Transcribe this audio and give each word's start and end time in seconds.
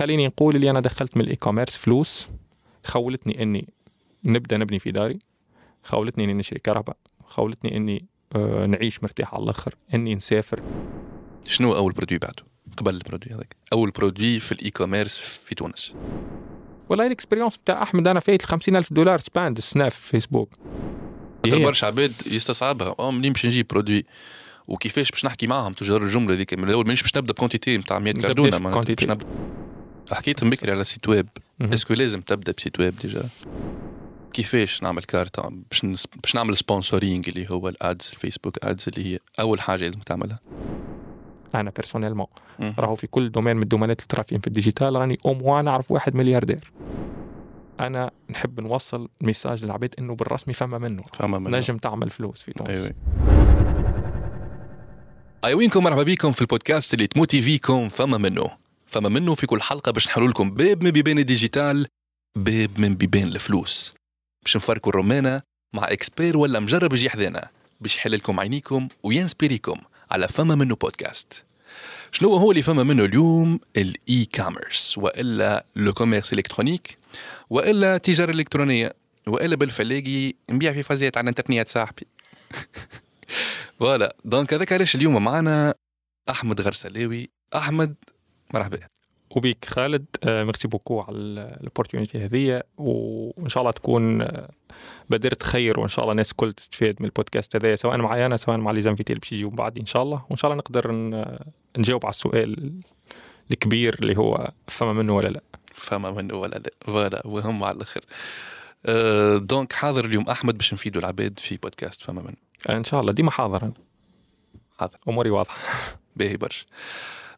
خليني 0.00 0.26
نقول 0.26 0.56
اللي 0.56 0.70
أنا 0.70 0.80
دخلت 0.80 1.16
من 1.16 1.22
ال 1.22 1.36
e-commerce 1.36 1.76
فلوس 1.76 2.28
خولتني 2.84 3.42
إني 3.42 3.68
نبدأ 4.24 4.56
نبني 4.56 4.78
في 4.78 4.90
داري 4.90 5.18
خولتني 5.84 6.24
إني 6.24 6.32
نشري 6.32 6.58
كهرباء 6.58 6.96
خولتني 7.24 7.76
إني 7.76 8.06
آه، 8.36 8.66
نعيش 8.66 9.02
مرتاح 9.02 9.34
على 9.34 9.44
الآخر 9.44 9.74
إني 9.94 10.14
نسافر. 10.14 10.62
شنو 11.46 11.76
أول 11.76 11.92
produit 11.92 12.18
بعده؟ 12.18 12.42
قبل 12.76 12.94
ال 12.94 12.99
produit 12.99 13.34
هذاك. 13.34 13.56
أول 13.72 13.90
produit 13.90 14.40
في 14.40 14.52
ال 14.52 14.70
e-commerce 14.70 15.18
في 15.18 15.54
تونس. 15.54 15.94
والله 16.88 17.06
ال 17.06 17.11
expérience 17.11 17.56
بتاع 17.56 17.82
أحمد 17.82 18.08
أنا 18.08 18.20
فايت 18.20 18.42
50000 18.44 18.92
دولار 18.92 19.18
spend 19.18 19.56
السنة 19.56 19.88
في 19.88 20.08
فيسبوك. 20.08 20.54
خاطر 21.44 21.58
هي. 21.58 21.64
برشا 21.64 21.86
عباد 21.86 22.12
يستصعبها. 22.26 22.94
آه 22.98 23.10
منين 23.10 23.32
باش 23.32 23.46
نجيب 23.46 23.66
produit؟ 23.66 24.04
وكيفاش 24.68 25.10
باش 25.10 25.24
نحكي 25.24 25.46
معاهم؟ 25.46 25.72
تجار 25.72 26.02
الجملة 26.02 26.34
هذيك 26.34 26.58
من 26.58 26.68
الأول 26.68 26.84
مانيش 26.84 27.02
باش 27.02 27.16
نبدأ 27.16 27.32
ب 27.32 27.37
quantité 27.37 27.78
نتاع 27.78 27.98
100 27.98 28.14
ما 28.14 28.20
كاردونه. 28.20 28.80
باش 28.80 29.04
نبدأ. 29.04 29.26
حكيت 30.12 30.44
بكري 30.44 30.72
على 30.72 30.84
site 30.84 31.08
web. 31.08 31.28
est-ce 31.60 31.83
que 31.83 31.94
لازم 31.94 32.20
تبدأ 32.20 32.52
ب 32.58 32.62
site 32.62 32.80
web 32.80 32.96
déjà. 32.96 33.22
كيفاش 34.32 34.82
نعمل 34.82 35.02
كارت؟ 35.02 35.40
باش 35.40 35.86
باش 36.22 36.34
نعمل 36.34 36.56
sponsoring 36.56 37.28
اللي 37.28 37.50
هو 37.50 37.68
ال 37.68 37.79
ads 37.79 38.10
ال 38.12 38.18
Facebook 38.18 38.64
ads 38.64 38.88
اللي 38.88 39.14
هي 39.14 39.18
أول 39.40 39.60
حاجة 39.60 39.80
لازم 39.80 40.00
تعملها. 40.00 40.40
أنا 41.54 41.70
personnellement. 41.70 42.26
راهو 42.78 42.94
في 42.94 43.06
كل 43.06 43.30
domaine 43.30 43.56
من 43.56 43.62
الدومينات 43.62 44.00
فيهم 44.00 44.40
في 44.40 44.46
ال 44.46 44.52
digital 44.52 44.96
راني 44.96 45.18
أو 45.26 45.34
موا 45.34 45.62
نعرف 45.62 45.90
واحد 45.90 46.14
ملياردير. 46.14 46.72
أنا 47.80 48.10
نحب 48.30 48.60
نوصل 48.60 49.08
message 49.20 49.64
للعباد 49.64 49.94
إنه 49.98 50.14
بالرسمي 50.14 50.54
فما 50.54 50.78
منه. 50.78 51.02
فما 51.12 51.38
منه 51.38 51.50
نجم 51.50 51.76
تعمل 51.76 52.10
فلوس 52.10 52.42
في 52.42 52.52
تونس. 52.52 52.80
أيوه. 52.80 52.94
أي 55.44 55.55
وينكم 55.55 55.84
مرحبا 55.84 56.02
بكم 56.02 56.32
في 56.32 56.40
البودكاست 56.40 56.94
اللي 56.94 57.06
تموتيفيكم 57.06 57.88
فما 57.88 58.18
منه. 58.18 58.50
فما 58.90 59.08
منه 59.08 59.34
في 59.34 59.46
كل 59.46 59.62
حلقة 59.62 59.92
باش 59.92 60.06
نحلوا 60.06 60.28
لكم 60.28 60.50
باب 60.50 60.82
من 60.82 60.90
بيبان 60.90 61.18
ال 61.18 61.27
digital 61.27 61.86
باب 62.36 62.78
من 62.78 62.94
بيبان 62.94 63.28
الفلوس. 63.28 63.94
باش 64.42 64.56
نفركوا 64.56 64.90
الرومانه 64.90 65.42
مع 65.74 65.84
expert 65.92 66.36
ولا 66.36 66.60
مجرب 66.60 66.92
يجي 66.92 67.10
حذانا 67.10 67.48
باش 67.80 67.96
يحل 67.96 68.12
لكم 68.12 68.40
عينيكم 68.40 68.88
وينسبيريكم 69.02 69.80
على 70.10 70.28
فما 70.28 70.54
منه 70.54 70.76
بودكاست. 70.76 71.44
شنو 72.12 72.34
هو 72.34 72.50
اللي 72.50 72.62
فما 72.62 72.82
منه 72.82 73.04
اليوم؟ 73.04 73.60
ال 73.76 74.24
e-commerce 74.34 74.98
وإلا 74.98 75.66
le 75.76 75.92
commerce 75.92 76.32
électronique 76.32 76.98
وإلا 77.50 77.96
التجاره 77.96 78.30
الالكترونيه 78.30 78.92
وإلا 79.26 79.56
بالفلاقي 79.56 80.34
نبيع 80.50 80.72
في 80.72 80.82
فازات 80.82 81.16
على 81.16 81.24
الانترنت 81.24 81.68
صاحبي. 81.68 82.06
voilà 83.80 84.16
donc 84.24 84.54
هذاك 84.54 84.72
علاش 84.72 84.94
اليوم 84.94 85.24
معنا 85.24 85.74
أحمد 86.30 86.60
غرسلاوي. 86.60 87.30
أحمد 87.54 87.94
مرحبا. 88.54 88.78
وبيك 89.36 89.64
خالد 89.64 90.06
آه، 90.24 90.44
merci 90.44 90.68
beaucoup 90.68 91.00
على 91.00 91.16
ال 91.16 91.25
opportunité 91.25 92.24
هذه 92.24 92.62
وإن 92.76 93.48
شاء 93.48 93.60
الله 93.60 93.72
تكون 93.72 94.22
آه، 94.22 94.48
بادرة 95.10 95.36
خير 95.42 95.80
وإن 95.80 95.88
شاء 95.88 96.02
الله 96.02 96.12
الناس 96.12 96.30
الكل 96.30 96.52
تستفاد 96.52 96.96
من 97.00 97.06
البودكاست 97.06 97.56
هذا 97.56 97.74
سواء 97.74 97.98
معي 97.98 98.26
أنا 98.26 98.36
سواء 98.36 98.60
مع 98.60 98.70
les 98.70 98.80
invités 98.80 99.12
اللي 99.12 99.20
باش 99.20 99.32
يجيو 99.32 99.50
بعدي 99.50 99.80
إن 99.80 99.86
شاء 99.86 100.02
الله. 100.02 100.24
وإن 100.30 100.36
شاء 100.36 100.50
الله 100.50 100.58
نقدر 100.58 100.92
نجاوب 101.78 102.06
على 102.06 102.10
السؤال 102.10 102.72
الكبير 103.50 103.96
اللي 104.02 104.18
هو 104.18 104.50
فما 104.68 104.92
منه 104.92 105.16
ولا 105.16 105.28
لا. 105.28 105.40
فما 105.74 106.10
منه 106.10 106.34
ولا 106.34 106.56
لا. 106.56 106.70
voilà 106.80 107.22
وهم 107.26 107.64
على 107.64 107.76
الآخر. 107.76 108.00
أه 108.86 109.36
donc 109.36 109.72
حاضر 109.72 110.04
اليوم 110.04 110.28
أحمد 110.28 110.56
باش 110.56 110.74
نفيدوا 110.74 111.00
العباد 111.00 111.38
في 111.38 111.56
بودكاست 111.56 112.02
فما 112.02 112.22
منه. 112.22 112.36
إن 112.78 112.84
شاء 112.84 113.00
الله 113.00 113.12
ديما 113.12 113.30
حاضر 113.30 113.62
أنا 113.62 113.72
حاضر. 114.78 114.98
أموري 115.08 115.30
واضحة. 115.30 115.56
باهي 116.16 116.36
برشا. 116.36 116.66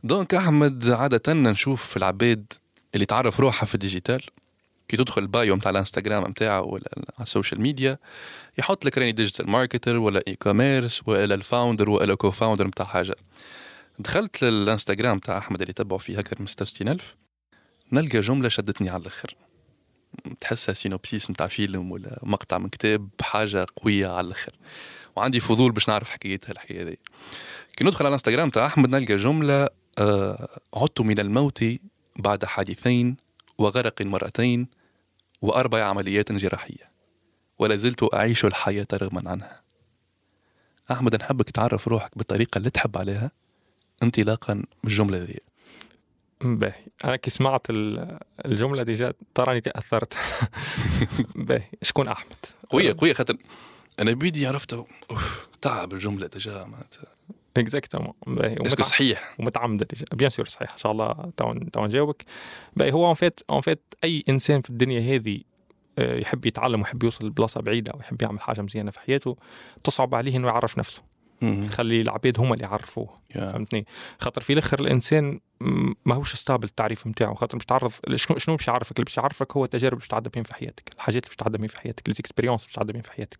donc 0.04 0.34
أحمد 0.34 0.90
عادة 0.90 1.32
نشوف 1.32 1.96
العباد 1.96 2.52
اللي 2.94 3.06
تعرف 3.06 3.40
روحها 3.40 3.66
في 3.66 3.74
ال 3.74 3.80
digital 3.80 4.22
كي 4.88 4.96
تدخل 4.96 5.22
ال 5.22 5.31
bio 5.31 5.56
نتاع 5.56 5.70
الإنستغرام 5.70 6.30
نتاعو 6.30 6.74
ولا 6.74 6.90
على 6.96 7.22
ال 7.22 7.27
social 7.27 7.60
media 7.60 7.98
يحط 8.58 8.84
لك 8.84 8.98
راني 8.98 9.12
digital 9.12 9.50
marketer 9.50 9.96
ولا 9.96 10.22
e-commerce 10.28 11.02
ولا 11.06 11.34
ال 11.34 11.41
founder 11.41 11.90
ولا 11.90 12.14
co-founder 12.14 12.66
نتاع 12.66 12.86
حاجة. 12.86 13.14
دخلت 13.98 14.42
للإنستغرام 14.44 15.18
تاع 15.18 15.38
أحمد 15.38 15.60
اللي 15.60 15.72
تبعوا 15.72 15.98
فيه 15.98 16.18
هكا 16.18 16.36
من 16.40 16.46
66000 16.46 17.16
نلقى 17.92 18.20
جملة 18.20 18.48
شدتني 18.48 18.90
على 18.90 19.00
الآخر. 19.00 19.34
تحسها 20.40 20.72
سينوبسيس 20.72 21.30
نتاع 21.30 21.46
فيلم 21.46 21.92
ولا 21.92 22.20
مقطع 22.22 22.58
من 22.58 22.68
كتاب 22.68 23.08
حاجة 23.20 23.66
قوية 23.76 24.08
على 24.08 24.26
الآخر. 24.26 24.52
وعندي 25.16 25.40
فضول 25.40 25.72
باش 25.72 25.88
نعرف 25.88 26.10
حكايتها 26.10 26.52
الحكاية 26.52 26.82
دي. 26.82 26.98
كي 27.76 27.84
ندخل 27.84 28.04
على 28.04 28.08
الإنستغرام 28.08 28.50
تاع 28.50 28.66
أحمد 28.66 28.90
نلقى 28.90 29.16
جملة 29.16 29.81
عدت 30.74 31.00
من 31.00 31.18
الموت 31.20 31.64
بعد 32.18 32.44
حادثين 32.44 33.16
وغرق 33.58 34.02
مرتين 34.02 34.66
وأربع 35.42 35.84
عمليات 35.84 36.32
جراحية 36.32 36.90
ولا 37.58 37.76
زلت 37.76 38.14
أعيش 38.14 38.44
الحياة 38.44 38.86
رغما 38.94 39.30
عنها. 39.30 39.62
أحمد 40.90 41.16
نحبك 41.16 41.50
تعرف 41.50 41.88
روحك 41.88 42.18
بالطريقة 42.18 42.58
اللي 42.58 42.70
تحب 42.70 42.98
عليها. 42.98 43.30
انطلاقا 44.02 44.54
من 44.54 44.64
الجملة 44.84 45.18
ذي. 45.18 45.40
باهي. 46.40 46.84
أنا 47.04 47.16
كي 47.16 47.30
سمعت 47.30 47.70
ال- 47.70 48.18
الجملة 48.46 48.82
déjà 48.82 49.12
تراني 49.34 49.60
تاثرت 49.60 50.16
باهي. 51.34 51.68
شكون 51.82 52.08
أحمد؟ 52.08 52.36
قويه 52.70 52.96
قويه 52.98 53.12
خاطر 53.12 53.36
أنا 54.00 54.12
بيدي 54.12 54.46
عرفت 54.46 54.72
أوف 54.72 55.46
تعب 55.60 55.92
الجملة 55.92 56.26
déjà 56.26 56.64
معناتها. 56.64 57.06
exactement 57.56 58.12
باهي 58.26 58.56
est-ce 58.66 58.77
que 58.77 58.82
صحيح؟ 58.82 59.36
ومتعمدة. 59.38 59.86
déjà 59.90 60.06
bien 60.12 60.30
sûr 60.30 60.46
صحيح. 60.46 60.70
إن 60.70 60.76
شاء 60.76 60.92
الله 60.92 61.32
تو 61.36 61.52
تو 61.72 61.84
نجاوبك 61.84 62.24
باهي 62.76 62.92
هو 62.92 63.06
en 63.06 63.14
fait 63.14 63.40
en 63.50 63.60
fait 63.60 63.94
أي 64.04 64.24
إنسان 64.28 64.60
في 64.60 64.70
الدنيا 64.70 65.16
هذه 65.16 65.40
آه، 65.98 66.18
يحب 66.18 66.46
يتعلم 66.46 66.80
ويحب 66.80 67.02
يوصل 67.02 67.26
لبلاصة 67.26 67.60
بعيدة 67.60 67.92
ويحب 67.96 68.22
يعمل 68.22 68.40
حاجة 68.40 68.62
مزيانه 68.62 68.90
في 68.90 69.00
حياته 69.00 69.36
تصعب 69.84 70.14
عليه 70.14 70.36
إنه 70.36 70.48
يعرف 70.48 70.78
نفسه. 70.78 71.02
خلي 71.68 72.00
العباد 72.00 72.40
هما 72.40 72.54
اللي 72.54 72.64
يعرفوه 72.64 73.14
يا. 73.36 73.52
فهمتني؟ 73.52 73.86
خاطر 74.18 74.40
في 74.40 74.52
الآخر 74.52 74.80
الإنسان 74.80 75.40
ماهوش 76.04 76.34
stable 76.34 76.64
التعريف 76.64 77.06
نتاعو 77.06 77.34
خاطر 77.34 77.56
مش 77.56 77.64
تعرض 77.64 77.92
شنو 78.14 78.38
شنو 78.38 78.56
باش 78.56 78.68
يعرفك؟ 78.68 78.96
اللي 78.96 79.04
باش 79.04 79.16
يعرفك 79.16 79.56
هو 79.56 79.64
التجارب 79.64 79.92
اللي 79.92 80.00
باش 80.00 80.08
تعدى 80.08 80.30
بهم 80.34 80.44
في 80.44 80.54
حياتك 80.54 80.92
الحاجات 80.94 81.24
اللي 81.24 81.28
باش 81.28 81.36
تعدى 81.36 81.58
بهم 81.58 81.66
في 81.66 81.80
حياتك 81.80 82.08
ال 82.08 82.13
expérience 82.13 82.60
اللي 82.60 82.66
باش 82.68 82.74
تعدى 82.74 82.92
بهم 82.92 83.02
في 83.02 83.12
حياتك. 83.12 83.38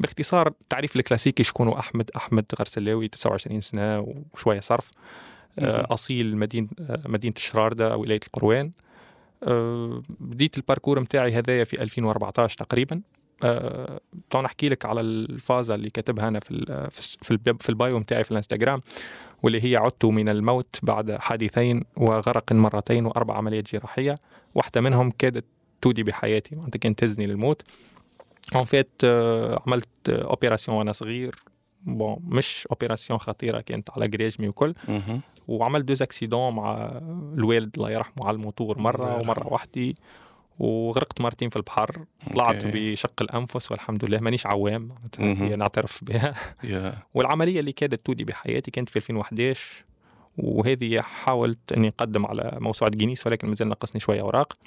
باختصار 0.00 0.46
التعريف 0.48 0.96
الكلاسيكي 0.96 1.44
شكون؟ 1.44 1.68
أحمد 1.68 2.10
أحمد 2.16 2.44
غرسلاوي 2.58 3.08
29 3.08 3.60
سنة 3.60 4.00
وشوية 4.34 4.60
صرف. 4.60 4.90
آه، 5.58 5.86
أصيل 5.90 6.36
مدينه 6.36 6.68
آه، 6.80 7.02
مدينة 7.06 7.34
الشراردة 7.36 7.96
ولاية 7.96 8.20
القيروان. 8.26 8.70
آه، 9.42 10.02
بديت 10.20 10.56
ال 10.56 10.61
parcours 10.61 11.00
نتاعي 11.00 11.32
هذايا 11.32 11.64
في 11.64 11.82
2014 11.82 12.58
تقريبا. 12.58 13.02
أه 13.42 14.00
تو 14.30 14.40
نحكي 14.42 14.68
لك 14.68 14.84
على 14.86 15.00
الفازة 15.00 15.74
اللي 15.74 15.90
كاتبها 15.90 16.28
أنا 16.28 16.40
في 16.40 16.66
في 16.90 17.18
في, 17.22 17.30
الب- 17.30 17.62
في 17.62 17.68
ال 17.68 17.75
bio 17.75 17.98
نتاعي 17.98 18.24
في 18.24 18.30
الانستغرام 18.30 18.80
واللي 19.42 19.64
هي 19.64 19.76
عدت 19.76 20.04
من 20.04 20.28
الموت 20.28 20.76
بعد 20.82 21.12
حادثين 21.12 21.84
وغرق 21.96 22.52
مرتين 22.52 23.06
وأربع 23.06 23.36
عمليات 23.36 23.72
جراحية. 23.72 24.14
واحدة 24.54 24.80
منهم 24.80 25.10
كادت 25.10 25.44
تودي 25.80 26.02
بحياتي 26.02 26.56
معناتها 26.56 26.78
كانت 26.78 26.98
تهزني 26.98 27.26
للموت. 27.26 27.62
en 28.54 28.64
fait 28.64 28.88
آه، 29.04 29.62
عملت 29.66 29.88
آه، 30.08 30.22
opération 30.22 30.78
وأنا 30.78 30.92
صغير. 30.92 31.34
bon 31.82 32.16
مش 32.24 32.66
opération 32.70 33.18
خطيرة 33.18 33.60
كانت 33.60 33.90
على 33.96 34.08
جريجمي 34.08 34.48
وكل. 34.48 34.74
وعملت 35.48 35.84
deux 35.84 36.02
accidents 36.02 36.54
مع 36.54 37.00
الوالد 37.34 37.76
الله 37.76 37.90
يرحمه 37.90 38.26
على 38.26 38.34
الموتور 38.34 38.78
مرة. 38.78 39.04
ومرة 39.20 39.52
وحدي 39.52 39.96
وغرقت 40.60 41.20
مرتين 41.20 41.48
في 41.48 41.56
البحر 41.56 42.04
طلعت. 42.34 42.64
بشق 42.64 43.22
الأنفس 43.22 43.70
والحمد 43.70 44.04
لله 44.04 44.18
مانيش 44.18 44.46
عوام 44.46 44.88
نعترف 45.56 46.04
بها. 46.04 46.34
والعملية 47.14 47.60
اللي 47.60 47.72
كادت 47.72 48.06
تودي 48.06 48.24
بحياتي 48.24 48.70
كانت 48.70 48.88
في 48.88 48.96
2011 48.96 49.84
وهذه 50.38 51.00
حاولت 51.00 51.72
أني 51.72 51.88
أقدم 51.88 52.26
على 52.26 52.58
موسوعة 52.60 52.90
جينيس 52.90 53.26
ولكن 53.26 53.48
مازال 53.48 53.68
ناقصني 53.68 54.00
شوية 54.00 54.20
أوراق 54.20 54.58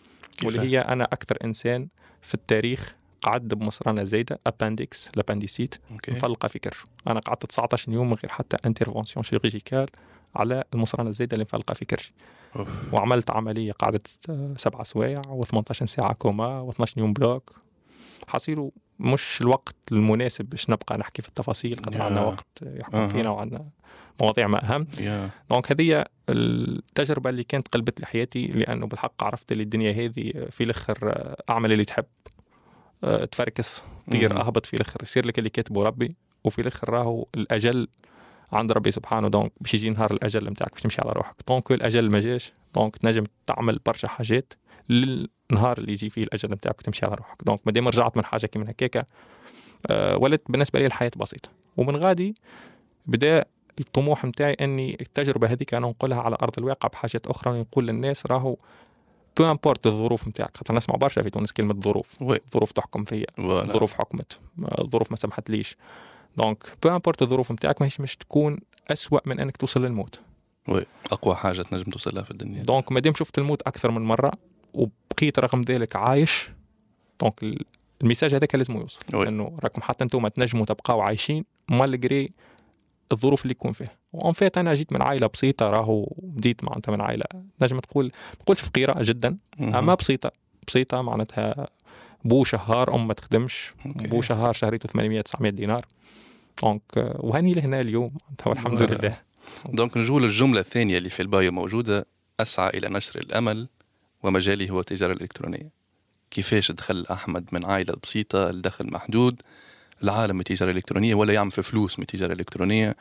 واللي؟ 0.44 0.59
هي 0.62 0.79
أنا 0.79 1.03
أكثر 1.03 1.38
إنسان 1.44 1.88
في 2.21 2.33
التاريخ 2.33 2.95
قعد 3.21 3.47
بمصرانة 3.47 4.03
زايدة 4.03 4.39
appendice 4.47 5.09
l'appendicite 5.15 5.75
مفلقة 6.09 6.47
في 6.47 6.59
كرشه 6.59 6.85
أنا 7.07 7.19
قعدت 7.19 7.45
19 7.45 7.91
يوم 7.91 8.07
من 8.07 8.13
غير 8.13 8.31
حتى 8.31 8.57
intervention 8.65 9.23
chirurgicale 9.23 9.85
على 10.35 10.63
المصرانه 10.74 11.09
الزايده 11.09 11.33
اللي 11.35 11.44
مفلقه 11.44 11.74
في 11.74 11.85
كرشي 11.85 12.13
أوف. 12.56 12.94
وعملت 12.94 13.31
عملية 13.31 13.71
قعدت 13.71 14.07
آه، 14.30 14.53
سبعة 14.57 14.83
سوايع 14.83 15.21
و18 15.21 15.71
ساعة 15.71 16.13
كوما 16.13 16.71
و12 16.71 16.97
يوم 16.97 17.13
bloc 17.13 17.55
حصيروا 18.27 18.71
مش 19.00 19.41
الوقت 19.41 19.75
المناسب 19.91 20.45
باش 20.45 20.69
نبقى 20.69 20.97
نحكي 20.97 21.21
في 21.21 21.27
التفاصيل 21.27 21.77
خاطر 21.85 21.97
يا. 21.97 22.03
عندنا 22.03 22.25
وقت 22.25 22.47
يحكم 22.63 22.97
أها. 22.97 23.07
فينا 23.07 23.30
وعندنا 23.30 23.69
مواضيع 24.21 24.47
ما 24.47 24.75
أهم 24.75 24.88
يا 25.00 25.30
donc 25.50 25.71
هذه 25.71 26.06
التجربة 26.30 27.29
اللي 27.29 27.44
كانت 27.44 27.68
قلبت 27.68 28.00
لي 28.00 28.06
حياتي 28.06 28.47
لأنه 28.47 28.88
بالحق 28.88 29.24
عرفت 29.24 29.51
اللي 29.51 29.63
الدنيا 29.63 29.91
هذه 29.91 30.31
في 30.50 30.63
الآخر 30.63 30.97
آه، 31.03 31.44
أعمل 31.50 31.71
اللي 31.71 31.86
تحب 31.86 32.06
آه، 33.03 33.25
تفركس 33.25 33.83
طير 34.12 34.33
مهم. 34.33 34.41
أهبط 34.41 34.65
في 34.65 34.74
الآخر 34.75 35.03
يصير 35.03 35.25
لك 35.25 35.39
اللي 35.39 35.50
كاتبه 35.50 35.83
ربي 35.83 36.15
وفي 36.44 36.62
الآخر 36.62 36.89
راهو 36.89 37.27
الأجل 37.36 37.88
عند 38.53 38.71
ربي 38.71 38.91
سبحانه 38.91 39.27
donc 39.27 39.51
باش 39.61 39.73
يجي 39.73 39.89
نهار 39.89 40.13
الأجل 40.13 40.50
نتاعك 40.50 40.71
باش 40.71 40.81
تمشي 40.81 41.01
على 41.01 41.11
روحك. 41.11 41.35
donc 41.47 41.71
الأجل 41.71 42.11
ما 42.11 42.19
جاش 42.19 42.53
donc 42.75 42.97
تنجم 42.97 43.23
تعمل 43.47 43.79
برشا 43.85 44.07
حاجات 44.07 44.53
للنهار 44.89 45.77
اللي 45.77 45.91
يجي 45.91 46.09
فيه 46.09 46.23
الأجل 46.23 46.51
نتاعك 46.51 46.79
وتمشي 46.79 47.05
على 47.05 47.15
روحك. 47.15 47.38
donc 47.44 47.59
مادام 47.65 47.88
رجعت 47.88 48.17
من 48.17 48.25
حاجة 48.25 48.45
كيما 48.45 48.71
هكاكا 48.71 49.03
أه 49.88 50.17
ولات 50.17 50.44
بالنسبة 50.50 50.79
لي 50.79 50.85
الحياة 50.85 51.11
بسيطة. 51.17 51.50
ومن 51.77 51.95
غادي 51.95 52.35
بدا 53.05 53.45
الطموح 53.79 54.25
نتاعي 54.25 54.53
إني 54.53 54.97
التجربة 55.01 55.47
هذيك 55.47 55.73
أنا 55.73 55.88
نقولها 55.88 56.21
على 56.21 56.38
أرض 56.41 56.53
الواقع 56.57 56.89
بحاجات 56.89 57.27
أخرى 57.27 57.59
نقول 57.61 57.88
للناس 57.88 58.25
راهو 58.25 58.57
peu 59.38 59.51
importe 59.51 59.88
الظروف 59.88 60.27
نتاعك. 60.27 60.57
خاطر 60.57 60.75
نسمع 60.75 60.95
برشا 60.95 61.21
في 61.21 61.29
تونس 61.29 61.51
كلمة 61.51 61.81
ظروف. 61.81 62.21
oui. 62.21 62.39
ظروف 62.53 62.71
تحكم 62.71 63.03
فيا 63.03 63.25
الظروف 63.39 63.94
حكمت 63.94 64.39
الظروف 64.79 65.11
ما 65.11 65.17
سمحتليش. 65.17 65.77
donc 66.38 66.77
peu 66.83 66.89
importe 66.89 67.21
الظروف 67.21 67.51
نتاعك 67.51 67.81
ماهيش 67.81 68.00
مش 68.00 68.15
تكون 68.18 68.59
أسوأ 68.91 69.19
من 69.25 69.39
إنك 69.39 69.57
توصل 69.57 69.85
للموت. 69.85 70.19
oui 70.69 70.85
أقوى 71.12 71.35
حاجة 71.35 71.62
تنجم 71.62 71.91
توصل 71.91 72.15
لها 72.15 72.24
في 72.24 72.31
الدنيا. 72.31 72.63
donc 72.63 72.91
ما 72.91 73.00
دام 73.00 73.13
شفت 73.13 73.38
الموت 73.38 73.62
أكثر 73.62 73.91
من 73.91 74.01
مرة 74.01 74.31
وبقيت 74.74 75.39
رغم 75.39 75.62
ذلك 75.62 75.95
عايش 75.95 76.50
donc 77.21 77.44
ال- 77.44 77.65
ال 78.01 78.06
message 78.06 78.35
هذاك 78.35 78.56
لازم 78.56 78.77
يوصل. 78.77 79.00
oui. 79.13 79.27
انه 79.27 79.57
راكم 79.63 79.81
حتى 79.81 80.03
أنتم 80.03 80.27
تنجموا 80.27 80.65
تبقاو 80.65 81.01
عايشين 81.01 81.45
malgré 81.69 82.31
الظروف 83.12 83.41
اللي 83.41 83.51
يكون 83.51 83.71
فيها. 83.71 83.97
و 84.13 84.20
en 84.20 84.33
fait 84.33 84.57
أنا 84.57 84.74
جيت 84.74 84.94
من 84.94 85.01
عائلة 85.01 85.27
بسيطة 85.27 85.69
راهو 85.69 86.13
بديت 86.18 86.63
معناتها 86.63 86.91
من 86.91 87.01
عائلة. 87.01 87.25
نجم 87.62 87.79
تقول 87.79 88.06
ما 88.06 88.12
نقولش 88.41 88.62
فقيرة 88.62 88.95
جدا. 89.03 89.38
أما 89.59 89.95
بسيطه 89.95 90.31
بسيطة 90.68 91.01
معناتها 91.01 91.68
بو 92.23 92.43
شهار 92.43 92.95
أم 92.95 93.07
ما 93.07 93.13
تخدمش 93.13 93.71
okay. 93.85 94.07
بو 94.07 94.21
شهر 94.21 94.53
شهريته 94.53 94.89
800 94.89 95.21
900 95.21 95.51
دينار. 95.51 95.85
donc 96.63 96.81
آه، 96.97 97.19
وهني 97.19 97.53
لهنا 97.53 97.81
اليوم. 97.81 98.11
والحمد 98.45 98.77
voilà. 98.77 98.94
لله. 98.95 99.17
donc 99.69 99.97
نجول 99.97 100.23
للجملة 100.23 100.59
الثانية 100.59 100.97
اللي 100.97 101.09
في 101.09 101.21
ال 101.21 101.29
bio 101.29 101.51
موجودة. 101.51 102.05
أسعى 102.39 102.69
إلى 102.69 102.89
نشر 102.89 103.19
الأمل 103.19 103.67
ومجالي 104.23 104.69
هو 104.69 104.79
التجارة 104.79 105.13
الإلكترونية. 105.13 105.69
كيفاش 106.31 106.71
دخل 106.71 107.05
أحمد 107.11 107.45
من 107.51 107.65
عائلة 107.65 107.95
بسيطة 108.03 108.51
لدخل 108.51 108.91
محدود؟ 108.91 109.41
العالم 110.03 110.39
التجارة 110.39 110.71
الإلكترونية 110.71 111.15
ولا 111.15 111.33
يعمل 111.33 111.51
في 111.51 111.63
فلوس 111.63 111.99
من 111.99 112.03
التجارة 112.03 112.33
الإلكترونية 112.33 112.95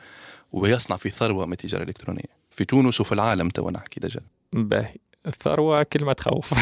ويصنع 0.51 0.97
في 0.97 1.09
ثروة 1.09 1.45
من 1.45 1.51
التجارة 1.51 1.83
الإلكترونية. 1.83 2.43
في 2.51 2.65
تونس 2.65 3.01
وفي 3.01 3.11
العالم 3.11 3.49
تو 3.49 3.69
نحكي 3.69 3.99
déjà 3.99 4.21
باهي. 4.53 4.95
الثروه 5.27 5.83
كلمه 5.83 6.13
تخوف. 6.13 6.53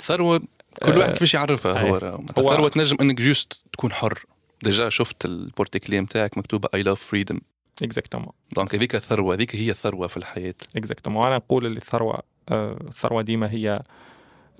ثروة 0.00 0.40
كل 0.82 0.98
واحد 0.98 1.08
آه، 1.10 1.12
كيفاش 1.12 1.34
يعرفها 1.34 1.88
هو. 1.88 1.96
راه. 1.96 2.10
هو- 2.10 2.20
الثروة 2.50 2.68
تنجم 2.68 2.96
إنك 3.00 3.20
juste 3.20 3.60
تكون 3.72 3.92
حر. 3.92 4.24
déjà 4.62 4.88
شفت 4.88 5.24
ال 5.24 5.31
porte-clés 5.31 6.00
نتاعك 6.00 6.38
مكتوبة 6.38 6.68
en: 6.74 6.82
I 6.82 6.86
love 6.86 7.00
freedom 7.02 7.40
exactement 7.82 8.28
donc 8.52 8.74
هذيك 8.74 8.94
الثروة 8.94 9.34
هذيك 9.34 9.56
هي 9.56 9.70
الثروة 9.70 10.06
في 10.06 10.16
الحياة. 10.16 10.54
exactement 10.76 11.26
أنا 11.26 11.36
نقول 11.36 11.66
اللي 11.66 11.76
الثروة 11.78 12.22
آه، 12.48 12.76
الثروة 12.88 13.22
ديما 13.22 13.50
هي 13.50 13.82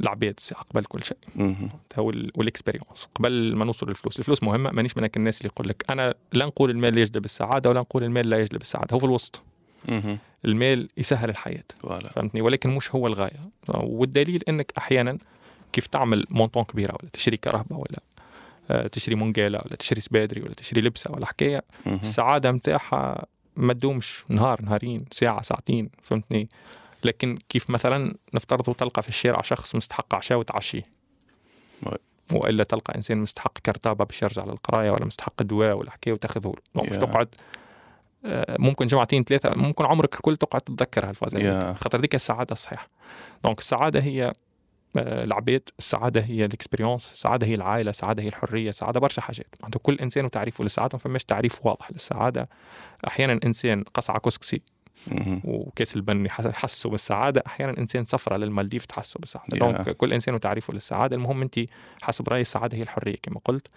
العباد 0.00 0.40
قبل 0.72 0.84
كل 0.84 1.04
شيء. 1.04 1.16
هو 1.98 2.10
ال- 2.10 2.30
وال 2.34 2.46
expérience 2.46 3.08
قبل 3.14 3.56
ما 3.56 3.64
نوصل 3.64 3.88
للفلوس. 3.88 4.18
الفلوس 4.18 4.42
مهمة 4.42 4.70
مانيش 4.70 4.96
من 4.96 5.08
الناس 5.16 5.38
اللي 5.40 5.50
يقول 5.54 5.68
لك 5.68 5.84
أنا 5.90 6.14
لا 6.32 6.46
نقول 6.46 6.70
المال 6.70 6.98
يجلب 6.98 7.24
السعادة 7.24 7.70
ولا 7.70 7.80
نقول 7.80 8.04
المال 8.04 8.28
لا 8.30 8.38
يجلب 8.40 8.60
السعادة. 8.60 8.94
هو 8.94 8.98
في 8.98 9.04
الوسط. 9.06 9.42
المال 10.44 10.88
يسهل 10.96 11.30
الحياة. 11.30 11.64
فهمتني؟ 12.14 12.40
ولكن 12.40 12.70
مش 12.74 12.94
هو 12.94 13.06
الغاية. 13.06 13.40
والدليل 13.68 14.42
إنك 14.48 14.72
أحيانا 14.78 15.18
كيف 15.76 15.86
تعمل 15.86 16.26
مونطون 16.30 16.64
كبيرة 16.64 16.96
ولا 17.00 17.10
تشتري 17.12 17.36
كهرباء 17.36 17.78
ولا 17.78 17.98
آه، 18.70 18.86
تشتري 18.86 19.14
منقاله 19.14 19.60
ولا 19.64 19.76
تشتري 19.76 20.00
سبادري 20.00 20.42
ولا 20.42 20.54
تشتري 20.54 20.80
لبسة 20.80 21.12
ولا 21.12 21.26
حكاية. 21.26 21.64
السعادة 21.86 22.52
متاعها 22.52 23.26
ما 23.56 23.72
تدومش 23.72 24.24
نهار 24.28 24.62
نهارين 24.62 25.00
ساعة 25.12 25.42
ساعتين 25.42 25.90
فهمتني 26.02 26.48
لكن 27.04 27.38
كيف 27.48 27.70
مثلا 27.70 28.14
نفترض 28.34 28.74
تلقى 28.74 29.02
في 29.02 29.08
الشارع 29.08 29.42
شخص 29.42 29.74
مستحق 29.74 30.14
عشاء 30.14 30.38
وتعشيه. 30.38 30.82
وإلا 32.32 32.64
تلقى 32.64 32.94
إنسان 32.94 33.18
مستحق 33.18 33.58
كرتابة 33.58 34.04
باش 34.04 34.22
يرجع 34.22 34.44
للقراية 34.44 34.90
ولا 34.90 35.04
مستحق 35.04 35.42
دواء 35.42 35.76
ولا 35.76 35.90
حكاية 35.90 36.12
وتأخذه 36.12 36.52
له 36.74 36.84
يا. 36.84 36.96
تقعد 36.96 37.28
آه، 38.24 38.56
ممكن 38.58 38.86
جمعتين 38.86 39.24
ثلاثة 39.24 39.54
ممكن 39.54 39.84
عمرك 39.84 40.14
الكل 40.14 40.36
تقعد 40.36 40.60
تتذكر 40.60 41.08
هال 41.08 41.16
phase 41.16 41.34
يا. 41.34 41.68
هذيك 41.68 41.76
خاطر 41.76 42.00
ديك 42.00 42.14
السعادة 42.14 42.52
الصحيحة 42.52 42.88
donc 43.44 43.58
السعادة 43.58 44.00
هي 44.00 44.34
العباد 44.98 45.68
السعادة 45.78 46.20
هي 46.20 46.44
ال 46.44 46.50
expérience 46.50 47.12
السعادة 47.12 47.46
هي 47.46 47.54
العائلة 47.54 47.90
السعادة 47.90 48.22
هي 48.22 48.28
الحرية 48.28 48.68
السعادة 48.68 49.00
برشا 49.00 49.22
حاجات. 49.22 49.46
معناتها 49.60 49.78
كل 49.80 49.94
إنسان 49.98 50.24
وتعريفه 50.24 50.64
للسعادة 50.64 50.90
ما 50.92 50.98
فماش 50.98 51.24
تعريف 51.24 51.66
واضح 51.66 51.92
للسعادة. 51.92 52.48
أحيانا 53.06 53.40
إنسان 53.44 53.82
قصعه 53.82 54.18
كسكسي. 54.18 54.62
وكاس 55.44 55.96
البن 55.96 56.26
يح- 56.26 56.40
يحسوا 56.40 56.90
بالسعادة. 56.90 57.42
أحيانا 57.46 57.78
إنسان 57.78 58.04
سفره 58.04 58.36
للمالديف 58.36 58.84
تحسوا 58.86 59.20
بالسعادة. 59.20 59.56
يا. 59.56 59.58
donc 59.58 59.96
كل 59.96 60.12
إنسان 60.12 60.34
وتعريفه 60.34 60.74
للسعادة. 60.74 61.16
المهم 61.16 61.42
انت 61.42 61.60
حسب 62.02 62.28
رايي 62.28 62.40
السعادة 62.40 62.78
هي 62.78 62.82
الحرية 62.82 63.16
كما 63.22 63.40
قلت 63.44 63.68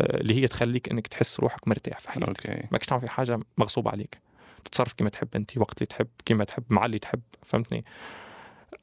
آه، 0.00 0.20
اللي 0.20 0.34
هي 0.42 0.48
تخليك 0.48 0.88
إنك 0.90 1.06
تحس 1.06 1.40
روحك 1.40 1.68
مرتاح 1.68 1.98
في 1.98 2.10
حياتك. 2.10 2.46
okay. 2.46 2.68
ماكش 2.72 2.86
تعمل 2.86 3.00
في 3.02 3.08
حاجة 3.08 3.38
مغصوب 3.58 3.88
عليك. 3.88 4.18
تتصرف 4.64 4.92
كما 4.92 5.08
تحب 5.08 5.28
انت 5.36 5.58
وقت 5.58 5.76
اللي 5.78 5.86
تحب 5.86 6.06
كما 6.24 6.44
تحب 6.44 6.62
مع 6.70 6.84
اللي 6.84 6.98
تحب. 6.98 7.20
فهمتني؟ 7.42 7.84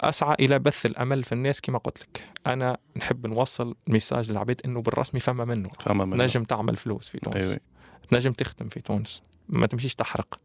أسعى 0.01 0.35
إلى 0.39 0.59
بث 0.59 0.85
الأمل 0.85 1.23
في 1.23 1.31
الناس 1.31 1.61
كما 1.61 1.77
قلت 1.77 2.01
لك. 2.01 2.23
أنا 2.47 2.77
نحب 2.97 3.27
نوصل 3.27 3.75
message 3.87 4.31
للعباد 4.31 4.61
إنه 4.65 4.81
بالرسمي 4.81 5.19
فما 5.19 5.45
منه. 5.45 5.69
فما 5.79 6.05
من 6.05 6.17
نجم 6.17 6.43
تعمل 6.43 6.75
فلوس 6.75 7.09
في 7.09 7.19
تونس. 7.19 7.45
أيوة. 7.45 7.59
تنجم 8.09 8.31
تخدم 8.31 8.67
في 8.67 8.81
تونس. 8.81 9.21
ما 9.49 9.67
تمشيش 9.67 9.95
تحرق. 9.95 10.39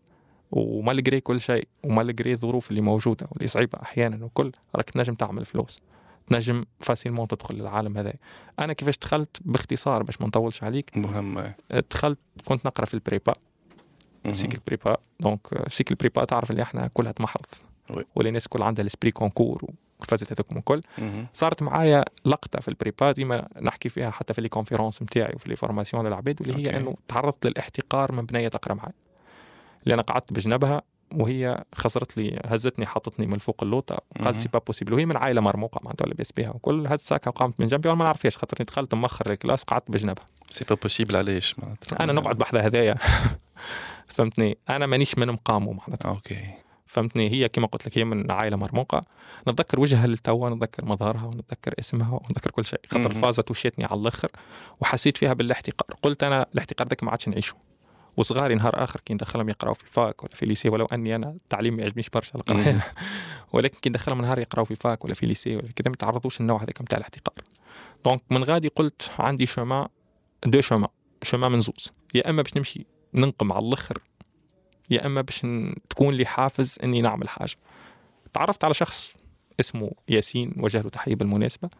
و 0.50 0.60
malgré 0.60 1.20
كل 1.20 1.40
شيء. 1.40 1.68
و 1.84 1.91
malgré 1.91 2.32
الظروف 2.32 2.70
اللي 2.70 2.80
موجودة 2.80 3.26
واللي 3.30 3.48
صعيبة 3.48 3.78
أحيانا 3.82 4.24
وكل. 4.24 4.52
راك 4.76 4.90
تنجم 4.90 5.14
تعمل 5.14 5.44
فلوس. 5.44 5.80
تنجم 6.26 6.64
facilement 6.80 7.28
تدخل 7.28 7.54
للعالم 7.54 7.98
هذا. 7.98 8.12
أنا 8.58 8.72
كيفاش 8.72 8.98
دخلت؟ 8.98 9.36
باختصار 9.40 10.02
باش 10.02 10.20
ما 10.20 10.26
نطولش 10.26 10.62
عليك. 10.62 10.96
مهم 10.96 11.54
دخلت 11.90 12.18
كنت 12.44 12.66
نقرأ 12.66 12.84
في 12.84 12.94
ال 12.94 13.00
prépa. 13.00 13.34
cycle 14.30 14.58
prépa. 14.66 14.96
donc 15.20 15.68
cycle 15.68 15.94
prépa 15.94 16.24
تعرف 16.24 16.50
اللي 16.50 16.62
إحنا 16.62 16.86
كلها 16.86 17.12
تمحرض 17.12 17.46
oui. 17.90 18.04
واللي 18.14 18.28
الناس 18.28 18.48
كل 18.48 18.62
عندها 18.62 18.84
السبري 18.84 19.10
concours 19.10 19.64
والفازات 19.98 20.32
هذوك 20.32 20.52
الكل. 20.52 20.82
مهم. 20.98 21.26
صارت 21.34 21.62
معايا 21.62 22.04
لقطة 22.24 22.60
في 22.60 22.68
ال 22.68 22.75
prépa 22.75 23.12
ديما 23.12 23.48
نحكي 23.60 23.88
فيها 23.88 24.10
حتى 24.10 24.34
في 24.34 24.40
les 24.40 24.48
conférences 24.48 25.02
نتاعي 25.02 25.32
وفي 25.34 25.48
les 25.48 25.56
formations 25.56 26.06
للعباد 26.06 26.40
واللي 26.40 26.68
هي. 26.68 26.76
إنه 26.76 26.94
تعرضت 27.08 27.46
للاحتقار 27.46 28.12
من 28.12 28.26
بنيه 28.26 28.48
تقرأ 28.48 28.74
معي 28.74 28.92
اللي 29.82 29.94
أنا 29.94 30.02
قعدت 30.02 30.32
بجنبها 30.32 30.82
وهي 31.14 31.64
خسرت 31.74 32.16
لي 32.16 32.40
هزتني 32.44 32.86
حطتني 32.86 33.26
من 33.26 33.38
فوق 33.38 33.62
اللوطة. 33.62 33.98
قالت 34.24 34.40
c'est 34.40 34.48
pas 34.48 34.58
possible 34.58 34.94
وهي 34.94 35.06
من 35.06 35.16
عائلة 35.16 35.40
مرموقة 35.40 35.80
معناتها 35.84 36.06
لاباس 36.06 36.32
بها 36.32 36.50
وكل 36.50 36.86
هز 36.86 36.98
ساكها 36.98 37.28
وقامت 37.28 37.60
من 37.60 37.66
جنبي 37.66 37.88
وأنا 37.88 37.98
ما 37.98 38.04
نعرفهاش 38.04 38.36
خاطر 38.36 38.64
دخلت 38.64 38.94
مؤخر 38.94 39.30
ال 39.30 39.35
classe 39.35 39.64
قعدت 39.64 39.90
بجنبها. 39.90 40.24
c'est 40.50 40.64
pas 40.64 40.74
possible 40.74 41.16
علاش 41.16 41.58
معناتها؟ 41.58 42.04
أنا 42.04 42.12
نقعد 42.12 42.38
بحذا 42.38 42.60
هذايا. 42.60 42.96
فهمتني؟ 44.14 44.58
أنا 44.70 44.86
مانيش 44.86 45.18
من 45.18 45.28
مقامه 45.28 45.72
معناتها. 45.72 46.10
okay. 46.10 46.61
فهمتني؟ 46.92 47.30
هي 47.30 47.48
كما 47.48 47.66
قلت 47.66 47.86
لك 47.86 47.98
هي 47.98 48.04
من 48.04 48.30
عائلة 48.30 48.56
مرموقة. 48.56 49.02
نتذكر 49.48 49.80
وجهها 49.80 50.06
للتوا 50.06 50.50
نتذكر 50.50 50.84
مظهرها 50.84 51.24
ونتذكر 51.24 51.74
اسمها 51.78 52.14
ونتذكر 52.14 52.50
كل 52.50 52.64
شيء. 52.64 52.80
خاطر. 52.90 53.14
فازت 53.14 53.50
وشيتني 53.50 53.84
على 53.84 54.00
الآخر 54.00 54.28
وحسيت 54.80 55.16
فيها 55.16 55.32
بالاحتقار. 55.32 55.96
قلت 56.02 56.22
أنا 56.22 56.46
الاحتقار 56.54 56.88
ذاك 56.88 57.04
ما 57.04 57.10
عادش 57.10 57.28
نعيشه. 57.28 57.54
وصغاري 58.16 58.54
نهار 58.54 58.84
آخر 58.84 59.00
كي 59.00 59.14
ندخلهم 59.14 59.48
يقراوا 59.48 59.74
في 59.74 59.86
fac 59.86 60.24
ولا 60.24 60.34
في 60.34 60.46
lycée 60.46 60.68
ولو 60.68 60.86
أني 60.86 61.16
أنا 61.16 61.30
التعليم 61.30 61.74
ما 61.74 61.82
يعجبنيش 61.82 62.08
برشا. 62.08 62.34
القراية. 62.34 62.86
ولكن 63.52 63.78
كي 63.82 63.88
ندخلهم 63.88 64.22
نهار 64.22 64.38
يقراوا 64.38 64.66
في 64.66 64.74
fac 64.74 65.04
ولا 65.04 65.14
في 65.14 65.26
lycée 65.26 65.56
ولا 65.56 65.68
كذا 65.76 65.88
ما 65.88 65.92
يتعرضوش 65.92 66.40
للنوع 66.40 66.62
هذاك 66.62 66.82
نتاع 66.82 66.98
الاحتقار. 66.98 67.44
donc 68.04 68.22
من 68.30 68.44
غادي 68.44 68.68
قلت 68.68 69.10
عندي 69.18 69.46
chemin 69.46 69.86
deux 70.46 70.60
chemins 70.60 70.88
chemin 71.22 71.52
من 71.52 71.60
زوز. 71.60 71.92
يا 72.14 72.30
إما 72.30 72.42
باش 72.42 72.56
نمشي 72.56 72.86
ننقم 73.14 73.52
على 73.52 73.66
الآخر 73.66 73.98
يا 74.90 75.06
إما 75.06 75.20
باش 75.20 75.46
تكون 75.90 76.14
لي 76.14 76.26
حافز 76.26 76.78
إني 76.84 77.00
نعمل 77.00 77.28
حاجة. 77.28 77.56
تعرفت 78.32 78.64
على 78.64 78.74
شخص 78.74 79.14
اسمه 79.60 79.90
ياسين 80.08 80.54
وجه 80.60 80.80
له 80.82 80.88
تحية 80.88 81.14
بالمناسبة. 81.14 81.70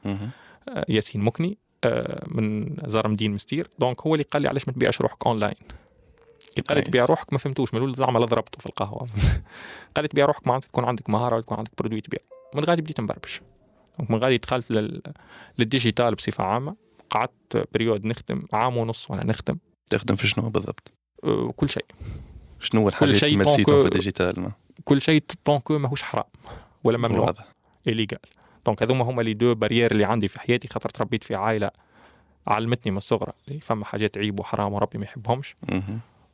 آه، 0.69 0.85
ياسين 0.89 1.21
مكني 1.21 1.59
آه، 1.85 2.25
من 2.29 2.77
زار 2.87 3.09
مدين 3.09 3.33
مستير. 3.33 3.69
donc 3.79 4.01
هو 4.01 4.15
اللي 4.15 4.25
قال 4.25 4.43
لي 4.43 4.49
علاش 4.49 4.69
ما 4.69 4.75
تبيعش 4.75 5.01
روحك 5.01 5.27
أونلاين. 5.27 5.55
كي 6.57 6.63
قال 6.63 6.79
لي. 6.79 6.85
تبيع 6.85 7.05
روحك 7.05 7.33
ما 7.33 7.39
فهمتوش 7.39 7.75
ملول 7.75 7.95
زعما 7.95 8.19
لا 8.19 8.25
ضربته 8.25 8.59
في 8.59 8.67
القهوة. 8.67 9.07
قال 9.97 10.03
لي 10.03 10.09
تبيع 10.09 10.27
روحك 10.27 10.47
معناتها 10.47 10.69
تكون 10.69 10.85
عندك 10.85 11.11
مهارة 11.11 11.37
وتكون 11.37 11.59
عندك 11.59 11.71
produit 11.79 12.01
تبيع. 12.01 12.21
من 12.55 12.65
غادي 12.65 12.83
بديت 12.83 13.01
نبربش. 13.01 13.41
donc 13.99 14.11
من 14.11 14.19
غادي 14.19 14.39
دخلت 14.39 14.71
لل... 14.71 15.03
لل 15.59 15.71
digital 15.71 16.15
بصفة 16.15 16.45
عامة. 16.45 16.77
قعدت 17.11 17.69
période 17.75 18.05
نخدم 18.05 18.43
عام 18.53 18.77
ونص 18.77 19.11
وأنا 19.11 19.25
نخدم. 19.25 19.59
تخدم 19.91 20.17
في 20.17 20.27
شنو 20.27 20.51
بالضبط؟ 20.51 20.93
آه، 21.25 21.53
كل 21.57 21.69
شيء. 21.69 21.85
شنو 22.63 22.89
الحاجات 22.89 23.15
شيء 23.15 23.33
اللي 23.33 23.45
مسيتهم 23.45 23.81
في 23.81 23.87
ال 23.87 23.94
digital؟ 23.94 24.53
كل 24.85 25.01
شيء 25.01 25.23
tant 25.45 25.64
que 25.64 25.79
ماهوش 25.79 26.03
حرام 26.03 26.25
ولا 26.85 26.99
ممنوع. 26.99 27.21
واضح 27.27 27.45
illégal 27.87 28.19
donc 28.67 28.83
هذوما 28.83 29.05
هما 29.05 29.23
les 29.23 29.35
deux 29.35 29.55
barrières 29.55 29.91
اللي 29.93 30.05
عندي 30.05 30.29
في 30.29 30.41
حياتي 30.41 30.69
خاطر 30.69 30.89
تربيت 30.89 31.25
في 31.25 31.35
عائلة 31.35 31.71
علمتني 32.47 32.93
من 32.93 32.99
الصغرى 32.99 33.33
اللي 33.49 33.61
فما 33.61 33.85
حاجات 33.85 34.19
عيب 34.19 34.41
وحرام 34.41 34.73
وربي 34.73 34.99
ما 34.99 35.05
يحبهمش. 35.05 35.57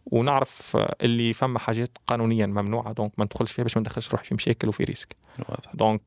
ونعرف 0.07 0.77
اللي 1.03 1.33
فما 1.33 1.59
حاجات 1.59 1.99
قانونيا 2.07 2.47
ممنوعة 2.47 2.93
donc 2.93 3.13
ما 3.19 3.25
ندخلش 3.25 3.53
فيها 3.53 3.63
باش 3.63 3.77
ما 3.77 3.81
ندخلش 3.81 4.11
روحي 4.11 4.25
في 4.25 4.35
مشاكل 4.35 4.69
وفي 4.69 4.85
risque. 4.85 5.17
واضح. 5.39 5.75
donc 5.75 6.03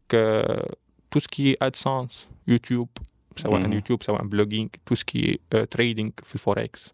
tout 1.12 1.20
ce 1.20 1.35
qui 1.35 1.58
AdSense 1.62 2.28
يوتيوب 2.48 2.90
سواء 3.38 3.68
مم. 3.68 3.74
يوتيوب 3.74 4.04
سواء 4.04 4.24
blogging 4.24 4.70
tout 4.86 4.96
ce 4.96 5.13
qui 5.13 5.40
trading 5.72 6.12
في 6.24 6.36
ال 6.36 6.46
forex 6.46 6.94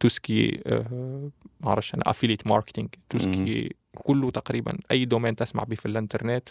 tout 0.00 0.08
ce 0.08 0.29
qui 0.29 0.60
ما 1.60 1.68
أعرفش 1.68 1.94
أنا 1.94 2.02
affiliate 2.06 2.46
marketing 2.46 2.88
tout 3.08 3.18
ce 3.18 3.39
qui 3.39 3.70
كله 3.94 4.30
تقريبا 4.30 4.78
أي 4.90 5.04
domaine 5.04 5.36
تسمع 5.36 5.64
به 5.64 5.76
في 5.76 5.86
الإنترنت 5.86 6.48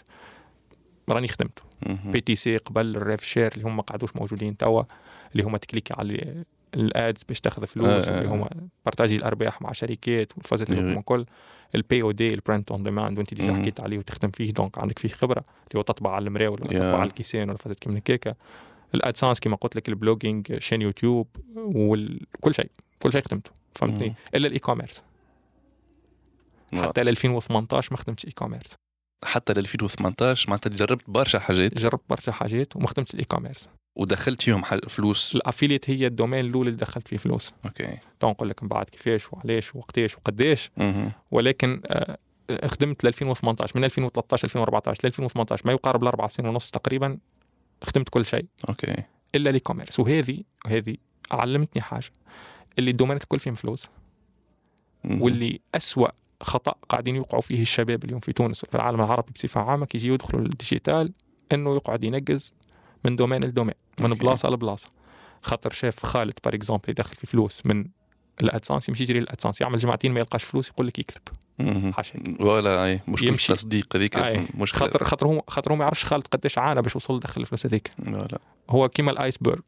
راني 1.10 1.28
خدمته. 1.28 1.62
PTC 2.04 2.56
قبل 2.56 2.96
ال 2.96 3.03
rev 3.03 3.24
share 3.24 3.52
اللي 3.52 3.64
هم 3.64 3.76
ما 3.76 3.82
قعدوش 3.82 4.16
موجودين 4.16 4.56
توا 4.56 4.82
اللي 5.32 5.42
هم 5.42 5.56
تكليكي 5.56 5.94
على 5.98 6.44
ال 6.74 6.86
ads 6.86 7.22
باش 7.28 7.40
تاخذ 7.40 7.66
فلوس 7.66 8.08
آه، 8.08 8.16
آه، 8.16 8.18
اللي 8.18 8.28
هم 8.28 8.48
بارتاجي 8.84 9.16
الأرباح 9.16 9.62
مع 9.62 9.72
شركات 9.72 10.32
والفازات 10.36 10.70
اللي 10.70 10.88
إيه. 10.88 10.96
هم 10.96 11.00
كل 11.00 11.26
ال 11.74 12.02
POD 12.02 12.10
ال 12.10 12.34
print 12.34 12.70
on 12.70 12.82
demand 12.82 13.18
وانت 13.18 13.34
déjà. 13.34 13.54
حكيت 13.54 13.80
عليه 13.80 13.98
وتخدم 13.98 14.30
فيه 14.30 14.52
donc 14.52 14.78
عندك 14.78 14.98
فيه 14.98 15.08
خبرة 15.08 15.40
اللي 15.40 15.78
هو 15.78 15.82
تطبع 15.82 16.10
على 16.10 16.24
المراول 16.24 16.60
ولا. 16.62 16.70
تطبع 16.70 17.00
على 17.00 17.08
الكيسان 17.08 17.48
ولا 17.48 17.58
فازات 17.58 17.78
كيما 17.78 17.98
هكاكا 17.98 18.34
ال 18.94 19.00
AdSense 19.00 19.40
كما 19.40 19.56
قلت 19.56 19.76
لك 19.76 19.88
ال 19.88 19.96
blogging 19.96 20.58
شين 20.58 20.82
يوتيوب 20.82 21.26
وكل 21.56 22.54
شيء 22.54 22.70
كل 23.02 23.12
شيء 23.12 23.22
خدمته 23.22 23.50
فهمتني. 23.74 24.14
إلا 24.34 24.46
ال 24.46 24.58
e-commerce 24.58 25.02
حتى 26.74 27.02
ل 27.02 27.08
2018 27.08 27.88
ما 27.90 27.96
خدمتش 27.96 28.26
e-commerce 28.26 28.74
حتى 29.24 29.52
ل 29.52 29.58
2018 29.58 30.50
معناتها 30.50 30.70
جربت 30.70 31.10
برشا 31.10 31.38
حاجات. 31.38 31.74
جربت 31.74 32.02
برشا 32.10 32.32
حاجات 32.32 32.76
وما 32.76 32.86
خدمتش 32.86 33.14
ال 33.14 33.24
e-commerce 33.24 33.68
ودخلت 33.96 34.42
فيهم 34.42 34.62
فلوس. 34.62 35.36
ال 35.36 35.41
affiliate 35.41 35.90
هي 35.90 36.06
ال 36.06 36.11
domaine 36.11 36.44
الأول 36.44 36.66
اللي 36.68 36.78
دخلت 36.78 37.08
فيه 37.08 37.16
فلوس. 37.16 37.52
OK. 37.64 37.98
donc 38.20 38.34
نقول 38.34 38.48
لك 38.48 38.62
من 38.62 38.68
بعد 38.68 38.86
كيفاش 38.86 39.32
وعلاش 39.32 39.76
وقتاش 39.76 40.16
وقداش. 40.16 40.70
ولكن 41.30 41.82
خدمت 42.64 43.04
ل 43.04 43.06
2018 43.06 43.78
من 43.78 43.84
2013 43.84 44.44
2014 44.44 45.00
ل 45.04 45.06
2018 45.06 45.66
ما 45.66 45.72
يقارب 45.72 46.02
الأربع 46.02 46.26
سنين 46.26 46.48
ونص 46.48 46.70
تقريبا 46.70 47.18
خدمت 47.82 48.08
كل 48.08 48.24
شيء. 48.24 48.46
OK. 48.68 49.04
إلا 49.34 49.50
ال 49.50 49.60
e-commerce 49.60 50.00
وهذه 50.00 50.42
وهذه 50.66 50.96
علمتني 51.30 51.82
حاجة. 51.82 52.10
اللي 52.78 52.90
الدومينات 52.90 53.22
الكل 53.22 53.38
فيهم 53.38 53.54
فلوس. 53.54 53.88
واللي 55.04 55.60
أسوأ 55.74 56.08
خطأ 56.42 56.74
قاعدين 56.88 57.16
يوقعوا 57.16 57.42
فيه 57.42 57.62
الشباب 57.62 58.04
اليوم 58.04 58.20
في 58.20 58.32
تونس 58.32 58.64
وفي 58.64 58.74
العالم 58.74 59.00
العربي 59.00 59.32
بصفة 59.32 59.60
عامة 59.60 59.86
كي 59.86 59.98
يجيو 59.98 60.14
يدخلوا 60.14 60.40
لل 60.42 60.58
digital 60.58 61.12
إنه 61.52 61.74
يقعد 61.74 62.04
ينقز 62.04 62.52
من 63.04 63.16
domaine 63.16 63.44
ل 63.44 63.48
domaine 63.48 63.74
من 64.00 64.10
OK. 64.10 64.20
بلاصة 64.20 64.48
لبلاصه 64.48 64.88
خاطر 65.42 65.70
شاف 65.70 66.06
خالد 66.06 66.34
par 66.44 66.54
exemple 66.54 66.84
يدخل 66.90 67.16
في 67.16 67.26
فلوس 67.26 67.66
من 67.66 67.84
ال 68.40 68.46
AdSense 68.46 68.88
يمشي 68.88 69.02
يجري 69.02 69.18
ال 69.18 69.23
AdSense 69.23 69.60
يعمل 69.60 69.78
جمعتين 69.78 70.12
ما 70.12 70.20
يلقاش 70.20 70.44
فلوس 70.44 70.68
يقول 70.68 70.86
لك 70.86 70.98
يكذب 70.98 71.22
مهم. 71.58 71.92
حاشا 71.92 72.36
ولا 72.40 72.84
أي 72.84 73.00
مشكلة 73.08 73.28
يمشي. 73.28 73.52
التصديق 73.52 73.96
هذيك. 73.96 74.16
مشكلة 74.56 74.80
خاطر 74.80 75.04
خاطر 75.04 75.26
هو 75.26 75.42
خاطر 75.48 75.72
هو 75.72 75.76
ما 75.76 75.84
يعرفش 75.84 76.04
خالد 76.04 76.26
قداش 76.26 76.58
عانى 76.58 76.82
باش 76.82 76.96
وصل 76.96 77.20
دخل 77.20 77.40
الفلوس 77.40 77.66
هذيك 77.66 77.90
هو 78.70 78.88
كيما 78.88 79.10
ال 79.10 79.16
iceberg 79.16 79.60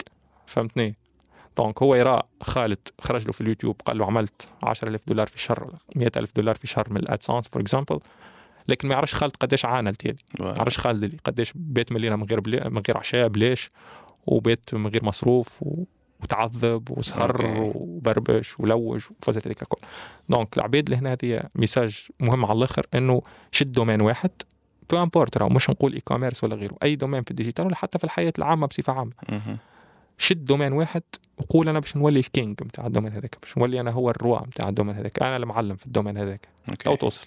فهمتني 0.47 0.97
donc 1.57 1.83
هو 1.82 1.94
يرى 1.94 2.23
خالد 2.42 2.88
خرج 3.00 3.26
له 3.26 3.32
في 3.32 3.40
اليوتيوب 3.40 3.80
قال 3.85 3.99
له 3.99 4.06
عملت 4.06 4.49
10000 4.64 5.00
دولار 5.06 5.26
في 5.26 5.38
شهر 5.38 5.64
ولا 5.64 5.76
100000 5.97 6.32
دولار 6.37 6.54
في 6.54 6.66
شهر 6.66 6.87
من 6.90 6.97
ال 6.97 7.03
AdSense 7.03 7.49
for 7.49 7.62
example 7.62 8.00
لكن 8.68 8.88
ما 8.88 8.94
يعرفش 8.94 9.14
خالد 9.14 9.37
قداش 9.37 9.64
عانى 9.64 9.90
التالي 9.90 10.16
ما 10.40 10.47
يعرفش 10.47 10.78
خالد 10.78 11.04
اللي 11.04 11.16
قداش 11.25 11.52
بيت 11.54 11.92
ملينا 11.92 12.16
من 12.16 12.25
غير 12.25 12.40
بلي... 12.40 12.71
من 12.71 12.82
غير 12.88 12.99
عشاء 12.99 13.28
بلاش 13.28 13.71
وبيت 14.26 14.75
من 14.75 14.87
غير 14.87 15.04
مصروف 15.04 15.62
و... 15.62 15.85
وتعذب 16.23 16.90
وسهر. 16.90 17.42
وبربش 17.76 18.61
ولوج 18.61 19.04
وفازت 19.21 19.47
هذيك 19.47 19.62
الكل 19.62 19.87
donc 20.28 20.57
العباد 20.56 20.85
اللي 20.85 20.97
هنا 20.97 21.12
هذه 21.12 21.42
message 21.54 22.07
مهم 22.21 22.44
على 22.44 22.59
الآخر 22.59 22.87
إنه 22.94 23.23
شد 23.52 23.73
domaine 23.73 24.02
واحد. 24.02 24.30
peu 24.90 25.02
importe 25.02 25.42
مش 25.42 25.71
نقول 25.71 25.92
e-commerce 25.92 26.45
ولا 26.44 26.54
غيره 26.56 26.76
أي 26.82 26.97
domaine 26.97 27.23
في 27.23 27.30
ال 27.31 27.35
digital 27.35 27.66
ولا 27.66 27.76
حتى 27.76 27.99
في 27.99 28.04
الحياة 28.04 28.32
العامة 28.38 28.66
بصفة 28.66 28.92
عامة. 28.92 29.12
شد 30.23 30.45
domaine 30.45 30.73
واحد 30.73 31.02
وقول 31.38 31.69
أنا 31.69 31.81
باش 31.81 31.97
نولي 31.97 32.21
ال 32.21 32.29
king 32.29 32.62
نتاع 32.62 32.87
ال 32.87 32.90
domaine 32.90 33.12
هذاك 33.12 33.37
باش 33.43 33.59
نولي 33.59 33.81
أنا 33.81 33.91
هو 33.91 34.11
ال 34.11 34.20
roi 34.20 34.47
نتاع 34.47 34.69
ال 34.69 34.72
domaine 34.72 34.97
هذاك 34.97 35.23
أنا 35.23 35.37
المعلم 35.37 35.76
في 35.76 35.87
ال 35.87 35.90
domaine 35.90 36.19
هذاك. 36.19 36.49
تو 36.85 36.95
توصل. 36.95 37.26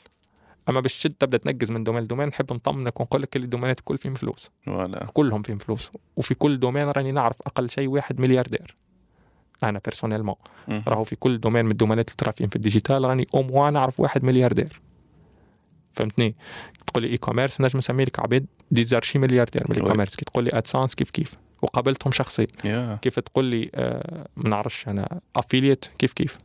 أما 0.70 0.80
باش 0.80 0.98
تشد 0.98 1.14
تبدأ 1.14 1.38
تنقز 1.38 1.72
من 1.72 1.84
domaine 1.84 2.04
ل 2.04 2.07
domaine 2.07 2.28
نحب 2.28 2.54
نطمنك 2.54 3.00
ونقول 3.00 3.22
لك 3.22 3.36
اللي 3.36 3.46
الدومينات 3.46 3.80
الكل 3.80 3.98
فيهم 3.98 4.14
فلوس. 4.14 4.52
ولا 4.68 5.06
كلهم 5.14 5.42
فيهم 5.42 5.58
فلوس. 5.58 5.92
وفي 6.16 6.36
كل 6.36 6.60
domaine 6.60 6.90
راني 6.90 7.12
نعرف 7.12 7.42
أقل 7.42 7.70
شيء 7.70 7.88
واحد 7.88 8.22
ملياردير. 8.22 8.76
أنا 9.64 9.82
personnellement. 9.86 10.36
راهو 10.88 11.04
في 11.04 11.16
كل 11.16 11.40
domaine 11.40 11.66
من 11.66 11.72
الدومينات 11.72 12.08
اللي 12.08 12.18
ترى 12.18 12.32
فيهم 12.32 12.48
في 12.48 12.56
ال 12.56 12.62
digital 12.62 13.06
راني 13.06 13.28
أو 13.36 13.42
موا 13.42 13.70
نعرف 13.70 14.00
واحد 14.00 14.24
ملياردير. 14.24 14.82
فهمتني؟ 15.92 16.36
تقول 16.88 17.04
لي 17.04 17.10
e-commerce 17.10 17.62
نجم 17.62 17.78
نسمي 17.78 18.04
لك 18.04 18.20
عباد 18.20 18.46
des 18.72 18.90
archi 18.90 19.20
milliardaires 19.20 19.64
من 19.70 19.76
ال 19.76 19.92
e-commerce 19.92 20.16
كي 20.16 20.26
تقول 20.26 20.44
لي 20.44 20.52
AdSense 20.54 20.96
كيف 20.96 21.10
كيف. 21.10 21.36
وقابلتهم 21.66 22.12
شخصيا. 22.12 22.48
يا 22.66 22.96
كيف 23.02 23.20
تقول 23.20 23.46
لي 23.46 23.70
آه 23.76 24.28
ما 24.36 24.50
نعرفش 24.50 24.88
أنا 24.88 25.20
affiliate 25.36 25.86
كيف 25.86 26.14
كيف؟ 26.14 26.38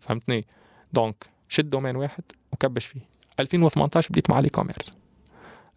فهمتني؟ 0.00 0.46
donc 0.92 1.26
شد 1.48 1.70
domaine 1.70 1.96
واحد 1.96 2.24
وكبش 2.52 2.86
فيه. 2.86 3.00
2018 3.40 4.08
بديت 4.10 4.30
مع 4.30 4.38
ال 4.38 4.48
e-commerce 4.48 4.96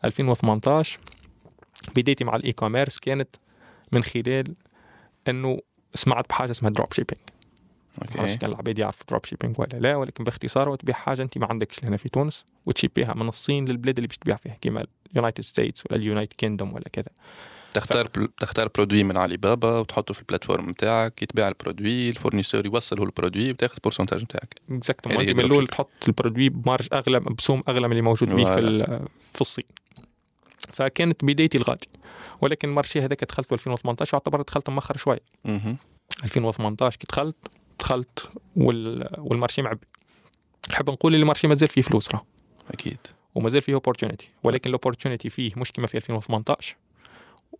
2018 0.05 0.99
بدايتي 1.95 2.23
مع 2.23 2.35
ال 2.35 2.51
e-commerce 2.51 2.99
كانت 2.99 3.35
من 3.91 4.03
خلال 4.03 4.55
إنه 5.27 5.59
سمعت 5.93 6.29
بحاجة 6.29 6.51
اسمها 6.51 6.71
dropshipping 6.71 7.21
ما 8.15 8.21
OK 8.21 8.37
كان 8.37 8.49
العباد 8.51 8.79
يعرف 8.79 9.01
dropshipping 9.09 9.59
ولا 9.59 9.77
لا 9.79 9.95
ولكن 9.95 10.23
باختصار 10.23 10.75
تبيع 10.75 10.95
حاجة 10.95 11.21
أنت 11.21 11.37
ما 11.37 11.47
عندكش 11.49 11.85
هنا 11.85 11.97
في 11.97 12.09
تونس 12.09 12.45
وتشيبيها 12.65 13.13
من 13.13 13.27
الصين 13.27 13.65
للبلاد 13.65 13.97
اللي 13.97 14.07
باش 14.07 14.17
تبيع 14.17 14.35
فيها 14.35 14.57
كيما 14.61 14.85
ال 15.11 15.16
United 15.16 15.41
States 15.41 15.83
ولا 15.85 15.95
اليونايتد 15.95 16.33
Kingdom 16.33 16.73
ولا 16.73 16.89
كذا. 16.93 17.09
تختار. 17.75 18.07
تختار 18.39 18.69
produit 18.75 19.03
من 19.03 19.17
علي 19.17 19.37
بابا 19.37 19.79
وتحطه 19.79 20.13
في 20.13 20.19
ال 20.19 20.24
plateforme 20.24 20.69
نتاعك 20.69 21.21
يتباع 21.21 21.47
ال 21.47 21.55
produit 21.55 22.09
ال 22.09 22.14
fournisseur 22.14 22.65
يوصله 22.65 23.03
ال 23.03 23.09
produit 23.09 23.51
وتاخذ 23.51 23.77
pourcentage 23.83 24.23
نتاعك 24.23 24.55
exactement 24.71 25.19
انت 25.19 25.29
من 25.29 25.45
الأول. 25.45 25.67
تحط 25.67 25.89
ال 26.07 26.13
produit 26.13 26.49
ب 26.49 26.56
marge 26.56 26.87
أغلى 26.93 27.19
بسوم 27.19 27.63
أغلى 27.67 27.87
من 27.87 27.91
اللي 27.91 28.01
موجود 28.01 28.29
به 28.29 28.55
في 28.55 29.05
في 29.33 29.41
الصين. 29.41 29.63
فكانت 30.57 31.25
بدايتي 31.25 31.57
الغادي. 31.57 31.89
ولكن 32.41 32.69
ال 32.69 32.74
marché 32.74 33.01
هذاك 33.01 33.23
دخلت 33.23 33.53
2018 33.53 34.13
يعتبر 34.17 34.41
دخلت 34.41 34.69
مؤخر 34.69 34.97
شوي. 34.97 35.19
مهم. 35.45 35.77
2018 36.23 36.97
كي 36.97 37.07
دخلت 37.09 37.35
دخلت 37.79 38.29
وال... 38.55 39.09
وال 39.17 39.28
marché 39.28 39.61
معبي. 39.61 39.87
نحب 40.71 40.89
نقول 40.89 41.13
اللي 41.13 41.21
ال 41.21 41.25
marché 41.25 41.47
مازال 41.47 41.69
فيه 41.69 41.81
فلوس 41.81 42.11
راه. 42.11 42.25
أكيد. 42.71 42.97
ومازال 43.35 43.61
فيه 43.61 43.73
opportunité 43.73 44.29
ولكن 44.43 44.69
ال 44.69 44.74
opportunité 44.74 45.29
فيه 45.29 45.51
مش 45.57 45.71
كما 45.71 45.87
في 45.87 45.97
2018 45.97 46.75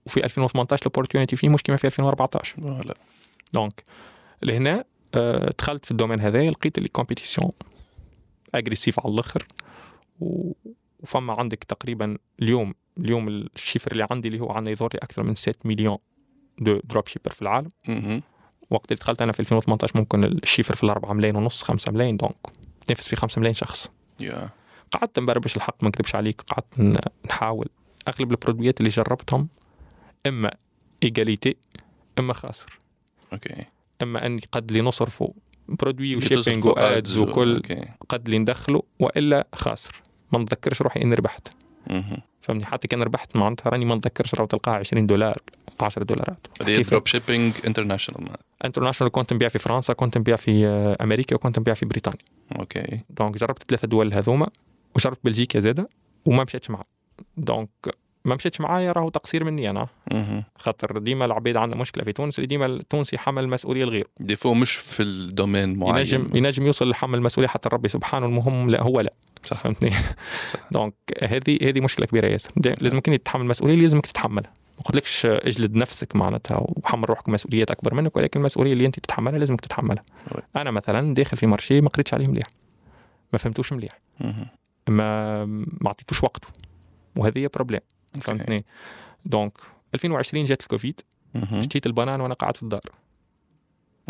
وفي 0.06 0.26
2018 0.26 0.82
ال 0.82 0.86
opportunité 0.86 1.36
فيه 1.36 1.50
مش 1.50 1.64
كما 1.64 1.78
في 1.78 1.86
2014 1.86 2.56
ولا 2.64 2.96
donc 3.54 3.84
لهنا 4.44 4.84
آه، 5.14 5.54
دخلت 5.60 5.86
في 5.86 5.92
ال 5.92 5.95
domaine 5.95 6.20
هذا 6.20 6.50
لقيت 6.50 6.78
اللي 6.78 6.90
compétition 6.90 7.52
agressive 8.56 9.00
على 9.00 9.14
الآخر 9.14 9.48
وفما 10.20 11.34
عندك 11.38 11.64
تقريبا 11.64 12.18
اليوم 12.42 12.74
اليوم 12.98 13.28
ال 13.28 13.36
chiffre 13.36 13.92
اللي 13.92 14.08
عندي 14.12 14.28
اللي 14.28 14.40
هو 14.40 14.52
عندنا 14.52 14.72
يظهر 14.72 14.90
لي 14.94 15.00
أكثر 15.04 15.24
من 15.24 15.36
6 15.36 15.56
مليون 15.66 15.98
de 16.60 16.80
dropshipper 16.84 17.32
في 17.32 17.42
العالم. 17.42 17.70
وقت 18.70 18.92
اللي 18.92 19.00
دخلت 19.00 19.22
أنا 19.22 19.32
في 19.32 19.40
2018 19.40 20.00
ممكن 20.00 20.24
ال 20.24 20.30
chiffre 20.30 20.76
في 20.76 20.84
الأربعة 20.84 21.14
ملايين 21.14 21.36
ونص 21.36 21.64
5 21.64 21.92
ملايين 21.92 22.18
donc 22.18 22.36
تنافس 22.88 23.10
في 23.10 23.16
5 23.16 23.40
ملايين 23.40 23.54
شخص. 23.54 23.90
قعدت 24.92 25.20
نبربش 25.20 25.56
الحق 25.56 25.76
ما 25.84 25.90
نكذبش 25.90 26.16
عليك 26.16 26.42
قعدت 26.42 27.02
نحاول 27.26 27.68
أغلب 28.08 28.32
البرودويات 28.32 28.80
اللي 28.80 28.90
جربتهم 28.90 29.48
إما 30.28 30.52
égalité 31.04 31.56
إما 32.20 32.34
خاسر. 32.34 32.80
OK. 33.34 33.66
إما 34.02 34.26
أني 34.26 34.42
قد 34.52 34.72
لي 34.72 34.82
نصرفوا 34.82 35.30
produit 35.68 36.16
و 36.16 36.21
shipping 36.21 36.66
و 36.66 36.79
ads 36.79 37.18
وكل 37.18 37.56
OK. 37.56 37.86
قد 38.10 38.30
لي 38.30 38.38
ندخله 38.38 38.84
وإلا 39.00 39.48
خاسر. 39.56 40.02
ما 40.32 40.40
نتذكرش 40.40 40.82
روحي 40.82 41.02
إني 41.02 41.16
ربحت. 41.16 41.48
فهمني؟ 42.40 42.66
حتى 42.66 42.88
كان 42.88 43.04
ربحت 43.04 43.36
معناتها 43.36 43.70
راني 43.70 43.86
ما 43.86 43.96
نتذكرش 43.96 44.36
راه 44.36 44.46
تلقاها 44.46 44.76
20 44.76 45.08
دولار 45.08 45.38
10 45.80 46.04
دولارات. 46.04 46.48
هذه 46.62 46.82
dropshipping 46.82 47.54
international 47.66 48.30
international 48.66 49.12
كنت 49.12 49.34
نبيع 49.34 49.48
في 49.48 49.60
فرنسا 49.60 49.94
كنت 49.94 50.18
نبيع 50.18 50.36
في 50.36 50.68
آه، 50.68 50.98
أمريكا 51.02 51.36
وكنت 51.36 51.60
نبيع 51.60 51.74
في 51.74 51.86
بريطانيا. 51.86 52.26
OK. 52.60 53.04
donc 53.10 53.38
جربت 53.38 53.64
ثلاثة 53.68 53.88
دول 53.88 54.14
هذوما 54.14 54.50
وجربت 54.96 55.20
بلجيكا 55.24 55.60
زادة 55.60 55.90
وما 56.26 56.44
مشيتش 56.44 56.70
معاه 56.70 56.86
donc 57.38 57.70
ما 58.26 58.36
مشيتش 58.36 58.62
معايا 58.62 58.92
راهو 58.92 59.10
تقصير 59.10 59.44
مني 59.44 59.70
أنا. 59.70 59.88
خاطر 60.56 60.98
ديما 60.98 61.26
العباد 61.26 61.56
عندنا 61.58 61.82
مشكلة 61.82 62.04
في 62.04 62.12
تونس 62.14 62.38
اللي 62.40 62.48
ديما 62.48 62.66
التونسي 62.66 63.16
يحمل 63.16 63.44
المسؤوليه 63.44 63.86
لغيره 63.86 64.06
des 64.20 64.34
fois 64.34 64.54
مش 64.54 64.72
في 64.76 65.04
ال 65.04 65.13
domaine 65.13 65.78
معين. 65.80 65.98
ينجم 65.98 66.30
ينجم 66.34 66.66
يوصل 66.66 66.90
لحمل 66.90 67.18
المسؤولية 67.20 67.48
حتى 67.50 67.70
ربي 67.74 67.88
سبحانه 67.88 68.26
المهم 68.26 68.70
لا 68.70 68.82
هو 68.82 69.02
لا. 69.02 69.14
صح. 69.46 69.58
فهمتني؟ 69.58 69.92
صح. 70.54 70.60
donc 70.72 70.94
هذه 71.24 71.58
هذه 71.62 71.82
مشكلة 71.82 72.06
كبيرة 72.06 72.28
ياسر. 72.28 72.52
دي- 72.58 72.76
لازم 72.82 73.00
كنت 73.00 73.16
تتحمل 73.16 73.42
المسؤولية 73.44 73.74
اللي 73.74 73.86
لازمك 73.86 74.06
تتحملها. 74.06 74.54
ما 74.78 74.84
قلتلكش 74.84 75.26
اجلد 75.26 75.76
نفسك 75.76 76.16
معناتها 76.16 76.58
وحمل 76.68 77.10
روحك 77.10 77.30
مسؤوليات 77.30 77.72
أكبر 77.72 77.94
منك 77.94 78.18
ولكن 78.18 78.40
المسؤولية 78.40 78.74
اللي 78.74 78.86
أنت 78.86 79.00
تتحملها 79.00 79.40
لازمك 79.40 79.62
تتحملها. 79.62 80.04
أنا 80.56 80.72
مثلا 80.72 81.14
داخل 81.14 81.38
في 81.38 81.48
marché 81.48 81.82
ما 81.82 81.90
قريتش 81.90 82.14
عليه 82.14 82.28
مليح. 82.28 82.46
ما 83.34 83.40
فهمتوش 83.40 83.74
مليح. 83.74 84.00
ما 84.90 85.46
ما 85.46 85.90
عطيتوش 85.90 86.24
وقته. 86.24 86.48
وهذه 87.16 87.50
problème 87.54 87.80
فهمتني 88.20 88.66
donc 89.26 89.54
2020 89.94 90.46
جات 90.46 90.62
الكوفيد. 90.62 91.02
اشتريت 91.36 91.86
البنان 91.86 92.22
وأنا 92.22 92.34
قاعد 92.34 92.58
في 92.58 92.64
الدار 92.64 92.82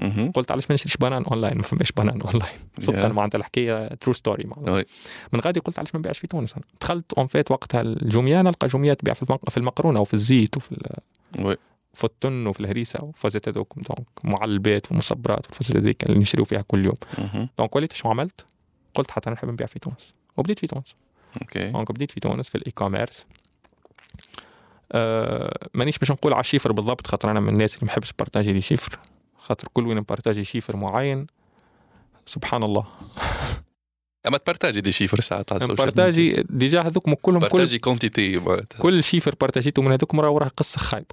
مهم. 0.02 0.32
قلت 0.32 0.52
علاش 0.52 0.70
ما 0.70 0.74
نشريش 0.74 0.98
بنان 0.98 1.24
أونلاين 1.24 1.56
ما 1.58 1.64
فماش 1.64 1.92
بنان 1.92 2.22
أونلاين 2.22 2.58
صدق 2.80 3.00
يا. 3.00 3.06
أنا 3.06 3.14
معناتها 3.14 3.38
الحكاية 3.40 3.88
true 3.88 4.14
story 4.14 4.50
oui. 4.58 4.86
من 5.34 5.40
غادي 5.40 5.60
قلت 5.60 5.80
علاش 5.80 5.96
ما 5.96 6.00
نبيعش 6.00 6.18
في 6.18 6.28
تونس 6.28 6.54
أنا. 6.54 6.64
دخلت 6.82 7.14
en 7.14 7.28
fait 7.28 7.52
وقتها 7.52 7.82
الجميه 7.82 8.42
نلقى 8.42 8.68
جميه 8.68 8.94
تبيع 8.94 9.14
في 9.14 9.24
المق- 9.24 9.50
في 9.50 9.58
المقرونة 9.58 10.00
وفي 10.00 10.14
الزيت 10.14 10.58
وفي 10.58 10.72
ال- 10.72 11.46
oui. 11.46 11.58
في 11.94 12.04
التن 12.04 12.48
وفي 12.48 12.60
الهريسة 12.60 13.04
وفازت 13.04 13.48
هذوك 13.50 13.74
donc 13.76 14.08
معلبات 14.24 14.92
ومصبرات 14.92 15.46
والفازت 15.46 15.76
هذيك 15.78 16.04
اللي 16.04 16.20
نشريو 16.20 16.46
فيها 16.46 16.62
كل 16.62 16.86
يوم 16.86 16.96
مهم. 17.18 17.50
donc 17.58 17.76
وليت 17.76 17.94
شو 17.94 18.10
عملت؟ 18.10 18.46
قلت 18.96 19.12
حتى 19.12 19.30
نحب 19.30 19.50
نبيع 19.50 19.68
في 19.68 19.80
تونس 19.80 20.14
وبديت 20.38 20.60
في 20.60 20.68
تونس 20.68 20.96
okay 21.42 21.70
donc 21.72 21.92
بديت 21.92 22.12
في 22.12 22.20
تونس 22.20 22.50
في 22.50 22.56
ال 22.58 22.72
e-commerce 22.72 23.26
آه 24.92 25.70
مانيش 25.74 25.98
باش 25.98 26.12
نقول 26.12 26.34
على 26.34 26.40
ال 26.40 26.44
chiffre 26.44 26.72
بالضبط 26.72 27.08
خاطر 27.08 27.32
أنا 27.32 27.40
من 27.40 27.50
الناس 27.50 27.76
اللي 27.76 27.86
ما 27.86 27.92
نحبش 27.92 28.14
partager 28.20 28.54
les 28.54 28.62
chiffres. 28.62 29.00
خاطر 29.38 29.68
كل 29.74 29.88
وين 29.88 29.98
ن 29.98 30.03
partager 30.03 30.44
chiffre 30.44 30.78
معين 30.78 31.28
سبحان 32.26 32.64
الله. 32.64 32.86
أما 34.28 34.38
ت 34.38 34.43
partager 34.43 34.82
des 34.82 34.92
chiffres 34.92 35.22
ساعات 35.22 35.52
على. 35.52 35.68
partager 35.68 36.44
déjà 36.50 36.82
هذوك 36.82 37.04
كلهم 37.04 37.40
كل 37.40 37.50
partager 37.50 37.80
quantité 37.80 38.40
معناتها 38.40 38.80
كل 38.80 39.04
chiffre 39.04 39.36
partagé 39.42 39.73
ته 39.73 39.82
من 39.82 39.92
هذوك 39.92 40.16
مرة 40.16 40.30
وراها 40.30 40.52
قصة 40.58 40.80
خايبة. 40.80 41.08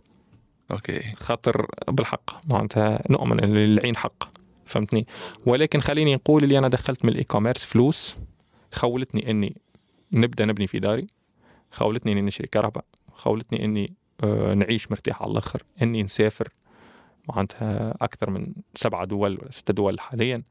okay. 0.70 1.00
خاطر 1.16 1.66
بالحق 1.88 2.52
معناتها 2.52 3.02
نؤمن 3.10 3.40
إن 3.40 3.56
العين 3.56 3.96
حق 3.96 4.28
فهمتني؟ 4.66 5.06
ولكن 5.46 5.80
خليني 5.80 6.14
نقول 6.14 6.44
اللي 6.44 6.58
أنا 6.58 6.68
دخلت 6.68 7.04
من 7.04 7.10
ال 7.10 7.24
e-commerce 7.24 7.64
فلوس 7.64 8.16
خولتني 8.74 9.30
إني 9.30 9.56
نبدأ 10.12 10.44
نبني 10.44 10.66
في 10.66 10.78
داري 10.78 11.06
خولتني 11.72 12.12
إني 12.12 12.20
نشري 12.20 12.46
كهرباء. 12.46 12.84
خولتني 13.14 13.64
إني 13.64 13.94
آه، 14.24 14.54
نعيش 14.54 14.90
مرتاح 14.90 15.22
على 15.22 15.32
الآخر 15.32 15.62
إني 15.82 16.02
نسافر 16.02 16.48
معناتها 17.28 17.94
أكثر 18.00 18.30
من 18.30 18.52
سبعة 18.74 19.04
دول 19.04 19.18
ولا 19.40 19.50
ستة 19.50 19.74
دول 19.74 20.00
حاليا 20.00 20.42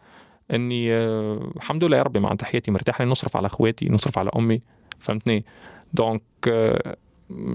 إني 0.54 0.94
آه، 0.94 1.52
الحمد 1.56 1.84
لله 1.84 1.98
يا 1.98 2.04
ربي 2.04 2.20
معناتها 2.20 2.46
حياتي 2.46 2.72
مرتاح 2.72 3.00
لأني 3.00 3.12
نصرف 3.12 3.38
على 3.38 3.46
أخواتي 3.46 3.90
نصرف 3.90 4.18
على 4.18 4.30
أمي 4.36 4.62
فهمتني؟ 5.00 5.46
donc 5.94 6.22
آه، 6.48 6.98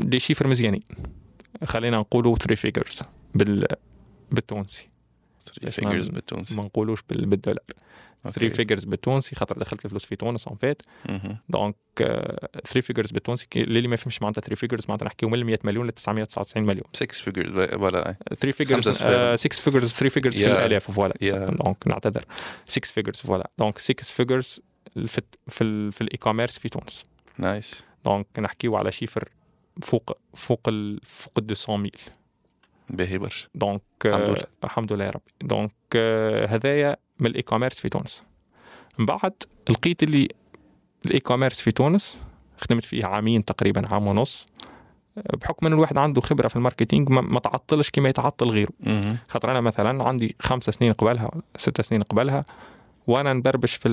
des 0.00 0.18
chiffres 0.20 0.46
مزيانين 0.46 0.80
خلينا 1.64 1.96
نقولوا 1.96 2.36
3 2.36 2.54
figures 2.54 3.02
بال 3.34 3.66
بالتونسي. 4.32 4.88
ليش 5.62 5.80
ما- 5.80 5.90
figures 5.90 6.08
بالتونسي. 6.08 6.54
ما 6.56 6.62
نقولوش 6.62 7.02
بال- 7.10 7.26
بالدولار. 7.26 7.64
3 8.30 8.44
okay. 8.44 8.54
figures 8.56 8.84
بالتونسي 8.84 9.36
خاطر 9.36 9.58
دخلت 9.58 9.84
الفلوس 9.84 10.04
في 10.06 10.16
تونس 10.16 10.48
en 10.48 10.56
fait. 10.56 10.82
donc 11.48 11.76
3 11.96 12.80
figures 12.80 13.10
بالتونسي 13.10 13.46
اللي 13.56 13.88
ما 13.88 13.94
يفهمش 13.94 14.22
معناتها 14.22 14.40
3 14.40 14.54
figures 14.56 14.84
معناتها 14.88 15.06
نحكيو 15.06 15.28
من 15.28 15.44
100 15.44 15.58
مليون 15.64 15.86
ل 15.86 15.92
999 15.92 16.66
مليون 16.66 16.84
6 16.92 17.06
figures 17.12 17.68
voilà 17.70 18.16
3 18.28 18.50
figures 18.50 18.74
خمسة 18.88 18.92
صفار. 18.92 19.36
6 19.36 19.60
figures 19.62 19.92
3 19.92 20.08
figures 20.08 20.34
في. 20.36 20.46
الالاف 20.46 20.90
voilà. 20.90 21.14
donc 21.50 21.86
نعتذر 21.86 22.24
6 22.66 22.86
figures 22.92 23.16
voilà 23.16 23.50
donc 23.58 23.78
6 23.78 24.02
figures 24.04 24.60
في 25.06 25.20
في 25.48 25.64
ال- 25.64 25.92
في 25.92 26.00
ال 26.00 26.16
e-commerce 26.18 26.58
في 26.58 26.68
تونس 26.68 27.04
nice 27.38 27.84
donc 28.04 28.26
نحكيو 28.38 28.76
على 28.76 28.92
chiffre 28.92 29.28
فوق 29.82 30.18
فوق 30.34 30.60
ال 30.68 31.00
فوق 31.04 31.32
ال 31.38 31.46
200 31.48 31.76
mille 31.76 31.90
باهي 32.90 33.18
برشا 33.18 33.48
donc 33.54 33.82
الحمد 34.04 34.22
آه، 34.24 34.30
لله. 34.30 34.46
الحمد 34.64 34.92
لله 34.92 35.04
يا 35.04 35.10
ربي 35.10 35.32
donc 35.42 35.72
آه، 35.96 36.46
هذايا 36.46 36.96
من 37.20 37.26
ال 37.26 37.42
e-commerce 37.42 37.80
في 37.80 37.88
تونس. 37.88 38.22
من 38.98 39.06
بعد 39.06 39.32
لقيت 39.70 40.02
اللي 40.02 40.28
ال 41.06 41.20
e-commerce 41.20 41.60
في 41.60 41.70
تونس 41.70 42.20
خدمت 42.58 42.84
فيه 42.84 43.06
عامين 43.06 43.44
تقريبا 43.44 43.94
عام 43.94 44.06
ونص 44.06 44.46
بحكم 45.16 45.66
ان 45.66 45.72
الواحد 45.72 45.98
عنده 45.98 46.20
خبرة 46.20 46.48
في 46.48 46.56
ال 46.56 46.62
marketing 46.62 47.10
ما, 47.10 47.40
تعطلش 47.40 47.90
كما 47.90 48.08
يتعطل 48.08 48.50
غيره. 48.50 48.72
خاطر 49.28 49.50
أنا 49.50 49.60
مثلا 49.60 50.04
عندي 50.04 50.36
خمس 50.40 50.64
سنين 50.64 50.92
قبلها 50.92 51.30
ولا 51.32 51.42
ست 51.56 51.80
سنين 51.80 52.02
قبلها 52.02 52.44
وأنا 53.06 53.32
ندربش 53.32 53.74
في 53.74 53.88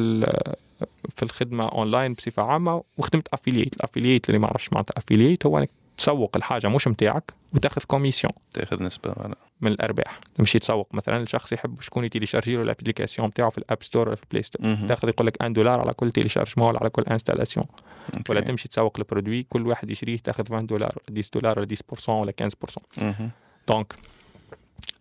في 1.16 1.24
الخدمة 1.24 1.66
اونلاين 1.66 2.14
بصفة 2.14 2.44
عامة 2.44 2.84
وخدمت 2.98 3.28
affiliate 3.34 3.76
ال 3.76 3.81
affiliate 3.81 4.30
اللي 4.30 4.40
ما 4.40 4.48
عرفش 4.48 4.74
معناتها 4.74 4.94
affiliate 4.98 5.46
هو 5.46 5.58
انك 5.58 5.70
تسوق 6.04 6.38
الحاجة 6.38 6.68
مش 6.68 6.88
متاعك 6.88 7.34
وتاخذ 7.54 7.82
commission 7.84 8.34
تاخذ 8.54 8.84
نسبة 8.84 9.14
ولا 9.18 9.36
من 9.62 9.72
الأرباح 9.72 10.20
تمشي 10.36 10.60
تسوق 10.60 10.88
مثلا 10.94 11.24
لشخص 11.24 11.54
يحب 11.54 11.82
شكون 11.82 12.06
ي 12.06 12.10
télécharger 12.10 12.56
له 12.56 12.62
ال 12.62 12.67
application 12.67 13.30
بتاعه 13.30 13.50
في 13.50 13.58
ال 13.58 13.64
App 13.64 13.84
Store 13.84 14.08
ولا 14.08 14.16
في 14.16 14.24
ال 14.24 14.28
Play 14.28 14.44
Store. 14.44 14.88
تاخذ 14.88 15.08
يقول 15.08 15.28
لك 15.28 15.38
1 15.42 15.54
دولار 15.54 15.80
على 15.80 15.94
كل 15.94 16.12
téléchargement 16.12 16.70
ولا 16.70 16.80
على 16.80 16.90
كل 16.90 17.04
installation 17.04 17.66
okay. 18.14 18.32
ولا 18.32 18.42
تمشي 18.42 18.68
تسوق 18.68 18.94
ال 18.98 19.04
produit 19.04 19.44
كل 19.44 19.68
واحد 19.68 19.90
يشريه 19.90 20.18
تاخذ 20.18 20.44
20 20.46 20.66
دولار 20.66 20.92
ولا 21.10 21.20
10 21.20 21.30
دولار 21.34 21.60
ولا 21.60 21.68
10% 22.06 22.10
ولا 22.10 22.34
15% 22.42 23.04
مهم. 23.04 23.32
donc 23.68 23.94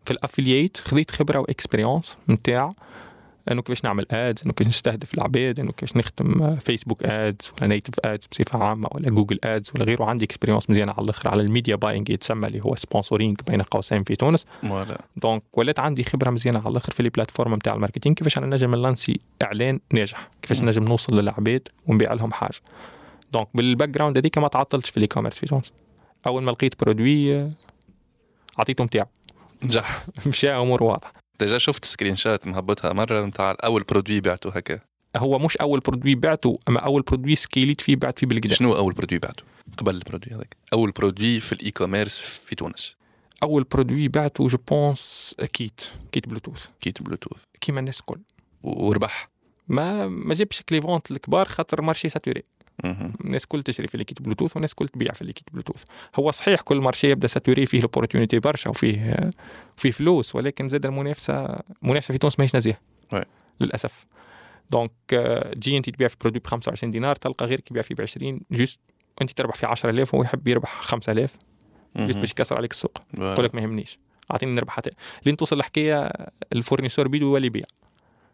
في 0.04 0.10
ال 0.10 0.17
affiliate 0.17 0.76
خذيت 0.76 1.10
خبرة 1.10 1.38
و 1.38 1.45
expérience 1.45 2.16
نتاع 2.28 2.72
انه 3.50 3.62
كيفاش 3.62 3.84
نعمل 3.84 4.06
ads 4.10 4.42
انه 4.44 4.52
كيفاش 4.52 4.74
نستهدف 4.74 5.14
العباد 5.14 5.60
انه 5.60 5.72
كيفاش 5.72 5.96
نخدم 5.96 6.56
Facebook 6.56 7.02
ads 7.04 7.52
ولا 7.58 7.66
native 7.66 7.94
ads 8.04 8.26
بصفة 8.26 8.64
عامة 8.64 8.88
ولا 8.92 9.08
Google 9.08 9.38
ads 9.44 9.70
ولا 9.74 9.84
غيره. 9.84 10.04
عندي 10.04 10.24
expérience 10.24 10.70
مزيانة 10.70 10.92
على 10.92 11.04
الأخر 11.04 11.28
على 11.28 11.42
ال 11.42 11.48
media 11.48 11.76
buying 11.76 12.10
يتسمى 12.10 12.46
اللي 12.46 12.60
هو 12.64 12.74
sponsoring 12.74 13.40
بين 13.46 13.62
قوسين 13.62 14.04
في 14.04 14.16
تونس. 14.16 14.46
voilà. 14.62 15.04
donc 15.16 15.42
ولات 15.52 15.80
عندي 15.80 16.04
خبرة 16.04 16.30
مزيانة 16.30 16.58
على 16.58 16.68
الأخر 16.68 16.92
في 16.92 17.02
les 17.02 17.08
plateformes 17.08 17.54
نتاع 17.54 17.74
ال 17.74 17.78
marketing 17.78 18.16
كيفاش 18.16 18.38
أنا 18.38 18.46
نجم 18.46 18.74
ن 18.74 18.81
lancer 18.81 19.20
إعلان 19.42 19.80
ناجح 19.92 20.28
كيفاش. 20.42 20.62
نجم 20.62 20.84
نوصل 20.84 21.18
للعباد 21.18 21.68
ونبيع 21.86 22.12
لهم 22.12 22.32
حاجة. 22.32 22.60
donc 23.32 23.48
بال 23.54 23.88
background 23.88 24.18
هذيك 24.18 24.38
ما 24.38 24.48
تعطلتش 24.48 24.90
في 24.90 24.96
ال 24.96 25.06
e-commerce 25.06 25.38
في 25.38 25.46
تونس. 25.46 25.72
أول 26.26 26.42
ما 26.42 26.50
لقيت 26.50 26.84
produit 26.84 27.36
آه، 27.36 27.50
عطيته 28.58 28.84
نتاعو 28.84 29.06
نجح. 29.62 30.06
مشى 30.26 30.50
أمور 30.50 30.82
واضحة. 30.82 31.21
déjà 31.40 31.58
شفت 31.58 31.84
screenshot 31.84 32.46
مهبطها 32.46 32.92
مرة 32.92 33.26
نتاع 33.26 33.56
أول 33.64 33.82
produit 33.82 34.20
بعته 34.20 34.50
هكا. 34.50 34.80
هو 35.16 35.38
مش 35.38 35.56
أول 35.56 35.80
produit 35.80 36.14
بعته 36.14 36.58
أما 36.68 36.80
أول 36.80 37.02
produit 37.02 37.36
scale 37.36 37.68
يت 37.68 37.80
فيه 37.80 37.96
بعت 37.96 38.18
فيه 38.18 38.26
بالقدام 38.26 38.54
شنو 38.54 38.76
أول 38.76 38.92
produit 38.92 39.18
بعته؟ 39.18 39.42
قبل 39.78 39.94
ال 39.94 39.99
produit 39.99 40.36
هذاك. 40.36 40.56
أول 40.72 40.90
produit 40.90 41.40
في 41.40 41.52
الاي 41.52 41.70
commerce 41.70 42.18
في 42.18 42.54
تونس. 42.54 42.96
أول 43.42 43.62
produit 43.62 44.08
بعته 44.08 44.48
je 44.48 44.58
pense 44.70 45.34
kit. 45.52 45.80
kit 46.12 46.28
Bluetooth. 46.28 46.66
kit 46.80 47.02
Bluetooth. 47.02 47.42
كيما 47.60 47.80
الناس 47.80 48.00
الكل. 48.00 48.20
وربح. 48.62 49.28
ما 49.68 50.08
ما 50.08 50.34
جابش 50.34 50.62
ك 50.62 50.67
les 50.67 50.80
ventes 50.80 51.10
الكبار 51.10 51.48
خاطر 51.48 51.82
marché 51.82 52.08
saturé. 52.08 52.42
الناس 53.24 53.46
كل 53.46 53.62
تشري 53.62 53.86
في 53.86 53.94
ال 53.94 54.01
kit 54.01 54.22
Bluetooth 54.22 54.56
والناس 54.56 54.74
كل 54.74 54.88
تبيع 54.88 55.12
في 55.12 55.22
ال 55.22 55.28
kit 55.28 55.44
Bluetooth. 55.52 55.82
هو 56.16 56.30
صحيح 56.30 56.60
كل 56.60 56.76
marché 56.76 57.10
يبدأ 57.10 57.26
saturé 57.26 57.66
فيه 57.66 57.78
ال 57.78 57.83
opportunité 57.83 58.38
برشا 58.38 58.70
وفيه 58.70 59.30
فيه 59.76 59.90
فلوس 59.90 60.34
ولكن 60.36 60.68
زاد 60.68 60.86
المنافسة 60.86 61.60
المنافسه 61.82 62.12
في 62.12 62.18
تونس 62.18 62.38
ماهيش 62.38 62.56
نزيهه. 62.56 62.76
للأسف. 63.60 64.06
donc 64.70 64.90
آه، 65.12 65.54
تجي 65.54 65.76
انت 65.76 65.90
تبيع 65.90 66.08
في 66.08 66.16
produit 66.20 66.40
ب 66.40 66.46
25 66.46 66.90
دينار 66.90 67.16
تلقى 67.16 67.46
غيرك 67.46 67.70
يبيع 67.70 67.82
فيه 67.82 67.94
ب 67.94 68.00
20 68.00 68.40
juste 68.50 68.80
انت 69.22 69.30
تربح 69.30 69.54
فيه 69.54 69.66
10000 69.66 70.14
وهو 70.14 70.22
يحب 70.22 70.48
يربح 70.48 70.80
5000 70.80 71.36
juste. 71.96 72.16
باش 72.18 72.30
يكسر 72.30 72.56
عليك 72.56 72.70
السوق. 72.70 72.98
يقول 73.14 73.44
لك 73.44 73.54
ما 73.54 73.60
يهمنيش. 73.60 73.98
أعطيني 74.30 74.52
نربح 74.52 74.76
حتى. 74.76 74.90
لين 75.26 75.36
توصل 75.36 75.58
الحكاية 75.58 76.12
ال 76.52 76.57
fournisseur 76.57 77.08
بيدو 77.08 77.26
يولي 77.26 77.46
يبيع. 77.46 77.64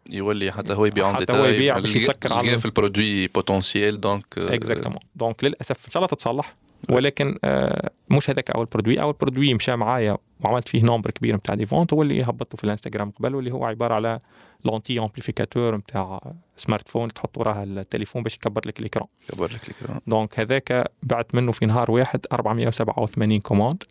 يولي 0.09 0.51
حتى 0.51 0.73
هو 0.73 0.85
يبيع 0.85 1.13
حتى 1.13 1.33
هو 1.33 1.45
يبيع 1.45 1.79
باش 1.79 1.95
يسكر 1.95 2.29
على- 2.43 2.55
في 2.57 2.65
ال 2.65 2.73
produit 2.73 3.27
potentiel 3.27 4.01
donc 4.01 4.25
exactement 4.37 4.99
donc 5.15 5.43
للأسف 5.43 5.85
إن 5.85 5.91
شاء 5.91 6.03
الله 6.03 6.07
تتصلح. 6.15 6.53
ولكن 6.89 7.37
آه 7.43 7.89
مش 8.09 8.29
هذاك 8.29 8.51
أول 8.51 8.65
produit. 8.65 9.01
أول 9.01 9.13
produit 9.13 9.53
مشى 9.53 9.75
معايا 9.75 10.17
وعملت 10.39 10.69
فيه 10.69 10.83
nombre 10.83 11.11
كبير 11.11 11.35
نتاع 11.35 11.55
des 11.55 11.65
ventes 11.65 11.93
هو 11.93 12.01
اللي 12.01 12.23
هبطته 12.23 12.55
في 12.57 12.63
الإنستغرام 12.63 13.11
قبل 13.11 13.35
واللي 13.35 13.51
هو 13.51 13.65
عبارة 13.65 13.93
على 13.93 14.19
lentille 14.65 14.99
amplificateur 14.99 15.75
نتاع 15.77 16.31
smartphone 16.57 17.13
تحط 17.13 17.37
وراها 17.37 17.63
التليفون 17.63 18.23
باش 18.23 18.35
يكبر 18.35 18.61
لك 18.67 18.79
ال 18.79 18.83
écran. 18.83 19.07
كبر 19.27 19.51
لك 19.53 19.69
ال 19.69 19.74
écran 19.74 19.99
donc 20.07 20.39
هذاك 20.39 20.91
بعت 21.03 21.35
منه 21.35 21.51
في 21.51 21.65
نهار 21.65 21.91
واحد 21.91 22.25
487 22.33 23.39
commandes 23.39 23.83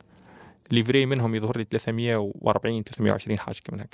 livrés 0.71 1.07
منهم 1.07 1.35
يظهر 1.35 1.59
لي 1.59 1.67
340 1.71 2.83
320 2.83 3.39
حاجة 3.39 3.57
هيك 3.57 3.73
مهم. 3.75 3.87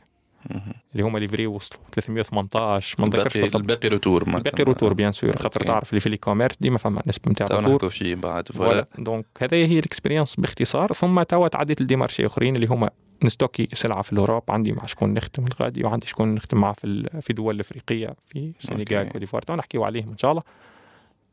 اللي 0.92 1.02
هما 1.02 1.18
livrés 1.18 1.46
وصلوا. 1.46 1.80
318 1.92 2.96
ما 2.98 3.06
نذكرش 3.06 3.36
الباقي 3.36 3.58
الباقي 3.58 3.88
retour. 3.88 4.22
الباقي 4.22 4.64
retour 4.64 4.92
bien 4.92 5.12
sûr 5.12 5.36
خاطر. 5.36 5.60
تعرف 5.60 5.90
اللي 5.90 6.00
في 6.00 6.06
ال 6.06 6.18
e-commerce 6.18 6.56
ديما 6.56 6.78
فما 6.78 7.02
نسبة 7.06 7.32
نتاع 7.32 7.46
taux 7.46 7.58
retour 7.58 7.90
فيه 7.90 8.14
بعد. 8.14 8.48
voilà 8.48 8.86
donc 8.98 9.26
هذه 9.40 9.54
هي 9.54 9.78
ال 9.78 9.83
expérience 9.83 10.36
باختصار. 10.36 10.92
ثم 10.92 11.22
توا 11.22 11.48
تعديت 11.48 11.82
ل 11.82 11.86
des 11.86 11.98
marchés 11.98 12.26
أخرين 12.26 12.56
اللي 12.56 12.66
هما 12.66 12.90
ن 13.22 13.28
stocker 13.28 13.68
سلعة 13.72 14.02
في 14.02 14.12
الأوروب. 14.12 14.42
عندي 14.48 14.72
مع 14.72 14.86
شكون 14.86 15.14
نخدم 15.14 15.46
الغادي 15.46 15.84
وعندي 15.84 16.06
شكون 16.06 16.34
نخدم 16.34 16.58
معاه 16.58 16.72
في 16.72 17.08
في 17.22 17.32
دول 17.32 17.54
الافريقيه 17.54 18.14
في 18.28 18.52
السنغال. 18.60 19.08
Côte 19.08 19.19
d'Ivoire 19.19 19.42
تو 19.42 19.54
نحكيو 19.54 19.84
عليهم 19.84 20.08
إن 20.08 20.18
شاء 20.18 20.30
الله. 20.30 20.42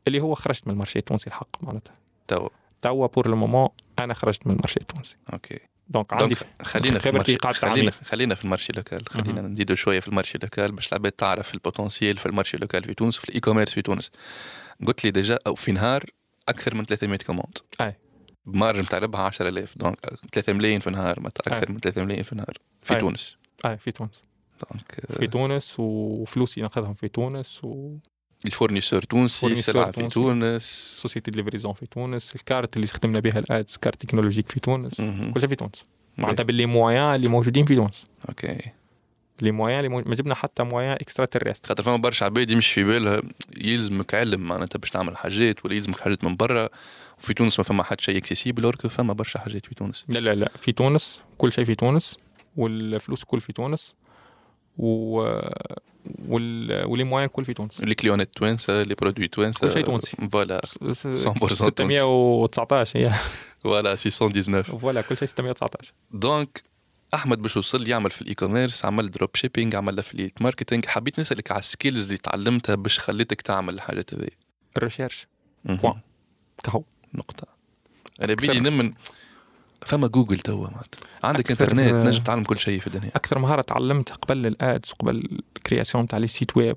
اللي 0.08 0.20
هو 0.20 0.34
خرجت 0.34 0.66
من 0.66 0.72
ال 0.72 0.76
marché 0.76 0.98
التونسي 0.98 1.26
الحق 1.26 1.48
معناتها. 1.60 1.94
تو 2.28 2.48
توا 2.82 3.06
pour 3.06 3.28
le 3.28 3.36
moment 3.36 3.68
أنا 3.98 4.14
خرجت 4.14 4.46
من 4.46 4.52
ال 4.52 4.56
marché 4.56 4.80
التونسي. 4.80 5.16
okay. 5.32 5.58
donc 5.92 6.12
عندي 6.12 6.34
خلينا 6.62 6.98
في 6.98 7.12
خبرتي 7.12 7.36
قاعدة 7.36 7.58
خلينا. 7.58 7.90
خلينا 7.90 8.34
في 8.34 8.44
ال 8.44 8.48
marché 8.48 8.72
local 8.72 9.08
خلينا 9.08 9.42
مهم. 9.42 9.52
نزيدوا 9.52 9.76
شوية 9.76 10.00
في 10.00 10.08
ال 10.08 10.12
marché 10.12 10.38
local 10.42 10.72
باش 10.72 10.88
العباد 10.88 11.12
تعرف 11.12 11.54
ال 11.54 11.60
potentiel 11.60 12.16
في 12.18 12.26
ال 12.26 12.30
marché 12.30 12.56
local 12.56 12.84
في 12.84 12.94
تونس 12.94 13.18
وفي 13.18 13.28
ال 13.28 13.40
e-commerce 13.40 13.72
في 13.72 13.82
تونس 13.82 14.10
قلت 14.86 15.04
لي 15.04 15.10
déjà 15.10 15.38
أو 15.46 15.54
في 15.54 15.72
نهار 15.72 16.04
أكثر 16.48 16.74
من 16.74 16.84
300 16.84 17.18
commandes 17.18 17.58
أي. 17.80 17.94
ب 18.46 18.52
marge 18.52 18.80
نتاع 18.80 18.98
ربحها 18.98 19.24
10000 19.24 19.78
donc 19.78 19.96
3 20.32 20.52
ملايين 20.52 20.80
في 20.80 20.86
النهار 20.86 21.20
معناتها 21.20 21.52
أكثر 21.52 21.68
أي. 21.68 21.74
من 21.74 21.80
3 21.80 22.04
ملايين 22.04 22.22
في 22.24 22.32
النهار 22.32 22.58
في 22.82 22.94
أي. 22.94 23.00
تونس 23.00 23.36
أي 23.64 23.78
في 23.78 23.92
تونس 23.92 24.22
donc 24.70 25.16
في 25.18 25.26
تونس 25.26 25.74
وفلوسي 25.78 26.60
ناخذهم 26.60 26.94
في 26.94 27.08
تونس 27.08 27.60
و 27.64 27.96
ال 28.46 28.51
fournisseur 28.51 29.02
تونسي 29.02 29.46
السلعه 29.46 29.90
في. 29.90 30.08
تونس 30.08 30.96
société 30.98 31.30
de 31.30 31.36
livraison 31.36 31.72
في 31.72 31.86
تونس 31.86 32.34
الكارت 32.36 32.76
اللي 32.76 32.84
استخدمنا 32.84 33.20
بها 33.20 33.38
ال 33.38 33.48
ads 33.48 33.76
carte 33.76 34.02
technologique 34.02 34.48
في 34.48 34.60
تونس. 34.60 34.96
كل 35.34 35.40
شيء 35.40 35.48
في 35.48 35.56
تونس. 35.56 35.84
معناتها 36.18 36.44
ب 36.44 36.50
les 36.50 36.66
moyens 36.66 37.14
اللي 37.14 37.28
موجودين 37.28 37.64
في 37.64 37.74
تونس 37.74 38.06
okay 38.28 38.58
les 39.40 39.50
moyens 39.50 39.84
اللي. 39.84 39.88
ما 39.88 40.14
جبنا 40.14 40.34
حتى 40.34 40.62
moyen 40.62 40.92
extraterrestre 40.92 41.68
خاطر 41.68 41.82
فما 41.82 41.96
برشا 41.96 42.26
عباد 42.26 42.50
يمشي 42.50 42.74
في 42.74 42.84
بالها 42.84 43.22
يلزمك 43.56 44.14
علم 44.14 44.40
معناتها 44.48 44.78
باش 44.78 44.90
تعمل 44.90 45.16
حاجات 45.16 45.64
ولا 45.64 45.74
يلزمك 45.74 46.00
حاجات 46.00 46.24
من 46.24 46.36
برا 46.36 46.68
وفي 47.18 47.34
تونس 47.34 47.58
ما 47.58 47.64
فما 47.64 47.82
حتى 47.82 48.04
شيء 48.04 48.16
accessible 48.16 48.64
alors 48.64 48.79
que 48.79 48.88
فما 48.88 49.12
برشا 49.12 49.38
حاجات 49.38 49.66
في 49.66 49.74
تونس 49.74 50.04
لا 50.08 50.18
لا 50.18 50.34
لا 50.34 50.50
في 50.56 50.72
تونس 50.72 51.20
كل 51.38 51.52
شيء 51.52 51.64
في 51.64 51.74
تونس 51.74 52.16
والفلوس 52.56 53.24
كل 53.24 53.40
في 53.40 53.52
تونس 53.52 53.94
و. 54.78 55.22
ولي 56.28 57.04
مويان 57.04 57.28
كل 57.28 57.44
في 57.44 57.54
تونس. 57.54 57.80
لي 57.80 57.94
كليونات 57.94 58.34
توانسة 58.34 58.82
لي 58.82 58.94
برودوي 58.94 59.28
توانسة 59.28 59.60
كل 59.60 59.72
شيء 59.72 59.84
تونسي. 59.84 60.16
فوالا. 60.32 60.60
100% 60.82 60.92
619 60.92 63.00
هي 63.00 63.12
فوالا 63.62 63.96
619 63.96 64.78
فوالا 64.78 65.00
كل 65.00 65.16
شيء 65.16 65.28
619 65.28 65.92
دونك 66.10 66.62
أحمد 67.14 67.42
باش 67.42 67.56
وصل 67.56 67.88
يعمل 67.88 68.10
في 68.10 68.22
الاي 68.22 68.34
كوميرس 68.34 68.84
عمل 68.84 69.10
دروب 69.10 69.36
شيبينج 69.36 69.74
عمل 69.74 69.98
افليت 69.98 70.42
ماركتينج 70.42 70.86
حبيت 70.86 71.20
نسألك 71.20 71.52
على 71.52 71.58
السكيلز 71.58 72.06
اللي 72.06 72.18
تعلمتها 72.18 72.74
باش 72.74 72.98
خليتك 72.98 73.42
تعمل 73.42 73.74
الحاجات 73.74 74.14
هذي. 74.14 74.30
الريشيرش. 74.76 75.26
بوان. 75.64 76.00
كهو. 76.64 76.82
نقطة. 77.14 77.46
أنا. 78.22 78.34
بيدي 78.34 78.60
نمن 78.60 78.92
فما 79.86 80.06
جوجل 80.06 80.38
توا 80.38 80.66
معناتها. 80.68 81.00
عندك 81.24 81.50
إنترنت 81.50 81.94
نجم 81.94 82.22
تعلم 82.22 82.44
كل 82.44 82.58
شيء 82.58 82.80
في 82.80 82.86
الدنيا. 82.86 83.10
أكثر 83.16 83.38
مهارة 83.38 83.62
تعلمتها 83.62 84.14
قبل 84.14 84.46
ال 84.46 84.58
ads 84.58 84.92
قبل 84.92 85.40
ال 85.56 85.62
création 85.62 86.06
تاع 86.06 86.18
les 86.18 86.26
sites 86.26 86.56
web 86.56 86.76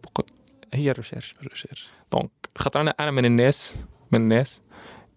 هي 0.73 0.91
ال 0.91 0.96
recherche 0.96 1.35
ال 1.41 1.46
recherche 1.46 1.87
donc 2.11 2.31
خاطر 2.57 2.81
أنا 2.81 2.93
أنا 2.99 3.11
من 3.11 3.25
الناس 3.25 3.75
من 4.11 4.21
الناس 4.21 4.61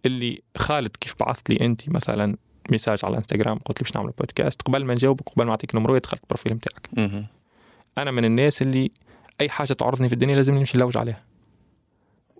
اللي 0.06 0.42
خالد 0.56 0.96
كيف 0.96 1.14
بعثت 1.20 1.50
لي 1.50 1.66
أنت 1.66 1.88
مثلا 1.88 2.36
message 2.70 2.98
على 3.04 3.12
الانستغرام 3.12 3.58
قلت 3.58 3.78
لي 3.80 3.84
باش 3.84 3.96
نعمل 3.96 4.10
بودكاست 4.18 4.62
قبل 4.62 4.84
ما 4.84 4.94
نجاوبك 4.94 5.28
قبل 5.28 5.44
ما 5.44 5.50
نعطيك 5.50 5.74
numéro 5.74 5.98
دخلت 5.98 6.22
ال 6.22 6.27
profil 6.27 6.52
نتاعك. 6.52 6.88
أنا 7.98 8.10
من 8.10 8.24
الناس 8.24 8.62
اللي 8.62 8.90
أي 9.40 9.48
حاجة 9.48 9.72
تعرضني 9.72 10.08
في 10.08 10.14
الدنيا 10.14 10.36
لازم 10.36 10.54
نمشي 10.54 10.78
نلوج 10.78 10.96
عليها. 10.96 11.22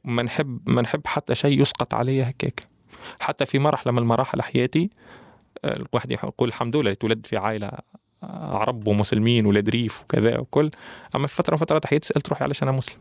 ما 0.05 0.23
نحب 0.23 0.69
ما 0.69 0.83
نحب 0.83 1.07
حتى 1.07 1.35
شيء 1.35 1.61
يسقط 1.61 1.95
علي 1.95 2.23
هكاك. 2.23 2.67
حتى 3.21 3.47
في 3.47 3.59
مرحله 3.59 3.93
من 3.93 4.03
مراحل 4.03 4.43
حياتي 4.43 4.91
الواحد 5.65 6.11
يقول 6.11 6.49
الحمد 6.49 6.77
لله 6.77 6.95
تولد 6.95 7.27
في 7.27 7.37
عائلة 7.37 7.67
آه، 8.23 8.57
عرب 8.59 8.89
ومسلمين 8.89 9.47
ولاد 9.47 9.69
ريف 9.69 10.03
وكذا 10.03 10.39
وكل. 10.39 10.71
أما 11.17 11.27
في 11.27 11.35
فترة 11.35 11.55
من 11.55 11.59
فترات 11.61 11.87
حياتي 11.87 12.07
سألت 12.09 12.29
روحي 12.29 12.45
علاش 12.45 12.63
أنا 12.63 12.73
مسلم. 12.73 12.99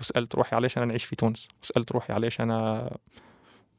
وسألت 0.00 0.34
روحي 0.34 0.56
علاش 0.56 0.78
أنا 0.78 0.86
نعيش 0.86 1.04
في 1.04 1.16
تونس. 1.16 1.48
وسألت 1.62 1.92
روحي 1.92 2.12
علاش 2.12 2.40
أنا 2.40 2.90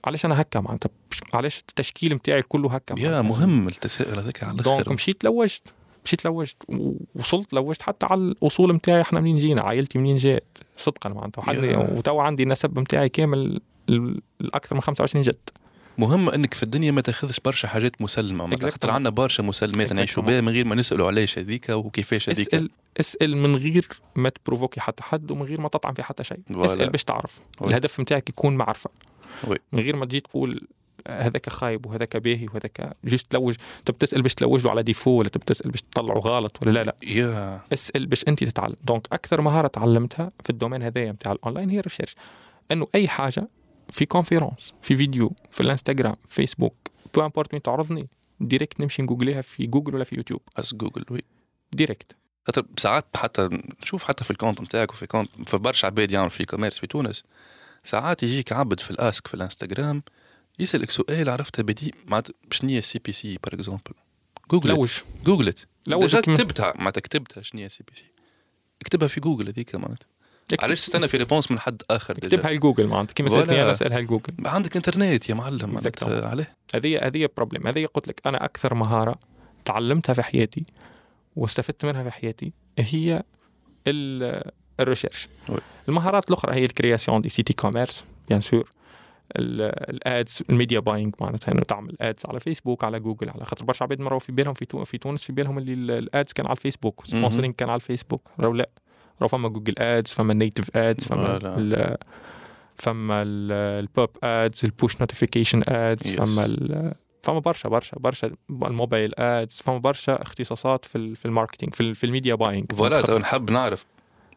علاش 0.05 0.25
أنا 0.25 0.41
هكا 0.41 0.59
معناتها؟ 0.59 0.89
علاش 1.33 1.59
التشكيل 1.59 2.13
نتاعي 2.13 2.41
كله 2.41 2.69
هكا 2.69 2.95
يا. 2.99 3.21
مهم 3.21 3.67
التساؤل 3.67 4.19
هذاك 4.19 4.43
على 4.43 4.57
donc 4.57 4.91
مشيت 4.91 5.23
لوجت 5.23 5.73
مشيت 6.05 6.25
لوجت 6.25 6.57
ووصلت 7.15 7.53
لوجت 7.53 7.81
حتى 7.81 8.05
على 8.05 8.21
الأصول 8.21 8.73
نتاعي 8.75 9.01
إحنا 9.01 9.19
منين 9.19 9.37
جينا؟ 9.37 9.61
عائلتي 9.61 9.97
منين 9.99 10.15
جات؟ 10.15 10.57
صدقا 10.77 11.09
معناتها. 11.09 11.43
وتوا 11.97 12.21
عندي 12.21 12.43
النسب 12.43 12.79
نتاعي 12.79 13.09
كامل 13.09 13.61
ال- 13.89 14.21
الأكثر 14.41 14.75
من 14.75 14.81
25 14.81 15.21
جد. 15.23 15.49
مهم 15.97 16.29
إنك 16.29 16.53
في 16.53 16.63
الدنيا 16.63 16.91
ما 16.91 17.01
تاخذش 17.01 17.39
برشا 17.39 17.67
حاجات 17.67 18.01
مسلمة 18.01 18.45
معناتها 18.45 18.69
خاطر. 18.69 18.89
عندنا 18.89 19.09
برشا 19.09 19.41
مسلمات 19.41 19.93
نعيشوا. 19.93 20.23
بها 20.23 20.41
من 20.41 20.49
غير 20.49 20.65
ما 20.67 20.75
نسألوا 20.75 21.07
علاش 21.07 21.39
هذيك 21.39 21.69
وكيفاش 21.69 22.29
هذيك 22.29 22.47
اسأل 22.47 22.69
اسأل 22.99 23.37
من 23.37 23.55
غير 23.55 23.87
ما 24.15 24.29
تprovoqui 24.29 24.79
حتى 24.79 25.03
حد 25.03 25.31
ومن 25.31 25.43
غير 25.43 25.61
ما 25.61 25.69
تطعن 25.69 25.93
في 25.93 26.03
حتى 26.03 26.23
شيء 26.23 26.39
voilà. 26.47 26.65
اسأل 26.65 26.89
باش 26.89 27.03
تعرف 27.03 27.39
oui. 27.61 27.67
الهدف 27.67 27.99
نتاعك 27.99 28.29
يكون 28.29 28.55
معرفة 28.55 28.89
oui. 29.47 29.57
من 29.71 29.79
غير 29.79 29.95
ما 29.95 30.05
تجي 30.05 30.19
تقول 30.19 30.67
هذاك 31.07 31.49
خايب 31.49 31.85
وهذاك 31.85 32.17
باهي 32.17 32.45
وهذاك 32.45 32.97
juste 33.05 33.31
تلوج 33.31 33.55
تبي 33.85 33.97
تسأل 33.99 34.21
باش 34.21 34.33
تلوج 34.33 34.63
له 34.63 34.71
على 34.71 34.83
défaut 34.83 35.11
ولا 35.11 35.29
تبي 35.29 35.45
تسأل 35.45 35.71
باش 35.71 35.81
تطلعه 35.81 36.17
غلط 36.17 36.57
ولا 36.61 36.71
لا 36.71 36.83
لا 36.83 36.95
يا 37.03 37.61
اسأل 37.73 38.05
باش 38.05 38.23
أنت 38.27 38.43
تتعلم 38.43 38.75
donc 38.83 39.07
أكثر 39.11 39.41
مهارة 39.41 39.67
تعلمتها 39.67 40.31
في 40.43 40.49
ال 40.49 40.54
domaine 40.54 40.83
هذايا 40.83 41.11
نتاع 41.11 41.31
الاونلاين 41.31 41.69
هي 41.69 41.79
ال 41.79 41.83
recherche 41.83 42.15
إنه 42.71 42.87
أي 42.95 43.07
حاجة 43.07 43.47
في 43.91 44.05
conférence 44.05 44.73
في 44.81 44.95
فيديو 44.97 45.33
في 45.51 45.61
ال 45.61 45.67
Instagram 45.67 46.15
Facebook 46.27 46.75
peu 47.13 47.21
importe 47.25 47.53
مين 47.53 47.61
تعرضني 47.61 48.07
direct 48.39 48.79
نمشي 48.81 49.01
نgoogliها 49.01 49.41
في 49.41 49.67
جوجل 49.67 49.95
ولا 49.95 50.03
في 50.03 50.15
يوتيوب 50.15 50.41
بس 50.57 50.73
Google 50.73 51.05
oui 51.11 51.23
direct 51.73 52.15
خاطر 52.47 52.65
ساعات 52.77 53.05
حتى 53.17 53.49
نشوف 53.81 54.03
حتى 54.03 54.23
في 54.23 54.31
ال 54.31 54.36
compte 54.36 54.61
نتاعك 54.61 54.91
وفي 54.91 55.07
compte 55.07 55.29
في 55.49 55.57
برشا 55.57 55.85
عباد 55.87 56.11
يعمل 56.11 56.31
في 56.31 56.45
commerce 56.45 56.79
في 56.79 56.87
تونس 56.87 57.23
ساعات 57.83 58.23
يجيك 58.23 58.53
عبد 58.53 58.79
في 58.79 58.91
ال 58.91 59.00
ask 59.00 59.27
في 59.27 59.33
الانستغرام 59.33 60.03
يسالك 60.59 60.91
سؤال 60.91 61.29
عرفته 61.29 61.63
بدي 61.63 61.93
معناتها 62.07 62.33
شنو 62.51 62.69
هي 62.69 62.77
ال 62.77 62.99
CPC 62.99 63.37
par 63.43 63.53
exemple 63.53 63.91
Google 64.51 64.69
لوج 64.69 64.89
googlت 65.25 65.67
كيما- 66.21 66.37
كتبتها 66.37 66.73
معناتها 66.77 67.01
كتبتها 67.01 67.41
شنو 67.43 67.61
هي 67.61 67.65
ال 67.65 67.83
CPC 67.87 68.05
اكتبها 68.81 69.07
في 69.07 69.19
جوجل 69.19 69.47
هذيك 69.47 69.75
معناتها 69.75 70.07
علاش 70.59 70.81
تستنى 70.81 71.07
في 71.07 71.17
réponse 71.17 71.51
من 71.51 71.59
حد 71.59 71.81
آخر 71.91 72.17
اكتبها 72.17 72.51
لجوجل 72.51 72.87
معناتها 72.87 73.13
كيما. 73.13 73.29
سالتني 73.29 73.61
أنا 73.61 73.71
اسألها 73.71 73.99
لجوجل 73.99 74.33
عندك 74.45 74.75
انترنت 74.75 75.29
يا 75.29 75.35
معلم 75.35 75.69
معناتها. 75.69 76.27
عليه. 76.27 76.55
هذه 76.75 76.99
هذه 77.07 77.29
problème 77.37 77.67
هذه 77.67 77.85
قلت 77.85 78.07
لك 78.07 78.21
أنا 78.25 78.45
أكثر 78.45 78.73
مهارة 78.73 79.19
تعلمتها 79.65 80.13
في 80.13 80.23
حياتي 80.23 80.65
واستفدت 81.35 81.85
منها 81.85 82.03
في 82.03 82.11
حياتي 82.11 82.53
هي 82.79 83.23
ال- 83.87 84.51
ال 84.79 84.84
recherche 84.84 85.27
oui. 85.49 85.59
المهارات 85.89 86.29
الأخرى 86.29 86.55
هي 86.55 86.63
ال 86.63 86.70
création 86.70 87.21
des 87.21 87.29
sites 87.29 87.53
e-commerce 87.53 88.03
bien 88.29 88.41
sûr 88.41 88.69
ال 89.35 89.62
ads 89.62 90.43
ال 90.49 90.54
media 90.54 90.79
buying 90.79 91.15
معناتها 91.21 91.51
إنه 91.51 91.61
تعمل 91.61 91.95
ads 92.01 92.23
على 92.29 92.39
فيسبوك 92.39 92.83
على 92.83 92.99
جوجل 92.99 93.29
على 93.29 93.45
خاطر 93.45 93.65
برشا 93.65 93.83
عباد 93.83 93.99
مروا 93.99 94.19
في 94.19 94.31
بالهم 94.31 94.53
في, 94.53 94.65
تو 94.65 94.83
في 94.83 94.97
تونس 94.97 95.23
في 95.23 95.33
بالهم 95.33 95.57
اللي 95.57 95.97
ال 95.97 96.06
ads 96.06 96.33
كان 96.33 96.45
على 96.45 96.55
ال 96.55 96.61
Facebook 96.61 97.05
sponsoring 97.05 97.55
كان 97.55 97.69
على 97.69 97.75
الفيسبوك 97.75 98.29
راهو 98.39 98.53
لا 98.53 98.69
راهو 99.21 99.27
فما 99.27 99.49
Google 99.49 99.73
Ads 99.77 100.11
فما 100.11 100.33
native 100.33 100.77
ads 100.77 101.03
فما. 101.07 101.37
ال- 101.57 101.97
فما 102.75 103.23
ال 103.25 103.46
pop 103.46 104.09
ads 104.23 104.61
ال 104.65 104.72
push 104.72 104.99
notification 104.99 105.63
ads. 105.67 106.13
فما 106.15 106.93
فما 107.23 107.39
برشا 107.39 107.69
برشا 107.69 107.97
برشا 107.99 108.31
ال 108.49 108.59
mobile 108.59 109.13
ads 109.19 109.61
فما 109.65 109.77
برشا 109.77 110.21
اختصاصات 110.21 110.85
في 110.85 111.15
في 111.15 111.25
ال 111.25 111.30
marketing 111.30 111.75
في, 111.75 111.93
في 111.93 112.05
ال 112.05 112.10
media 112.10 112.35
buying 112.35 112.71
voilà 112.71 113.01
تو 113.01 113.17
نحب 113.17 113.51
نعرف 113.51 113.85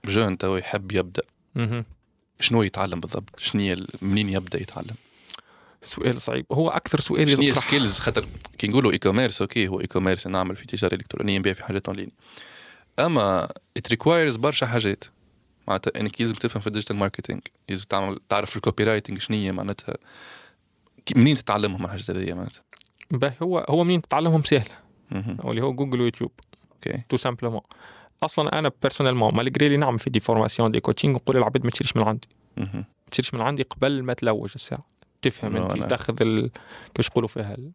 jeune 0.04 0.38
تو 0.38 0.56
يحب 0.56 0.92
يبدأ. 0.92 1.22
شنو 2.40 2.62
يتعلم 2.62 3.00
بالضبط؟ 3.00 3.40
شنو 3.40 3.76
منين 4.02 4.28
يبدأ 4.28 4.60
يتعلم؟ 4.62 4.94
سؤال 5.82 6.20
صعيب. 6.20 6.46
هو 6.52 6.68
أكثر 6.68 7.00
سؤال 7.00 7.30
شنو 7.30 7.50
skills 7.50 7.98
خاطر 7.98 8.24
كي 8.58 8.68
نقولوا 8.68 8.92
e-commerce 8.92 9.40
OK 9.40 9.68
هو 9.68 9.80
e-commerce 9.80 10.26
نعمل 10.26 10.56
في 10.56 10.66
تجارة 10.66 10.94
إلكترونية 10.94 11.38
نبيع 11.38 11.52
في 11.52 11.64
حاجات 11.64 11.88
اونلاين 11.88 12.10
أما 12.98 13.48
it 13.76 13.88
requires 13.90 14.36
برشا 14.36 14.66
حاجات. 14.66 15.04
معناتها 15.68 16.00
إنك 16.00 16.20
لازم 16.20 16.34
تفهم 16.34 16.60
في 16.60 16.66
ال 16.66 16.70
digital 16.70 16.96
marketing 16.96 17.40
لازم 17.68 17.84
تعمل 17.88 18.20
تعرف 18.28 18.56
ال 18.56 18.84
copywriting 18.84 19.18
شنو 19.18 19.36
هي 19.36 19.52
معناتها 19.52 19.94
منين 21.16 21.36
تتعلمهم 21.36 21.84
الحاجات 21.84 22.10
هذيا 22.10 22.34
معناتها؟ 22.34 22.62
باهي 23.10 23.34
هو 23.42 23.66
هو 23.68 23.84
منين 23.84 24.02
تتعلمهم 24.02 24.42
سهلة. 24.42 24.74
واللي 25.44 25.62
هو 25.62 25.72
Google 25.72 26.00
و 26.00 26.04
YouTube 26.04 26.32
OK. 26.72 27.02
Tout 27.08 27.16
simplement 27.16 27.60
أصلا 28.22 28.58
أنا 28.58 28.70
personnellement 28.82 29.34
malgré 29.34 29.68
لي 29.68 29.76
نعمل 29.76 29.98
في 29.98 30.10
des 30.10 30.20
formations 30.20 30.70
des 30.70 30.80
coachings 30.80 31.14
نقول 31.14 31.36
للعباد 31.36 31.64
ما 31.64 31.70
تشريش 31.70 31.96
من 31.96 32.02
عندي. 32.02 32.28
ما 32.56 32.84
تشريش 33.10 33.34
من 33.34 33.40
عندي 33.40 33.62
قبل 33.62 34.02
ما 34.02 34.12
تلوج 34.12 34.50
الساعة. 34.54 34.86
تفهم. 35.22 35.56
أنت 35.56 35.90
تاخذ 35.90 36.22
ال... 36.22 36.50
كيفاش 36.94 37.08
يقولوا 37.08 37.28
فيها 37.28 37.54
ال- 37.54 37.72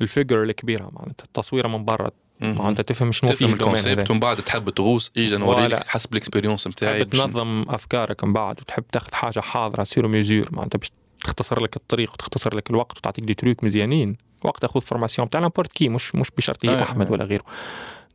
ال 0.00 0.06
figure 0.06 0.42
الكبيرة 0.42 0.90
معناتها 0.92 1.24
التصويرة 1.24 1.68
من 1.68 1.84
برا 1.84 2.10
مهم. 2.40 2.58
معناتها 2.58 2.82
تفهم 2.82 3.12
شنو 3.12 3.30
فيه 3.30 3.46
هذا. 3.46 3.54
ال 3.54 3.61
concept 3.61 4.10
ومن 4.10 4.20
بعد 4.20 4.36
تحب 4.36 4.70
تغوص 4.70 5.10
اجا 5.16 5.38
نوريك. 5.38 5.86
حسب 5.86 6.12
ال 6.12 6.17
expérience 6.17 6.66
نتاعي 6.66 7.04
تحب 7.04 7.10
تنظم 7.10 7.64
أفكارك 7.68 8.24
من 8.24 8.32
بعد 8.32 8.60
وتحب 8.60 8.84
تاخذ 8.92 9.14
حاجة 9.14 9.40
حاضرة 9.40 9.84
sur 9.84 10.08
mesure 10.08 10.48
معناتها 10.52 10.78
باش 10.78 10.90
تختصر 11.20 11.62
لك 11.62 11.76
الطريق 11.76 12.12
وتختصر 12.12 12.56
لك 12.56 12.70
الوقت 12.70 12.98
وتعطيك 12.98 13.24
des 13.24 13.34
trucs 13.34 13.64
مزيانين. 13.64 14.16
وقت 14.44 14.60
تاخذ 14.60 14.80
formation 14.80 15.30
تاع 15.30 15.40
n'importe 15.40 15.72
qui 15.72 15.88
مش 15.88 16.14
مش 16.14 16.30
بشرط 16.36 16.66
هي 16.66 16.78
آه، 16.78 16.82
أحمد. 16.82 17.10
ولا 17.10 17.24
غيره. 17.24 17.44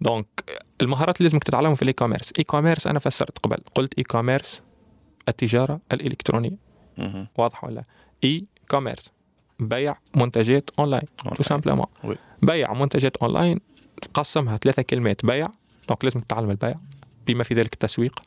donc 0.01 0.27
المهارات 0.81 1.17
اللي 1.17 1.27
لازمك 1.27 1.43
تتعلمها 1.43 1.75
في 1.75 1.81
ال 1.81 1.93
e-commerce 1.93 2.33
e-commerce 2.39 2.87
أنا 2.87 2.99
فسرت 2.99 3.37
قبل. 3.37 3.57
قلت 3.75 3.93
e-commerce 3.97 4.61
التجارة 5.29 5.79
الإلكترونية. 5.91 6.57
واضح 7.37 7.63
ولا؟ 7.63 7.83
e-commerce 8.23 9.11
بيع 9.59 9.97
منتجات 10.15 10.69
online 10.79 11.03
tout 11.35 11.43
simplement. 11.43 11.85
بيع 12.41 12.73
منتجات 12.73 13.17
اونلاين 13.17 13.59
تقسمها 14.03 14.57
ثلاثة 14.57 14.81
كلمات 14.81 15.25
بيع 15.25 15.47
donc 15.87 16.03
لازم 16.03 16.19
تتعلم 16.19 16.49
البيع. 16.49 16.75
بما 17.27 17.43
في 17.43 17.53
ذلك 17.53 17.73
التسويق. 17.73 18.19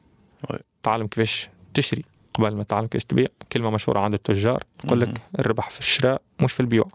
oui. 0.51 0.59
تعلم 0.83 1.07
كيفاش 1.07 1.49
تشري 1.75 2.05
قبل 2.35 2.55
ما 2.57 2.63
تعلم 2.63 2.87
كيفاش 2.87 3.05
تبيع. 3.05 3.27
كلمة 3.53 3.71
مشهورة 3.71 3.99
عند 3.99 4.15
التجار 4.15 4.65
يقول 4.85 4.99
مهم. 4.99 5.11
لك 5.11 5.21
الربح 5.39 5.71
في 5.71 5.81
الشراء 5.81 6.23
مش 6.41 6.53
في 6.53 6.61
البيوع. 6.61 6.89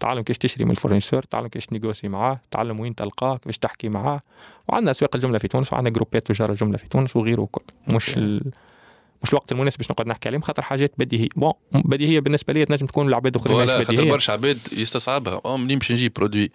تعلم 0.00 0.22
كيفاش 0.22 0.38
تشتري 0.38 0.64
من 0.64 0.70
ال 0.70 0.74
fournisseur 0.74 1.22
تعلم 1.22 1.46
كيفاش 1.46 1.66
تnégoci 1.66 2.08
معاه 2.08 2.40
تعلم 2.50 2.80
وين 2.80 2.94
تلقاه 2.94 3.36
كيفاش 3.36 3.58
تحكي 3.58 3.88
معاه. 3.88 4.20
وعندنا 4.68 4.90
أسواق 4.90 5.10
الجملة 5.14 5.38
في 5.38 5.48
تونس 5.48 5.72
وعندنا 5.72 5.94
groupeات 5.94 6.26
تجار 6.26 6.50
الجملة 6.50 6.78
في 6.78 6.88
تونس 6.88 7.16
وغيره 7.16 7.40
وكل 7.40 7.62
مش. 7.88 8.16
ال... 8.16 8.52
مش 9.22 9.30
الوقت 9.30 9.52
المناسب 9.52 9.78
باش 9.78 9.90
نقعد 9.90 10.06
نحكي 10.06 10.28
عليهم 10.28 10.40
خاطر 10.40 10.62
حاجات 10.62 10.92
بديهية. 10.98 11.28
bon 11.36 11.52
بديهية 11.72 12.20
بالنسبة 12.20 12.52
لي 12.52 12.64
تنجم 12.64 12.86
تكون 12.86 13.08
العباد 13.08 13.36
الاخرين 13.36 13.56
مش 13.56 13.62
voilà 13.62 13.78
خاطر 13.84 13.94
بديهية. 13.94 14.10
برشا 14.10 14.32
عباد 14.32 14.58
يستصعبها. 14.72 15.40
آه 15.44 15.56
منين 15.56 15.78
باش 15.78 15.92
نجيب 15.92 16.12
produit 16.12 16.50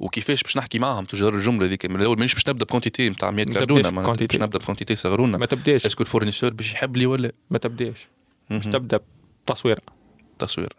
وكيفاش 0.00 0.42
باش 0.42 0.56
نحكي 0.56 0.78
معاهم 0.78 1.04
تجار 1.04 1.34
الجملة 1.34 1.66
ذيك 1.66 1.86
من 1.86 2.00
الأول 2.00 2.16
مانيش 2.16 2.34
باش 2.34 2.48
نبدأ 2.48 2.64
ب 2.64 2.69
quantité 2.69 3.08
نتاع 3.08 3.30
100 3.30 3.44
ما 3.46 3.52
كردونه 3.52 3.80
تبداش 3.80 3.92
معناتها 3.92 4.02
ب 4.02 4.06
quantité. 4.06 4.38
باش 4.38 4.46
نبدأ 4.46 4.58
ب 4.58 4.62
quantité 4.62 4.96
صغرونا 4.96 5.38
ما 5.38 5.46
تبداش. 5.46 5.86
est-ce 5.86 5.97
que 5.97 6.02
ال 6.02 6.06
fournisseur 6.06 6.50
باش 6.50 6.72
يحب 6.72 6.96
لي 6.96 7.06
ولا؟ 7.06 7.32
ما 7.50 7.58
تبداش. 7.58 8.08
مهم. 8.50 8.60
تبدأ 8.60 9.00
بتصوير. 9.46 9.80
تصوير. 10.38 10.72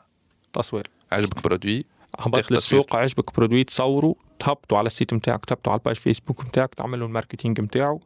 تصوير. 0.53 0.87
عجبك 1.11 1.43
produit 1.43 1.85
هبط 2.19 2.51
للسوق 2.51 2.95
عجبك 2.95 3.35
produit 3.35 3.63
تصوروا 3.63 4.15
تهبطوا 4.39 4.77
على 4.77 4.87
ال 4.87 4.92
site 4.92 5.13
نتاعك 5.13 5.45
تهبطوا 5.45 5.71
على 5.71 5.79
ال 5.79 5.82
page 5.82 5.95
Facebook 5.95 6.45
نتاعك 6.45 6.75
تعملوا 6.75 7.07
ال 7.07 7.13
marketing 7.13 7.61
نتاعو 7.61 8.01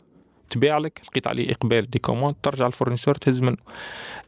تبيع 0.49 0.77
لك 0.77 1.01
لقيت 1.11 1.27
عليه 1.27 1.51
إقبال 1.51 1.89
des 1.89 1.99
commandes 1.99 2.35
ترجع 2.43 2.67
ال 2.67 2.71
fournisseur 2.71 3.15
تهز 3.15 3.41
منه. 3.41 3.57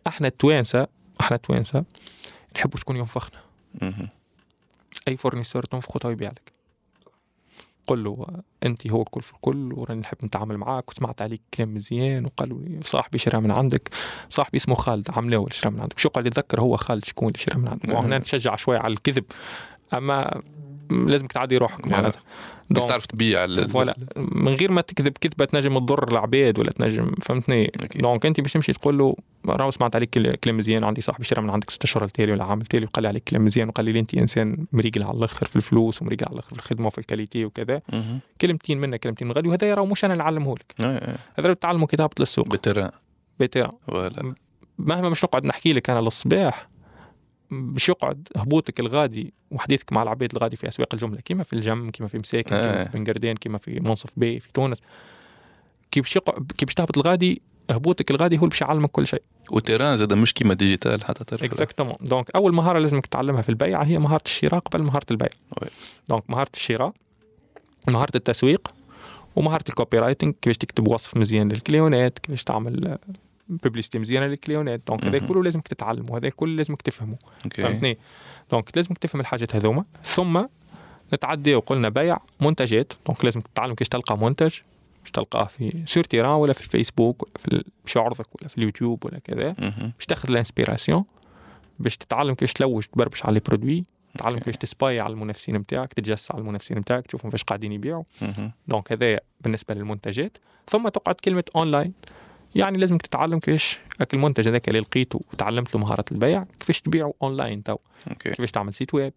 إحنا 0.07 0.27
التوانسه 0.27 0.87
إحنا 1.21 1.35
التوانسه 1.35 1.83
نحبوا 2.55 2.79
شكون 2.79 2.97
ينفخنا. 2.97 3.39
أي 5.07 5.17
fournisseur 5.17 5.63
تنفخه 5.63 5.99
تو 5.99 6.09
يبيع 6.09 6.29
لك. 6.29 6.56
قل 7.87 8.03
له 8.03 8.27
انت 8.63 8.87
هو 8.87 9.01
الكل 9.01 9.21
في 9.21 9.33
الكل 9.33 9.73
وراني 9.73 10.01
نحب 10.01 10.17
نتعامل 10.23 10.57
معاك. 10.57 10.91
وسمعت 10.91 11.21
عليك 11.21 11.41
كلام 11.53 11.73
مزيان 11.73 12.25
وقالوا 12.25 12.61
لي 12.61 12.79
صاحبي 12.83 13.17
شرا 13.17 13.39
من 13.39 13.51
عندك. 13.51 13.89
صاحبي 14.29 14.57
اسمه 14.57 14.75
خالد 14.75 15.07
عملاوي 15.11 15.43
اللي 15.43 15.55
شرا 15.55 15.69
من 15.69 15.79
عندك. 15.79 15.99
شو 15.99 16.09
قال؟ 16.09 16.27
يتذكر 16.27 16.61
هو 16.61 16.77
خالد 16.77 17.05
شكون 17.05 17.27
اللي 17.27 17.39
شرا 17.39 17.57
من 17.57 17.67
عندك. 17.67 17.89
وهنا 17.95 18.17
نشجع 18.17 18.55
شوية 18.55 18.79
على 18.79 18.93
الكذب. 18.93 19.23
أما 19.93 20.41
لازمك 20.91 21.31
تعدي 21.31 21.57
روحك 21.57 21.87
نعم. 21.87 21.91
معناتها 21.91 22.21
بس 22.69 22.85
تعرف 22.85 23.05
تبيع 23.05 23.43
ال- 23.43 23.69
voilà 23.69 23.95
من 24.17 24.53
غير 24.53 24.71
ما 24.71 24.81
تكذب 24.81 25.11
كذبه 25.21 25.45
تنجم 25.45 25.79
تضر 25.79 26.11
العباد 26.11 26.59
ولا 26.59 26.71
تنجم 26.71 27.11
فهمتني. 27.21 27.71
donc 27.95 28.25
أنت 28.25 28.41
باش 28.41 28.53
تمشي 28.53 28.73
تقول 28.73 28.97
له 28.97 29.15
راهو 29.49 29.71
سمعت 29.71 29.95
عليك 29.95 30.09
كل- 30.09 30.35
كلام 30.35 30.57
مزيان 30.57 30.83
عندي 30.83 31.01
صاحبي 31.01 31.23
شرا 31.23 31.41
من 31.41 31.49
عندك 31.49 31.69
ست 31.69 31.83
اشهر 31.83 32.03
التالي 32.03 32.31
ولا 32.31 32.43
عام 32.43 32.61
التالي 32.61 32.85
وقال 32.85 33.01
لي 33.03 33.07
عليك 33.07 33.23
كلام 33.23 33.45
مزيان 33.45 33.67
وقال 33.69 33.85
لي 33.85 33.99
أنت 33.99 34.13
إنسان 34.13 34.65
مريقل 34.73 35.03
على 35.03 35.17
الآخر 35.17 35.45
في 35.47 35.55
الفلوس 35.55 36.01
ومريقل 36.01 36.25
على 36.25 36.33
الآخر 36.33 36.53
في 36.53 36.59
الخدمة 36.59 36.87
وفي 36.87 36.97
ال 36.97 37.03
qualité 37.03 37.45
وكذا. 37.45 37.81
كلمتين 38.41 38.77
منك 38.77 38.99
كلمتين 38.99 39.27
من 39.27 39.33
غادي 39.33 39.47
وهذا 39.49 39.73
راهو 39.73 39.85
مش 39.85 40.05
أنا 40.05 40.13
اللي 40.13 40.23
نعلمه 40.23 40.55
لك 40.55 40.73
آه، 40.81 40.83
آه. 40.83 41.17
هذا 41.37 41.45
اللي 41.47 41.55
تعلمه 41.55 41.87
كي 41.87 41.97
تهبط 41.97 42.19
للسوق 42.19 42.47
et 43.39 43.47
cetera 43.47 43.71
voilà 43.87 44.33
مهما 44.79 45.09
مش 45.09 45.23
نقعد 45.23 45.45
نحكي 45.45 45.73
لك 45.73 45.89
أنا 45.89 45.99
للصباح 45.99 46.67
باش 47.51 47.89
يقعد 47.89 48.27
هبوطك 48.35 48.79
الغادي 48.79 49.33
وحديثك 49.51 49.93
مع 49.93 50.03
العباد 50.03 50.35
الغادي 50.35 50.55
في 50.55 50.67
أسواق 50.67 50.93
الجملة 50.93 51.21
كيما 51.21 51.43
في 51.43 51.53
الجم 51.53 51.89
كيما 51.89 52.09
في 52.09 52.17
مساكن 52.17 52.55
آه. 52.55 52.83
في 52.83 52.97
بن 52.97 53.03
قردان 53.05 53.35
كيما 53.35 53.57
في 53.57 53.79
منصف 53.79 54.09
بي 54.17 54.39
في 54.39 54.47
تونس. 54.53 54.81
كي 55.91 56.01
باش 56.01 56.17
كي 56.57 56.65
باش 56.65 56.73
تهبط 56.73 56.97
الغادي 56.97 57.41
هبوطك 57.71 58.11
الغادي 58.11 58.35
هو 58.35 58.39
اللي 58.39 58.49
باش 58.49 58.61
يعلمك 58.61 58.91
كل 58.91 59.07
شيء. 59.07 59.21
و 59.51 59.57
terrain 59.57 59.97
زاد 59.97 60.13
مش 60.13 60.33
كيما 60.33 60.53
digital 60.53 61.03
حتى 61.03 61.23
تعرف 61.23 61.43
exactement 61.43 61.95
donc 62.01 62.31
أول 62.35 62.53
مهارة 62.53 62.79
لازمك 62.79 63.05
تتعلمها 63.05 63.41
في 63.41 63.49
البيع 63.49 63.83
هي 63.83 63.99
مهارة 63.99 64.23
الشراء 64.25 64.59
قبل 64.59 64.83
مهارة 64.83 65.05
البيع. 65.11 65.29
donc 66.09 66.29
مهارة 66.29 66.51
الشراء 66.53 66.93
مهارة 67.87 68.11
التسويق 68.15 68.67
ومهارة 69.35 69.63
ال 69.69 69.79
en 69.79 69.99
copywriting 69.99 70.33
كيفاش 70.41 70.57
تكتب 70.57 70.87
وصف 70.87 71.17
مزيان 71.17 71.49
لل 71.49 71.65
clientات 71.65 72.19
كيفاش 72.19 72.43
تعمل 72.43 72.97
publicité 73.49 73.99
مزيانة 73.99 74.27
لل 74.27 74.38
clientات. 74.38 74.81
donc 74.87 75.05
هذا. 75.05 75.27
كله 75.27 75.43
لازمك 75.43 75.67
تتعلمه 75.67 76.11
وهذا 76.11 76.29
كله 76.29 76.55
لازمك 76.55 76.81
تفهمه. 76.81 77.17
OK. 77.45 77.61
فهمتني؟ 77.61 77.97
donc 78.51 78.69
لازمك 78.75 78.97
تفهم 78.97 79.21
الحاجات 79.21 79.55
هذوما. 79.55 79.85
ثم 80.03 80.45
نتعدي 81.13 81.55
وقلنا 81.55 81.89
بيع 81.89 82.17
منتجات. 82.41 82.93
donc 83.07 83.25
لازم 83.25 83.39
تتعلم 83.39 83.73
كيفاش 83.73 83.89
تلقى 83.89 84.17
منتج 84.17 84.55
باش 85.01 85.11
تلقاه 85.11 85.45
في 85.45 85.83
sur 85.85 86.03
terrain 86.03 86.29
ولا 86.29 86.53
في 86.53 86.61
الفيسبوك 86.61 87.23
ولا 87.23 87.33
في 87.37 87.63
باش 87.85 87.95
يعرضك 87.95 88.35
ولا 88.35 88.47
في 88.47 88.57
اليوتيوب 88.57 89.05
ولا 89.05 89.19
كذا. 89.19 89.51
باش 89.97 90.05
تاخذ 90.07 90.29
ال 90.29 90.35
inspiration. 90.35 91.05
باش 91.79 91.97
تتعلم 91.97 92.33
كيفاش 92.33 92.53
تلوج 92.53 92.83
تبربش 92.83 93.25
على 93.25 93.33
les 93.33 93.39
produits. 93.39 93.85
تتعلم. 94.13 94.37
كيفاش 94.37 94.57
ت 94.57 94.68
spy 94.68 94.99
على 94.99 95.13
المنافسين 95.13 95.55
نتاعك 95.55 95.93
تتجسس 95.93 96.31
على 96.31 96.41
المنافسين 96.41 96.77
نتاعك 96.77 97.07
تشوفهم 97.07 97.31
فاش 97.31 97.43
قاعدين 97.43 97.71
يبيعوا. 97.71 98.03
donc 98.67 98.91
هذا 98.91 99.19
بالنسبة 99.41 99.73
للمنتجات. 99.73 100.37
ثم 100.69 100.87
تقعد 100.87 101.15
كلمة 101.15 101.43
اونلاين 101.55 101.93
يعني 102.55 102.77
لازمك 102.77 103.01
تتعلم 103.01 103.39
كيفاش 103.39 103.79
المنتج 104.13 104.47
هذاك 104.47 104.67
اللي 104.69 104.79
لقيته 104.79 105.21
وتعلمت 105.33 105.75
له 105.75 105.81
مهارة 105.81 106.05
البيع 106.11 106.45
كيفاش 106.59 106.81
تبيعه 106.81 107.13
أونلاين 107.23 107.63
تو 107.63 107.77
كيفاش 108.19 108.51
تعمل 108.51 108.73
site 108.73 108.93
web 108.93 109.13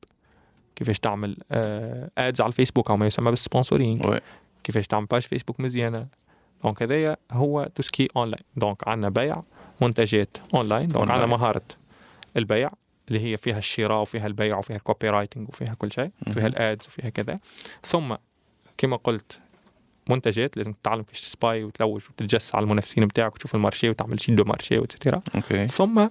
كيفاش 0.76 0.98
تعمل 0.98 1.36
آه 1.50 2.10
ads 2.18 2.40
على 2.40 2.48
الفيسبوك 2.48 2.90
أو 2.90 2.96
ما 2.96 3.06
يسمى 3.06 3.30
بال 3.30 3.43
sponsoring 3.43 4.10
oui. 4.10 4.20
كيفاش 4.64 4.86
تعمل 4.86 5.06
page 5.06 5.22
فيسبوك 5.22 5.60
مزيانة 5.60 6.06
donc 6.64 6.82
هذايا 6.82 7.16
هو 7.32 7.70
tout 7.74 7.89
ce 7.89 7.97
qui 7.97 8.08
online 8.16 8.42
donc 8.56 8.88
عندنا 8.88 9.08
بيع 9.08 9.42
منتجات 9.80 10.36
online 10.54 10.88
donc 10.88 11.10
عندنا. 11.10 11.26
مهارة 11.26 11.62
البيع 12.36 12.70
اللي 13.08 13.20
هي 13.20 13.36
فيها 13.36 13.58
الشراء 13.58 14.00
وفيها 14.00 14.26
البيع 14.26 14.58
وفيها 14.58 14.78
copywriting 14.78 15.48
وفيها 15.48 15.74
كل 15.74 15.92
شيء 15.92 16.10
وفيها 16.26 16.42
مهم. 16.42 16.46
ال 16.46 16.56
ads 16.56 16.86
وفيها 16.86 17.08
كذا 17.10 17.38
ثم 17.82 18.14
كما 18.78 18.96
قلت 18.96 19.40
منتجات 20.10 20.56
لازم 20.56 20.72
تتعلم 20.72 21.02
كيفاش 21.02 21.20
ت 21.20 21.31
spy 21.31 21.64
وتلوج 21.64 22.02
وتتجسس 22.10 22.54
على 22.54 22.64
المنافسين 22.64 23.06
بتاعك 23.06 23.34
وتشوف 23.34 23.54
ال 23.54 23.59
marché 23.59 23.90
وتعمل 23.90 24.20
étude 24.20 24.34
de 24.34 24.44
marché 24.44 24.78
et 24.78 24.89
cetera 24.89 25.20
OK. 25.34 25.68
ثم 25.68 26.08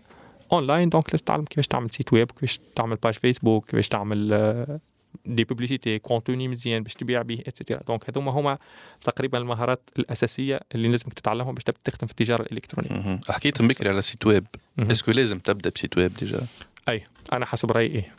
online 0.51 0.89
donc 0.89 1.13
لازم 1.13 1.23
تتعلم 1.25 1.45
كيفاش 1.45 1.67
تعمل 1.67 1.89
site 1.89 2.13
web 2.13 2.31
كيفاش 2.31 2.59
تعمل 2.75 2.95
page 2.95 3.13
فيسبوك 3.13 3.65
كيفاش 3.69 3.87
تعمل 3.87 4.33
آه، 4.33 4.79
des 5.25 5.43
publicités 5.43 5.99
contenu 5.99 6.47
مزيان 6.47 6.83
باش 6.83 6.93
تبيع 6.93 7.21
به 7.21 7.43
et 7.47 7.56
cetera 7.56 7.81
donc 7.87 8.09
هذوما 8.09 8.31
هما 8.31 8.57
تقريبا 9.01 9.37
المهارات 9.37 9.89
الأساسية 9.99 10.59
اللي 10.75 10.87
لازمك 10.87 11.13
تتعلمهم 11.13 11.53
باش 11.53 11.63
تبدأ 11.63 11.79
تخدم 11.83 12.07
في 12.07 12.11
التجارة 12.11 12.41
الإلكترونية. 12.41 13.19
حكيت 13.29 13.61
من 13.61 13.67
بكري 13.67 13.89
على 13.89 14.01
site 14.01 14.25
web. 14.25 14.45
est-ce 14.79 15.01
que 15.01 15.11
لازم 15.11 15.39
تبدأ 15.39 15.69
ب 15.75 15.80
site 15.80 15.97
web 15.97 16.13
déjà 16.13 16.47
أي 16.89 17.03
أنا 17.33 17.45
حسب 17.45 17.71
رأيي 17.71 17.87
إيه. 17.87 18.13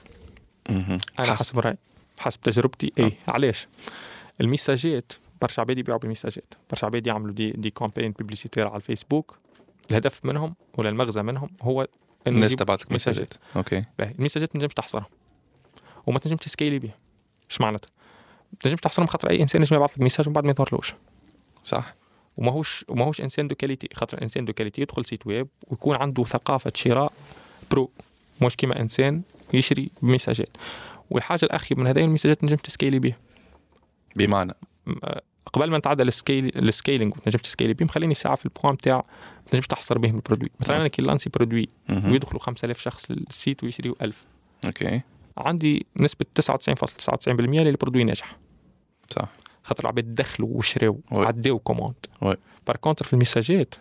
أنا 0.70 1.02
حسب. 1.18 1.32
حسب 1.32 1.58
رأيي 1.58 1.76
حسب 2.20 2.40
تجربتي 2.40 2.92
إيه. 2.98 3.12
علاش؟ 3.28 3.66
ال 4.40 4.48
messageات 4.48 5.12
برشا 5.42 5.62
عباد 5.62 5.78
يبيعوا 5.78 6.00
بال 6.00 6.11
messageات 6.11 6.54
برشا 6.70 6.86
عباد 6.86 7.06
يعملوا 7.06 7.34
des 7.34 7.50
des 7.50 7.70
campagnes 7.70 8.10
publicitaires 8.10 8.68
على 8.68 8.76
الفيسبوك. 8.76 9.38
الهدف 9.90 10.24
منهم 10.24 10.54
ولا 10.78 10.88
المغزى 10.88 11.22
منهم 11.22 11.50
هو 11.62 11.82
إنه 12.26 12.36
الناس 12.36 12.56
تبعت 12.56 12.82
لك 12.82 12.92
مساجات. 12.92 13.16
مساجات. 13.16 13.34
أوكي. 13.56 13.84
الميساجات 14.00 14.48
ما 14.48 14.60
تنجمش 14.60 14.74
تحصرها. 14.74 15.06
وما 16.06 16.18
تنجمش 16.18 16.40
ت 16.40 16.46
scaleي 16.46 16.78
بها 16.78 16.94
إيش 17.50 17.60
معناتها؟ 17.60 17.88
ما 18.52 18.58
تنجمش 18.60 18.80
تحصرهم 18.80 19.06
خاطر 19.06 19.30
أي 19.30 19.42
إنسان 19.42 19.60
ينجم 19.60 19.76
يبعث 19.76 19.92
لك 19.92 20.00
message 20.00 20.26
ومن 20.26 20.34
بعد 20.34 20.44
ما 20.44 20.50
يظهرلوش. 20.50 20.94
صح. 21.64 21.94
وماهوش 22.36 22.84
وماهوش 22.88 23.20
إنسان 23.20 23.48
de 23.48 23.54
qualité 23.54 23.88
خاطر 23.94 24.22
إنسان 24.22 24.44
de 24.44 24.52
qualité 24.52 24.82
يدخل 24.82 25.04
site 25.04 25.26
web 25.26 25.48
ويكون 25.68 25.96
عنده 25.96 26.24
ثقافة 26.24 26.72
شراء 26.74 27.12
pro. 27.70 27.90
مش 28.42 28.56
كيما 28.56 28.80
إنسان 28.80 29.22
يشري 29.52 29.90
ب 30.02 30.08
messageات 30.08 30.56
والحاجة 31.10 31.44
الاخير 31.44 31.78
من 31.78 31.86
هذه 31.86 32.04
ال 32.04 32.08
messageات 32.08 32.40
تنجم 32.40 32.56
ت 32.56 32.62
scaleي 32.62 32.98
بها 32.98 33.16
بمعنى. 34.16 34.54
آه، 35.04 35.22
قبل 35.52 35.70
ما 35.70 35.78
نتعدى 35.78 36.02
ال 36.02 36.12
scale 36.12 36.58
ال 36.58 36.65
scaling 36.66 37.16
وتنجم 37.16 37.38
ت 37.38 37.43
scaleي 37.43 37.74
بهم 37.74 37.88
خليني 37.88 38.14
ساعة 38.14 38.34
في 38.34 38.44
ال 38.44 38.50
point 38.50 38.76
تاع 38.76 38.96
ما 38.96 39.46
تنجمش 39.50 39.66
تحصر 39.66 39.98
بهم 39.98 40.16
ال 40.16 40.20
produit. 40.20 40.50
مثلا 40.60 40.76
أنا 40.76 40.88
كي 40.88 41.02
lancer 41.02 41.30
produit. 41.30 41.68
ويدخلوا 41.90 42.40
5000 42.40 42.80
شخص 42.80 43.10
لل 43.10 43.28
site 43.28 43.64
ويشريوا 43.64 43.94
1000 44.02 44.24
OK. 44.66 45.02
عندي 45.38 45.86
نسبة 45.96 46.26
99.99% 46.40 47.28
اللي 47.28 47.70
ال 47.70 47.75
produit 47.75 48.04
ناجح. 48.04 48.36
صح. 49.10 49.28
خاطر 49.62 49.84
العباد 49.84 50.14
دخلوا 50.14 50.48
وشراو 50.48 51.00
oui. 51.12 51.26
عداو 51.26 51.58
commande. 51.58 51.94
par 52.66 52.76
contre 52.80 53.04
في 53.04 53.12
ال 53.12 53.19
messageات 53.19 53.74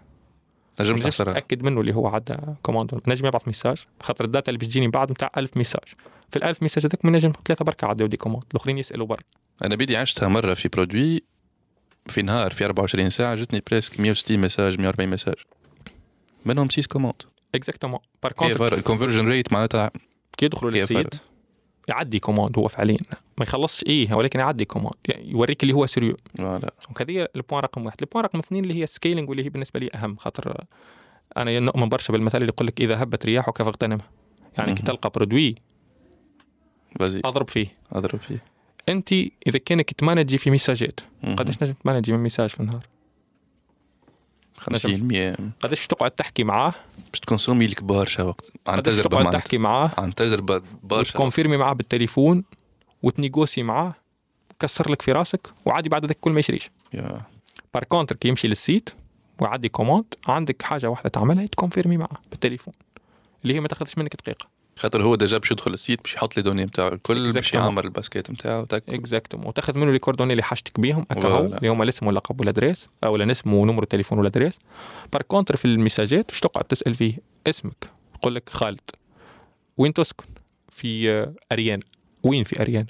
نجم 0.82 1.00
تاكد 1.00 1.64
منه 1.64 1.82
اللي 1.82 1.96
هو 1.96 2.08
عدى 2.08 2.36
commande. 2.64 3.02
نجم 3.08 3.26
يبعث 3.28 3.48
message 3.48 3.78
خاطر 4.02 4.26
ال 4.26 4.30
data 4.30 4.50
اللي 4.50 4.58
باش 4.58 4.68
تجيني 4.68 4.88
بعد 4.88 5.12
نتاع 5.12 5.32
1000 5.38 5.58
message 5.58 5.84
في 6.30 6.38
ال 6.38 6.44
1000 6.44 6.64
message 6.64 6.86
هذاك 6.86 7.06
من 7.06 7.12
نجم 7.12 7.32
ثلاثة 7.46 7.66
بركه 7.66 7.88
عداو 7.88 8.08
des 8.08 8.18
commandes. 8.18 8.44
الأخرين 8.52 8.78
يسألوا 8.78 9.08
برا. 9.08 9.20
أنا 9.64 9.76
بدي 9.76 9.98
عشتها 9.98 10.28
مرة 10.28 10.54
في 10.54 10.70
produit 10.70 11.24
في 12.08 12.22
نهار 12.22 12.54
في 12.54 12.66
24 12.66 13.10
ساعه 13.10 13.36
جتني 13.36 13.62
presque 13.68 14.00
160 14.00 14.40
message 14.40 14.78
140 14.80 15.10
message 15.10 15.36
منهم 16.46 16.70
6 16.70 16.88
commandes 16.88 17.22
exactement 17.56 18.00
par 18.24 18.32
contre 18.32 18.74
ال 18.74 18.79
conversion 18.79 19.28
rate 19.28 19.54
معناتها 19.54 19.92
كي 20.38 20.46
يدخلوا 20.46 20.72
لل 20.72 20.86
site 20.86 21.16
يعدي 21.88 22.20
commande 22.20 22.58
هو 22.58 22.68
فعليا 22.68 22.98
ما 23.38 23.44
يخلصش 23.44 23.84
إيه 23.84 24.14
ولكن 24.14 24.40
يعدي 24.40 24.66
commande 24.66 24.96
يعني 25.08 25.32
يوريك 25.32 25.64
اللي 25.64 25.74
هو 25.74 25.86
sérieux 25.86 26.18
voilà 26.38 26.74
هذه 27.02 27.28
ال 27.36 27.40
point 27.40 27.62
رقم 27.64 27.86
واحد 27.86 27.98
ال 28.02 28.05
point 28.05 28.24
رقم 28.24 28.40
اثنين 28.40 28.64
اللي 28.64 28.74
هي 28.74 28.84
ال 28.84 28.89
scaling 28.89 29.30
واللي 29.30 29.46
هي 29.46 29.50
بالنسبة 29.50 29.80
لي 29.80 29.90
اهم 29.96 30.16
خاطر 30.16 30.66
أنا 31.38 31.60
نؤمن 31.60 31.90
برشا 31.90 32.14
بالمثال 32.14 32.42
اللي 32.42 32.52
يقول 32.54 32.68
لك 32.68 32.82
اذا 32.82 33.04
هبت 33.04 33.26
رياحك 33.26 33.58
فاغتنمها 33.64 34.10
يعني 34.58 34.76
كي. 34.76 34.84
تلقى 34.84 35.10
produit 35.10 35.56
اضرب 37.02 37.50
فيه 37.50 37.68
اضرب 37.92 38.20
فيه 38.20 38.44
انت 38.90 39.14
إذا 39.48 39.58
كأنك 39.66 39.92
ت 39.92 39.97
manageي 39.97 40.38
في 40.38 40.50
messageات. 40.50 41.00
قداش 41.38 41.64
نجم 41.64 41.74
ت 41.74 41.78
manageي 41.78 42.12
من 42.12 42.20
message 42.20 42.50
في 42.50 42.60
النهار؟ 42.60 42.88
50 44.58 45.04
100 45.04 45.36
قداش 45.62 45.88
تقعد 45.88 46.12
تحكي 46.12 46.44
معاه؟ 46.44 46.74
باش 47.12 47.20
ت 47.20 47.24
consommer 47.24 47.68
لك 47.68 47.84
برشا 47.84 48.24
وقت. 48.24 48.52
عن 48.68 48.84
تجربة 48.84 49.10
تقعد 49.22 49.34
تحكي 49.34 49.58
معاه؟ 49.58 49.92
عن 49.98 50.16
تجربة 50.16 50.62
برشا. 50.84 51.10
وت 51.10 51.18
confirmer 51.18 51.58
معاه 51.58 51.74
بالتليفون 51.74 52.44
وت 53.04 53.16
négocier 53.16 53.64
معاه 53.64 53.94
وكسر 54.52 54.92
لك 54.92 55.02
في 55.02 55.12
راسك 55.12 55.54
وعادي 55.66 55.90
بعد 55.90 56.06
ذاك 56.06 56.18
كل 56.20 56.32
ما 56.32 56.40
يشريش. 56.40 56.72
يا. 56.94 57.22
par 57.74 57.84
contre 57.84 58.16
كي 58.16 58.28
يمشي 58.28 58.48
لل 58.48 58.62
site 58.62 58.90
ويعدي 59.42 59.70
commande 59.70 60.06
عندك 60.28 60.62
حاجة 60.62 60.90
واحدة 60.90 61.10
تعملها 61.10 61.46
ت 61.46 61.51
confirmer 61.51 61.98
معاه 61.98 62.18
بالتليفون 62.32 62.74
اللي 63.44 63.54
هي 63.54 63.60
ما 63.60 63.68
تاخذش 63.68 63.98
منك 63.98 64.16
دقيقة. 64.16 64.59
خاطر 64.80 65.04
هو 65.04 65.16
déjà 65.16 65.38
باش 65.38 65.52
يدخل 65.52 65.74
ال 65.74 65.79
site 65.79 66.02
باش 66.02 66.14
يحط 66.14 66.38
les 66.38 66.44
données 66.44 66.66
نتاعو 66.66 66.88
الكل 66.88 67.32
باش. 67.32 67.54
يعمر 67.54 67.86
ال 67.86 67.92
basket 67.92 68.32
نتاعو 68.32 68.68
exactement 68.72 69.48
وتاخذ 69.48 69.78
منه 69.78 69.92
les 69.92 70.00
coordonnées 70.00 70.32
اللي 70.34 70.44
حاجتك 70.44 70.80
بيهم 70.80 71.06
هكا 71.12 71.28
هو 71.28 71.50
Voilà. 71.50 71.56
اللي 71.56 71.70
هما 71.70 71.84
الاسم 71.84 72.08
واللقب 72.08 72.40
وال 72.40 72.50
adresse 72.50 72.88
أو 73.04 73.16
الاسم 73.16 73.54
ونمرة 73.54 73.84
التليفون 73.84 74.18
وال 74.18 74.27
adresse 74.27 74.60
par 75.14 75.22
contre 75.22 75.56
في 75.56 75.66
ال 75.66 75.72
messageات 75.72 76.28
باش 76.28 76.40
تقعد 76.40 76.64
تسأل 76.64 76.96
فيه؟ 76.96 77.18
اسمك. 77.48 77.90
يقول 78.16 78.36
لك 78.36 78.50
خالد. 78.50 78.80
وين 79.78 79.94
تسكن؟ 79.94 80.26
في 80.72 81.12
آه، 81.12 81.34
أريان. 81.52 81.80
وين 82.24 82.44
في 82.44 82.62
أريان؟ 82.62 82.86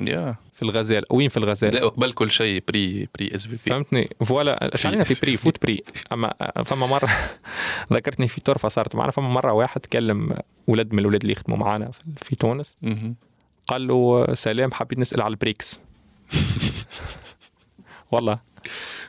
يا 0.00 0.34
في 0.60 0.66
الغزال 0.66 1.04
وين 1.10 1.28
في 1.28 1.36
الغزال؟ 1.36 1.74
لا 1.74 1.88
قبل 1.88 2.12
كل 2.12 2.30
شيء 2.30 2.62
prix 2.68 3.08
prix 3.18 3.34
s'il 3.34 3.42
vous 3.46 3.50
plaît 3.52 3.56
فهمتني؟ 3.56 4.10
voilà 4.24 4.70
علينا 4.84 5.04
في 5.04 5.14
prix 5.22 5.36
votre 5.36 5.62
prix 5.62 5.82
أما 6.12 6.34
فما 6.64 6.86
مرة 6.86 7.08
ذكرتني 7.92 8.28
في 8.28 8.40
طرفة 8.40 8.68
صارت 8.68 8.96
معنا 8.96 9.10
فما 9.10 9.28
مرة 9.28 9.52
واحد 9.52 9.86
كلم 9.86 10.36
ولد 10.66 10.92
من 10.92 10.98
الاولاد 10.98 11.20
اللي 11.20 11.32
يخدموا 11.32 11.58
معنا 11.58 11.90
في- 11.90 12.00
في 12.22 12.36
تونس. 12.36 12.76
قال 13.66 13.86
له 13.86 14.26
سلام 14.34 14.72
حبيت 14.72 14.98
نسأل 14.98 15.20
على 15.22 15.30
ال 15.32 15.40
prix. 15.40 15.80
والله 18.12 18.38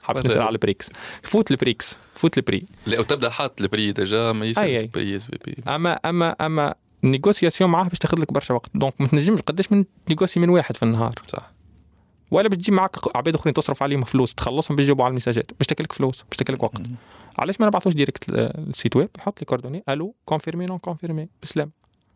حبيت؟ 0.03 0.25
نسأل 0.25 0.41
على 0.41 0.49
ال 0.49 0.56
prix. 0.56 0.89
votre 1.23 1.51
ال 1.51 1.60
prix 1.60 1.97
votre 2.15 2.37
ال 2.37 2.41
prix. 2.41 2.63
لا 2.87 2.99
وتبدأ 2.99 3.29
حاط 3.29 3.61
ال 3.61 3.67
prix 3.67 3.91
déjà 3.91 4.31
ما 4.31 4.53
أي. 4.57 4.87
prix 4.87 5.15
s'il 5.15 5.25
vous 5.25 5.37
plaît 5.45 5.63
أما 5.75 5.93
أما 5.93 6.29
أما 6.41 6.75
négociation 7.03 7.69
معاه 7.69 7.87
باش 7.89 7.99
تاخذ 7.99 8.21
لك 8.21 8.33
برشا 8.33 8.53
وقت. 8.53 8.69
donc 8.75 9.01
ما 9.01 9.07
تنجمش 9.07 9.41
قداش 9.41 9.71
من 9.71 9.85
négocier 10.09 10.39
من 10.39 10.49
واحد 10.49 10.77
في 10.77 10.83
النهار. 10.83 11.13
صح. 11.27 11.51
ولا 12.31 12.49
بتجي 12.49 12.71
معك 12.71 13.17
عباد 13.17 13.35
آخرين 13.35 13.53
تصرف 13.53 13.83
عليهم 13.83 14.01
فلوس 14.01 14.35
تخلصهم 14.35 14.75
بيجاوبوا 14.75 15.05
على 15.05 15.11
ال 15.11 15.15
messageات 15.15 15.51
باش 15.57 15.67
تاكلك 15.67 15.93
فلوس 15.93 16.23
باش 16.29 16.37
تاكلك 16.37 16.63
وقت. 16.63 16.81
علاش 17.39 17.59
ما 17.61 17.67
نبعثوش 17.67 17.93
direct 17.93 18.29
ال 18.29 18.42
site 18.42 18.95
web؟ 18.95 19.09
يحط 19.17 19.39
لي 19.39 19.45
coordonnées. 19.45 19.83
allô 19.89 20.15
confirmé 20.25 20.65
non 20.65 20.77
confirmé 20.77 21.29
بسلام. 21.43 21.71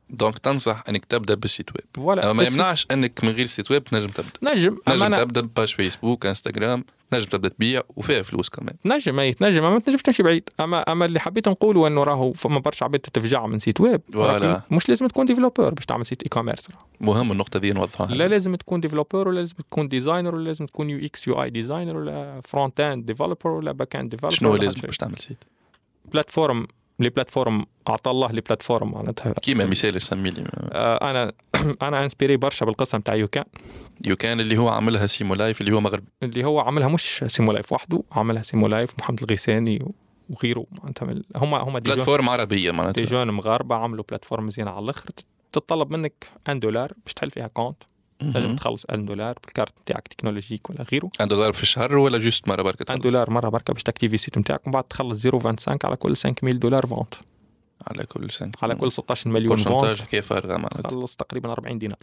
donc 0.10 0.38
تنصح 0.40 0.84
انك 0.90 1.06
تبدا 1.06 1.34
بال 1.34 1.46
site 1.46 1.70
web. 1.76 1.86
voilà 1.94 2.34
ما 2.34 2.44
يمنعش 2.44 2.88
انك 2.92 3.24
من 3.24 3.30
غير 3.30 3.46
site 3.46 3.72
web 3.72 3.84
تنجم 3.84 4.08
تبدا. 4.08 4.32
نجم 4.44 4.78
نجم 4.88 5.04
أنا 5.04 5.24
تبدا 5.24 5.42
ب 5.42 5.49
page 5.49 5.76
فيسبوك 5.76 6.26
إنستغرام 6.26 6.86
نجم 7.14 7.26
تبدا 7.26 7.50
تبيع 7.50 7.82
وفيها 7.96 8.22
فلوس 8.22 8.50
كمان. 8.50 8.76
نجم 8.86 9.20
أي 9.20 9.34
تنجم 9.34 9.64
أما 9.64 9.74
ما 9.74 9.80
تنجمش 9.80 10.02
تمشي 10.02 10.24
بعيد. 10.24 10.50
أما 10.60 10.82
أما 10.82 11.06
اللي 11.06 11.20
حبيت 11.20 11.48
نقوله 11.50 11.88
إنه 11.88 12.04
راهو 12.04 12.34
فما 12.34 12.60
برشا 12.60 12.86
عباد 12.86 13.00
تتفجع 13.00 13.46
من 13.46 13.60
site 13.60 13.82
web. 13.82 14.02
voilà. 14.14 14.62
مش 14.72 14.90
لازم 14.90 15.08
تكون 15.08 15.26
developer 15.26 15.74
باش 15.74 15.86
تعمل 15.86 16.06
site 16.06 16.24
e-commerce 16.24 16.68
مهم 17.02 17.32
النقطة 17.32 17.60
دي 17.60 17.74
نوضحها. 17.74 18.08
لا 18.08 18.28
لازم 18.28 18.56
تكون 18.56 18.80
developer 18.80 19.28
ولا 19.28 19.40
لازم 19.40 19.56
تكون 19.56 19.88
designer 19.88 20.36
ولا 20.36 20.44
لازم 20.44 20.66
تكون 20.66 20.90
UX 20.90 21.28
UI 21.28 21.44
designer 21.44 21.98
ولا 21.98 22.42
front 22.46 22.80
end 22.80 23.06
developer 23.06 23.50
ولا 23.50 23.72
back 23.72 23.96
end 23.96 24.10
developer 24.10 24.36
شنو 24.36 24.56
لازم 24.56 24.82
باش 24.82 24.98
تعمل 24.98 25.20
site؟ 25.20 25.38
plateforme 26.06 26.68
les 27.00 27.10
plateformes 27.10 27.66
أعطى 27.88 28.12
الله 28.12 28.32
les 28.32 28.42
plateformes 28.42 28.92
معناتها. 28.92 29.34
كيما 29.34 29.66
مثال 29.66 30.02
سمي 30.02 30.30
لي. 30.30 30.44
آه، 30.72 31.12
أنا 31.12 31.34
أنا 31.88 32.04
inspiré 32.04 32.38
برشا 32.38 32.66
بالقصة 32.66 32.98
نتاع 32.98 33.16
YouCan. 33.16 33.46
YouCan 34.06 34.40
اللي 34.40 34.58
هو 34.58 34.70
عملها 34.70 35.08
Simo 35.08 35.36
Life 35.36 35.62
اللي 35.62 35.76
هو 35.76 35.82
مغربي 35.82 36.08
اللي 36.24 36.44
هو 36.44 36.60
عملها 36.60 36.88
مش 36.88 37.24
Simo 37.28 37.52
Life 37.52 37.72
وحده 37.74 38.04
عملها 38.12 38.42
Simo 38.42 38.68
Life 38.68 39.00
محمد 39.00 39.24
الغيساني 39.24 39.94
وغيره 40.30 40.66
معناتها 40.80 41.16
هما 41.36 41.58
هما 41.58 41.80
des 41.80 41.92
plateformes 41.92 42.30
عربية 42.30 42.72
des 42.72 42.78
معناتها 42.78 43.04
jeunes 43.04 43.32
مغاربة 43.32 43.76
عملوا 43.76 44.04
plateforme 44.10 44.46
مزيانه 44.46 44.72
على 44.72 44.84
الآخر. 44.84 45.10
تتطلب 45.52 45.92
منك 45.92 46.28
1 46.48 46.60
دولار 46.60 46.94
باش 47.06 47.14
تحل 47.14 47.32
فيها 47.32 47.48
compte 47.48 47.84
تنجم. 48.20 48.56
تخلص 48.56 48.86
1 48.90 49.06
دولار 49.06 49.40
بالكارت 49.44 49.74
نتاعك 49.82 50.08
technologique 50.08 50.70
ولا 50.70 50.86
غيره. 50.92 51.10
un 51.22 51.28
دولار 51.28 51.54
في 51.54 51.64
الشهر 51.64 51.98
ولا 51.98 52.18
juste 52.18 52.48
مرة 52.48 52.62
بركة 52.62 52.86
1 52.90 53.00
تخلص؟ 53.00 53.14
دولار 53.14 53.30
مرة 53.30 53.50
بركة 53.50 53.74
باش 53.74 53.84
ت 53.84 53.88
activer 53.88 54.16
ال 54.16 54.20
site 54.20 54.38
نتاعك 54.38 54.68
ومن 54.68 54.74
بعد 54.74 54.84
تخلص 54.84 55.28
0.25 55.28 55.86
على 55.86 55.96
كل 55.96 56.16
5000 56.16 56.56
دولار 56.56 56.86
vente. 56.86 57.14
على 57.88 58.06
كل 58.06 58.32
سنه 58.32 58.52
على 58.62 58.76
كل 58.76 58.92
16 58.92 59.30
مليون 59.30 59.58
vente. 59.58 60.02
حكايه 60.02 60.22
فارغه 60.22 60.54
معناتها. 60.54 60.82
تخلص 60.82 61.16
تقريبا 61.16 61.52
40 61.52 61.80
دينار. 61.80 62.00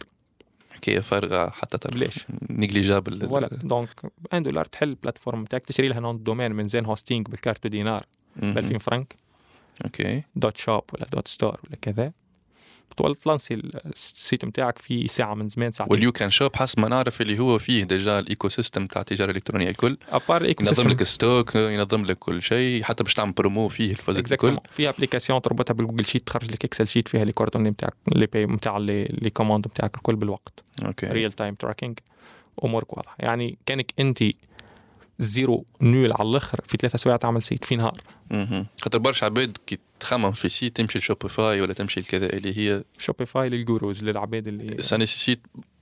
حكايه 0.71 0.99
فارغه 0.99 1.49
حتى 1.49 1.77
تعرف 1.77 1.95
بلاش. 1.95 2.25
négligeable. 2.49 3.29
voilà 3.29 3.47
donc 3.47 4.11
1 4.31 4.43
دولار 4.43 4.65
تحل 4.65 4.89
ال 4.89 4.94
plateforme 4.94 5.41
نتاعك 5.41 5.65
تشري 5.65 5.87
لها 5.87 5.99
nom 5.99 6.23
domaine 6.23 6.51
من 6.51 6.67
Zen 6.67 6.85
Hosting 6.85 7.27
بال 7.27 7.38
carte 7.38 7.67
دينار 7.67 8.05
ب 8.35 8.57
2000 8.57 8.77
فرنك. 8.77 9.15
okay. 9.85 10.23
dot 10.35 10.57
shop 10.57 10.83
ولا 10.93 11.05
dot 11.13 11.27
store 11.27 11.59
ولا 11.67 11.75
كذا. 11.81 12.11
تولي 12.97 13.15
ت 13.15 13.20
lancer 13.20 13.53
ال 13.85 13.97
site 13.97 14.45
نتاعك 14.45 14.79
في 14.79 15.07
ساعة 15.07 15.33
من 15.33 15.49
زمان 15.49 15.71
ساعتين. 15.71 15.93
واليو 15.93 16.11
كان 16.11 16.29
شوب 16.29 16.55
حسب 16.55 16.79
ما 16.79 16.87
نعرف 16.87 17.21
اللي 17.21 17.39
هو 17.39 17.57
فيه. 17.59 17.83
déjà 17.83 18.19
ال 18.19 18.49
ecosystem 18.49 18.87
تاع 18.87 19.01
التجارة 19.01 19.31
الإلكترونية 19.31 19.69
الكل. 19.69 19.97
à 20.09 20.15
part 20.15 20.41
ال 20.41 20.46
éco 20.46 20.63
ينظم 20.63 20.89
لك 20.89 21.03
stock 21.03 21.55
ينظم 21.55 22.05
لك 22.05 22.19
كل 22.19 22.41
شيء. 22.41 22.83
حتى 22.83 23.03
باش 23.03 23.13
تعمل 23.13 23.31
برومو 23.31 23.69
فيه 23.69 23.91
الفازات 23.91 24.31
الكل. 24.31 24.57
في 24.71 24.89
application 24.89 25.41
تربطها 25.41 25.73
بال 25.73 25.81
Google 25.81 26.05
Sheet 26.05 26.27
تخرج 26.27 26.51
لك 26.51 26.65
Excel 26.65 26.87
sheet 26.87 27.07
فيها 27.07 27.25
les 27.25 27.31
coordonnées 27.31 27.69
نتاعك 27.69 27.93
لي 28.15 28.25
بي 28.25 28.45
نتاع 28.45 28.77
les 28.77 29.29
commandes 29.33 29.67
نتاعك 29.67 29.95
الكل 29.95 30.15
بالوقت. 30.15 30.63
okay 30.85 31.07
real 31.07 31.31
time 31.31 31.55
tracking 31.55 31.99
أمورك 32.65 32.97
واضحة. 32.97 33.15
يعني 33.19 33.57
كأنك 33.65 33.93
أنت 33.99 34.23
zéro 35.23 35.65
nul 35.81 36.13
على 36.13 36.29
الآخر 36.29 36.59
في 36.65 36.77
ثلاثة 36.77 36.97
سوايع 36.97 37.17
تعمل 37.17 37.43
site 37.43 37.65
في 37.65 37.75
نهار 37.75 37.93
مهم. 38.31 38.67
خاطر 38.81 38.99
برشا 38.99 39.25
عباد 39.25 39.57
كي 39.67 39.79
تخمم 39.99 40.31
في 40.31 40.49
site 40.49 40.77
تمشي 40.77 40.99
ل 40.99 41.07
Shopify 41.07 41.61
ولا 41.61 41.73
تمشي 41.73 41.99
لكذا 41.99 42.33
اللي 42.33 42.57
هي 42.57 42.83
Shopify 42.97 43.49
لل 43.49 43.67
gros 43.67 44.03
للعباد 44.03 44.47
اللي 44.47 44.83
ça 44.83 44.97
nécessite 44.97 45.39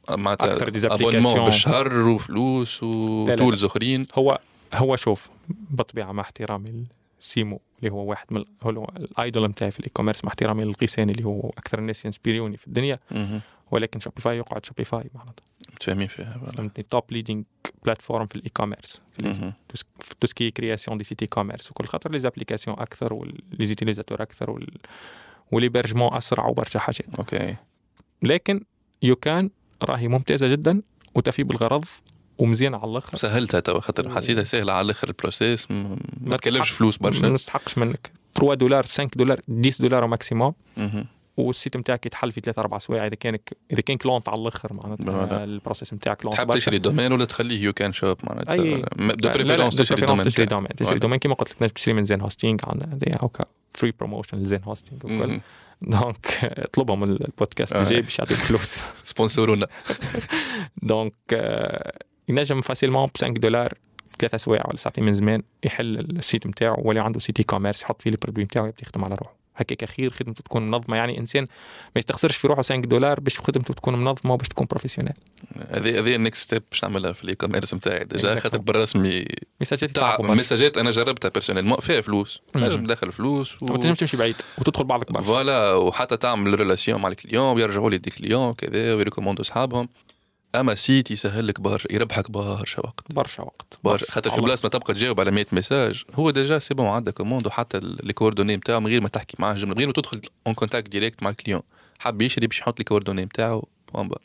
معناتها 0.09 0.57
abonnement 0.85 1.35
applications. 1.35 1.39
بالشهر 1.39 1.97
وفلوس. 1.97 2.83
و 2.83 2.97
tools 2.97 3.63
اخرين 3.63 4.05
هو 4.15 4.39
هو 4.73 4.95
شوف 4.95 5.29
بطبيعة 5.49 6.11
مع 6.11 6.21
احترامي 6.21 6.85
ل 7.21 7.29
Simo 7.29 7.61
اللي 7.79 7.91
هو 7.91 8.03
واحد 8.03 8.25
من 8.31 8.43
هو 8.63 8.91
ال 8.97 9.08
idol 9.08 9.49
نتاعي 9.49 9.71
في 9.71 9.79
ال 9.79 9.91
e-commerce 9.93 10.23
مع 10.23 10.29
احترامي 10.29 10.63
للغيساني 10.63 11.11
اللي 11.11 11.25
هو 11.25 11.49
أكثر 11.57 11.79
الناس 11.79 12.05
ينسبيروني 12.05 12.57
في 12.57 12.67
الدنيا. 12.67 12.99
ولكن 13.71 13.99
Shopify 13.99 14.37
يقعد 14.37 14.65
Shopify 14.65 15.09
معناتها. 15.13 15.43
متفاهمين 15.73 16.07
فيها. 16.07 16.41
فهمتني؟ 16.55 16.85
top 16.89 17.03
leading 17.11 17.45
platform 17.85 18.25
في 18.25 18.35
ال 18.35 18.49
e-commerce. 18.49 19.01
في 19.13 19.83
tout 20.19 20.27
ce 20.27 20.37
qui 20.37 20.51
création 20.51 20.97
des 20.97 21.03
sites 21.03 21.25
e-commerce 21.25 21.71
وكل 21.71 21.85
خاطر 21.85 22.11
les 22.11 22.19
applications 22.19 22.79
أكثر 22.79 23.13
و 23.13 23.65
les 23.65 23.76
utilisateurs 23.76 24.21
أكثر 24.21 24.51
وال 24.51 24.67
و 25.51 25.56
l'hébergement 25.56 26.13
أسرع 26.13 26.45
وبرشا 26.45 26.79
حاجات. 26.79 27.15
okay. 27.19 27.55
لكن 28.23 28.63
YouCan 29.03 29.49
راهي 29.83 30.07
ممتازة 30.07 30.47
جدا 30.47 30.81
وتفي 31.15 31.43
بالغرض 31.43 31.85
ومزيانة 32.37 32.77
على 32.77 32.91
الآخر. 32.91 33.17
سهلتها 33.17 33.59
توا 33.59 33.79
خاطر 33.79 34.09
حسيتها 34.15 34.43
سهلة 34.43 34.73
على 34.73 34.85
الآخر 34.85 35.07
ال 35.07 35.15
process 35.15 35.71
م- 35.71 35.97
ما 36.21 36.37
تكلفش 36.37 36.69
فلوس 36.69 37.01
ما 37.01 37.09
برشا 37.09 37.25
نستحقش 37.25 37.77
منك. 37.77 38.11
3 38.35 38.53
دولار 38.53 38.83
5 38.83 39.09
دولار 39.15 39.41
10 39.65 39.81
دولار 39.81 40.07
maximum. 40.07 40.53
وال 41.47 41.57
site 41.57 41.77
نتاعك 41.77 42.05
يتحل 42.05 42.31
في 42.31 42.41
3 42.41 42.59
4 42.59 42.79
سوايع 42.79 43.07
إذا 43.07 43.15
كانك 43.15 43.57
إذا 43.71 43.81
كانك 43.81 43.97
lent 43.97 44.29
على 44.29 44.41
الآخر. 44.41 44.73
معناتها 44.73 45.43
ال 45.43 45.49
process 45.50 45.93
نتاعك 45.93 46.17
lent 46.17 46.35
تحب. 46.35 46.53
تشري 46.53 46.77
domaine 46.77 47.13
ولا 47.13 47.25
تخليه 47.25 47.63
YouCan 47.63 47.93
Shop 47.93 48.17
معناتها 48.23 48.53
أي. 48.53 48.83
de 48.97 49.29
préférence 49.29 49.75
تشري 49.75 50.05
domaine 50.05 50.25
تشري. 50.25 50.45
دومين 50.45 50.75
تشري. 50.77 50.99
domaine 50.99 51.19
كيما 51.19 51.35
قلت 51.35 51.49
لك 51.49 51.57
تنجم 51.57 51.73
تشري 51.73 51.93
من 51.93 52.05
Zen 52.05 52.21
Hosting 52.21 52.61
عندنا 52.67 53.17
هكا 53.21 53.45
free 53.73 53.93
promotion 53.99 54.37
ل 54.37 54.43
Zen 54.43 54.59
Hosting 54.63 55.05
وكل. 55.05 55.39
donc 55.81 56.27
اطلبهم 56.43 56.99
من 56.99 57.09
البودكاست 57.09 57.73
آه. 57.73 57.81
الجاي 57.81 58.01
باش 58.01 58.19
يعطيك 58.19 58.37
فلوس 58.37 58.81
سبونسورونا 59.03 59.67
donc 60.83 61.13
آه، 61.33 61.99
ينجم 62.29 62.61
facilement 62.61 63.05
ب 63.05 63.17
5 63.17 63.27
دولار 63.27 63.73
في 64.07 64.15
ثلاثة 64.19 64.37
سوايع 64.37 64.63
ولا 64.67 64.77
ساعتين 64.77 65.03
من 65.03 65.13
زمان 65.13 65.43
يحل 65.63 65.99
ال 65.99 66.09
site 66.09 66.47
نتاعو 66.47 66.81
ولا 66.85 67.03
عنده 67.03 67.19
site 67.19 67.43
e-commerce 67.43 67.81
يحط 67.81 68.01
فيه 68.01 68.09
ال 68.09 68.13
produits 68.13 68.43
نتاعو 68.43 68.65
يبدا 68.65 68.81
يخدم 68.81 69.05
على 69.05 69.15
روحه 69.15 69.40
هكاك 69.55 69.85
خير 69.85 70.09
خدمته 70.09 70.43
تكون 70.43 70.65
منظمة. 70.65 70.97
يعني 70.97 71.17
إنسان 71.17 71.43
ما 71.95 71.99
يستخسرش 71.99 72.37
في 72.37 72.47
روحه 72.47 72.61
5 72.61 72.75
دولار 72.75 73.19
باش 73.19 73.39
خدمته 73.39 73.73
تكون 73.73 73.95
منظمة 73.95 74.33
وباش 74.33 74.47
تكون 74.47 74.67
professionnel 74.69 75.13
هذه 75.69 75.99
هذه 75.99 76.15
ال 76.15 76.20
next 76.20 76.41
step 76.41 76.63
باش 76.71 76.83
نعملها 76.83 77.13
في 77.13 77.23
ال 77.23 77.35
e-commerce 77.35 77.73
نتاعي. 77.73 78.03
déjà. 78.03 78.39
خاطر 78.39 78.57
بالرسمي 78.57 79.25
برشا. 79.61 80.21
مساجات 80.21 80.77
أنا 80.77 80.91
جربتها 80.91 81.29
personnellement 81.29 81.77
فيها 81.79 82.01
فلوس. 82.01 82.41
نجم 82.55 82.85
تدخل 82.85 83.11
فلوس 83.11 83.63
ما 83.63 83.77
تنجمش 83.77 83.99
تمشي 83.99 84.17
بعيد 84.17 84.35
وتدخل 84.57 84.83
بعضك 84.83 85.11
برشا. 85.11 85.25
voilà 85.25 85.73
وحتى 85.73 86.17
تعمل 86.17 86.59
relation 86.59 87.01
مع 87.01 87.09
ال 87.09 87.15
clients 87.15 87.55
ويرجعوا 87.55 87.89
لي 87.89 87.97
des 87.97 88.09
clients 88.09 88.53
كذا 88.53 88.93
ويريكوموندوا 88.95 89.43
أصحابهم. 89.43 89.89
أما 90.55 90.75
site 90.75 91.11
يسهل 91.11 91.47
لك 91.47 91.61
برشا 91.61 91.93
يربحك 91.93 92.31
برشا 92.31 92.79
وقت. 92.79 93.13
برشا 93.13 93.43
وقت. 93.43 93.79
برشا 93.83 94.11
خاطر 94.11 94.31
في. 94.31 94.41
بلاصة 94.41 94.61
ما 94.63 94.69
تبقى 94.69 94.93
تجاوب 94.93 95.19
على 95.19 95.31
100 95.31 95.45
message 95.51 96.03
هو 96.13 96.29
déjà 96.31 96.59
c'est 96.59 96.73
bon 96.73 96.85
عندك 96.85 97.13
commande 97.13 97.47
وحتى 97.47 97.79
les 97.79 98.13
coordonnées 98.13 98.55
نتاعو 98.55 98.79
من 98.79 98.87
غير 98.87 99.01
ما 99.01 99.07
تحكي 99.07 99.37
معاه 99.39 99.53
جمله 99.53 99.71
من 99.73 99.77
غير 99.77 99.87
ما 99.87 99.93
تدخل 99.93 100.21
en 100.47 100.55
contact 100.55 100.89
direct 100.89 101.23
مع 101.23 101.29
ال 101.29 101.33
client. 101.33 101.61
حاب 101.99 102.21
يشري 102.21 102.47
باش 102.47 102.59
يحط 102.59 102.79
les 102.79 102.85
coordonnées 102.85 103.25
نتاعو 103.25 103.67
point 103.93 104.07
barre 104.07 104.21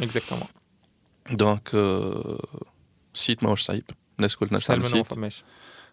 exactement 0.00 0.46
donc 1.30 1.68
site 3.14 3.42
ماهوش 3.42 3.62
صعيب 3.62 3.84
الناس 4.18 4.36
كل 4.36 4.46
الناس 4.46 4.62
سهل 4.62 4.82
تعمل 4.82 5.32
site 5.32 5.44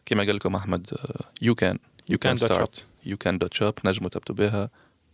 كيما 0.06 0.24
قال 0.24 0.36
لكم 0.36 0.56
احمد 0.56 0.90
YouCan 1.42 1.78
YouCan 2.10 2.38
start 2.38 2.84
YouCan 3.06 3.38
dot 3.38 3.54
shop 3.54 3.74
نجموا 3.86 4.10
تبدوا 4.10 4.36
بها 4.36 4.70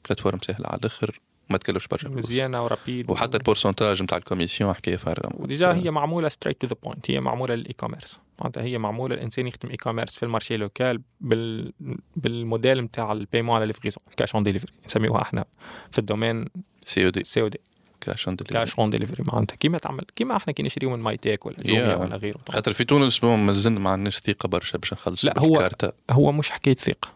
plateforme 0.06 0.40
سهله 0.48 0.68
على 0.68 0.80
الآخر 0.80 1.20
ما 1.50 1.58
تكلفش 1.58 1.88
برشا. 1.88 2.08
مزيانة 2.10 2.64
و 2.64 2.70
rapide 2.70 3.12
وحتى 3.12 3.38
ال 3.38 3.43
pourcentage 3.43 4.02
نتاع 4.04 4.18
ال 4.18 4.23
commission 4.23 4.74
حكاية 4.74 4.98
فارغة. 4.98 5.30
و 5.36 5.43
déjà 5.43 5.74
هي 5.74 5.92
معمولة 5.92 6.30
straight 6.30 6.62
to 6.62 6.68
the 6.68 6.76
point 6.84 7.12
هي 7.12 7.20
معمولة 7.20 7.56
لل 7.56 7.74
e-commerce 7.74 8.20
معناتها 8.42 8.64
هي 8.64 8.78
معمولة 8.78 9.16
الإنسان 9.16 9.48
يخدم 9.48 9.70
e-commerce 9.70 10.16
في 10.18 10.24
ال 10.24 10.28
marché 10.28 10.58
local 10.58 11.02
بال 11.22 11.74
بالموديل 12.16 12.82
نتاع 12.82 13.12
ال 13.12 13.16
paiement 13.16 13.56
على 13.56 13.66
livraison 13.66 14.04
cash 14.18 14.36
on 14.36 14.44
delivery 14.44 14.72
نسميوها 14.86 15.22
إحنا 15.22 15.46
في 15.92 16.00
ال 16.00 16.05
domaine 16.05 16.46
COD 16.86 17.24
COD 17.24 17.60
cash 18.02 18.28
on 18.28 18.36
delivery 18.36 18.60
cash 18.60 18.80
on 18.80 18.90
delivery 18.90 19.24
معناتها 19.34 19.56
كيما 19.56 19.78
تعمل 19.78 20.06
كيما 20.16 20.36
إحنا 20.38 20.54
كي 20.54 20.64
نشريو 20.64 20.90
من 20.90 21.00
Mytek 21.00 21.46
ولا 21.46 21.56
جوميا 21.64 21.96
Yeah. 21.96 22.00
ولا 22.02 22.16
غيره. 22.16 22.40
خاطر 22.50 22.74
في 22.74 22.84
تونس 22.84 23.24
مازلنا 23.24 23.80
ما 23.80 23.90
عندناش 23.90 24.18
ثقة 24.20 24.48
برشا 24.48 24.78
باش 24.78 24.94
نخلصوا 24.94 25.30
لا، 25.30 25.40
هو- 25.40 25.48
بالكارتا 25.50 25.92
هو 26.12 26.32
مش 26.32 26.50
حكاية 26.50 26.74
ثقة. 26.76 27.10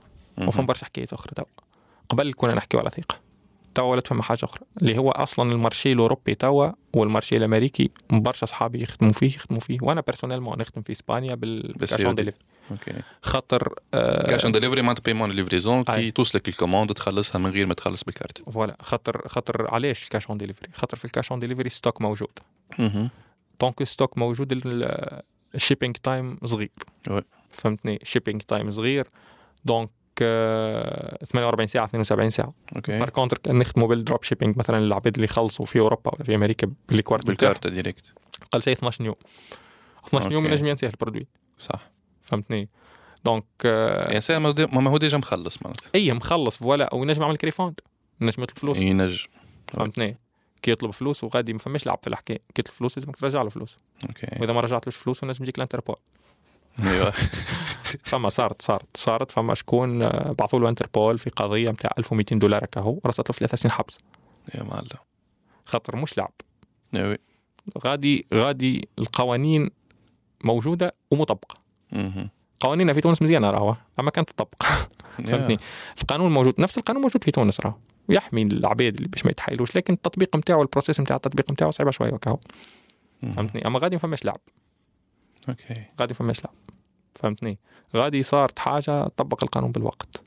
وفما 0.48 0.66
برشا 0.66 0.86
حكايات 0.86 1.14
أخرى 1.14 1.32
تو. 1.36 1.44
قبل 2.10 2.34
كنا 2.34 2.54
نحكيو 2.54 2.80
على 2.80 2.90
ثقة. 2.90 3.20
توا 3.78 3.92
ولات 3.92 4.08
فما 4.08 4.24
حاجة 4.24 4.40
أخرى 4.44 4.62
اللي 4.82 4.98
هو 4.98 5.12
أصلا 5.12 5.52
ال 5.52 5.58
marché 5.58 5.92
الأوروبي 5.92 6.36
توا 6.36 6.72
وال 6.94 7.05
marché 7.05 7.38
الأمريكي 7.38 7.90
برشا 8.10 8.44
أصحابي 8.44 8.82
يخدموا 8.82 9.12
فيه 9.12 9.28
يخدموا 9.28 9.60
فيه. 9.60 9.78
وأنا 9.82 10.02
personnellement 10.02 10.58
نخدم 10.60 10.82
في 10.82 10.92
إسبانيا 10.92 11.36
بال 11.36 11.59
cash 11.59 12.06
on. 12.06 12.16
delivery 12.16 12.44
okay. 12.72 12.94
خاطر 13.22 13.74
cash 14.30 14.44
on 14.44 14.52
delivery 14.52 14.82
معناتها 14.82 15.02
paiement 15.02 15.32
livraison 15.32 15.84
كي. 15.84 16.12
توصلك 16.12 16.48
ال 16.48 16.53
commande 16.53 16.94
تخلصها 16.94 17.40
من 17.40 17.50
غير 17.50 17.66
ما 17.66 17.74
تخلص 17.74 18.04
بال 18.04 18.17
carte 18.17 18.50
voilà. 18.50 18.78
خاطر 18.82 19.28
خاطر 19.28 19.74
علاش 19.74 20.04
ال 20.04 20.09
cash 20.09 20.28
on 20.28 20.38
delivery 20.38 20.70
خاطر 20.74 20.98
في 20.98 21.06
ال 21.06 21.11
cash 21.11 21.32
on 21.32 21.40
delivery 21.40 21.70
stock 21.70 22.02
موجود. 22.02 22.40
donc 23.60 23.84
stock 23.84 24.18
موجود 24.18 24.62
ال 25.56 25.60
shipping 25.60 25.96
time 25.96 26.40
صغير. 26.44 26.72
فهمتني؟ 27.50 28.00
shipping 28.04 28.42
time 28.42 28.72
صغير. 28.72 29.08
donc 29.66 29.90
48 30.20 31.68
ساعة 31.68 31.86
72 31.86 32.30
ساعة. 32.30 32.54
okay. 32.76 33.00
par 33.00 33.10
contre 33.10 33.54
نخدموا 33.54 33.88
بال 33.88 34.24
dropshipping 34.24 34.58
مثلا 34.58 34.78
العباد 34.78 35.14
اللي 35.16 35.26
يخلصوا 35.26 35.66
في 35.66 35.80
أوروبا 35.80 36.12
ولا 36.16 36.24
في 36.24 36.36
أمريكا 36.36 36.72
بال 36.90 36.99
cartes 36.99 37.26
بال 37.28 37.39
carte 37.39 37.68
directe 37.68 38.04
قال 38.52 38.64
شيء 38.64 38.74
12 38.74 39.06
يوم 39.06 39.16
12 40.08 40.32
يوم. 40.32 40.46
ينجم 40.46 40.68
ينتهي 40.68 40.90
ال 40.90 40.95
produit 40.95 41.28
صح. 41.60 41.90
فهمتني؟ 42.22 42.70
donc 43.26 43.46
آه 43.66 44.12
يعني 44.32 44.40
ما 44.76 44.90
هو- 44.92 44.98
déjà 44.98 45.18
مخلص 45.18 45.58
معناتها. 45.62 45.90
إي 45.96 46.14
مخلص 46.14 46.58
voilà 46.58 46.86
أو 46.86 47.04
ينجم 47.04 47.22
يعمل 47.22 47.38
refund 47.38 47.80
ينجم 48.22 48.44
يطلب 48.44 48.60
فلوس. 48.60 48.78
ينجم 48.78 49.28
فهمتني؟ 49.68 50.18
كي 50.62 50.72
يطلب 50.72 50.92
فلوس 50.92 51.24
وغادي 51.24 51.54
ما 51.54 51.60
فماش 51.60 51.86
لعب 51.86 52.00
في 52.02 52.08
الحكاية. 52.10 52.38
كي 52.38 52.60
يطلب 52.60 52.74
فلوس 52.76 52.98
لازمك 52.98 53.18
ترجع 53.18 53.42
له 53.42 53.50
فلوس. 53.50 53.78
okay. 54.10 54.28
وإذا 54.42 54.54
ما 54.54 54.62
رجعتلوش 54.62 54.96
فلوس 54.96 55.24
نجم 55.24 55.44
يجيك 55.44 55.56
الانتربول 55.58 55.96
فما 58.10 58.30
صارت 58.30 58.62
صارت 58.62 58.98
صارت. 58.98 59.32
فما 59.32 59.54
شكون 59.54 60.02
آه، 60.02 60.32
بعثوا 60.32 60.60
له 60.60 60.70
انتربول 60.70 61.18
في 61.18 61.30
قضية 61.30 61.70
نتاع 61.70 61.92
1200 61.98 62.36
دولار 62.36 62.66
هكا 62.66 62.82
هو 62.82 63.00
رصت 63.06 63.30
له 63.30 63.34
في 63.34 63.40
ثلاث 63.40 63.56
سنين 63.56 63.72
حبس. 63.72 63.98
يا 64.56 64.64
معلم. 64.64 64.88
خاطر 65.66 65.96
مش 65.96 66.18
لعب. 66.18 66.32
أيوه. 66.96 67.18
غادي 67.86 68.26
غادي 68.34 68.88
القوانين 69.00 69.70
موجودة 70.44 70.96
ومطبقة. 71.12 71.56
قوانيننا 72.60 72.94
في 72.94 73.02
تونس 73.02 73.22
مزيانة 73.22 73.52
راهو 73.52 73.76
أما 74.00 74.12
كانت 74.12 74.30
تطبق. 74.30 74.64
فهمتني؟ 75.28 75.60
القانون 76.02 76.34
موجود 76.34 76.62
نفس 76.62 76.78
القانون 76.78 77.02
موجود 77.02 77.24
في 77.24 77.32
تونس 77.32 77.60
راهو. 77.60 77.76
يحمي 78.10 78.42
العباد 78.42 78.96
اللي 78.96 79.08
باش 79.08 79.26
ما 79.26 79.32
يتحايلوش 79.32 79.76
لكن 79.76 79.94
التطبيق 79.94 80.38
نتاعو 80.38 80.62
ال 80.62 80.67
process 80.67 81.00
نتاع 81.00 81.16
التطبيق 81.16 81.52
نتاعو 81.52 81.72
صعيبة 81.72 81.92
شوية 81.92 82.14
وكاهو 82.14 82.40
مهم. 83.24 83.34
فهمتني؟ 83.34 83.68
أما 83.68 83.80
غادي 83.80 83.96
ما 83.96 84.00
فماش 84.00 84.26
لعب. 84.26 84.38
okay. 85.50 85.74
غادي 86.00 86.14
ما 86.14 86.18
فماش 86.18 86.46
لعب 86.46 86.54
فهمتني. 87.16 87.60
غادي 87.96 88.24
صارت 88.24 88.60
حاجة 88.60 89.08
طبق 89.08 89.44
القانون 89.44 89.72
بالوقت. 89.72 90.22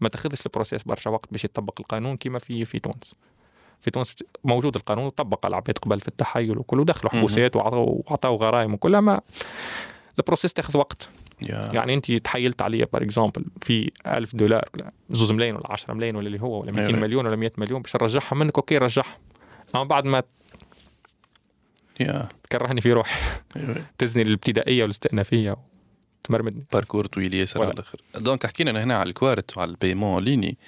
ما 0.00 0.08
تاخذش 0.08 0.46
الـ 0.46 0.51
process 0.51 0.82
برشا 0.82 1.10
وقت 1.10 1.32
باش 1.32 1.44
يطبق 1.44 1.74
القانون 1.80 2.16
كما 2.16 2.38
في 2.38 2.64
في 2.64 2.78
تونس. 2.78 3.14
في 3.80 3.90
تونس 3.90 4.14
موجود 4.44 4.76
القانون 4.76 5.10
على 5.18 5.28
العباد 5.44 5.78
قبل 5.78 6.00
في 6.00 6.08
التحايل 6.08 6.58
وكل 6.58 6.80
ودخلوا. 6.80 7.12
حبوسات 7.12 7.56
وعطوا 7.56 8.02
وعطاو 8.06 8.36
غرائم 8.36 8.74
وكلها 8.74 9.00
ما 9.00 9.20
الـ 10.18 10.22
process 10.22 10.52
تاخذ 10.52 10.78
وقت. 10.78 11.08
yeah. 11.42 11.70
يعني 11.72 11.94
أنت 11.94 12.12
تحيلت 12.12 12.62
عليا 12.62 12.86
par 12.92 13.02
exemple 13.02 13.44
في 13.62 13.90
1000 14.06 14.36
دولار 14.36 14.68
ولا 14.74 14.92
زوز 15.10 15.32
ملايين 15.32 15.56
ولا 15.56 15.72
10 15.72 15.94
ملايين 15.94 16.16
ولا 16.16 16.26
اللي 16.26 16.42
هو 16.42 16.60
ولا 16.60 16.70
200 16.70 16.86
أيوة. 16.86 17.00
مليون 17.00 17.26
ولا 17.26 17.36
100 17.36 17.52
مليون 17.56 17.82
باش 17.82 17.96
نرجعها 17.96 18.34
منك. 18.34 18.56
okay 18.56 18.78
رجعها 18.78 19.18
أما 19.74 19.84
بعد 19.84 20.04
ما 20.04 20.22
تكرهني 22.42 22.80
في 22.80 22.92
روحي. 22.92 23.40
أيوه. 23.56 23.86
تزني 23.98 24.22
الابتدائية 24.22 24.82
والاستئنافية 24.82 25.56
وتمرمدني. 26.20 26.66
parcours 26.72 27.06
طويل 27.06 27.34
ياسر. 27.34 27.62
على 27.62 27.70
الآخر 27.70 28.00
donc 28.14 28.46
حكينا 28.46 28.84
هنا 28.84 28.94
على 28.94 29.08
الـ 29.08 29.15
cartes 29.15 29.56
وعلى 29.56 29.70
الـ 29.70 29.76
paiement 29.76 30.24
en 30.24 30.33
ligne. 30.33 30.58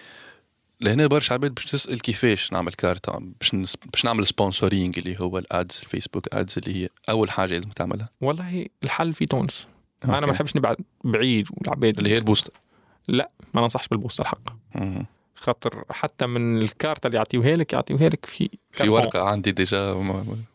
لهنا 0.80 1.07
برشا 1.07 1.35
عباد 1.35 1.55
باش 1.55 1.64
تسأل 1.64 2.01
كيفاش 2.01 2.53
نعمل 2.53 2.72
كارت 2.72 3.11
باش 3.41 3.55
نس... 3.55 3.76
باش 3.93 4.05
نعمل 4.05 4.26
sponsoring 4.26 4.99
اللي 4.99 5.20
هو 5.20 5.39
الـ 5.39 5.49
ads 5.49 5.80
الـ 5.83 5.88
Facebook 5.88 6.35
ads 6.35 6.59
اللي 6.59 6.85
هي 6.85 6.89
أول 7.09 7.30
حاجة 7.30 7.53
لازم 7.53 7.70
تعملها. 7.70 8.09
والله 8.20 8.66
الحل 8.85 9.12
في 9.12 9.26
تونس. 9.26 9.68
أنا 10.05 10.14
okay. 10.14 10.26
ما 10.26 10.33
نحبش 10.33 10.57
نبعد 10.57 10.76
بعيد 11.05 11.49
والعباد 11.51 11.99
اللي 11.99 12.11
هي 12.11 12.16
الـ 12.16 12.22
poste 12.22 12.53
ما 13.09 13.26
ننصحش 13.57 13.89
بالـ 13.89 13.98
poste 13.98 14.20
الحق. 14.20 14.49
خاطر 15.43 15.84
حتى 15.90 16.26
من 16.26 16.59
الكارت 16.59 17.07
اللي 17.07 17.16
يعطيوها 17.16 17.57
لك 17.57 17.72
يعطيوها 17.72 18.09
لك 18.09 18.26
في 18.26 18.51
في 18.70 18.88
ورقة 18.88 19.22
عندي 19.28 19.53
déjà 19.53 19.95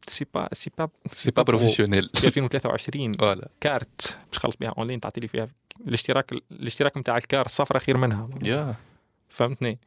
سي 0.07 0.25
با 0.33 0.47
سي 0.53 0.71
با 0.77 0.87
سي 1.11 1.31
با 1.31 1.43
بروفيسيونيل 1.43 2.09
في 2.15 2.27
2023 2.27 3.13
فوالا 3.13 3.47
كارت 3.61 4.17
باش 4.27 4.37
تخلص 4.39 4.55
بها 4.55 4.69
اونلاين 4.77 4.99
تعطي 4.99 5.21
لي 5.21 5.27
فيها 5.27 5.47
الاشتراك 5.87 6.31
الاشتراك 6.51 6.97
نتاع 6.97 7.17
الكار 7.17 7.47
صفرة 7.47 7.79
خير 7.79 7.97
منها. 7.97 8.29
يا. 8.43 8.75
فهمتني؟ 9.29 9.79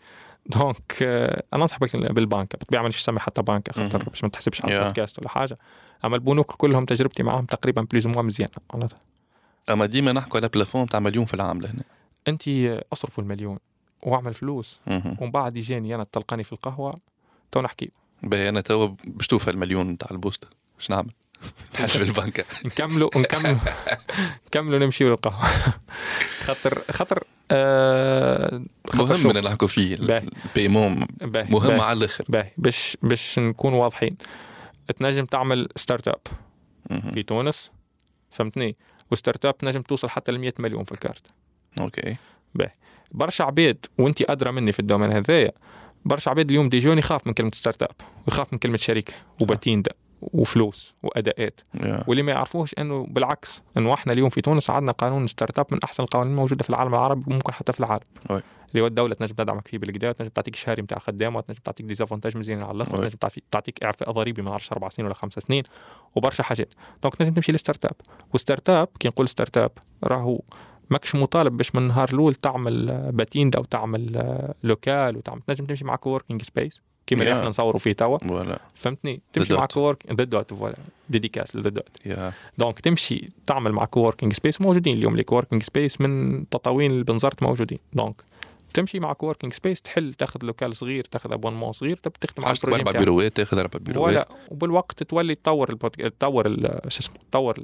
دونك 0.46 0.94
آه، 1.02 1.42
أنا 1.54 1.62
انصح 1.62 1.78
بال- 1.78 2.12
بالبنكه 2.12 2.58
بالطبيعة 2.58 2.82
مانيش 2.82 2.96
نسمي 2.98 3.18
حتى 3.18 3.42
بنكه 3.42 3.72
خاطر. 3.88 4.08
باش 4.10 4.24
ما 4.24 4.30
تحسبش 4.30 4.64
على 4.64 4.72
Yeah. 4.72 4.76
البودكاست 4.80 5.18
ولا 5.18 5.28
حاجة. 5.28 5.58
أما 6.04 6.16
البنوك 6.16 6.52
كلهم 6.52 6.84
تجربتي 6.84 7.22
معاهم 7.22 7.44
تقريبا 7.44 7.82
بليز 7.82 8.06
موا 8.06 8.22
مزيانة. 8.22 8.52
أما 9.70 9.86
ديما 9.86 10.12
نحكوا 10.12 10.40
على 10.40 10.48
بلافون 10.48 10.86
تاع 10.86 11.00
مليون 11.00 11.24
في 11.24 11.34
العام 11.34 11.60
لهنا. 11.60 11.82
انت 12.28 12.42
أصرفوا 12.92 13.22
المليون. 13.24 13.58
واعمل 14.02 14.34
فلوس. 14.34 14.80
ومن 15.18 15.30
بعد 15.30 15.56
يجيني 15.56 15.94
أنا 15.94 16.06
تلقاني 16.12 16.44
في 16.44 16.52
القهوة 16.52 16.94
تو 17.52 17.60
نحكي. 17.60 17.90
باهي 18.22 18.48
أنا 18.48 18.60
توا 18.60 18.88
باش 19.04 19.26
توفى 19.26 19.50
المليون 19.50 19.98
تاع 19.98 20.08
الـ 20.10 20.17
poste 20.17 20.48
باش 20.76 20.90
نعمل؟ 20.90 21.10
نحسب 21.80 22.02
البنكة. 22.02 22.44
نكملوا 22.66 23.10
نكملوا 23.16 23.58
نكملوا 24.46 24.78
نمشيو 24.84 25.08
للقهوه 25.08 25.48
خاطر 26.40 26.82
خاطر 26.90 27.24
آه 27.50 28.62
مهم 28.94 29.30
ان 29.36 29.44
نحكوا 29.44 29.68
فيه. 29.68 29.94
الـ 29.94 30.07
paiement 30.07 31.06
مهم. 31.22 31.80
على 31.80 31.98
الآخر. 31.98 32.24
باهي. 32.28 32.50
باش 32.56 32.96
باش 33.02 33.38
نكون 33.38 33.72
واضحين. 33.72 34.16
تنجم 34.98 35.24
تعمل 35.24 35.68
startup. 35.76 36.20
في 37.14 37.22
تونس 37.22 37.70
فهمتني؟ 38.30 38.76
و 39.10 39.44
startup 39.46 39.58
تنجم 39.58 39.82
توصل 39.82 40.08
حتى 40.08 40.32
ل 40.32 40.38
100 40.38 40.52
مليون 40.58 40.84
في 40.84 40.92
الـ 40.92 40.97
carte. 40.97 41.22
okay. 41.78 42.16
برشا 43.12 43.44
عباد 43.44 43.86
وانت 43.98 44.30
أدرى 44.30 44.52
مني 44.52 44.72
في 44.72 44.80
الـ 44.80 44.84
domaine 44.84 45.12
هذايا 45.12 45.52
برشا 46.04 46.30
عباد 46.30 46.50
اليوم 46.50 46.68
des 46.68 46.78
jeunes 46.78 46.98
يخاف 46.98 47.26
من 47.26 47.32
كلمة 47.32 47.50
startup 47.54 47.90
ويخاف 48.28 48.52
من 48.52 48.58
كلمة 48.58 48.76
شركة 48.76 49.12
و 49.40 49.47
patente 49.47 49.92
وفلوس 50.22 50.94
وأداءات 51.02 51.60
yeah. 51.74 52.04
واللي 52.08 52.22
ما 52.22 52.32
يعرفوش 52.32 52.74
إنه 52.78 53.06
بالعكس 53.10 53.62
إنه 53.76 53.94
إحنا 53.94 54.12
اليوم 54.12 54.28
في 54.28 54.40
تونس 54.40 54.70
عندنا 54.70 54.92
قانون 54.92 55.26
startup 55.26 55.66
من 55.72 55.78
أحسن 55.84 56.02
القوانين 56.02 56.32
الموجودة 56.32 56.62
في 56.64 56.70
العالم 56.70 56.94
العربي 56.94 57.24
وممكن 57.28 57.52
حتى 57.52 57.72
في 57.72 57.80
العالم 57.80 58.04
oui. 58.30 58.42
اللي 58.70 58.82
هو 58.82 58.86
الدولة 58.86 59.14
تنجم 59.14 59.34
تدعمك 59.34 59.68
فيه 59.68 59.78
بالكدا 59.78 60.12
تنجم 60.12 60.30
تعطيك 60.30 60.56
شهري 60.56 60.82
نتاع 60.82 60.98
خدام 60.98 61.36
وتنجم 61.36 61.60
تعطيك 61.64 61.86
des 61.86 61.99
avantages 61.99 62.36
مزيان 62.36 62.62
على 62.62 62.70
الآخر. 62.76 62.96
تنجم 62.96 63.16
تعطي- 63.20 63.42
تعطيك 63.50 63.84
إعفاء 63.84 64.10
ضريبي 64.10 64.42
ما 64.42 64.50
نعرفش 64.50 64.72
أربع 64.72 64.88
سنين 64.88 65.06
ولا 65.06 65.14
خمس 65.14 65.32
سنين 65.32 65.62
وبرشا 66.16 66.42
حاجات 66.42 66.74
donc 67.02 67.14
تنجم 67.16 67.32
تمشي 67.34 67.52
للـ 67.52 67.84
startup 67.84 67.96
والستارت 68.32 68.70
اب 68.70 68.88
كي 69.00 69.08
نقول 69.08 69.28
ستارت 69.28 69.58
اب 69.58 69.70
راهو 70.04 70.40
ماكش 70.90 71.14
مطالب 71.14 71.56
باش 71.56 71.74
من 71.74 71.82
النهار 71.82 72.08
الأول 72.12 72.34
تعمل 72.34 72.90
آه، 72.90 73.10
باتيندا 73.10 73.58
أو 73.58 73.64
تعمل 73.64 74.16
آه، 74.16 74.54
لوكال 74.62 75.16
وتعمل 75.16 75.40
تنجم 75.46 75.66
تمشي 75.66 75.84
مع 75.84 75.96
كووركينج 75.96 76.42
سبيس 76.42 76.82
كيما 77.06 77.22
اللي 77.22 77.34
Yeah. 77.34 77.36
إحنا 77.36 77.48
نصوروا 77.48 77.78
فيه 77.78 77.92
توا. 77.92 78.18
فهمتني؟ 78.74 79.20
تمشي 79.32 79.54
مع. 79.54 79.66
كوورك 79.66 80.12
ذا 80.12 80.24
دوت 80.24 80.54
فوالا 80.54 80.76
ديديكاس 81.08 81.56
لذا 81.56 81.70
دوت 81.70 81.88
دونك 82.58 82.80
تمشي 82.80 83.28
تعمل 83.46 83.72
مع 83.72 83.84
كووركينج 83.84 84.32
سبيس 84.32 84.60
موجودين 84.60 84.96
اليوم. 84.96 85.16
لي 85.16 85.22
كووركينج 85.22 85.62
سبيس 85.62 86.00
من 86.00 86.48
تطاوين 86.48 86.90
البنزرت 86.90 87.42
موجودين. 87.42 87.78
دونك 87.92 88.22
تمشي 88.74 89.00
مع 89.00 89.12
كووركينج 89.12 89.52
سبيس 89.52 89.82
تحل 89.82 90.14
تاخذ 90.14 90.40
لوكال 90.42 90.76
صغير 90.76 91.04
تاخذ 91.04 91.32
ابونمون 91.32 91.72
صغير 91.72 91.96
تبي 91.96 92.14
تخدم 92.20 92.44
على 92.44 92.56
البروجي 92.56 92.80
أربع. 92.82 92.98
بيروات 92.98 93.36
تاخذ 93.36 93.58
أربع 93.58 93.78
بيروات 93.82 94.28
وبالوقت 94.48 95.02
تولي 95.02 95.34
تطور 95.34 95.70
البودك... 95.70 96.00
تطور 96.00 96.56
شو 96.88 97.00
اسمه 97.00 97.16
تطور 97.30 97.58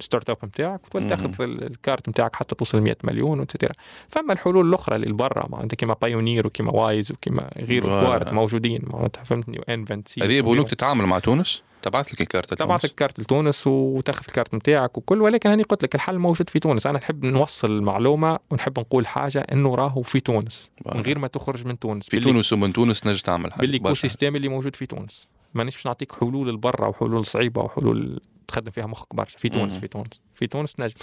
الستارت 0.00 0.30
اب 0.30 0.36
نتاعك 0.44 0.80
وتولي. 0.86 1.08
تاخذ 1.08 1.42
ال- 1.42 1.66
الكارت 1.66 2.08
نتاعك 2.08 2.36
حتى 2.36 2.54
توصل 2.54 2.80
100 2.80 2.96
مليون 3.04 3.40
وتتيرا 3.40 3.72
فما 4.08 4.32
الحلول 4.32 4.68
الأخرى 4.68 4.96
اللي 4.96 5.12
برا 5.12 5.46
معناتها 5.48 5.76
كيما 5.76 5.96
بايونير 6.02 6.46
وكيما 6.46 6.74
وايز 6.74 7.12
وكيما 7.12 7.50
غير 7.58 7.80
فوالا. 7.82 8.04
كوارت 8.06 8.32
موجودين 8.32 8.82
معناتها 8.92 9.24
فهمتني 9.24 9.58
وانفنت 9.58 10.22
هذه 10.22 10.32
يبغونوك 10.32 10.70
تتعامل 10.70 11.06
مع 11.06 11.18
تونس؟ 11.18 11.62
تبعث 11.82 12.12
لك 12.14 12.20
الكارت 12.20 12.54
تبعث 12.54 12.84
الكارت 12.84 13.20
لتونس 13.20 13.66
وتاخذ 13.66 14.22
الكارت 14.28 14.54
نتاعك 14.54 14.98
وكل 14.98 15.22
ولكن 15.22 15.50
هاني 15.50 15.62
قلت 15.62 15.82
لك 15.82 15.94
الحل 15.94 16.18
موجود 16.18 16.50
في 16.50 16.58
تونس. 16.58 16.86
أنا 16.86 16.98
نحب 16.98 17.24
نوصل 17.24 17.70
المعلومة 17.70 18.38
ونحب 18.50 18.78
نقول 18.78 19.06
حاجة 19.06 19.46
إنه 19.52 19.74
راهو 19.74 20.02
في 20.02 20.20
تونس 20.20 20.70
من 20.86 21.00
غير 21.00 21.18
ما 21.18 21.28
تخرج 21.28 21.66
من 21.66 21.78
تونس. 21.78 22.08
في 22.08 22.20
تونس 22.20 22.52
ومن 22.52 22.72
تونس 22.72 23.06
نجم 23.06 23.18
تعمل 23.18 23.52
حاجة 23.52 23.60
بالايكو 23.60 23.84
برشا. 23.84 24.00
système 24.00 24.36
اللي 24.36 24.48
موجود 24.48 24.76
في 24.76 24.86
تونس. 24.86 25.28
مانيش 25.54 25.74
باش 25.74 25.86
نعطيك 25.86 26.12
حلول 26.12 26.54
لبرا 26.54 26.86
وحلول 26.86 27.26
صعيبة 27.26 27.62
وحلول 27.62 28.20
تخدم 28.48 28.70
فيها 28.70 28.86
مخك 28.86 29.14
برشا. 29.14 29.38
في 29.38 29.48
تونس. 29.48 29.78
في 29.78 29.88
تونس. 29.88 30.20
في 30.34 30.46
تونس 30.46 30.80
نجم 30.80 30.94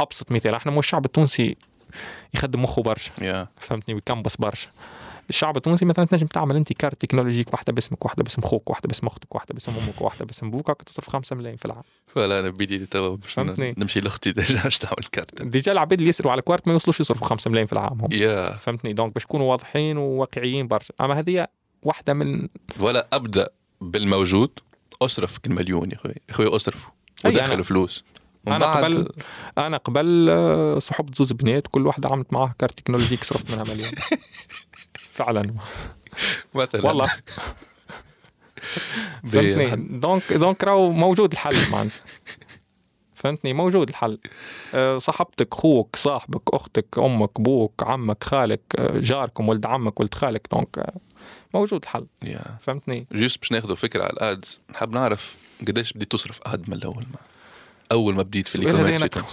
أبسط 0.00 0.32
مثال 0.32 0.54
إحنا 0.54 0.72
مو 0.72 0.78
الشعب 0.78 1.04
التونسي 1.04 1.56
يخدم 2.34 2.62
مخه 2.62 2.82
برشا. 2.82 3.10
yeah. 3.20 3.48
فهمتني؟ 3.56 3.94
ويكمبس 3.94 4.36
برشا. 4.36 4.68
الشعب 5.30 5.56
التونسي 5.56 5.84
مثلا 5.84 6.04
تنجم 6.04 6.26
تعمل 6.26 6.56
أنت 6.56 6.72
carte 6.72 7.02
technologique 7.02 7.52
واحدة 7.52 7.72
باسمك 7.72 8.04
واحدة 8.04 8.22
باسم 8.22 8.42
خوك 8.42 8.70
واحدة 8.70 8.88
باسم 8.88 9.06
أختك 9.06 9.34
واحدة 9.34 9.54
باسم 9.54 9.72
أمك 9.72 10.02
واحدة 10.02 10.24
باسم 10.24 10.50
بوك 10.50 10.82
تصرف 10.82 11.08
5 11.08 11.36
ملايين 11.36 11.56
في 11.56 11.64
العام. 11.64 11.82
ولا 12.16 12.40
أنا 12.40 12.50
بديت 12.50 12.92
توا. 12.92 13.16
نمشي 13.58 14.00
لأختي 14.00 14.32
déjà 14.32 14.62
باش 14.62 14.78
تعمل 14.78 15.04
carte. 15.12 15.42
déjà 15.42 15.72
العباد 15.72 15.98
اللي 15.98 16.08
يسروا 16.08 16.32
على 16.32 16.42
cartes 16.42 16.66
ما 16.66 16.72
يوصلوش 16.72 17.00
يصرفوا 17.00 17.26
5 17.26 17.50
ملايين 17.50 17.66
في 17.66 17.72
العام 17.72 18.00
هم. 18.00 18.08
yeah. 18.12 18.56
فهمتني؟ 18.56 18.92
donc 18.92 19.14
باش 19.14 19.22
يكونوا 19.24 19.50
واضحين 19.50 19.96
وواقعيين 19.96 20.66
برشا. 20.66 20.94
أما 21.00 21.18
هذه 21.18 21.46
واحدة 21.82 22.14
من 22.14 22.48
ولا 22.80 23.08
أبدأ 23.12 23.48
بالموجود. 23.80 24.50
أصرف 25.02 25.38
المليون 25.46 25.90
يا 25.90 25.96
خويا 25.96 26.14
يا 26.28 26.34
خويا 26.34 26.56
اصرف 26.56 26.84
ودخل 27.24 27.56
أنا- 27.58 27.66
فلوس. 27.66 28.04
بعد- 28.44 28.62
قبل- 28.62 29.08
أنا 29.58 29.76
قبل 29.76 30.26
آه، 30.30 30.78
صحبت 30.78 31.14
زوز 31.18 31.32
بنات 31.32 31.66
كل 31.66 31.86
واحدة 31.86 32.08
عملت 32.08 32.32
معاها 32.32 32.54
carte 32.58 32.78
technologique 32.80 33.24
صرفت 33.24 33.50
منها 33.50 33.64
مليون. 33.64 33.90
فعلا. 35.14 35.54
مثلا. 36.54 36.86
والله. 36.86 37.10
فهمتني؟ 39.32 39.98
donc 39.98 40.32
donc 40.32 40.64
راهو 40.64 40.90
موجود 40.92 41.32
الحل 41.32 41.70
معناتها. 41.70 42.00
فهمتني؟ 43.24 43.52
موجود 43.52 43.88
الحل. 43.88 44.18
آه، 44.74 44.98
صاحبتك 44.98 45.54
خوك 45.54 45.96
صاحبك 45.96 46.54
أختك 46.54 46.98
أمك 46.98 47.40
بوك 47.40 47.82
عمك 47.82 48.24
خالك 48.24 48.60
آه، 48.78 48.98
جاركم 48.98 49.48
ولد 49.48 49.66
عمك 49.66 50.00
ولد 50.00 50.14
خالك. 50.14 50.46
donc 50.52 50.78
آه، 50.78 50.94
موجود 51.54 51.82
الحل. 51.82 52.06
يا 52.22 52.42
فهمتني؟ 52.60 53.06
جوست 53.12 53.38
باش 53.40 53.52
ناخذوا 53.52 53.76
فكرة 53.76 54.02
على 54.02 54.12
الأدز 54.12 54.60
نحب 54.70 54.90
نعرف 54.92 55.36
قديش 55.68 55.92
بديت 55.92 56.12
تصرف 56.12 56.40
اد 56.46 56.68
من 56.68 56.74
الأول 56.76 57.04
ما؟ 57.12 57.18
أول 57.92 58.14
ما 58.14 58.22
بديت 58.22 58.48
في 58.48 58.54
السؤال 58.54 58.70
الاي 58.70 58.80
هذا 58.80 58.92
كوميرس 58.92 59.02
نكره. 59.02 59.28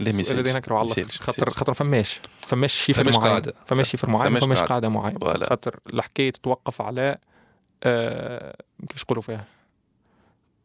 لا 0.00 0.10
السؤال 0.10 0.38
هذا 0.38 0.52
نكره 0.58 0.78
على 0.78 0.88
خاطر 1.18 1.50
خاطر 1.50 1.74
فماش 1.74 2.20
فماش 2.40 2.72
شيفر 2.72 3.02
فماش 3.02 3.14
معين 3.14 3.30
قاعدة. 3.30 3.52
فماش 3.66 3.90
شيفر 3.90 4.10
معين 4.10 4.40
فماش. 4.40 4.62
قاعدة. 4.62 4.88
معينه. 4.88 5.18
خاطر 5.44 5.80
الحكاية 5.94 6.30
تتوقف 6.30 6.82
على 6.82 7.18
آه 7.82 8.56
كيفاش 8.88 9.02
يقولوا 9.02 9.22
فيها؟ 9.22 9.44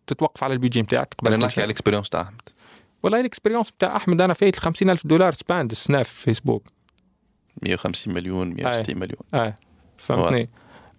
تتوقف 0.07 0.43
على 0.43 0.53
البيجي 0.53 0.81
نتاعك 0.81 1.13
قبل 1.19 1.33
أنا 1.33 1.45
نحكي. 1.45 1.61
على 1.61 1.65
الاكسبيرينس 1.65 2.09
تاع 2.09 2.21
أحمد. 2.21 2.41
والله 3.05 3.19
الاكسبيريونس 3.19 3.71
بتاع 3.71 3.95
أحمد 3.95 4.21
أنا 4.21 4.33
فايت 4.33 4.59
50000 4.59 5.07
دولار 5.07 5.33
سباند 5.33 5.71
السنة 5.71 6.03
في 6.03 6.23
فيسبوك. 6.23 6.67
150 7.63 8.13
مليون 8.13 8.53
160 8.53 8.99
مليون. 8.99 9.21
آه 9.33 9.55
فهمتني؟ 9.97 10.49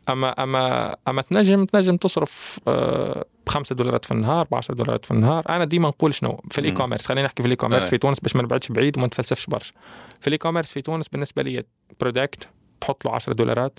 أما 0.09 0.43
أما 0.43 0.97
أما 1.09 1.23
تنجم 1.23 1.65
تنجم 1.65 1.97
تصرف 1.97 2.61
آه 2.69 3.25
بخمسة 3.47 3.75
دولارات 3.75 4.05
في 4.05 4.13
النهار 4.13 4.47
ب 4.51 4.55
10 4.55 4.75
دولارات 4.75 5.05
في 5.05 5.11
النهار. 5.11 5.45
أنا 5.49 5.65
ديما 5.65 5.89
نقول 5.89 6.15
شنو؟ 6.15 6.41
في 6.51 6.59
الـ 6.59 6.73
e. 6.73 6.80
commerce 6.80 7.07
خلينا 7.07 7.27
نحكي 7.27 7.43
في 7.43 7.47
الـ 7.47 7.57
e-commerce. 7.57 7.89
في 7.91 7.99
تونس 7.99 8.21
باش 8.21 8.37
ما 8.37 8.43
نبعدش 8.43 8.69
بعيد 8.73 8.99
وما 8.99 9.07
نتفلسفش 9.07 9.47
برشا. 9.47 9.73
في 10.21 10.27
الـ 10.27 10.39
e-commerce 10.39 10.73
في 10.73 10.83
تونس 10.83 11.09
بالنسبة 11.09 11.43
لي 11.43 11.65
product 12.01 12.49
تحط 12.81 13.05
له 13.05 13.13
10 13.13 13.33
دولارات 13.33 13.79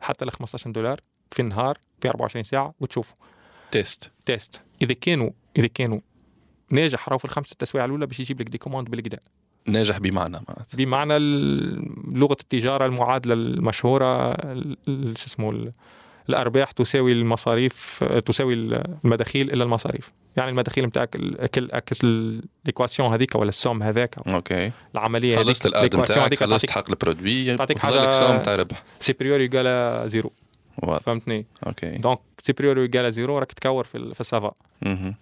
حتى 0.00 0.24
ل 0.24 0.30
15 0.30 0.70
دولار 0.70 1.00
في 1.30 1.42
النهار 1.42 1.78
في 2.00 2.08
24 2.08 2.44
ساعة 2.44 2.74
وتشوفه. 2.80 3.14
test. 3.70 4.12
test. 4.26 4.60
إذا 4.82 4.92
كانوا 4.94 5.30
إذا 5.56 5.66
كانوا 5.66 5.98
ناجح 6.70 7.08
راهو 7.08 7.18
في 7.18 7.24
الخمسة 7.24 7.56
تسويع 7.58 7.84
الأولى 7.84 8.06
باش 8.06 8.20
يجيب 8.20 8.40
لك 8.40 8.48
des 8.48 8.58
commandes 8.58 8.90
بالكدا 8.90 9.18
ناجح 9.66 9.98
بمعنى 9.98 10.32
معناتها. 10.48 10.66
بمعنى 10.76 11.18
لغة 12.18 12.36
التجارة 12.40 12.86
المعادلة 12.86 13.34
المشهورة 13.34 14.30
ال- 14.32 14.76
ال- 14.88 15.18
شو 15.18 15.26
اسمه 15.26 15.50
ال- 15.50 15.72
الأرباح 16.28 16.70
تساوي 16.72 17.12
المصاريف 17.12 18.04
تساوي 18.04 18.54
المداخيل 18.54 19.52
إلى 19.52 19.64
المصاريف. 19.64 20.10
يعني 20.36 20.50
المداخيل 20.50 20.84
نتاعك 20.86 21.08
كل 21.54 21.68
أكس 21.72 22.04
الإيكواسيون 22.04 23.12
هذيك 23.12 23.34
ولا 23.34 23.48
السوم 23.48 23.82
هذاك 23.82 24.28
أوكي. 24.28 24.72
العملية 24.94 25.36
خلصت 25.36 25.66
الاد 25.66 25.76
الإيكواسيون 25.84 26.26
نتاعك 26.26 26.40
خلصت 26.50 26.70
حق 26.70 26.90
البرودوي 26.90 27.56
تعطيك 27.56 27.78
حاجة- 27.78 28.10
سوم 28.12 28.36
تاع 28.38 28.54
ربح. 28.56 28.82
سيبريور 29.00 29.40
يقال 29.40 30.08
زيرو 30.10 30.32
واضح. 30.82 31.02
فهمتني؟ 31.02 31.46
أوكي. 31.66 31.90
دونك 31.98 32.18
سيبريور 32.42 32.78
يقال 32.78 33.12
زيرو 33.12 33.38
راك 33.38 33.52
تكور 33.52 33.84
في 33.84 34.14
في 34.14 34.20
السافا. 34.20 34.52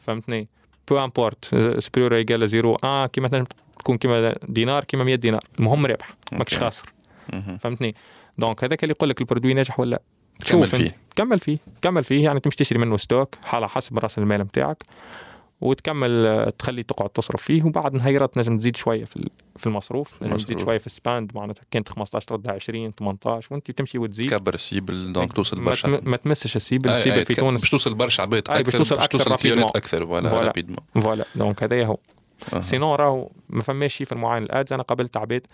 فهمتني؟ 0.01 0.49
peu 0.91 1.05
importe 1.05 1.45
supérieur 1.79 2.15
égal 2.15 2.49
zéro 2.49 2.77
آه 2.85 3.07
كيما 3.07 3.45
تكون 3.79 3.99
كيما 3.99 4.35
دينار 4.49 4.85
كيما 4.85 5.05
100 5.05 5.15
دينار 5.15 5.41
المهم 5.59 5.87
رابح 5.87 6.13
ماكش. 6.33 6.57
خاسر. 6.57 6.91
فهمتني 7.61 7.95
donc 8.39 8.65
هذاك 8.65 8.85
اللي 8.85 8.93
يقول 8.93 9.11
لك 9.11 9.21
ال 9.21 9.25
produit 9.25 9.55
ناجح 9.55 9.81
ولا 9.81 9.91
لا. 9.91 10.03
كمل 10.39 10.45
تشوف 10.47 10.75
انت 10.75 10.89
فيه. 10.89 10.97
كمل 11.17 11.39
فيه 11.39 11.59
كمل 11.83 12.05
فيه 12.05 12.25
يعني 12.25 12.41
تمشي 12.41 12.57
تشتري 12.57 12.79
منه 12.79 12.97
stock 12.97 13.35
على 13.53 13.69
حسب 13.69 13.99
رأس 13.99 14.19
المال 14.19 14.41
نتاعك 14.41 14.85
وتكمل 15.61 16.27
آه، 16.27 16.51
تخلي 16.51 16.83
تقعد 16.83 17.11
تصرف 17.11 17.43
فيه 17.43 17.63
وبعد 17.65 17.95
نهيرات 17.95 18.35
تنجم 18.35 18.59
تزيد 18.59 18.77
شوية 18.77 19.05
في 19.05 19.31
في 19.57 19.67
المصروف 19.67 20.13
تنجم 20.21 20.37
تزيد. 20.37 20.61
شوية 20.61 20.79
في 20.79 20.87
ال 20.87 20.94
spend 20.94 21.33
معناتها 21.35 21.63
كانت 21.71 21.89
15 21.89 22.27
تردها 22.29 22.53
20 22.53 22.93
18 22.93 23.49
وانت 23.55 23.71
تمشي 23.71 23.99
وتزيد. 23.99 24.31
كبر 24.35 24.55
ال 24.55 24.64
cible 24.64 25.13
donc 25.13 25.33
توصل 25.33 25.61
برشا. 25.65 25.87
ما 26.03 26.17
تمسش 26.17 26.57
ال 26.57 26.62
cible 26.62 26.91
أي- 26.91 26.97
ال 26.97 27.00
cible 27.00 27.17
أي، 27.17 27.25
في 27.25 27.35
تونس. 27.35 27.61
باش 27.61 27.71
توصل 27.71 27.95
برشا 27.95 28.23
عباد 28.23 28.43
أكثر 28.49 28.63
باش 28.63 28.73
توصل 28.75 28.97
rapidement. 29.31 29.43
client 29.43 29.72
ات 29.72 29.77
أكثر 29.77 30.07
voilà. 30.07 30.53
voilà 31.01 31.25
donc 31.37 31.63
هذايا 31.63 31.87
هو. 31.87 31.99
sinon 32.61 32.95
راهو 32.95 33.31
ما 33.49 33.63
فماش 33.63 33.95
chiffre 33.95 34.19
معين 34.19 34.43
ال 34.43 34.49
ads. 34.49 34.73
أنا 34.73 34.83
قابلت 34.83 35.17
عباد. 35.17 35.47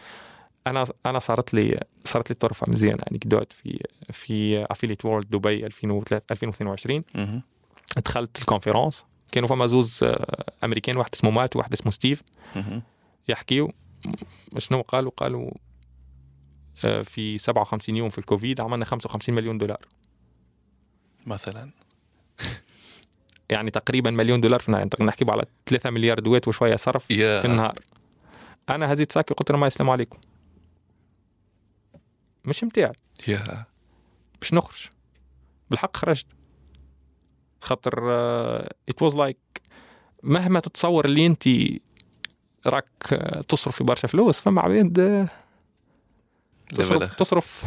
أنا 0.66 0.84
أنا 1.06 1.18
صارت 1.18 1.54
لي 1.54 1.80
صارت 2.04 2.30
لي 2.30 2.36
طرفة 2.36 2.66
مزيانة. 2.68 3.02
anecdote 3.12 3.52
في 3.52 3.80
في 4.12 4.66
Affiliate 4.70 5.04
World 5.04 5.30
دبي 5.30 5.66
2003 5.66 6.32
2022 6.32 7.02
مهم. 7.14 7.42
دخلت 8.04 8.38
ال 8.38 8.44
conference 8.44 9.04
كانوا 9.34 9.48
فما 9.48 9.66
زوز 9.66 10.00
آه، 10.02 10.44
أمريكان 10.64 10.96
واحد 10.96 11.10
اسمه 11.14 11.30
مات 11.30 11.56
وواحد 11.56 11.72
اسمه 11.72 11.90
ستيف. 11.90 12.22
مهم. 12.56 12.82
يحكيو 13.28 13.72
شنو 14.58 14.80
قالوا؟ 14.80 15.10
قالوا 15.16 15.50
آه، 16.84 17.02
في 17.02 17.38
57 17.38 17.96
يوم 17.96 18.08
في 18.08 18.18
الكوفيد 18.18 18.60
عملنا 18.60 18.84
55 18.84 19.34
مليون 19.34 19.58
دولار. 19.58 19.86
مثلا. 21.26 21.70
يعني 23.50 23.70
تقريبا 23.70 24.10
مليون 24.10 24.40
دولار 24.40 24.60
في 24.60 24.68
النهار. 24.68 24.88
يعني 24.98 25.08
نحكي 25.08 25.24
على 25.28 25.44
3 25.66 25.90
مليار 25.90 26.18
دوات 26.18 26.48
وشوية 26.48 26.76
صرف 26.76 27.10
يا 27.10 27.40
في 27.40 27.46
النهار. 27.46 27.78
أنا 28.68 28.92
هزيت 28.92 29.12
sac 29.12 29.29
ي 29.29 29.34
قلت 29.34 29.50
لهم 29.50 29.64
السلام 29.64 29.90
عليكم. 29.90 30.18
مش 32.44 32.64
متاعي 32.64 32.92
يا 33.28 33.66
باش 34.40 34.54
نخرج. 34.54 34.86
بالحق 35.70 35.96
خرجت. 35.96 36.26
خاطر 37.64 38.10
it 38.88 39.02
was 39.02 39.16
like 39.16 39.36
مهما 40.22 40.60
تتصور 40.60 41.04
اللي 41.04 41.26
انت 41.26 41.48
راك 42.66 42.88
آه، 43.12 43.40
تصرف 43.40 43.76
في 43.76 43.84
برشا 43.84 44.08
فلوس 44.08 44.40
فما 44.40 44.60
عباد 44.60 44.98
آه، 44.98 45.28
تصرف. 46.76 47.14
تصرف 47.14 47.64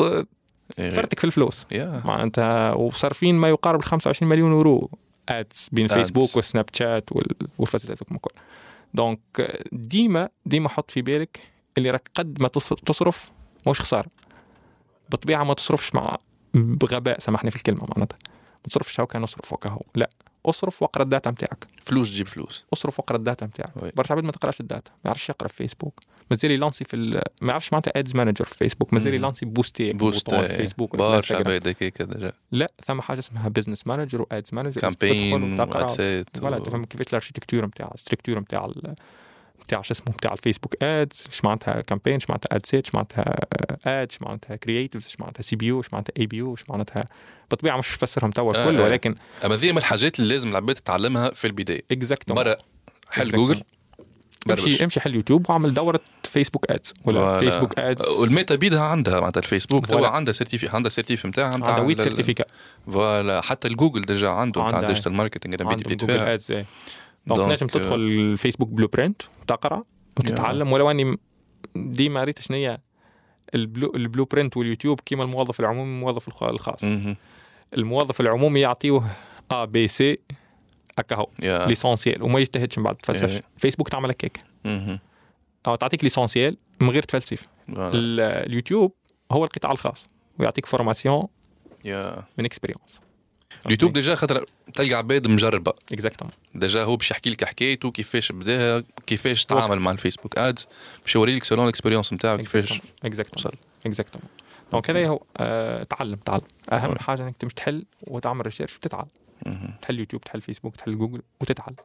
إيه. 0.78 0.90
فرتك 0.90 1.18
في 1.18 1.24
الفلوس 1.24 1.66
يا 1.70 2.02
معناتها 2.06 2.72
وصارفين 2.74 3.34
ما 3.34 3.48
يقارب 3.48 3.82
25 3.82 4.30
مليون 4.30 4.50
يورو 4.52 4.90
ads 5.28 5.68
بين 5.72 5.88
Ads. 5.88 5.92
فيسبوك 5.92 6.36
وسناب 6.36 6.64
شات 6.72 7.12
وال- 7.12 7.36
والفازات 7.58 7.90
هذوك 7.90 8.12
الكل 8.12 8.30
donc 8.94 9.20
ديما 9.72 10.28
ديما 10.46 10.68
حط 10.68 10.90
في 10.90 11.02
بالك 11.02 11.40
اللي 11.78 11.90
راك 11.90 12.10
قد 12.14 12.42
ما 12.42 12.48
تص- 12.48 12.74
تصرف 12.86 13.30
مش 13.68 13.80
خسارة 13.80 14.08
بالطبيعه 15.10 15.44
ما 15.44 15.54
تصرفش 15.54 15.94
مع 15.94 16.16
بغباء 16.54 17.18
سامحني 17.18 17.50
في 17.50 17.56
الكلمة 17.56 17.80
معناتها 17.88 18.18
ما 18.64 18.68
تصرفش 18.70 19.00
هكا 19.00 19.18
نصرف 19.18 19.54
هكا 19.54 19.70
هو 19.70 19.82
لا 19.94 20.08
اصرف 20.46 20.82
واقرا 20.82 21.02
ال 21.02 21.08
data 21.08 21.30
نتاعك 21.30 21.66
فلوس 21.86 22.10
تجيب 22.10 22.28
فلوس. 22.28 22.64
اصرف 22.72 23.00
واقرا 23.00 23.16
ال 23.16 23.22
data 23.22 23.46
نتاعك. 23.46 23.96
برشا 23.96 24.12
عباد 24.12 24.24
ما 24.24 24.32
تقراش 24.32 24.60
ال 24.60 24.66
data 24.66 24.90
ما 24.90 24.98
يعرفش 25.04 25.28
يقرأ 25.28 25.48
في 25.48 25.54
فيسبوك. 25.56 26.00
مازال 26.30 26.50
يلانسي 26.50 26.84
في 26.84 26.96
ال- 26.96 27.22
ما 27.42 27.50
يعرفش 27.50 27.72
معناتها 27.72 27.92
Ads 27.96 28.16
Manager 28.16 28.44
في 28.44 28.54
فيسبوك. 28.56 28.92
مازال. 28.94 29.14
يلانسي 29.14 29.46
booster 29.46 29.92
post 29.92 30.34
في 30.34 30.48
فيسبوك 30.56 30.94
ولا 30.94 31.04
في 31.08 31.16
برشا. 31.16 31.36
عباد 31.36 31.66
هيك 31.68 32.02
déjà 32.02 32.32
لا 32.52 32.72
ثم 32.84 33.00
حاجة 33.00 33.18
اسمها 33.18 33.48
Business 33.48 33.86
Manager 33.86 34.22
و 34.22 34.29
Ads 34.29 34.50
Manager 34.52 34.80
campaign 34.80 35.56
voilà 36.40 36.58
تفهم 36.58 36.84
كيفاش 36.84 37.08
ال 37.08 37.12
architecture 37.12 37.66
نتاع 37.66 37.90
ال 37.94 37.98
structure 37.98 38.38
نتاع 38.38 38.64
نتاع 39.64 39.82
شو 39.82 39.92
اسمه 39.94 40.14
نتاع 40.14 40.32
الفيسبوك 40.32 40.82
ads 40.82 41.24
اش 41.32 41.44
معناتها 41.44 41.80
campaign 41.80 42.14
اش 42.16 42.30
معناتها 42.30 42.56
ad 42.56 42.66
set 42.66 42.86
اش 42.86 42.94
معناتها 42.94 43.24
ad 43.86 44.08
اش 44.10 44.22
معناتها 44.22 44.56
creatives 44.56 45.06
اش 45.06 45.20
معناتها 45.20 45.42
CBO 45.42 45.80
اش 45.80 45.86
معناتها 45.92 46.12
ABO 46.18 46.54
اش 46.54 46.70
معناتها 46.70 47.04
بالطبيعة 47.50 47.76
مش 47.78 47.88
فسرهم 47.88 48.30
توا 48.30 48.56
آه، 48.56 48.64
الكل 48.68 48.80
آه. 48.80 48.84
ولكن 48.84 49.14
أما 49.44 49.56
ذي 49.56 49.72
من 49.72 49.78
الحاجات 49.78 50.18
اللي 50.18 50.34
لازم 50.34 50.48
العباد 50.50 50.74
تتعلمها 50.76 51.30
في 51.30 51.46
البداية 51.46 51.82
exactement 51.92 52.44
برا 52.44 52.56
حل 53.10 53.28
Exactly. 53.28 53.34
جوجل 53.34 53.62
امشي 54.50 54.64
بربش. 54.70 54.82
امشي 54.82 55.00
حل 55.00 55.14
يوتيوب 55.14 55.50
واعمل 55.50 55.74
دورة 55.74 56.00
فيسبوك 56.24 56.70
ادز 56.70 56.94
ولا. 57.04 57.38
فيسبوك 57.38 57.78
ادز 57.78 58.08
والميتا 58.08 58.54
بيدها 58.54 58.80
عندها 58.80 59.20
معناتها 59.20 59.40
الفيسبوك 59.40 59.86
توا 59.86 59.94
فوالا. 59.96 60.14
عندها 60.14 60.32
سيرتيفي 60.32 60.68
عندها 60.76 60.90
سيرتيفي 60.90 61.28
نتاعها 61.28 61.52
عندها 61.54 61.80
ويت 61.80 62.00
سيرتيفيكا 62.00 62.44
فوالا 62.86 63.40
حتى 63.40 63.68
الجوجل 63.68 64.02
ديجا 64.02 64.28
عنده 64.28 64.68
نتاع. 64.68 64.80
ديجيتال 64.80 65.20
عندهم 65.20 65.74
بديت 65.76 66.00
جوجل 66.00 66.14
فيها 66.14 66.34
ادز 66.34 66.64
دونك 67.26 67.38
دونك، 67.40 67.52
نجم 67.52 67.66
تدخل 67.66 67.94
الفيسبوك 67.94 68.68
بلو 68.68 68.86
برنت 68.86 69.22
وتقرأ 69.42 69.82
وتتعلم 70.18 70.72
ولو 70.72 70.90
اني 70.90 71.16
ديما 71.76 72.24
ريت 72.24 72.40
شنو 72.42 72.56
هي 72.56 72.78
البلو, 73.54 73.92
البلو 73.94 74.24
برنت 74.24 74.56
واليوتيوب 74.56 75.00
كيما 75.00 75.24
الموظف 75.24 75.60
العمومي 75.60 75.88
والموظف 75.90 76.28
الخ- 76.28 76.42
الخاص. 76.42 76.84
الموظف 77.76 78.20
العمومي 78.20 78.60
يعطيوه 78.60 79.06
ABC 79.50 80.18
هكا 80.98 81.16
هو 81.16 81.26
يا. 81.42 81.66
l'essentiel 81.66 82.22
وما 82.22 82.40
يجتهدش 82.40 82.78
من 82.78 82.84
بعد 82.84 82.96
تفلسفش 82.96 83.32
إيه. 83.32 83.42
فيسبوك 83.58 83.88
تعمل 83.88 84.10
هكاك. 84.10 84.44
أو 85.66 85.74
تعطيك 85.74 86.04
l'essentiel 86.04 86.56
من 86.80 86.90
غير 86.90 87.02
تفلسف. 87.02 87.46
اليوتيوب 87.68 88.94
هو 89.32 89.44
القطاع 89.44 89.72
الخاص 89.72 90.06
ويعطيك 90.38 90.66
formation 90.66 91.26
يا. 91.84 92.24
من 92.38 92.44
expérience 92.44 93.00
اليوتيوب 93.66 93.92
déjà 93.92 94.14
خاطر 94.14 94.46
تلقى 94.74 94.94
عباد 94.94 95.26
مجربة. 95.26 95.72
exactement 95.92 96.34
déjà 96.54 96.84
هو 96.84 96.96
باش 96.96 97.10
يحكي 97.10 97.30
لك 97.30 97.44
حكايته 97.44 97.90
كيفاش 97.90 98.32
بداها 98.32 98.84
كيفاش 99.06 99.44
تعامل 99.44 99.80
مع 99.80 99.90
الفيسبوك 99.90 100.38
ads 100.38 100.66
باش 101.02 101.14
يوري 101.14 101.36
لك 101.36 101.44
selon 101.44 101.64
ال 101.64 101.68
expérience 101.68 102.12
نتاعو 102.12 102.36
كيفاش 102.36 102.80
exactement 103.04 103.58
exactement 103.86 104.28
donc 104.72 104.90
هذا 104.90 105.08
هو 105.08 105.22
تعلم 105.84 106.16
تعلم. 106.16 106.42
أهم 106.72 106.90
OK. 106.90 107.02
حاجة 107.02 107.22
إنك 107.22 107.36
تمشي 107.36 107.54
تحل 107.54 107.84
وتعمل 108.02 108.46
research 108.46 108.76
وتتعلم. 108.76 109.08
تحل 109.80 109.98
يوتيوب 109.98 110.22
تحل 110.22 110.40
فيسبوك 110.40 110.76
تحل 110.76 110.98
جوجل 110.98 111.22
وتتعلم. 111.40 111.76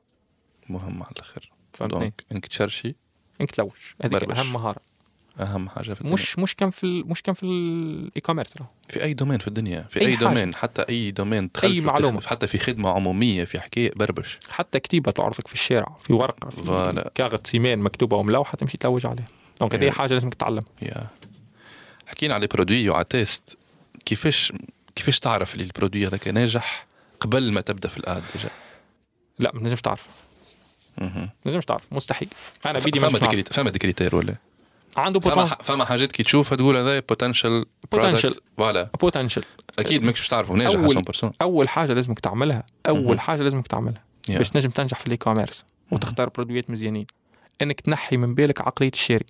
مهم 0.69 1.03
على 1.03 1.11
الآخر 1.11 1.51
donc 1.81 2.23
إنك 2.31 2.45
تشرشي. 2.45 2.95
إنك 3.41 3.51
تلوش. 3.51 3.95
هذيك. 4.01 4.31
أهم 4.31 4.53
مهارة. 4.53 4.81
أهم 5.39 5.69
حاجة 5.69 5.93
في 5.93 6.01
الدنيا. 6.01 6.13
مش 6.13 6.39
مش 6.39 6.55
كان 6.55 6.69
في 6.69 7.03
مش 7.07 7.21
كان 7.21 7.35
في 7.35 7.43
ال 7.43 8.21
e-commerce 8.21 8.53
في 8.89 9.03
أي 9.03 9.13
domaine 9.13 9.39
في 9.39 9.47
الدنيا؟ 9.47 9.85
في 9.89 10.01
أي 10.01 10.05
أي, 10.05 10.17
حاجة. 10.17 10.27
domaine 10.27 10.55
حتى 10.55 10.81
أي 10.89 11.11
domaine 11.11 11.51
تخلف 11.51 11.71
أي 11.71 11.81
معلومة. 11.81 12.21
حتى 12.21 12.47
في 12.47 12.59
خدمة 12.59 12.89
عمومية 12.89 13.45
في 13.45 13.59
حكاية 13.59 13.91
بربش. 13.95 14.39
حتى 14.49 14.79
كتيبة 14.79 15.11
تعرضك 15.11 15.47
في 15.47 15.53
الشارع 15.53 15.97
في 16.01 16.13
ورقة 16.13 16.49
في. 16.49 17.11
كاغط 17.15 17.39
سيمان 17.43 17.79
مكتوبة 17.79 18.17
وملوحه 18.17 18.55
تمشي 18.57 18.77
تلوج 18.77 19.05
عليها. 19.05 19.27
donc 19.59 19.75
هذه 19.75 19.83
إيه. 19.83 19.91
حاجة 19.91 20.13
لازمك 20.13 20.33
تتعلم. 20.33 20.63
يا. 20.81 21.07
حكينا 22.07 22.33
على 22.33 22.47
produit 22.47 22.89
وعلى 22.89 23.05
test 23.09 23.57
كيفاش 24.05 24.53
كيفاش 24.95 25.19
تعرف 25.19 25.53
اللي 25.53 25.65
ال 25.65 25.70
produit 25.71 26.07
هذاك 26.07 26.27
ناجح 26.27 26.87
قبل 27.19 27.51
ما 27.51 27.61
تبدأ 27.61 27.89
في 27.89 27.97
ال 27.97 28.06
ad 28.06 28.23
déjà 28.35 28.49
لا 29.39 29.51
ما 29.53 29.59
تنجمش 29.59 29.81
تعرف. 29.81 30.07
ما 30.97 31.29
تنجمش 31.45 31.65
تعرف. 31.65 31.93
مستحيل. 31.93 32.29
أنا 32.65 32.79
بيدي 32.79 32.99
ما 32.99 33.09
فما 33.51 33.69
des 33.69 33.82
critères 33.82 34.15
ولا؟ 34.15 34.35
عنده 34.99 35.19
فما 35.19 35.33
potential 35.33 35.57
فما 35.65 35.85
حاجات 35.85 36.11
كي 36.11 36.23
تشوفها 36.23 36.55
تقول 36.55 36.77
هذا 36.77 36.99
potential 36.99 37.65
Potential. 37.95 38.37
voilà 38.57 38.89
potential 39.01 39.43
أكيد 39.79 40.03
ماكش 40.03 40.19
باش 40.19 40.27
تعرفه 40.27 40.53
ناجح 40.53 40.79
أول- 40.79 41.25
100% 41.25 41.31
أول 41.41 41.69
حاجة 41.69 41.93
لازمك 41.93 42.19
تعملها 42.19 42.65
أول. 42.87 43.19
حاجة 43.19 43.41
لازمك 43.43 43.67
تعملها 43.67 44.03
يا. 44.29 44.37
باش 44.37 44.49
تنجم 44.49 44.69
تنجح 44.69 44.99
في 44.99 45.05
ال 45.05 45.17
e-commerce 45.17 45.65
وتختار 45.91 46.29
produit 46.29 46.64
ات 46.64 46.69
مزيانين. 46.69 47.07
إنك 47.61 47.81
تنحي 47.81 48.17
من 48.17 48.35
بالك 48.35 48.61
عقلية 48.61 48.91
الشاري. 48.93 49.25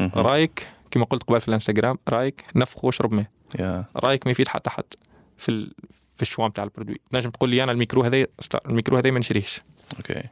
رأيك 0.00 0.68
كما 0.90 1.04
قلت 1.04 1.22
قبل 1.22 1.40
في 1.40 1.48
الانستغرام 1.48 1.98
رأيك 2.08 2.44
نفخ 2.56 2.84
واشرب 2.84 3.14
ماء. 3.14 3.26
يا 3.58 3.84
رأيك 3.96 4.26
ما 4.26 4.30
يفيد 4.30 4.48
حتى 4.48 4.70
حد 4.70 4.84
في 5.38 5.48
ال... 5.48 5.72
في 6.16 6.22
ال 6.22 6.26
choix 6.26 6.48
نتاع 6.48 6.64
ال 6.64 6.68
produit 6.68 6.96
تنجم 7.10 7.30
تقول 7.30 7.50
لي 7.50 7.62
أنا 7.62 7.72
الميكرو 7.72 8.02
هذا 8.02 8.26
الميكرو 8.66 8.96
هذا 8.96 9.10
ما 9.10 9.18
نشريهش. 9.18 9.60
OK 9.96 10.22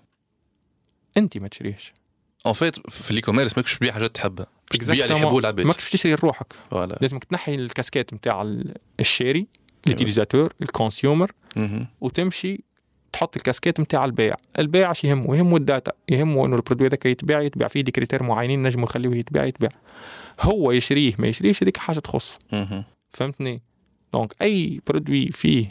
انت 1.16 1.38
ما 1.42 1.48
تشريهش. 1.48 1.92
en 2.46 2.52
fait 2.54 2.90
في 2.90 3.10
ال 3.10 3.20
e-commerce 3.22 3.58
ماكش 3.58 3.78
تبيع 3.78 3.92
حاجات 3.92 4.14
تحبها. 4.14 4.46
باش 4.70 4.78
تبيع 4.86 5.04
اللي. 5.04 5.16
يحبوا 5.16 5.40
العباد. 5.40 5.66
ماكش 5.66 5.90
تشتري 5.90 6.14
لروحك. 6.14 6.54
لازمك 6.72 7.24
تنحي 7.24 7.54
الكاسكيت 7.54 8.14
نتاع 8.14 8.42
ال- 8.42 8.74
الشاري 9.00 9.46
ال 9.86 9.92
utilisateur 9.92 10.52
ال 10.62 10.69
consumer. 10.69 11.32
وتمشي 12.00 12.64
تحط 13.12 13.36
الكاسكيت 13.36 13.80
نتاع 13.80 14.04
البيع. 14.04 14.34
البيع 14.58 14.90
اش 14.90 15.04
يهمه؟ 15.04 15.36
يهمه 15.36 15.56
ال 15.56 15.62
data. 15.62 15.92
يهمه 16.08 16.46
انه 16.46 16.56
ال 16.56 16.60
produit 16.60 16.88
هذاك 16.88 17.06
يتباع 17.06 17.40
يتباع 17.40 17.68
فيه 17.68 17.80
des 17.80 17.90
critères 17.90 18.22
معينين 18.22 18.62
نجموا 18.62 18.84
يخليوه 18.84 19.16
يتباع 19.16 19.44
يتباع. 19.44 19.70
هو 20.40 20.72
يشريه 20.72 21.14
ما 21.18 21.26
يشريهش 21.26 21.62
هذيك 21.62 21.76
حاجة 21.76 21.98
تخص. 21.98 22.38
فهمتني؟ 23.10 23.62
donc 24.12 24.32
أي 24.42 24.80
produit 24.86 25.30
فيه 25.30 25.68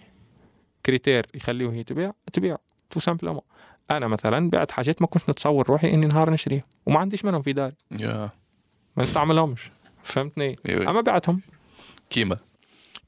critères 0.85 1.25
يخليوه 1.35 1.75
يتباع 1.75 2.13
تبيع 2.33 2.57
tout 2.89 2.99
simplement 2.99 3.41
أنا 3.91 4.07
مثلا 4.07 4.49
بعت 4.49 4.71
حاجات 4.71 5.01
ما 5.01 5.07
كنتش 5.07 5.29
نتصور 5.29 5.69
روحي 5.69 5.93
إني 5.93 6.05
نهار 6.05 6.29
نشريها 6.29 6.63
وما 6.85 6.99
عنديش 6.99 7.25
منهم 7.25 7.41
في 7.41 7.53
داري. 7.53 7.75
ما 8.97 9.03
نستعملهمش 9.03 9.71
فهمتني؟ 10.03 10.55
إيوه. 10.69 10.89
أما 10.89 11.01
بعتهم. 11.01 11.41
كيما؟ 12.09 12.37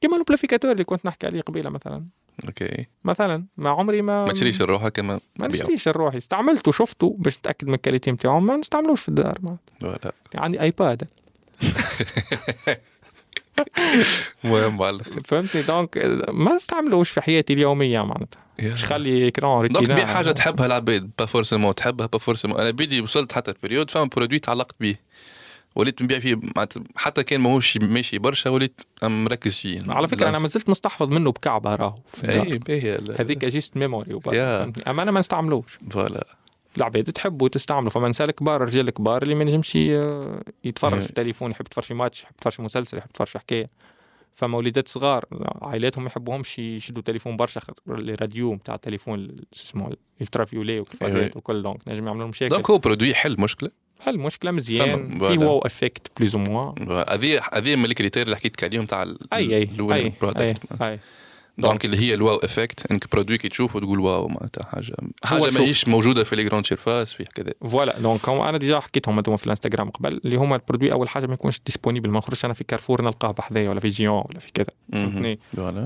كيما 0.01 0.17
البلافيكاتور 0.17 0.71
اللي 0.71 0.83
كنت 0.83 1.05
نحكي 1.05 1.27
عليه 1.27 1.41
قبيلة 1.41 1.69
مثلا. 1.69 2.05
OK. 2.45 2.85
مثلا 3.03 3.45
ما 3.57 3.69
عمري 3.69 4.01
ما 4.01 4.25
ما 4.25 4.33
تشريش 4.33 4.61
لروحك 4.61 4.91
كما 4.91 5.13
ما 5.13 5.19
تبيعه. 5.47 5.61
نشتريش 5.61 5.87
لروحي 5.87 6.17
استعملته 6.17 6.71
شفته 6.71 7.15
باش 7.19 7.37
نتأكد 7.37 7.67
من 7.67 7.73
ال 7.73 7.78
qualité 7.78 8.11
نتاعو 8.11 8.39
ما 8.39 8.57
نستعملوش 8.57 9.01
في 9.01 9.09
الدار. 9.09 9.37
voilà. 9.81 10.11
عندي 10.35 10.61
iPad 10.61 11.03
مهم 14.43 14.97
فهمتني؟ 15.23 15.61
donc 15.61 15.97
ما 16.29 16.55
نستعملوش 16.55 17.09
في 17.09 17.21
حياتي 17.21 17.53
اليومية 17.53 18.01
معناتها. 18.05 18.46
مش 18.61 18.85
خلي 18.85 19.29
donc 19.29 19.63
ريتينا 19.63 19.95
بيع 19.95 20.05
حاجة 20.05 20.31
تحبها 20.31 20.65
العباد 20.65 21.09
pas 21.19 21.25
forcément 21.25 21.75
تحبها 21.75 22.07
pas 22.07 22.17
forcément 22.17 22.59
أنا 22.59 22.71
بيدي 22.71 23.01
وصلت 23.01 23.33
حتى 23.33 23.53
période 23.63 23.91
فما 23.91 24.03
produit 24.15 24.39
تعلقت 24.39 24.75
به 24.79 24.95
وليت 25.75 26.01
نبيع 26.01 26.19
فيه 26.19 26.35
معناتها 26.55 26.83
حتى 26.95 27.23
كان 27.23 27.39
ماهوش 27.41 27.77
ماشي 27.77 28.17
برشا 28.19 28.49
وليت 28.49 28.81
مركز 29.03 29.59
فيه. 29.59 29.81
على 29.87 30.07
فكرة 30.07 30.29
أنا 30.29 30.39
ما 30.39 30.47
زلت 30.47 30.69
مستحفظ 30.69 31.07
منه 31.07 31.31
بكعبة 31.31 31.75
راهو. 31.75 31.95
اي 32.23 32.57
باهي 32.57 32.95
ال- 32.95 33.15
هذيك 33.21 33.45
just 33.45 33.77
memory؟ 33.77 34.19
أما 34.87 35.03
أنا 35.03 35.11
ما 35.11 35.19
نستعملوش. 35.19 35.77
voilà. 35.91 36.27
العباد 36.77 37.03
تحب 37.03 37.41
وتستعمله 37.41 37.89
فما 37.89 38.07
نسأل 38.07 38.31
كبار 38.31 38.61
رجال 38.61 38.89
كبار 38.89 39.23
اللي 39.23 39.35
ما 39.35 39.43
نجمش 39.43 39.75
ي- 39.75 40.39
يتفرج 40.63 40.93
إيه. 40.93 40.99
في 40.99 41.09
التليفون 41.09 41.51
يحب 41.51 41.65
يتفرج 41.65 41.83
في 41.83 41.93
ماتش 41.93 42.23
يحب 42.23 42.33
يتفرج 42.35 42.53
في 42.53 42.61
مسلسل 42.61 42.97
يحب 42.97 43.09
يتفرج 43.09 43.27
في 43.27 43.39
حكاية. 43.39 43.67
فما 44.37 44.57
وليدات 44.57 44.87
صغار 44.87 45.25
عائلاتهم 45.61 46.03
ما 46.03 46.09
يحبوهمش 46.09 46.59
يشدوا 46.59 47.03
تليفون 47.03 47.35
برشا 47.37 47.59
خاطر 47.59 47.81
الراديو 47.87 48.53
نتاع 48.53 48.75
التليفون 48.75 49.27
شو 49.53 49.63
اسمه 49.63 49.93
ultraviolet 50.21 50.73
إيه. 50.73 50.79
وكيفازات 50.81 51.37
وكل 51.37 51.61
donc 51.63 51.87
نجم 51.87 52.05
يعملوا 52.05 52.21
لهم 52.21 52.29
مشاكل 52.29 52.49
donc 52.55 52.69
هو 52.69 52.77
produit 52.77 53.15
حل 53.15 53.35
مشكلة 53.41 53.69
هل 54.03 54.17
مشكلة 54.19 54.51
مزيان 54.51 55.19
في. 55.19 55.37
wow 55.37 55.59
effect 55.59 56.11
plus 56.17 56.35
ou 56.35 56.41
moins 56.41 56.73
هذه 57.09 57.41
هذه 57.53 57.75
من 57.75 57.85
ال 57.85 57.89
critères 57.89 58.23
اللي 58.25 58.35
حكيت 58.35 58.53
لك 58.53 58.63
عليهم 58.63 58.85
تاع 58.85 59.03
ال- 59.03 59.33
أي 59.33 59.57
أي 59.57 59.69
أي 59.93 60.13
product 60.21 60.81
أي. 60.81 60.99
donc 61.57 61.85
اللي 61.85 61.97
هي 61.97 62.13
ال 62.13 62.37
wow 62.37 62.55
effect 62.55 62.91
انك 62.91 63.11
produit 63.11 63.37
كي 63.37 63.49
تشوفه 63.49 63.79
تقول 63.79 63.99
wow 63.99 64.27
معناتها 64.27 64.63
حاجة 64.63 64.95
حاجة. 65.23 65.51
ماهيش 65.51 65.87
موجوده 65.87 66.23
في 66.23 66.35
les 66.35 66.43
grandes 66.43 66.67
surfaces 66.67 67.13
في 67.13 67.23
كذا 67.23 67.53
voilà 67.71 67.99
donc 67.99 68.29
أنا 68.29 68.57
déjà 68.57 68.79
حكيتهم 68.79 69.21
في 69.21 69.45
الانستغرام 69.45 69.89
قبل 69.89 70.21
اللي 70.25 70.35
هما 70.35 70.55
ال 70.55 70.60
produit 70.60 70.91
أول 70.91 71.09
حاجة 71.09 71.27
ما 71.27 71.33
يكونش 71.33 71.59
disponible 71.65 72.09
ما 72.09 72.17
نخرجش 72.17 72.45
أنا 72.45 72.53
في 72.53 72.63
كارفور 72.63 73.01
نلقاه 73.01 73.31
بحذايا 73.31 73.69
ولا 73.69 73.79
في 73.79 73.87
جيون 73.87 74.23
ولا 74.29 74.39
في 74.39 74.51
كذا. 74.53 74.67
فهمتني 74.91 75.39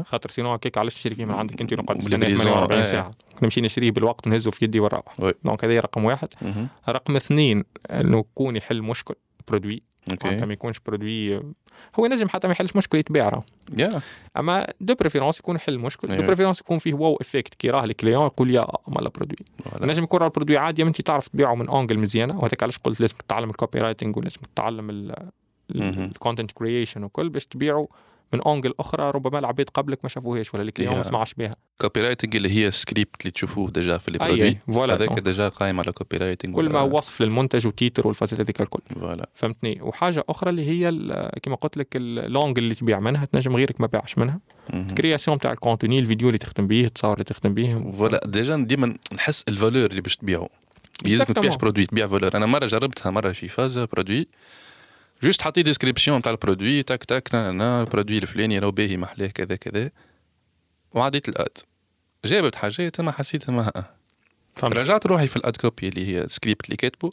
خاطر 0.05 0.29
sinon 0.29 0.53
هكاك 0.53 0.77
علاش 0.77 0.97
نشري 0.97 1.15
كيما 1.15 1.33
عندك 1.33 1.61
أنت 1.61 1.73
نقعد 1.73 1.97
نستنى 1.97 2.13
و 2.13 2.16
la 2.16 2.21
livraison، 2.21 2.45
48 2.45 2.81
إيه. 2.81 2.91
ساعة 2.91 3.11
نمشي 3.41 3.61
نشريه 3.61 3.91
بالوقت 3.91 4.27
ونهزه 4.27 4.51
في 4.51 4.65
يدي 4.65 4.79
ونروح. 4.79 5.13
donc 5.45 5.65
هذا 5.65 5.79
رقم 5.79 6.05
واحد. 6.05 6.27
رقم 6.89 7.15
اثنين 7.15 7.63
إنه 7.91 8.19
يكون 8.19 8.55
يحل 8.55 8.81
مشكل 8.81 9.15
produit 9.47 9.83
معناتها 10.07 10.45
ما 10.45 10.53
يكونش 10.53 10.79
produit 10.85 11.35
هو 11.99 12.05
ينجم 12.05 12.29
حتى 12.29 12.47
ما 12.47 12.53
يحلش 12.53 12.75
مشكل 12.75 12.97
يتباع 12.97 13.29
راه 13.29 13.43
يا 13.77 13.89
أما 14.37 14.73
de 14.81 14.95
préférence 14.95 15.39
يكون 15.39 15.55
يحل 15.55 15.79
مشكل 15.79 16.07
de 16.07 16.13
أيوة. 16.13 16.25
préférence 16.25 16.61
يكون 16.61 16.77
فيه 16.77 16.93
wow 16.93 17.17
effect 17.21 17.53
كي 17.53 17.69
راه 17.69 17.83
ال 17.83 17.89
client 17.89 18.25
يقول 18.25 18.51
يا 18.51 18.67
مالا 18.87 19.09
produit 19.09 19.37
voilà. 19.65 19.85
نجم 19.85 20.03
يكون 20.03 20.19
راه 20.19 20.25
ال 20.25 20.29
produit 20.29 20.57
عادي 20.57 20.83
انت 20.83 21.01
تعرف 21.01 21.27
تبيعه 21.27 21.55
من 21.55 21.67
angle 21.67 21.99
مزيانة 21.99 22.39
وهذاك 22.39 22.63
علاش 22.63 22.77
قلت 22.77 23.01
لازم 23.01 23.15
تتعلم 23.15 23.49
ال 23.49 23.79
copywriting 23.79 24.17
ولازم 24.17 24.41
تتعلم. 24.55 25.13
ال 25.75 25.85
content 25.85 26.51
creation 26.51 27.03
وكل 27.03 27.29
باش 27.29 27.45
تبيعه 27.45 27.87
من 28.33 28.41
angle 28.41 28.73
أخرى 28.79 29.11
ربما 29.11 29.39
العباد 29.39 29.69
قبلك 29.69 29.99
ما 30.03 30.09
شافوهاش 30.09 30.53
ولا 30.53 30.63
ال 30.63 30.68
client 30.68 30.95
ما. 30.95 31.03
سمعش 31.03 31.33
بها 31.33 31.55
copywriting 31.81 32.35
اللي 32.35 32.49
هي 32.49 32.71
سكريبت 32.71 33.21
اللي 33.21 33.31
تشوفوه 33.31 33.71
déjà 33.71 33.97
في 33.97 34.11
لي 34.11 34.17
أي 34.21 34.27
produit 34.27 34.47
اي 34.47 34.57
voilà 34.73 34.93
هذاك 34.93 35.19
déjà 35.19 35.49
قايم 35.49 35.79
على 35.79 35.91
copywriting 35.91 36.55
كل 36.55 36.69
ما 36.69 36.79
هو 36.79 36.97
وصف 36.97 37.21
للمنتج 37.21 37.67
و 37.67 37.74
titre 37.74 38.07
والفازات 38.07 38.39
هذيك 38.39 38.61
الكل. 38.61 38.81
voilà 38.99 39.29
فهمتني؟ 39.33 39.81
وحاجة 39.81 40.23
أخرى 40.29 40.49
اللي 40.49 40.65
هي 40.65 40.91
كما 41.43 41.55
قلت 41.55 41.77
لك 41.77 41.87
l'angle 41.95 42.57
اللي 42.57 42.75
تبيع 42.75 42.99
منها 42.99 43.25
تنجم 43.25 43.55
غيرك 43.55 43.81
ما 43.81 43.87
باعش 43.87 44.17
منها. 44.17 44.39
مهم. 44.73 44.95
création 44.95 45.39
تاع 45.39 45.51
ال 45.51 45.57
contenu 45.57 45.99
الفيديو 45.99 46.27
اللي 46.27 46.37
تخدم 46.37 46.67
بيه 46.67 46.85
التصاور 46.85 47.13
اللي 47.13 47.23
تخدم 47.23 47.53
بيه. 47.53 47.75
voilà 47.75 48.21
déjà 48.25 48.57
ديما 48.57 48.97
نحس 49.13 49.43
ال 49.47 49.53
valeur 49.53 49.89
اللي 49.89 50.01
باش 50.01 50.17
تبيعه. 50.17 50.47
يلزمك. 51.05 51.27
تبيعش 51.27 51.55
produit 51.55 51.85
تبيع 51.85 52.07
valeur 52.07 52.35
أنا 52.35 52.45
مرة 52.45 52.65
جربتها 52.65 53.09
مرة 53.09 53.31
في 53.31 53.47
فاز 53.47 53.79
produit 53.79 54.27
juste 55.23 55.41
حطيت 55.41 55.65
description 55.65 56.21
تاع 56.21 56.31
ال 56.31 56.38
produit 56.38 56.83
تك 56.83 57.03
تك 57.03 57.29
نا 57.33 57.81
ال 57.81 57.86
produit 57.86 58.17
الفلاني 58.17 58.59
راهو 58.59 58.71
باهي 58.71 58.97
محلاه 58.97 59.27
كذا 59.27 59.55
كذا 59.55 59.91
وعديت 60.91 61.29
ال 61.29 61.39
ad 61.39 61.57
جابت 62.25 62.55
حاجات 62.55 63.01
ما 63.01 63.11
حسيت 63.11 63.49
ما. 63.49 63.71
رجعت 64.63 65.05
روحي 65.05 65.27
في 65.27 65.35
ال 65.35 65.43
ad 65.43 65.57
copy 65.57 65.87
اللي 65.87 66.07
هي 66.07 66.23
السكريبت 66.23 66.65
اللي 66.65 66.75
كاتبه 66.75 67.11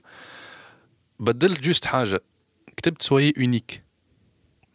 بدلت 1.20 1.60
juste 1.60 1.84
حاجة 1.84 2.20
كتبت 2.76 3.02
sois 3.02 3.34
unique 3.36 3.82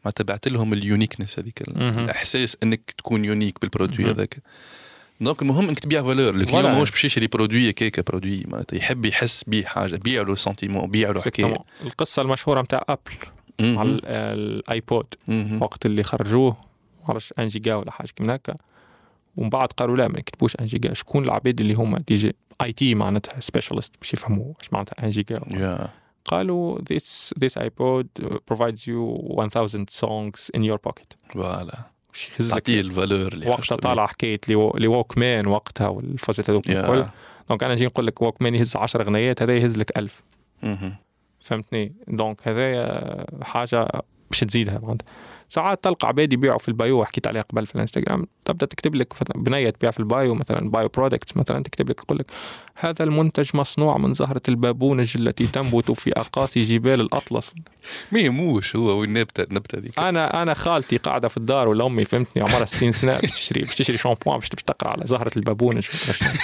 ما 0.05 0.11
تبعت 0.11 0.47
لهم 0.47 0.73
ال 0.73 0.79
uniqueness 0.79 1.39
هذيك. 1.39 1.61
الاحساس 1.67 2.57
انك 2.63 2.91
تكون 2.97 3.25
unique 3.25 3.61
بال 3.61 3.70
produit. 3.70 4.05
هذاك 4.11 4.37
donc 5.21 5.41
المهم 5.41 5.67
انك 5.69 5.79
تبيع 5.79 6.01
valeur 6.03 6.35
ال 6.35 6.39
client. 6.39 6.63
ماهوش 6.63 6.91
باش 6.91 7.05
يشري 7.05 7.27
produit 7.27 7.71
كيكه 7.73 8.03
produit 8.07 8.39
معناتها 8.47 8.77
يحب 8.77 9.05
يحس 9.05 9.43
بيه 9.43 9.65
حاجة 9.65 9.95
بيع 9.95 10.21
له 10.21 10.35
sentiment 10.35 10.91
بيع 10.91 11.11
له 11.11 11.21
حكايه. 11.21 11.55
القصة 11.83 12.21
المشهوره 12.21 12.61
نتاع 12.61 12.83
ابل. 12.89 13.11
على 13.77 13.89
ال- 13.89 14.05
الايبود. 14.05 15.05
وقت 15.61 15.85
اللي 15.85 16.03
خرجوه 16.03 16.57
معرفش 17.09 17.33
1 17.37 17.47
جيجا 17.47 17.75
ولا 17.75 17.91
حاجة 17.91 18.07
كيما 18.15 18.35
هكا 18.35 18.55
ومن 19.37 19.49
بعد 19.49 19.67
قالوا 19.67 19.97
لا 19.97 20.07
ما 20.07 20.17
نكتبوش 20.19 20.55
1 20.55 20.67
جيجا 20.67 20.93
شكون 20.93 21.23
العباد 21.23 21.59
اللي 21.59 21.73
هما 21.73 21.99
des 22.07 22.35
IT 22.63 22.95
معناتها 22.95 23.39
specialist 23.39 23.93
باش 23.99 24.13
يفهموا 24.13 24.53
إيش 24.61 24.73
معناتها 24.73 24.95
1 24.99 25.09
جيجا 25.09 25.39
قالوا 26.25 26.79
this 26.79 27.29
this 27.45 27.61
iPod 27.63 28.05
uh, 28.23 28.33
provides 28.51 28.81
you 28.87 28.99
1000 29.37 29.75
songs 29.91 30.49
in 30.57 30.61
your 30.61 30.77
pocket. 30.89 31.33
voilà 31.33 31.79
تعطيه 32.49 32.81
ال 32.81 32.90
valeur 32.90 33.39
وقتها 33.45 33.75
طالع 33.75 34.05
حكاية 34.07 34.39
les 34.47 34.87
Walkman 34.87 35.47
وقتها 35.47 35.87
والفازات 35.87 36.49
هذوك. 36.49 36.69
الكل. 36.69 37.05
donc 37.49 37.63
أنا 37.63 37.73
نجي 37.73 37.85
نقول 37.85 38.07
لك 38.07 38.21
Walkman 38.21 38.55
يهز 38.55 38.75
10 38.75 39.03
غنيات 39.03 39.41
هذا 39.41 39.57
يهز 39.57 39.77
لك 39.77 39.97
1000 39.97 40.23
مهم. 40.63 40.95
فهمتني 41.39 41.93
donc 42.07 42.47
هذايا 42.47 43.25
حاجة 43.43 43.87
باش 44.31 44.39
تزيدها 44.39 44.79
معناتها 44.79 45.05
ساعات 45.53 45.83
تلقى 45.83 46.07
عباد 46.07 46.33
يبيعوا 46.33 46.57
في 46.57 46.67
ال 46.67 46.77
bio 46.77 47.05
حكيت 47.05 47.27
عليها 47.27 47.41
قبل 47.41 47.65
في 47.65 47.75
الانستغرام. 47.75 48.27
تبدا 48.45 48.65
تكتب 48.65 48.95
لك 48.95 49.13
بنية 49.35 49.69
تبيع 49.69 49.91
في 49.91 49.99
ال 49.99 50.08
bio 50.08 50.35
مثلا 50.35 50.69
bio 50.69 50.87
products 50.87 51.37
مثلا 51.37 51.63
تكتب 51.63 51.89
لك 51.89 51.99
يقول 51.99 52.17
لك 52.17 52.31
هذا 52.75 53.03
المنتج 53.03 53.49
مصنوع 53.53 53.97
من 53.97 54.13
زهرة 54.13 54.41
البابونج 54.49 55.13
التي 55.19 55.47
تنبت 55.47 55.91
في 55.91 56.11
أقاصي 56.11 56.63
جبال 56.63 57.01
الأطلس. 57.01 57.51
ما 58.11 58.19
يهموش 58.19 58.75
هو 58.75 58.99
وين 58.99 59.13
نبته 59.13 59.43
النبتة 59.43 59.79
ذيك. 59.79 59.99
أنا 59.99 60.41
أنا 60.41 60.53
خالتي 60.53 60.97
قاعدة 60.97 61.27
في 61.27 61.37
الدار 61.37 61.67
ولا 61.67 61.85
امي 61.85 62.05
فهمتني 62.05 62.43
عمرها 62.43 62.65
60 62.65 62.91
سنة. 62.91 63.19
باش 63.21 63.31
تشتري 63.31 63.61
باش 63.61 63.75
تشتري 63.75 63.97
شامبوان 63.97 64.39
باش 64.39 64.49
تقرا 64.49 64.91
على 64.91 65.05
زهرة 65.05 65.31
البابونج. 65.37 65.83
فهمتني؟ 65.91 66.39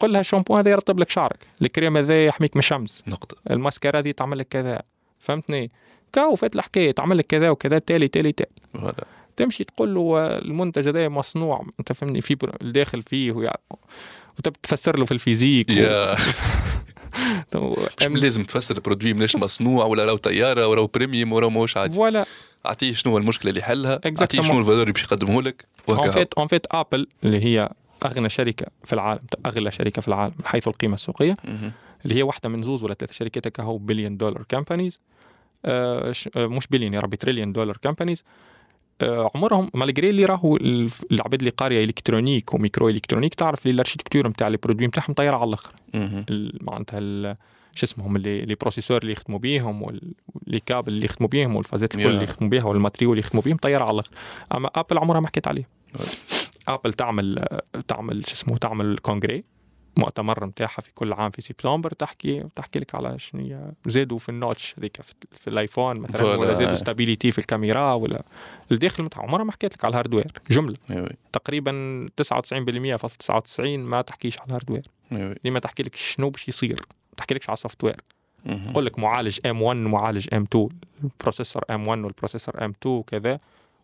قل 0.00 0.12
لها 0.12 0.20
الشامبوان 0.20 0.58
هذا 0.58 0.70
يرطب 0.70 1.00
لك 1.00 1.10
شعرك. 1.10 1.46
الكريم 1.62 1.96
هذا 1.96 2.26
يحميك 2.26 2.56
من 2.56 2.60
الشمس 2.60 3.02
نقطة. 3.06 3.36
الماسكارا 3.50 4.00
دي 4.00 4.12
تعمل 4.12 4.38
لك 4.38 4.48
كذا. 4.50 4.82
فهمتني؟ 5.18 5.70
كاو 6.12 6.34
فات 6.34 6.56
الحكاية 6.56 6.90
تعمل 6.90 7.18
لك 7.18 7.26
كذا 7.26 7.50
وكذا 7.50 7.78
تالي 7.78 8.08
تالي 8.08 8.32
تالي. 8.32 8.92
تمشي 9.36 9.64
تقول 9.64 9.94
له 9.94 10.26
المنتج 10.26 10.88
هذا 10.88 11.08
مصنوع 11.08 11.66
انت 11.80 11.92
فهمني 11.92 12.20
في 12.20 12.36
الداخل 12.62 13.02
فيه 13.02 13.32
ويع... 13.32 13.52
وتبي 14.38 14.56
تفسر 14.62 14.98
له 14.98 15.04
في 15.04 15.12
ال 15.12 15.18
physique 15.18 15.70
و... 17.54 17.74
مش 18.08 18.22
لازم 18.22 18.44
تفسر 18.44 18.76
ال 18.76 18.80
produit 18.80 19.12
مناش 19.12 19.36
مصنوع 19.36 19.84
ولا 19.84 20.04
راهو 20.04 20.16
طيارة 20.16 20.66
ولا 20.66 20.88
premium 20.94 21.32
ولا 21.32 21.48
موش 21.48 21.76
عادي. 21.76 21.94
voilà. 21.94 22.26
اعطيه 22.66 22.92
شنو 22.92 23.12
هو 23.12 23.18
المشكلة 23.18 23.50
اللي 23.50 23.60
Exactement. 23.62 24.20
اعطيه 24.20 24.42
شنو 24.42 24.58
ال 24.58 24.61
valeur 24.61 24.82
اللي 24.82 24.92
باش 24.92 25.02
يقدمه 25.02 25.42
لك 25.42 25.64
en 25.90 26.10
fait 26.10 26.34
en 26.34 26.46
fait 26.46 26.66
Apple 26.70 27.06
اللي 27.24 27.44
هي 27.44 27.70
أغنى 28.04 28.28
شركة 28.28 28.66
في 28.84 28.92
العالم 28.92 29.20
أغلى 29.46 29.70
شركة 29.70 30.02
في 30.02 30.08
العالم 30.08 30.34
حيث 30.44 30.68
القيمة 30.68 30.94
السوقية. 30.94 31.34
اللي 32.04 32.14
هي 32.14 32.22
واحدة 32.22 32.48
من 32.48 32.62
زوز 32.62 32.84
ولا 32.84 32.94
ثلاث 32.94 33.12
شركات 33.12 33.46
هكا 33.46 33.62
هو 33.62 33.78
billion 33.78 34.16
dollar 34.16 34.42
companies 34.48 34.98
مش 36.36 36.66
بليون 36.70 36.94
يا 36.94 37.00
ربي 37.00 37.16
trillion 37.16 37.52
dollar 37.52 37.76
companies 37.76 38.24
آه 39.00 39.30
عمرهم 39.34 39.70
مالجري 39.74 40.10
اللي 40.10 40.24
راهو 40.24 40.56
العباد 41.10 41.40
اللي 41.40 41.50
قارية 41.50 41.84
électronique 41.84 42.54
و 42.54 42.88
micro-électronique 42.88 43.34
تعرف 43.34 43.66
اللي 43.66 43.74
ال 43.74 43.78
architecture 43.78 44.28
نتاع 44.28 44.48
les 44.48 44.56
produits 44.56 44.86
نتاعهم 44.86 45.14
طايره 45.14 45.36
على 45.36 45.48
الآخر. 45.48 45.72
معناتها 46.60 47.36
شو 47.74 47.86
اسمهم 47.86 48.16
اللي 48.16 48.44
les 48.44 48.54
processeurs 48.54 49.02
اللي 49.02 49.12
يخدموا 49.12 49.38
بيهم 49.38 49.82
و 49.82 50.01
les 50.01 50.60
câbles 50.66 50.92
اللي 50.92 51.04
يخدموا 51.04 51.28
بيهم 51.28 51.56
والفازات 51.56 51.94
الكل. 51.94 52.06
اللي 52.10 52.24
يخدموا 52.24 52.50
بيها 52.50 52.64
و 52.64 52.67
les 52.67 52.78
matériaux 52.78 53.10
اللي 53.10 53.20
يخدموا 53.20 53.42
بيهم 53.42 53.56
طياره 53.56 53.84
على 53.84 53.92
الآخر. 53.92 54.10
أما 54.56 54.70
Apple 54.74 54.98
عمرها 54.98 55.20
ما 55.20 55.26
حكيت 55.26 55.48
عليه. 55.48 55.68
Apple 56.68 56.92
تعمل 56.92 57.46
تعمل 57.88 58.26
شو 58.26 58.32
اسمه 58.32 58.56
تعمل 58.56 58.98
congrès 58.98 59.44
مؤتمر 59.98 60.46
نتاعها 60.46 60.80
في 60.80 60.94
كل 60.94 61.12
عام 61.12 61.30
في 61.30 61.42
سبتمبر 61.42 61.92
تحكي 61.92 62.44
تحكي 62.54 62.78
لك 62.78 62.94
على 62.94 63.18
شنو 63.18 63.42
هي 63.42 63.72
زادوا 63.86 64.18
في 64.18 64.28
ال 64.28 64.36
notch 64.36 64.74
هذيك 64.78 65.00
في, 65.32 65.48
الآيفون 65.48 66.00
مثلا. 66.00 66.22
ولا 66.36 66.54
زادوا 66.54 66.74
stabilité 66.74 67.30
في 67.30 67.38
الكاميرا 67.38 67.92
ولا 67.92 68.22
الداخل 68.72 69.04
نتاع 69.04 69.22
عمرها 69.22 69.44
ما 69.44 69.52
حكيت 69.52 69.74
لك 69.74 69.84
على 69.84 69.90
ال 69.90 69.94
hardware 69.94 70.26
جملة. 70.50 70.76
oui. 70.90 71.16
تقريبا 71.32 71.72
99% 72.22 73.60
ما 73.60 74.02
تحكيش 74.02 74.38
على 74.38 74.46
ال 74.46 74.50
hardware 74.50 74.82
oui 75.12 75.26
oui. 75.26 75.34
ديما 75.44 75.58
تحكي 75.58 75.82
لك 75.82 75.96
شنو 75.96 76.30
باش 76.30 76.48
يصير. 76.48 76.76
ما 76.80 77.16
تحكي 77.16 77.34
لكش 77.34 77.48
على 77.48 77.54
ال 77.54 77.84
software. 77.84 78.00
تقول 78.72 78.86
لك 78.86 78.98
معالج 78.98 79.38
M 79.46 79.62
1 79.62 79.80
ومعالج 79.80 80.28
M 80.34 80.42
2 80.42 80.68
ال 81.04 81.09
processeur 81.09 81.62
M 81.70 81.88
1 81.88 82.00
وال 82.04 82.14
processeur 82.14 82.64
M 82.64 82.72
2 82.82 82.96
وكذا 82.96 83.38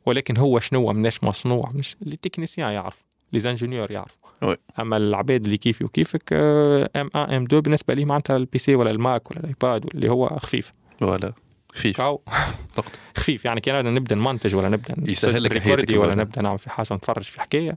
ولكن 0.06 0.36
هو 0.36 0.60
شنو 0.60 0.92
مناش 0.92 1.24
مصنوع 1.24 1.68
مش 1.74 1.96
اللي 2.02 2.16
technicien 2.16 2.72
يعرف. 2.72 3.04
les 3.34 3.40
ingénieurs 3.40 3.90
يعرف 3.90 4.12
oui. 4.42 4.56
أما 4.80 4.96
العباد 4.96 5.44
اللي 5.44 5.56
كيفي 5.56 5.84
وكيفك 5.84 6.32
M 6.32 7.10
1 7.14 7.32
M 7.32 7.42
2 7.44 7.62
بالنسبة 7.62 7.94
لي 7.94 8.04
معناتها 8.04 8.36
ال 8.36 8.58
PC 8.58 8.74
ولا 8.74 8.90
الماك 8.90 9.30
ولا 9.30 9.40
الايباد 9.40 9.86
اللي 9.94 10.10
هو 10.10 10.28
خفيف. 10.28 10.72
voilà. 11.00 11.32
خفيف. 11.74 12.00
نقطة. 12.00 12.82
خفيف 13.16 13.44
يعني 13.44 13.60
كان 13.60 13.94
نبدأ 13.94 14.14
نمنتج 14.14 14.54
ولا 14.54 14.68
نبدأ 14.68 14.94
يسهل 15.10 15.42
لك 15.42 15.58
حياتك 15.58 15.90
ولا 15.90 15.98
ولا. 15.98 16.14
نبدأ 16.14 16.42
نعمل 16.42 16.58
في 16.58 16.70
حاجة 16.70 16.94
نتفرج 16.94 17.22
في 17.22 17.40
حكاية. 17.40 17.76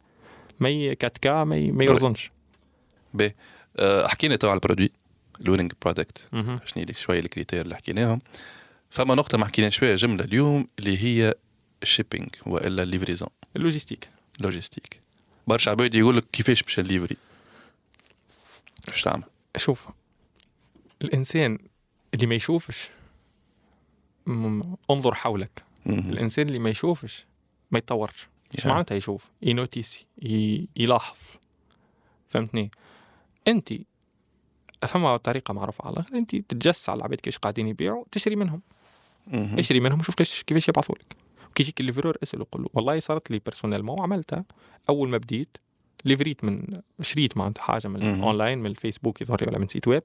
ما 0.60 0.70
ي- 0.70 0.96
en 0.96 1.03
tout 1.03 1.18
cas 1.18 1.44
ما 1.44 1.84
يرزنش 1.84 2.32
آه، 3.80 4.08
حكينا 4.08 4.36
تو 4.36 4.48
على 4.50 4.56
ال 4.56 4.60
produit 4.60 4.90
ال 5.42 5.45
winning 5.46 5.72
product. 5.86 6.18
شنو 6.34 6.84
اللي 6.84 6.94
شوية 6.94 7.20
ال 7.20 7.24
critères 7.24 7.62
اللي 7.62 7.76
حكيناهم. 7.76 8.22
فما 8.90 9.16
نقطة 9.16 9.38
ما 9.38 9.46
حكينا 9.46 9.70
شوية 9.70 9.96
جملة 9.96 10.24
اليوم 10.24 10.68
اللي 10.80 11.04
هي 11.04 11.34
ال 11.84 11.89
shipping 11.89 12.30
وإلا 12.46 12.84
ال 12.84 12.88
livraison 12.88 13.30
ال 13.56 13.61
logistique 13.61 14.08
logistique 14.40 15.02
برشا 15.48 15.72
عباد 15.72 15.96
يقول 15.96 16.18
لك 16.18 16.26
كيفاش 16.32 16.64
باش 16.64 16.80
الليفري 16.80 17.18
باش 18.88 19.02
تعمل 19.02 19.24
شوف 19.58 19.88
الإنسان 21.02 21.58
اللي 22.14 22.26
ما 22.28 22.36
يشوفش 22.36 22.90
انظر 24.92 25.14
حولك. 25.14 25.64
الإنسان 25.88 26.48
اللي 26.48 26.60
ما 26.60 26.70
يشوفش 26.70 27.26
ما 27.72 27.78
يتطورش. 27.78 28.28
إيش 28.56 28.66
يا. 28.66 28.70
معناتها 28.70 28.96
يشوف 28.96 29.26
ي 29.42 29.51
notice 29.51 30.06
ي- 30.24 30.68
يلاحظ. 30.76 31.18
فهمتني؟ 32.30 32.72
انت 33.48 33.74
فما 34.88 35.18
طريقه 35.18 35.54
معروفة 35.54 35.82
على 35.88 35.94
الآخر 35.94 36.16
انت 36.18 36.36
تتجس 36.36 36.90
على 36.90 36.98
العباد 36.98 37.20
كيفاش 37.22 37.38
قاعدين 37.40 37.68
يبيعوا 37.68 38.04
تشري 38.12 38.36
منهم. 38.36 38.62
مهم. 39.28 39.60
اشتري 39.60 39.80
منهم 39.80 40.00
وشوف 40.00 40.16
كيفاش 40.16 40.44
كيفاش 40.44 40.70
يبعثوا 40.70 40.96
لك. 40.96 41.16
كي 41.58 41.64
يجيك 41.64 41.80
ال 41.82 41.86
livreur 41.86 42.18
اسأله 42.24 42.46
قول 42.52 42.62
له 42.64 42.70
والله 42.74 43.00
صارت 43.00 43.32
لي 43.32 43.40
personnellement 43.40 44.00
وعملتها 44.00 44.46
أول 44.90 45.10
ما 45.10 45.18
بديت 45.18 45.58
livrer 46.06 46.44
من 46.44 46.82
شريت 47.02 47.38
معناتها 47.38 47.62
حاجة 47.62 47.88
من 47.88 48.00
مهم. 48.00 48.24
اونلاين 48.24 48.60
من 48.60 48.66
الفيسبوك 48.66 49.22
يظهر 49.22 49.42
لي 49.42 49.48
ولا 49.48 49.60
من 49.60 49.68
site 49.68 49.88
web 49.88 50.04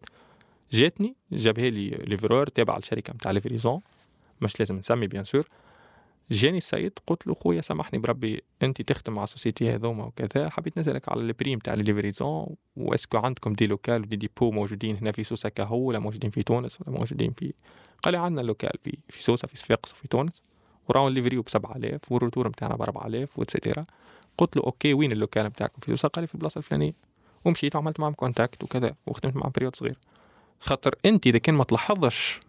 جاتني 0.72 1.14
جابها 1.32 1.70
لي 1.70 1.88
livreur 1.90 2.46
تابع 2.46 2.76
الشركة 2.76 3.12
نتاع 3.14 3.30
livraison 3.30 3.80
مش 4.40 4.60
لازم 4.60 4.76
نسمي 4.76 5.06
bien 5.06 5.24
sûr 5.24 5.48
جاني 6.30 6.56
السيد 6.58 6.92
قلت 7.06 7.26
له 7.26 7.34
خويا 7.34 7.60
سامحني 7.60 7.98
بربي 7.98 8.42
أنت 8.62 8.82
تخدم 8.82 9.12
مع 9.14 9.24
ال 9.24 9.31
société 9.31 9.74
هذوما 9.74 10.04
وكذا 10.04 10.50
حبيت 10.50 10.78
نسألك 10.78 11.08
على 11.08 11.20
ال 11.20 11.28
prix 11.28 11.58
تاع 11.58 11.74
livraison 11.74 12.46
و 12.76 12.81
est-ce 12.81 13.06
que 13.06 13.18
عندكم 13.18 13.52
des 13.52 13.66
locaux 13.66 14.02
و 14.02 14.06
des 14.06 14.16
dépôts 14.16 14.50
موجودين 14.50 14.96
هنا 14.96 15.12
في 15.12 15.24
سوسة 15.24 15.48
كهو 15.48 15.78
ولا 15.78 15.98
موجودين 15.98 16.30
في 16.30 16.42
تونس 16.42 16.80
ولا 16.80 16.90
موجودين 16.98 17.32
في 17.32 17.52
قال 18.02 18.12
لي 18.12 18.18
عندنا 18.20 18.40
local 18.40 18.78
في 18.82 18.98
في 19.08 19.22
سوسة 19.22 19.48
في 19.48 19.56
صفاقس 19.56 19.92
وفي 19.92 20.08
تونس. 20.08 20.42
وراهو 20.88 21.08
ال 21.08 21.14
livré 21.14 21.42
ب 21.42 21.48
7000 21.48 22.12
وال 22.12 22.21
retour 22.21 22.48
نتاعنا 22.48 22.76
ب 22.76 22.82
4000 22.82 23.38
و 23.38 23.43
et 23.43 23.54
cetera 23.54 23.84
قلت 24.38 24.56
له 24.56 24.62
ok 24.62 24.94
وين 24.94 25.12
ال 25.12 25.18
local 25.18 25.46
نتاعكم 25.46 25.80
في 25.80 25.88
سوسه 25.88 26.08
قال 26.08 26.22
لي 26.22 26.26
في 26.26 26.34
البلاصة 26.34 26.58
الفلانية. 26.58 26.92
ومشيت 27.44 27.76
وعملت 27.76 28.00
معهم 28.00 28.12
contact 28.12 28.64
وكذا 28.64 28.94
وخدمت 29.06 29.36
معهم 29.36 29.52
période 29.56 29.76
صغير. 29.76 29.98
خاطر 30.60 30.94
أنت 31.04 31.26
إذا 31.26 31.38
كان 31.38 31.54
ما 31.54 31.64
تلاحظش 31.64 32.40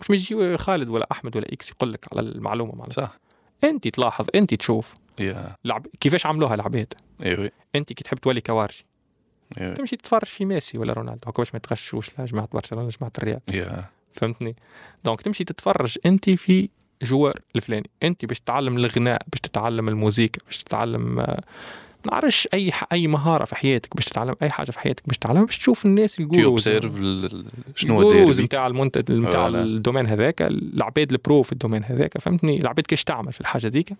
مش 0.00 0.08
بيجي 0.08 0.56
خالد 0.56 0.88
ولا 0.88 1.06
أحمد 1.12 1.36
ولا 1.36 1.52
X 1.52 1.70
يقول 1.70 1.92
لك 1.92 2.06
على 2.12 2.20
المعلومة 2.20 2.74
معناتها 2.74 3.04
صح. 3.04 3.18
أنت 3.64 3.88
تلاحظ 3.88 4.26
أنت 4.34 4.54
تشوف. 4.54 4.94
يا. 5.18 5.56
لعب 5.64 5.86
كيفاش 6.00 6.26
عملوها 6.26 6.54
العباد 6.54 6.94
أيوه 7.22 7.50
أنت 7.74 7.92
كي 7.92 8.04
تحب 8.04 8.18
تولي 8.18 8.40
كوارجي 8.40 8.86
أيوه 9.60 9.74
تمشي 9.74 9.96
تتفرج 9.96 10.24
في 10.24 10.44
ميسي 10.44 10.78
ولا 10.78 10.92
رونالدو. 10.92 11.28
هكا 11.30 11.42
باش 11.42 11.54
ما 11.54 11.60
تغشوش 11.60 12.18
لا 12.18 12.24
جماعة 12.24 12.48
برشلونة 12.52 12.88
جماعة 12.88 13.12
الريال. 13.18 13.40
يا. 13.52 13.84
فهمتني؟ 14.12 14.56
donc 15.04 15.22
تمشي 15.22 15.44
تتفرج 15.44 15.98
أنت 16.06 16.30
في 16.30 16.68
جوار 17.02 17.34
الفلاني. 17.56 17.90
انت 18.02 18.24
باش 18.24 18.40
تتعلم 18.40 18.76
الغناء 18.76 19.22
باش 19.28 19.40
تتعلم 19.40 19.88
الموسيقى 19.88 20.38
باش 20.46 20.58
تتعلم 20.58 21.18
آه، 21.18 21.42
نعرفش 22.12 22.48
أي 22.54 22.72
ح... 22.72 22.84
أي 22.92 23.06
مهارة 23.06 23.44
في 23.44 23.54
حياتك 23.56 23.96
باش 23.96 24.04
تتعلم 24.04 24.34
أي 24.42 24.50
حاجة 24.50 24.70
في 24.70 24.78
حياتك 24.78 25.06
باش 25.06 25.18
تتعلمها 25.18 25.44
باش 25.44 25.58
تشوف 25.58 25.86
الناس 25.86 26.20
ال 26.20 26.26
gourous 26.26 26.68
شنو 27.76 28.00
هو 28.00 28.12
ال 28.12 28.16
gourous 28.16 28.40
نتاع 28.40 28.66
المنتج 28.66 29.12
نتاع. 29.12 29.48
ال 29.48 29.55
domaine 29.55 30.06
هذاك 30.06 30.42
العباد 30.42 31.12
ال 31.12 31.20
pro 31.20 31.42
في 31.42 31.52
ال 31.52 31.56
domaine 31.56 31.84
هذاك 31.84 32.18
فهمتني؟ 32.18 32.60
العباد 32.60 32.86
كيش 32.86 33.04
تعمل 33.04 33.32
في 33.32 33.40
الحاجة 33.40 33.66
ذيك. 33.66 33.92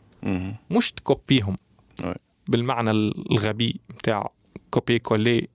مش 0.70 0.92
تكوبيهم. 0.92 1.56
بالمعنى 2.48 2.90
الغبي 2.90 3.80
نتاع 3.92 4.30
copier-coller 4.70 5.48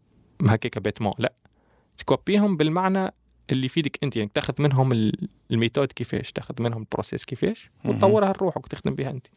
هكاك 0.48 0.80
bêtement 0.80 1.14
لا. 1.18 1.34
تكوبيهم 1.98 2.58
بالمعنى 2.58 3.14
اللي 3.52 3.66
يفيدك 3.66 4.00
أنت 4.04 4.16
يعني 4.16 4.30
تاخذ 4.34 4.54
منهم 4.60 4.92
ال- 4.92 5.28
الméthode 5.52 5.92
كيفاش 5.92 6.32
تاخذ 6.32 6.62
منهم 6.62 6.80
ال 6.82 6.87
process 6.87 7.26
كيفاش. 7.26 7.70
وتطورها 7.86 8.34
لروحك 8.34 8.66
وتخدم 8.66 8.96
بها 8.96 9.10
أنت 9.10 9.28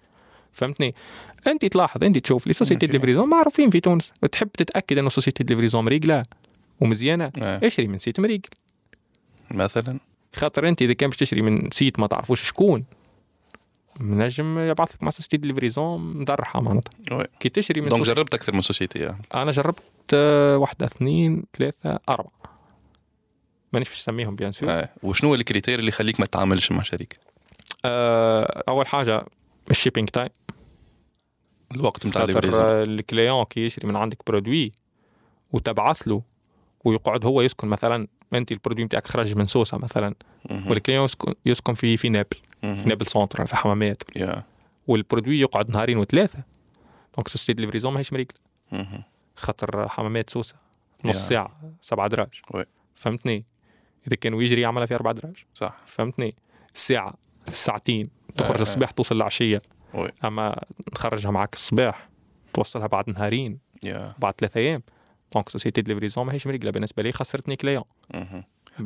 فهمتني 0.53 0.95
أنت 1.47 1.65
تلاحظ 1.65 2.05
أنت 2.05 2.19
تشوف 2.19 2.47
les 2.47 2.53
sociétés 2.53 2.75
ok. 2.75 2.87
de 2.87 2.93
livraison 2.93 3.29
معروفين 3.29 3.71
في 3.71 3.81
تونس 3.81 4.13
تحب 4.33 4.49
تتأكد 4.53 4.99
أنه 4.99 5.09
société 5.09 5.45
de 5.45 5.55
livraison 5.55 5.85
مريقلة 5.85 6.23
ومزيانة 6.81 7.33
آه. 7.39 7.67
اشري 7.67 7.87
من 7.87 7.99
site 7.99 8.21
مريقل 8.21 8.49
مثلا 9.51 10.01
خاطر 10.35 10.69
أنت 10.69 10.83
إذا 10.83 10.93
كان 10.93 11.09
باش 11.11 11.19
تشري 11.19 11.43
من 11.43 11.71
site 11.73 12.01
ما 12.01 12.07
تعرفوش 12.07 12.43
شكون 12.43 12.85
نجم 14.01 14.59
يبعث 14.59 14.95
لك 14.95 15.03
مع 15.03 15.11
société 15.11 15.37
de 15.37 15.49
livraison 15.49 16.01
مدرحة 16.17 16.61
معناتها. 16.61 17.27
كي 17.41 17.49
تشري 17.49 17.81
من 17.81 17.89
donc 17.89 18.03
جربت 18.07 18.35
أكثر 18.35 18.55
من 18.55 18.63
société 18.63 18.99
يعني. 18.99 19.23
أنا 19.35 19.51
جربت 19.51 19.83
آه، 20.15 20.57
واحدة 20.59 20.87
اثنين 20.87 21.45
ثلاثة 21.59 21.99
أربعة 22.09 22.33
مانيش 23.75 23.89
باش 23.89 23.99
نسميهم 23.99 24.37
bien 24.37 24.53
sûr 24.53 24.71
آه. 24.71 24.89
وشنو 25.03 25.35
ال 25.35 25.40
critère 25.40 25.79
اللي 25.79 25.89
يخليك 25.89 26.21
ما 26.21 26.27
تتعاملش 26.27 26.73
مع 26.73 26.83
شركه 26.83 27.17
آه، 27.85 28.65
أول 28.69 28.87
حاجة 28.87 29.25
ال 29.71 29.75
shipping 29.75 30.09
time 30.09 30.29
الوقت 31.75 32.07
نتاع 32.07 32.23
آه، 32.23 32.83
ال 32.83 32.92
client 32.92 33.45
كي 33.45 33.67
يشري 33.67 33.89
من 33.89 33.97
عندك 33.97 34.19
produit 34.27 34.73
وتبعث 35.53 36.09
له 36.09 36.23
ويقعد 36.85 37.27
هو 37.27 37.43
يسكن 37.43 37.69
مثلا 37.69 38.07
أنت 38.33 38.53
ال 38.53 38.57
produit 38.57 38.85
نتاعك 38.85 39.07
خرج 39.07 39.37
من 39.37 39.47
سوسة 39.47 39.79
مثلا. 39.79 40.15
وال 40.51 40.65
client 40.65 41.09
يسكن, 41.47 41.75
في 41.75 41.97
في 41.97 42.09
نابل. 42.09 42.37
في. 42.61 42.83
نابل 42.89 43.07
centre 43.07 43.47
في 43.47 43.57
حمامات. 43.57 44.03
وال 44.87 44.99
produit 44.99 45.41
يقعد 45.41 45.71
نهارين 45.71 45.99
وثلاثة. 45.99 46.39
donc 47.17 47.29
société 47.29 47.63
livraison 47.63 47.93
ماهيش 47.93 48.13
مريقله. 48.13 48.39
خاطر 49.37 49.89
حمامات 49.89 50.31
سوسة. 50.31 50.55
نص. 51.05 51.29
ساعة 51.29 51.61
سبعة 51.81 52.09
دراج. 52.09 52.41
فهمتني؟ 52.95 53.45
إذا 54.07 54.17
كان 54.17 54.41
يجري 54.41 54.61
يعملها 54.61 54.87
في 54.87 54.95
أربع 54.95 55.13
دراج. 55.13 55.37
صح. 55.55 55.77
فهمتني؟ 55.87 56.35
ساعة 56.75 57.15
ساعتين 57.51 58.11
تخرج 58.37 58.59
آه. 58.59 58.63
الصباح 58.63 58.91
توصل 58.91 59.17
العشية. 59.17 59.63
oui. 59.95 60.11
أما 60.25 60.61
تخرجها 60.95 61.31
معك 61.31 61.55
الصباح 61.55 62.09
توصلها 62.55 62.87
بعد 62.87 63.11
نهارين 63.11 63.59
يا. 63.83 64.13
بعد 64.19 64.35
ثلاثة 64.39 64.61
أيام. 64.61 64.83
donc 65.35 65.49
société 65.49 65.83
de 65.83 65.93
livraison 65.93 66.27
ماهيش 66.27 66.47
مريقلة. 66.47 66.71
بالنسبة 66.71 67.03
لي 67.03 67.13
خسرتني 67.13 67.57
client. 67.57 67.85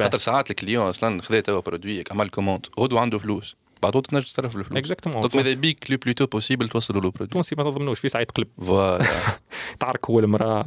خاطر 0.00 0.18
ساعات 0.18 0.50
الكليون 0.50 0.88
أصلا 0.88 1.22
خذا 1.22 1.40
توا 1.40 1.60
برودويك 1.60 2.12
عمل 2.12 2.28
كوموند 2.28 2.66
غدوه 2.80 3.00
عنده 3.00 3.18
فلوس. 3.18 3.56
بعد 3.82 4.02
تنجم 4.02 4.24
تصرف 4.24 4.56
الفلوس 4.56 4.78
اكزاكتومون 4.78 5.20
دونك 5.20 5.36
ماذا 5.36 5.54
بيك 5.54 5.90
لو 5.90 5.96
بلوتو 5.96 6.26
بوسيبل 6.26 6.68
توصلوا 6.68 7.00
له 7.00 7.08
برودوي 7.10 7.24
التونسي 7.24 7.54
ما 7.56 7.70
تظلمنوش 7.70 8.00
في 8.00 8.08
ساعة 8.08 8.24
قلب 8.24 8.48
فوالا 8.58 9.06
تعرك 9.80 10.10
هو 10.10 10.18
المرأة. 10.18 10.66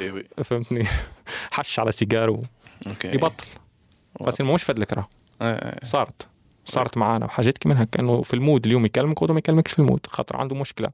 إي 0.00 0.10
وي. 0.10 0.24
فهمتني؟ 0.44 0.84
حش 1.52 1.78
على 1.78 1.92
سيجارو. 1.92 2.42
أوكي. 2.86 3.08
يبطل. 3.08 3.46
بس 4.26 4.40
ماهوش 4.40 4.62
فد 4.62 4.78
لك 4.78 4.92
راه. 4.92 5.08
آه، 5.42 5.54
آه. 5.54 5.84
صارت. 5.84 6.26
صارت 6.64 6.96
معانا. 6.96 7.24
وحاجات 7.24 7.58
كي 7.58 7.68
هكا 7.72 8.00
انه 8.00 8.22
في 8.22 8.34
المود 8.34 8.66
اليوم 8.66 8.84
يكلمك 8.84 9.22
وغدا 9.22 9.32
ما 9.32 9.38
يكلمكش 9.38 9.72
في 9.72 9.78
المود. 9.78 10.06
خاطر 10.06 10.36
عنده 10.36 10.56
مشكلة. 10.56 10.90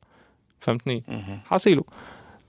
فهمتني. 0.61 1.03
حاصيله. 1.45 1.85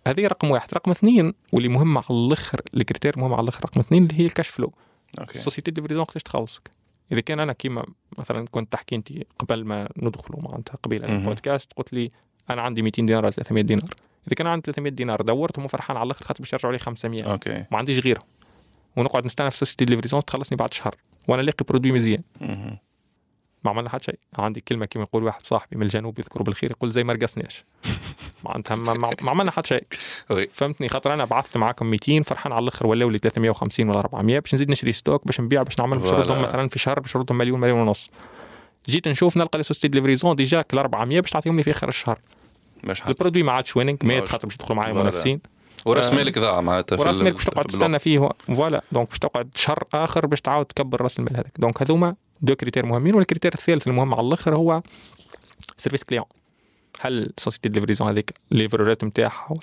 هذه 0.08 0.28
رقم 0.28 0.52
واحد. 0.52 0.70
رقم 0.74 0.92
اثنين 0.92 1.34
واللي 1.52 1.70
مهم 1.70 1.98
على 1.98 2.06
الآخر 2.10 2.62
الكريتير 2.74 3.20
مهم 3.20 3.34
على 3.34 3.44
الآخر 3.44 3.64
رقم 3.64 3.80
اثنين 3.80 4.04
اللي 4.04 4.20
هي 4.20 4.26
الكاش 4.26 4.48
فلو 4.48 4.74
ok. 5.20 5.36
ال 5.36 5.40
société 5.40 5.72
de 5.72 5.82
livraison 5.82 6.02
وقتاش 6.02 6.24
تخلصك. 6.24 6.72
إذا 7.12 7.20
كان 7.20 7.40
أنا 7.40 7.54
كيما 7.54 7.86
مثلا 8.20 8.48
كنت 8.52 8.72
تحكي 8.72 8.96
أنت 8.96 9.08
قبل 9.40 9.66
ما 9.66 9.90
ندخلوا 9.98 10.42
معناتها 10.42 10.76
قبيل. 10.84 11.06
البودكاست 11.06 11.74
قلت 11.74 11.94
لي 11.94 12.12
أنا 12.50 12.62
عندي 12.62 12.82
200 12.82 13.06
دينار 13.06 13.24
ولا 13.24 13.32
300 13.32 13.64
دينار. 13.64 13.90
إذا 14.28 14.36
كان 14.36 14.48
عندي 14.48 14.62
300 14.66 14.92
دينار 14.92 15.22
دورتهم 15.22 15.66
وفرحان 15.66 15.98
على 15.98 16.06
الآخر 16.06 16.26
خاطر 16.26 16.40
باش 16.40 16.54
يرجعوا 16.54 16.74
لي 16.74 16.80
500 16.80 17.24
ok. 17.24 17.66
ما 17.72 17.78
عنديش 17.78 18.00
غيرهم. 18.00 18.24
ونقعد 18.98 19.26
نستنى 19.26 19.52
في 19.52 19.58
société 19.58 19.86
de 19.86 19.96
livraison 19.98 20.26
تخلصني 20.26 20.58
بعد 20.58 20.74
شهر 20.74 20.96
وأنا 21.28 21.42
لاقي 21.42 21.66
produit 21.70 21.92
مزيان. 21.92 22.20
ما 23.64 23.72
عملنا 23.72 23.90
حتى 23.90 24.04
شيء 24.04 24.20
عندي 24.38 24.62
كلمة 24.62 24.86
كما 24.86 25.04
يقول 25.04 25.24
واحد 25.24 25.46
صاحبي 25.46 25.76
من 25.78 25.84
الجنوب 25.84 26.20
يذكره 26.20 26.44
بالخير 26.44 26.72
يقول 26.72 26.92
زي 26.92 27.04
ما 27.04 27.14
رقصناش 27.14 27.64
معناتها 28.46 28.76
ما, 28.76 29.10
عملنا 29.22 29.52
حتى 29.52 29.68
شيء. 29.68 29.84
فهمتني 30.52 30.90
خاطر 30.90 31.14
أنا 31.14 31.26
بعثت 31.26 31.58
معاكم 31.58 31.86
200 31.86 32.22
فرحان 32.22 32.52
على 32.54 32.64
الأخر 32.64 32.88
ولاو 32.88 33.10
لي 33.10 33.18
350 33.18 33.90
ولا 33.90 34.00
400 34.00 34.40
باش 34.40 34.54
نزيد 34.54 34.72
نشري 34.72 34.92
stock 34.92 35.26
باش 35.26 35.42
نبيع 35.42 35.64
باش 35.64 35.80
نعمل 35.80 36.00
باش. 36.00 36.12
نردهم 36.12 36.42
مثلا 36.42 36.70
في 36.70 36.80
شهر 36.80 37.00
باش 37.00 37.18
نردهم 37.18 37.38
مليون 37.38 37.62
مليون 37.62 37.80
ونص 37.80 38.10
جيت 38.90 39.08
نشوف 39.08 39.38
نلقى 39.38 39.58
لي 39.60 39.64
société 39.64 39.88
livraison 39.88 40.36
déjà 40.36 40.64
ال 40.74 40.80
400 40.80 41.20
باش 41.20 41.32
تعطيهم 41.32 41.58
لي 41.58 41.64
في 41.64 41.72
آخر 41.72 41.90
الشهر 41.90 42.20
ال 43.10 43.14
produit 43.14 43.44
ما 43.44 43.52
عادش 43.52 43.78
winning 43.78 44.06
مات. 44.06 44.28
خاطر 44.28 44.48
باش 44.48 44.56
يدخلوا 44.56 44.78
معايا. 44.78 44.94
منافسين 44.94 45.40
وراس. 45.90 46.14
مالك 46.14 46.40
ضاع 46.40 46.62
معناتها 46.62 47.00
وراس 47.00 47.18
ال- 47.18 47.24
مالك 47.24 47.34
باش 47.36 47.46
تقعد 47.46 47.66
تستنى 47.66 48.00
فيه 48.00 48.30
voilà 48.48 48.82
donc 48.92 49.10
باش 49.10 49.20
تقعد 49.20 49.50
شهر 49.56 49.84
آخر 49.94 50.26
باش 50.26 50.42
تعاود 50.42 50.66
تكبر 50.66 51.02
راس 51.02 51.20
المال 51.20 51.34
هذاك 51.34 51.54
donc 51.60 51.82
هذوما 51.82 52.16
deux 52.42 52.56
critères 52.56 52.86
مهمين 52.86 53.16
وال 53.16 53.24
critère 53.24 53.54
الثالث 53.54 53.88
المهم 53.88 54.14
على 54.16 54.28
الأخر 54.28 54.56
هو 54.56 54.82
service 55.78 56.04
client 56.04 56.26
هل 57.02 57.32
société 57.38 57.70
livraison 57.70 58.08
هذيك 58.08 58.34
ال 58.52 58.58
livreur 58.58 58.98
ات 58.98 59.04
نتاعها 59.04 59.56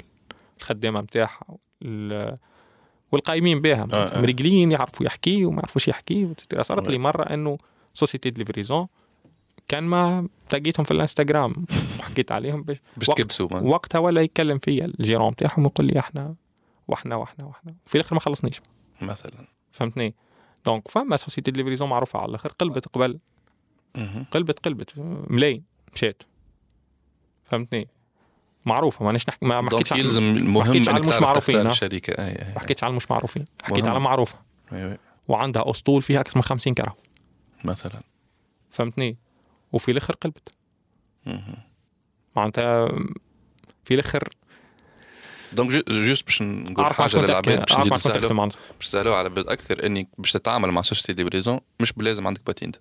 الخدامه 0.61 1.01
نتاعها 1.01 1.41
وال- 1.83 2.37
والقايمين 3.13 3.61
بها 3.61 3.87
آه، 3.93 3.97
آه. 3.97 4.21
مريقلين 4.21 4.73
يعرفوا 4.73 5.07
يحكي 5.07 5.45
وما 5.45 5.57
يعرفوش 5.57 5.89
يحكي 5.89 6.29
صارت 6.61 6.87
آه. 6.89 6.91
لي 6.91 6.99
مرة 6.99 7.23
إنه 7.23 7.59
société 7.95 8.31
livraison 8.31 8.87
كان 9.69 9.85
ما 9.85 10.29
تلاقيتهم 10.49 10.85
في 10.85 10.91
الانستغرام. 10.91 11.67
وحكيت 12.01 12.33
عليهم 12.33 12.63
باش 12.63 12.77
باش 12.97 13.09
وقت-. 13.09 13.43
وقتها 13.53 13.99
ولا 13.99 14.23
يتكلم 14.23 14.59
فيا 14.59 14.85
ال 14.85 14.91
gérant 14.91 15.29
نتاعهم 15.29 15.63
ويقول 15.63 15.87
لي 15.87 15.99
إحنا 15.99 16.35
وإحنا 16.89 17.17
وإحنا 17.17 17.45
وإحنا. 17.45 17.75
في 17.87 17.95
الآخر 17.95 18.15
ما 18.15 18.21
خلصنيش. 18.21 18.61
مثلا. 19.03 19.47
فهمتني؟ 19.73 20.15
donc 20.67 20.89
فما 20.91 21.17
société 21.17 21.51
de 21.51 21.59
livraison 21.59 21.89
معروفة 21.89 22.19
على 22.19 22.29
الآخر 22.29 22.49
قلبت 22.49 22.89
قبل. 22.89 23.19
قلبت 24.31 24.59
قلبت. 24.59 24.93
ملايين. 25.31 25.63
مشات 25.95 26.23
فهمتني؟ 27.45 27.89
معروفة 28.67 29.05
مانيش 29.05 29.29
نحكي 29.29 29.47
ما 29.47 29.63
حكيتش 29.71 29.93
على 29.93 30.03
يلزم 30.03 30.23
مهم 30.23 30.63
حكيتش 30.63 30.89
على 30.89 31.01
تعرف 31.01 31.23
معروفين، 31.23 31.55
تختار 31.55 31.67
ها. 31.67 31.71
الشركة 31.73 32.11
اي 32.11 32.29
اي 32.49 32.53
ما 32.55 32.61
حكيتش 32.61 32.85
على 32.85 32.91
المش 32.91 33.11
معروفين. 33.11 33.47
حكيت 33.63 33.85
مهم. 33.85 33.91
على 33.91 34.01
معروفة. 34.01 34.39
أي. 34.73 34.93
أي. 34.93 34.99
وعندها 35.29 35.71
أسطول 35.71 36.03
فيها 36.03 36.21
أكثر 36.21 36.33
من 36.39 36.43
50 36.43 36.75
كرة. 36.75 36.97
مثلا. 37.65 38.03
فهمتني؟ 38.71 39.17
وفي 39.75 39.91
الآخر 39.91 40.15
قلبت. 40.15 40.49
معناتها 42.37 42.87
في 43.85 43.95
الآخر 43.95 44.29
دونك 45.53 45.71
جو- 45.71 45.83
جوست 46.07 46.25
باش 46.25 46.43
نقول 46.43 46.95
حاجة 46.95 47.17
للعباد 47.21 47.59
باش 47.61 47.73
معناتها 47.73 48.47
باش 48.79 48.87
نسألوا 48.89 49.17
على 49.17 49.27
العباد 49.27 49.49
أكثر 49.49 49.87
انك 49.87 50.09
باش 50.19 50.33
تتعامل 50.33 50.71
مع 50.71 50.83
سوسيتي 50.83 51.13
دي 51.13 51.25
بريزون 51.25 51.61
مش 51.81 51.93
بلازم 51.93 52.27
عندك 52.27 52.41
باتيندا 52.47 52.79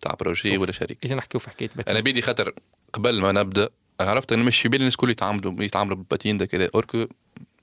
تاع 0.00 0.14
بروجي. 0.20 0.58
ولا 0.58 0.72
شركه 0.72 0.96
أجي 1.04 1.14
نحكيو 1.14 1.40
في 1.40 1.50
حكاية 1.50 1.68
باتين 1.76 1.92
أنا 1.94 2.00
بيدي 2.04 2.22
خاطر 2.22 2.52
قبل 2.92 3.20
ما 3.20 3.32
نبدأ 3.32 3.68
عرفت 4.00 4.32
إنه 4.32 4.44
مش 4.44 4.60
في 4.60 4.68
بالي 4.68 4.80
الناس 4.80 4.92
الكل 4.94 5.10
يتعاملوا 5.10 5.62
يتعاملوا 5.64 5.96
بالباتيندا 5.96 6.44
كذا 6.44 6.70
اوركو 6.74 7.06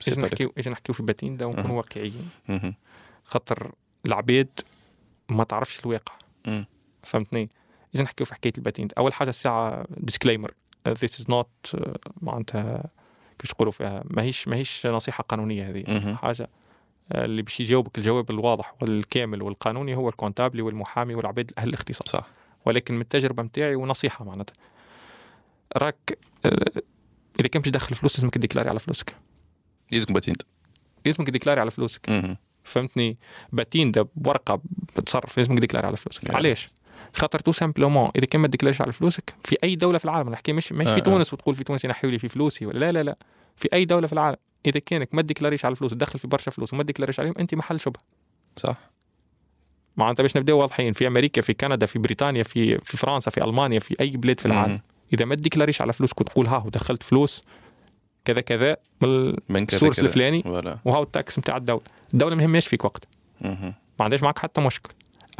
أجي 0.07 0.21
نحكيو 0.21 0.53
أجي 0.57 0.69
نحكيو 0.69 0.95
في 0.95 1.03
باتين 1.03 1.37
ده 1.37 1.47
ونكونوا. 1.47 1.77
واقعيين. 1.77 2.31
خاطر 3.25 3.71
العباد 4.05 4.59
ما 5.29 5.43
تعرفش 5.43 5.79
الواقع. 5.79 6.17
فهمتني 7.03 7.49
إذا 7.95 8.03
نحكيو 8.03 8.25
في 8.25 8.33
حكاية 8.33 8.53
الباتين 8.57 8.87
أول 8.97 9.13
حاجة 9.13 9.29
الساعة 9.29 9.85
ديسكليمر 9.89 10.51
ذيس 10.87 11.19
از 11.19 11.29
نوت 11.29 11.75
معناتها 12.21 12.83
كيفاش 13.39 13.53
نقولوا 13.55 13.71
فيها 13.71 14.03
ماهيش 14.05 14.47
ماهيش 14.47 14.87
نصيحة 14.87 15.23
قانونية 15.23 15.69
هذه. 15.69 16.15
حاجة 16.15 16.49
آه، 17.11 17.25
اللي 17.25 17.41
باش 17.41 17.59
يجاوبك 17.59 17.97
الجواب 17.97 18.31
الواضح 18.31 18.73
والكامل 18.81 19.41
والقانوني 19.41 19.95
هو 19.95 20.09
الكونتابلي 20.09 20.61
والمحامي 20.61 21.15
والعباد 21.15 21.51
أهل 21.57 21.69
الاختصاص 21.69 22.09
صح. 22.09 22.27
ولكن 22.65 22.93
من 22.93 23.01
التجربة 23.01 23.43
نتاعي 23.43 23.75
ونصيحة 23.75 24.25
معناتها. 24.25 24.53
راك 25.77 26.17
آه، 26.45 26.81
إذا 27.39 27.47
كان 27.47 27.61
باش 27.61 27.71
تدخل 27.71 27.95
فلوس 27.95 28.15
لازمك 28.17 28.33
تديكلاري 28.33 28.69
على 28.69 28.79
فلوسك. 28.79 29.15
يلزم 29.91 30.13
patente 30.13 30.45
لازمك 31.05 31.27
تديكلاري 31.27 31.61
على 31.61 31.71
فلوسك. 31.71 32.37
فهمتني؟ 32.63 33.17
patente 33.51 34.07
بورقة 34.15 34.61
بتصرف 34.97 35.37
لازمك 35.37 35.59
ديكلاري 35.59 35.87
على 35.87 35.97
فلوسك. 35.97 36.23
يعني. 36.23 36.35
علاش؟ 36.35 36.69
خاطر 37.13 37.39
tout 37.39 37.51
simplement 37.51 38.09
إذا 38.15 38.25
كان 38.25 38.41
ما 38.41 38.47
ديكلاريش 38.47 38.81
على 38.81 38.91
فلوسك 38.91 39.33
في 39.43 39.57
أي 39.63 39.75
دولة 39.75 39.97
في 39.97 40.05
العالم 40.05 40.29
نحكي 40.29 40.53
مش 40.53 40.71
مش 40.71 40.87
آه، 40.87 40.93
في 40.93 40.99
آه. 40.99 41.03
تونس 41.03 41.33
وتقول 41.33 41.55
في 41.55 41.63
تونس 41.63 41.85
ينحيوا 41.85 42.11
لي 42.11 42.19
في 42.19 42.27
فلوسي 42.27 42.65
ولا 42.65 42.79
لا 42.79 42.91
لا 42.91 43.03
لا. 43.03 43.17
في 43.57 43.69
أي 43.73 43.85
دولة 43.85 44.07
في 44.07 44.13
العالم. 44.13 44.37
إذا 44.65 44.79
كانك 44.79 45.15
ما 45.15 45.21
ديكلاريش 45.21 45.65
على 45.65 45.71
الفلوس 45.71 45.91
تدخل 45.91 46.19
في 46.19 46.27
برشا 46.27 46.51
فلوس 46.51 46.73
وما 46.73 46.83
ديكلاريش 46.83 47.19
عليهم 47.19 47.33
أنت 47.39 47.55
محل 47.55 47.79
شبهة. 47.79 48.03
صح. 48.57 48.75
معناتها 49.97 50.21
باش 50.21 50.37
نبداو 50.37 50.59
واضحين 50.59 50.93
في 50.93 51.07
أمريكا 51.07 51.41
في 51.41 51.53
كندا 51.53 51.85
في 51.85 51.99
بريطانيا 51.99 52.43
في 52.43 52.77
في 52.77 52.97
فرنسا 52.97 53.31
في 53.31 53.43
ألمانيا 53.43 53.79
في 53.79 53.95
أي 53.99 54.09
بلاد 54.09 54.39
في 54.39 54.45
العالم. 54.45 54.81
إذا 55.13 55.25
ما 55.25 55.35
ديكلاريش 55.35 55.81
على 55.81 55.93
فلوسك 55.93 56.21
وتقول 56.21 56.47
ها 56.47 56.57
ودخلت 56.57 57.03
فلوس 57.03 57.41
كذا 58.25 58.41
كذا 58.41 58.77
من 59.01 59.35
من 59.49 59.63
ال 59.63 59.68
source. 59.68 59.99
الفلاني 59.99 60.43
وهاو 60.85 61.03
ال 61.03 61.10
taxe 61.10 61.39
نتاع 61.39 61.57
الدولة. 61.57 61.81
الدولة 62.13 62.35
ما 62.35 62.43
يهمهاش 62.43 62.67
فيك 62.67 62.85
وقت. 62.85 63.07
ما 63.41 63.73
عندهاش 63.99 64.23
معك 64.23 64.39
حتى 64.39 64.61
مشكل. 64.61 64.89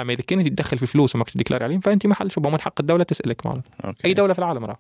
اما 0.02 0.14
اذا 0.14 0.22
كانت 0.22 0.48
تدخل 0.48 0.78
في 0.78 0.86
فلوس 0.86 1.16
وماكش 1.16 1.38
ديكلاري 1.38 1.64
عليهم 1.64 1.80
فأنت 1.80 2.08
محل 2.08 2.32
شبهه 2.32 2.52
من 2.52 2.62
حق 2.62 2.74
الدولة 2.80 3.04
تسألك 3.04 3.46
معنا 3.46 3.62
okay. 3.86 4.08
أي 4.08 4.14
دولة 4.14 4.34
في 4.34 4.40
العالم 4.40 4.66
راه 4.66 4.78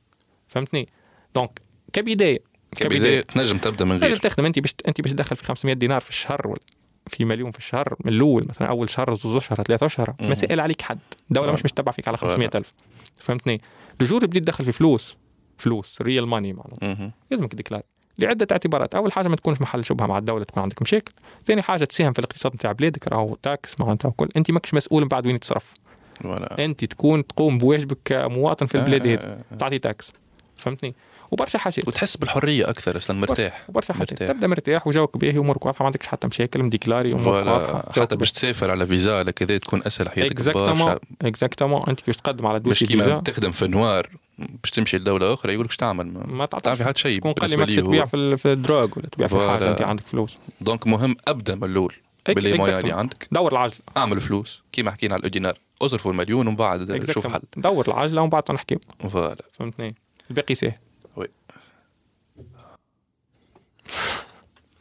فهمتني؟ 0.47 0.89
donc 1.35 1.61
كبداية 1.93 2.39
كبداية 2.75 3.21
تنجم 3.21 3.57
تبدأ 3.57 3.85
من 3.85 3.91
تنجم 3.91 4.07
غير. 4.07 4.17
تخدم 4.17 4.45
أنت 4.45 4.59
باش 4.59 4.73
أنت 4.87 5.01
باش 5.01 5.11
تدخل 5.11 5.35
في 5.35 5.43
500 5.43 5.75
دينار 5.75 6.01
في 6.01 6.09
الشهر 6.09 6.47
ولا 6.47 6.59
في 7.07 7.25
مليون 7.25 7.51
في 7.51 7.57
الشهر 7.57 7.95
من 8.05 8.11
الأول 8.11 8.43
مثلا 8.49 8.67
أول 8.67 8.89
شهر 8.89 9.13
زوز 9.13 9.35
اشهر 9.35 9.61
ثلاثة 9.61 9.85
اشهر. 9.85 10.15
ما 10.21 10.33
سائل 10.33 10.59
عليك 10.59 10.81
حد. 10.81 10.99
الدولة 11.29 11.49
آه. 11.49 11.53
مش 11.53 11.65
متبع 11.65 11.91
فيك 11.91 12.07
على 12.07 12.17
500 12.17 12.49
ألف. 12.55 12.73
فهمتني؟ 13.15 13.61
ال 14.01 14.06
jour 14.06 14.25
بديت 14.25 14.43
تدخل 14.43 14.65
في 14.65 14.71
فلوس 14.71 15.17
فلوس 15.57 16.01
real 16.01 16.29
money 16.29 16.53
معناتها 16.53 16.93
مهم. 16.93 17.11
لازمك 17.31 17.55
تديكلاري 17.55 17.81
لعدة 18.19 18.47
اعتبارات. 18.51 18.95
أول 18.95 19.11
حاجة 19.11 19.27
ما 19.27 19.35
تكونش 19.35 19.61
محل 19.61 19.85
شبهة 19.85 20.07
مع 20.07 20.17
الدولة 20.17 20.43
تكون 20.43 20.63
عندك 20.63 20.81
مشاكل. 20.81 21.11
ثاني 21.45 21.61
حاجة 21.61 21.85
تساهم 21.85 22.13
في 22.13 22.19
الاقتصاد 22.19 22.53
نتاع 22.53 22.71
بلادك 22.71 23.07
راهو 23.07 23.35
taxe 23.43 23.79
معناتها 23.79 24.09
وكل 24.09 24.29
أنت 24.35 24.51
ماكش 24.51 24.73
مسؤول 24.73 25.01
من 25.01 25.07
بعد 25.07 25.27
وين 25.27 25.39
تصرف 25.39 25.65
voilà 26.21 26.65
أنت 26.65 26.85
تكون 26.85 27.27
تقوم 27.27 27.57
بواجبك 27.57 27.97
كمواطن 28.05 28.65
في 28.65 28.75
البلاد 28.75 29.07
آه، 29.07 29.13
هذه. 29.13 29.19
آه، 29.19 29.37
آه. 29.51 29.57
تعطي 29.57 29.79
taxe 29.79 30.13
فهمتني؟ 30.57 30.95
وبرشا 31.31 31.59
حاجات. 31.59 31.87
وتحس 31.87 32.17
بالحرية 32.17 32.69
أكثر 32.69 32.97
أصلا 32.97 33.19
مرتاح. 33.19 33.63
وبرشا 33.69 33.93
حاجات. 33.93 34.11
مرتاح. 34.11 34.27
تبدأ 34.27 34.47
مرتاح 34.47 34.87
وجوك 34.87 35.17
باهي 35.17 35.37
وأمورك 35.37 35.65
واضحة 35.65 35.83
ما 35.83 35.85
عندكش 35.85 36.07
حتى 36.07 36.27
مشاكل 36.27 36.63
مديكلاري 36.63 37.13
امورك 37.13 37.45
واضحة. 37.45 38.01
حتى 38.01 38.15
باش 38.15 38.31
تسافر 38.31 38.71
على 38.71 38.87
فيزا 38.87 39.19
على 39.19 39.31
كذا 39.31 39.57
تكون 39.57 39.81
أسهل 39.87 40.09
حياتك 40.09 40.31
exactement 40.31 40.85
برشا. 40.85 40.99
exactement 41.21 41.81
أنت 41.87 41.99
كيفاش 41.99 42.17
تقدم 42.17 42.45
على 42.47 42.59
dossier 42.59 42.85
كيما 42.85 43.03
فيزا؟ 43.03 43.19
تخدم 43.19 43.51
في 43.51 43.67
noir 43.67 44.09
باش 44.37 44.71
تمشي 44.71 44.97
لدولة 44.97 45.33
أخرى 45.33 45.53
يقول 45.53 45.65
لك 45.65 45.71
إيش 45.71 45.77
تعمل؟ 45.77 46.13
ما- 46.13 46.27
ما 46.27 46.45
تعطيش 46.45 46.81
حتى 46.81 46.99
شيء 46.99 47.17
شكون 47.17 47.33
قال 47.33 47.69
لي 47.69 47.75
تبيع 47.81 48.05
في 48.05 48.37
في 48.37 48.53
ال 48.53 48.60
drogue 48.60 48.97
ولا 48.97 49.07
تبيع 49.07 49.27
في 49.27 49.35
حاجة. 49.49 49.71
أنت 49.71 49.81
عندك 49.81 50.07
فلوس. 50.07 50.37
donc 50.61 50.87
مهم 50.87 51.15
ابدا 51.27 51.55
من 51.55 51.63
الأول 51.63 51.95
ب 52.27 52.34
les 52.34 52.53
moyens 52.53 52.79
اللي. 52.79 52.91
عندك. 52.93 53.27
دور 53.31 53.51
العجلة. 53.51 53.79
أعمل 53.97 54.21
فلوس 54.21 54.61
كيما 54.71 54.91
حكينا 54.91 55.13
على 55.13 55.19
الأودينار. 55.19 55.59
أصرفوا 55.81 56.11
المليون 56.11 56.47
ومن 56.47 56.55
بعد 56.55 57.11
شوف. 57.11 57.27
حل. 57.27 57.39
دور 57.57 57.87
العجلة 57.87 58.21
ومن 58.21 58.29
بعد 58.29 58.51
نحكي 58.51 58.77
voilà. 58.99 59.43
فهمتني؟ 59.51 59.95
الباقي 60.29 60.55
سهل. 60.55 60.73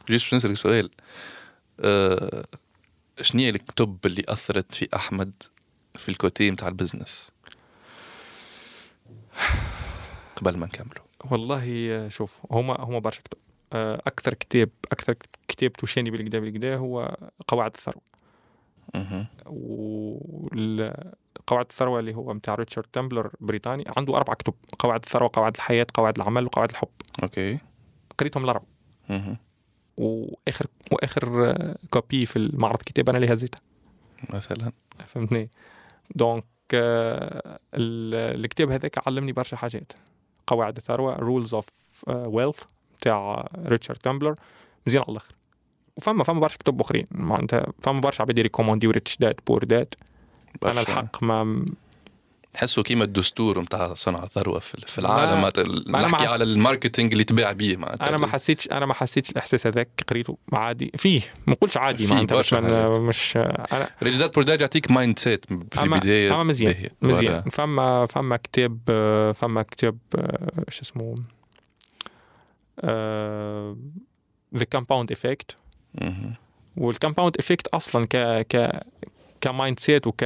جيت 0.09 0.21
باش 0.21 0.33
نسألك 0.33 0.55
سؤال. 0.55 0.89
أه 1.79 2.45
شنو 3.21 3.41
هي 3.41 3.49
الكتب 3.49 3.97
اللي 4.05 4.23
أثرت 4.27 4.75
في 4.75 4.87
أحمد 4.95 5.31
في 5.95 6.09
ال 6.09 6.17
côté 6.17 6.51
نتاع 6.51 6.67
ال 6.67 6.73
business؟ 6.73 7.29
قبل 10.35 10.57
ما 10.57 10.65
نكملوا. 10.65 11.03
والله 11.31 11.63
آه، 11.91 12.07
شوف 12.07 12.39
هما 12.51 12.81
هما 12.81 12.99
برشا 12.99 13.21
كتب. 13.21 13.37
آه، 13.73 14.01
أكثر 14.07 14.33
كتاب 14.33 14.69
أكثر 14.91 15.15
كتاب 15.47 15.73
توشاني 15.73 16.09
بالكدا 16.11 16.39
بالكدا 16.39 16.75
هو 16.77 17.17
قواعد 17.47 17.71
الثروة. 17.75 18.01
وقواعد 20.55 21.65
الثروة 21.69 21.99
اللي 21.99 22.15
هو 22.15 22.33
متاع 22.33 22.55
ريتشارد 22.55 22.87
تمبلر 22.93 23.31
بريطاني 23.39 23.83
عنده 23.97 24.17
أربع 24.17 24.33
كتب. 24.33 24.53
قواعد 24.79 25.03
الثروة 25.03 25.29
قواعد 25.33 25.55
الحياة 25.55 25.87
قواعد 25.93 26.15
العمل 26.15 26.45
وقواعد 26.45 26.69
الحب. 26.69 26.87
okay. 27.23 27.59
قريتهم 28.19 28.43
الأربع. 28.43 28.65
مهم. 29.09 29.37
وآخر 29.97 30.65
وآخر 30.91 31.49
آه، 31.49 31.75
copie 31.89 32.25
في 32.25 32.35
المعرض 32.35 32.77
كتاب 32.81 33.09
أنا 33.09 33.17
اللي 33.17 33.33
هزيتها. 33.33 33.59
مثلا؟ 34.33 34.71
فهمتني؟ 35.05 35.49
donc 36.15 36.43
آه، 36.43 36.54
الكتاب 36.73 38.71
هذاك 38.71 39.07
علمني 39.07 39.31
برشا 39.31 39.57
حاجات. 39.57 39.91
قواعد 40.47 40.77
الثروة 40.77 41.15
Rules 41.15 41.53
of 41.53 41.67
Wealth 42.07 42.63
تاع 42.99 43.47
ريتشارد 43.65 43.99
تمبلر 43.99 44.35
مزيان 44.87 45.03
على 45.03 45.11
الآخر. 45.11 45.35
وفما 45.97 46.23
فما 46.23 46.39
برشا 46.39 46.57
كتب 46.57 46.81
أخرين. 46.81 47.07
معناتها 47.11 47.65
فما 47.81 47.99
برشا 47.99 48.21
عباد 48.21 48.39
ريكومونديو 48.39 48.91
Rich 48.91 49.17
Dad 49.17 49.39
Poor 49.47 49.63
Dad 49.63 49.95
أنا. 50.65 50.81
الحق 50.81 51.23
ما 51.23 51.65
تحسوا 52.55 52.83
كيما 52.83 53.03
الدستور 53.03 53.61
نتاع 53.61 53.93
صنع 53.93 54.23
الثروة 54.23 54.59
في 54.59 54.97
العالم 54.99 55.41
ما- 55.87 56.01
نحكي 56.01 56.25
على 56.25 56.43
ال 56.43 56.50
marketing 56.50 57.11
اللي 57.11 57.23
تباع 57.23 57.51
به 57.51 57.77
معناتها 57.77 58.09
أنا 58.09 58.17
ما 58.17 58.27
حسيتش 58.27 58.67
أنا 58.71 58.85
ما 58.85 58.93
حسيتش 58.93 59.31
الإحساس 59.31 59.67
هذاك 59.67 59.89
قريته 60.09 60.37
عادي 60.53 60.91
فيه 60.95 61.21
ما 61.47 61.53
نقولش 61.53 61.77
عادي 61.77 62.07
معناتها 62.07 62.41
حاجات. 62.43 62.91
مش 62.91 63.37
أنا 63.37 63.89
Rich 64.03 64.21
Dad 64.21 64.35
Poor 64.35 64.50
Dad 64.50 64.61
يعطيك 64.61 64.91
mindset 64.91 65.45
في 65.45 65.59
أما- 65.75 65.81
البداية 65.83 66.33
أما 66.35 66.43
مزيان. 66.43 66.89
مزيان. 67.01 67.41
فما 67.41 68.05
فما 68.05 68.37
كتاب 68.37 68.79
فما 69.35 69.61
كتاب 69.61 69.97
آه، 70.15 70.63
شو 70.69 70.81
اسمه 70.81 71.15
The 74.57 74.63
Compound 74.71 75.11
Effect. 75.11 75.55
وال 76.77 76.89
Compound 76.89 77.37
Effect 77.39 77.67
أصلا 77.67 78.05
ك 78.09 78.17
ك 78.55 78.79
ك 79.41 79.79
mindset 79.79 80.07
وك 80.07 80.23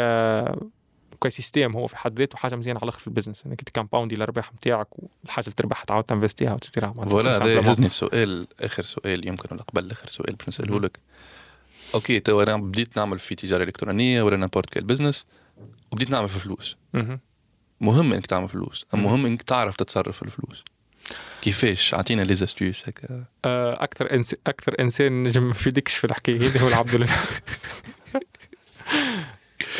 ك 1.23 1.29
système 1.29 1.71
هو 1.73 1.87
في 1.87 1.97
حد 1.97 2.19
ذاته 2.19 2.37
حاجة 2.37 2.55
مزيانة 2.55 2.79
على 2.79 2.83
الأخر 2.83 2.99
في 2.99 3.07
ال 3.07 3.11
business 3.11 3.45
إنك 3.45 3.61
تكمباوندي 3.61 4.15
الأرباح 4.15 4.53
نتاعك 4.53 4.87
والحاجة 4.99 5.45
اللي 5.45 5.55
تربحها 5.55 5.85
تعاود 5.85 6.03
تنفستيها 6.03 6.53
وتسيرها 6.53 6.93
voilà 6.93 7.37
هذا 7.37 7.53
يهزني 7.53 7.89
سؤال 7.89 8.47
آخر 8.59 8.83
سؤال 8.83 9.27
يمكن 9.27 9.49
ولا 9.51 9.63
قبل 9.63 9.91
آخر 9.91 10.07
سؤال 10.07 10.35
باش 10.35 10.47
نساله 10.47 10.71
مهم. 10.71 10.85
لك. 10.85 10.99
okay 11.95 12.19
تو 12.19 12.41
أنا 12.43 12.57
بديت 12.57 12.97
نعمل 12.97 13.19
في 13.19 13.35
تجارة 13.35 13.63
إلكترونية 13.63 14.21
ولا 14.21 14.37
n'importe 14.37 14.69
quel 14.69 14.83
business 14.83 15.25
وبديت 15.91 16.09
نعمل 16.09 16.29
في 16.29 16.39
فلوس. 16.39 16.77
مهم. 16.93 18.13
إنك 18.13 18.25
تعمل 18.25 18.49
فلوس 18.49 18.85
مهم. 18.93 19.05
المهم 19.05 19.25
إنك 19.25 19.41
تعرف 19.41 19.75
تتصرف 19.75 20.15
في 20.15 20.23
الفلوس؟ 20.23 20.63
كيفاش؟ 21.41 21.93
أعطينا 21.93 22.21
les 22.21 22.35
astuces 22.35 22.83
هيك 22.85 23.01
أكثر 23.45 24.13
إنس... 24.13 24.35
أكثر 24.47 24.75
إنسان 24.79 25.23
نجم 25.23 25.49
يفيدكش 25.49 25.95
في 25.95 26.03
الحكاية 26.03 26.37
هذه 26.37 26.61
هو 26.63 26.67
العبد 26.67 27.09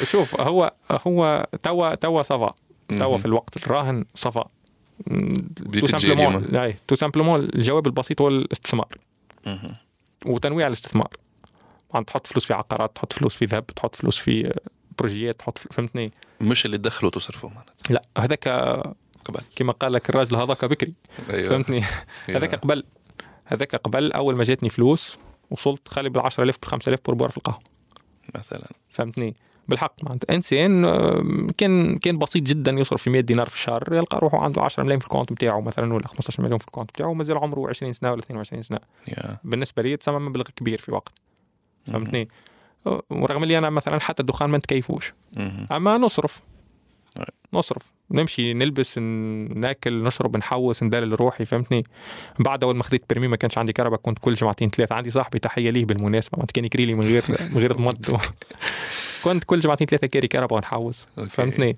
شوف 0.03 0.41
هو 0.41 0.73
هو 0.91 1.47
توا 1.63 1.95
توا 1.95 2.21
صفا. 2.21 2.53
توا 2.99 3.17
في 3.17 3.25
الوقت 3.25 3.57
الراهن 3.57 4.05
صفا. 4.15 4.45
tout 5.79 5.85
simplement 5.85 6.75
tout 6.87 6.95
simplement 6.95 7.39
الجواب 7.39 7.87
البسيط 7.87 8.21
هو 8.21 8.27
الاستثمار. 8.27 8.87
وتنويع 10.25 10.67
الاستثمار. 10.67 11.09
يعني 11.93 12.05
تحط 12.05 12.27
فلوس 12.27 12.45
في 12.45 12.53
عقارات 12.53 12.95
تحط 12.95 13.13
فلوس 13.13 13.35
في 13.35 13.45
ذهب 13.45 13.67
تحط 13.67 13.95
فلوس 13.95 14.17
في 14.17 14.53
بروجيات 14.99 15.39
تحط 15.39 15.57
فهمتني؟ 15.57 16.11
مش 16.41 16.65
اللي 16.65 16.77
تدخلوا 16.77 17.11
تصرفوا 17.11 17.49
معناتها. 17.49 17.93
لا 17.93 18.01
هذاك 18.17 18.47
قبل. 19.25 19.41
كما 19.55 19.71
قال 19.71 19.93
لك 19.93 20.09
الراجل 20.09 20.35
هذاك 20.35 20.65
بكري. 20.65 20.93
أيوه. 21.29 21.49
فهمتني؟ 21.49 21.83
هذاك 22.35 22.55
قبل 22.55 22.83
هذاك 23.45 23.75
قبل 23.75 24.11
أول 24.11 24.37
ما 24.37 24.43
جاتني 24.43 24.69
فلوس 24.69 25.17
وصلت 25.51 25.87
خالي 25.87 26.09
بال 26.09 26.21
10000 26.21 26.57
بال 26.57 26.69
5000 26.69 26.99
pourboire 27.05 27.29
في 27.29 27.37
القهوة. 27.37 27.59
مثلا. 28.35 28.71
فهمتني؟ 28.89 29.35
بالحق 29.69 29.93
معناتها. 30.03 30.35
إنسان 30.35 30.85
آه، 30.85 31.47
كان 31.57 31.97
كان 31.97 32.17
بسيط 32.17 32.41
جدا 32.41 32.71
يصرف 32.71 33.03
في 33.03 33.09
100 33.09 33.21
دينار 33.21 33.49
في 33.49 33.55
الشهر 33.55 33.83
يلقى 33.91 34.19
روحه 34.19 34.43
عنده 34.43 34.61
10 34.61 34.83
ملايين 34.83 34.99
في 34.99 35.05
ال 35.05 35.09
compte 35.09 35.31
نتاعو 35.31 35.61
مثلا 35.61 35.93
ولا 35.93 36.07
15 36.07 36.43
مليون 36.43 36.57
في 36.57 36.67
ال 36.67 36.71
compte 36.71 36.91
نتاعو 36.91 37.11
ومازال 37.11 37.37
عمره 37.43 37.69
20 37.69 37.93
سنة 37.93 38.11
ولا 38.11 38.19
22 38.19 38.63
سنة. 38.63 38.79
يا. 39.07 39.37
بالنسبة 39.43 39.81
لي 39.81 39.97
تسمى 39.97 40.19
مبلغ 40.19 40.43
كبير 40.55 40.77
في 40.81 40.91
وقت. 40.93 41.13
فهمتني؟ 41.85 42.27
آه، 42.87 43.03
ورغم 43.09 43.43
اللي 43.43 43.57
أنا 43.57 43.69
مثلا 43.69 43.99
حتى 43.99 44.21
الدخان 44.21 44.49
ما 44.49 44.57
نتكيفوش. 44.57 45.13
أما 45.71 45.97
نصرف. 45.97 46.41
نصرف. 47.53 47.91
نمشي 48.11 48.53
نلبس 48.53 48.97
ناكل 48.97 50.01
نشرب 50.01 50.37
نحوس 50.37 50.83
ندلل 50.83 51.21
روحي 51.21 51.45
فهمتني؟ 51.45 51.83
بعد 52.39 52.63
أول 52.63 52.77
ما 52.77 52.83
خذيت 52.83 53.03
permis 53.09 53.27
ما 53.27 53.35
كانش 53.35 53.57
عندي 53.57 53.73
كرهبة 53.73 53.99
كنت 53.99 54.19
كل 54.19 54.33
جمعتين 54.33 54.69
ثلاثة. 54.69 54.95
عندي 54.95 55.09
صاحبي 55.09 55.39
تحية 55.39 55.69
ليه 55.69 55.85
بالمناسبة 55.85 56.37
ما 56.39 56.45
كان 56.45 56.65
يكري 56.65 56.85
لي 56.85 56.93
من 56.93 57.05
غير 57.05 57.23
من 57.29 57.57
غير 57.57 57.73
ضمان 57.73 58.05
كنت 59.23 59.43
كل 59.43 59.59
جمعتين 59.59 59.87
ثلاثة 59.87 60.07
كاري 60.07 60.27
كرهبة 60.27 60.57
ونحوس. 60.57 61.05
فهمتني؟ 61.29 61.77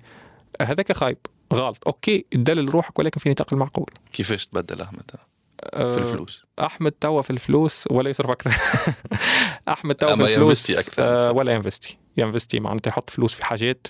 هذاك 0.62 0.92
خايب. 0.92 1.18
غلط. 1.52 1.78
okay 1.86 2.24
تدلل 2.30 2.68
روحك 2.74 2.98
ولكن 2.98 3.20
في 3.20 3.30
نطاق 3.30 3.52
المعقول. 3.52 3.90
كيفاش 4.12 4.46
تبدل 4.46 4.80
أحمد؟ 4.80 5.10
في 5.10 5.68
أه، 5.72 5.98
الفلوس. 5.98 6.42
أحمد 6.58 6.92
توا 6.92 7.22
في 7.22 7.30
الفلوس 7.30 7.84
ولا 7.90 8.10
يصرف 8.10 8.30
أكثر. 8.30 8.50
أحمد 9.68 9.94
توا 9.94 10.16
في 10.16 10.22
الفلوس 10.22 10.70
أكثر، 10.70 11.04
آه،. 11.04 11.32
ولا 11.32 11.52
ينفستي. 11.52 11.98
ينفستي 12.16 12.60
معناتها 12.60 12.88
يحط 12.88 13.10
فلوس 13.10 13.34
في 13.34 13.44
حاجات 13.44 13.86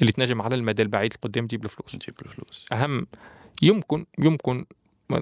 اللي 0.00 0.12
تنجم 0.12 0.42
على 0.42 0.54
المدى 0.54 0.82
البعيد 0.82 1.14
قدام 1.22 1.46
تجيب 1.46 1.62
له 1.62 1.68
فلوس. 1.68 1.94
نجيب 1.94 2.14
له 2.24 2.32
فلوس. 2.32 2.66
أهم 2.72 3.06
يمكن 3.62 4.06
يمكن 4.18 4.66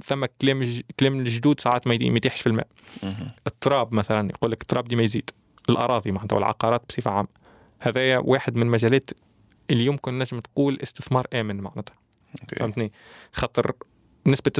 ثم 0.06 0.24
كلام 0.42 0.58
ج- 0.58 0.82
كلام 1.00 1.18
الجدود 1.20 1.60
ساعات 1.60 1.86
ما 1.86 1.96
ما 1.98 2.16
يتيحش 2.16 2.40
في 2.40 2.46
الماء. 2.46 2.66
التراب 3.46 3.96
مثلا 3.96 4.30
يقول 4.30 4.50
لك 4.50 4.62
التراب 4.62 4.84
ديما 4.84 5.02
يزيد. 5.02 5.30
الأراضي 5.68 6.12
معناتها 6.12 6.36
والعقارات 6.36 6.82
بصفة 6.88 7.10
عامة. 7.10 7.28
هذايا 7.80 8.18
واحد 8.18 8.56
من 8.56 8.62
المجالات 8.62 9.10
اللي 9.70 9.86
يمكن 9.86 10.18
نجم 10.18 10.40
تقول 10.40 10.78
استثمار 10.82 11.26
آمن 11.34 11.60
معناتها. 11.60 11.94
okay. 12.42 12.56
فهمتني؟ 12.56 12.92
خاطر 13.32 13.72
نسبة 14.26 14.52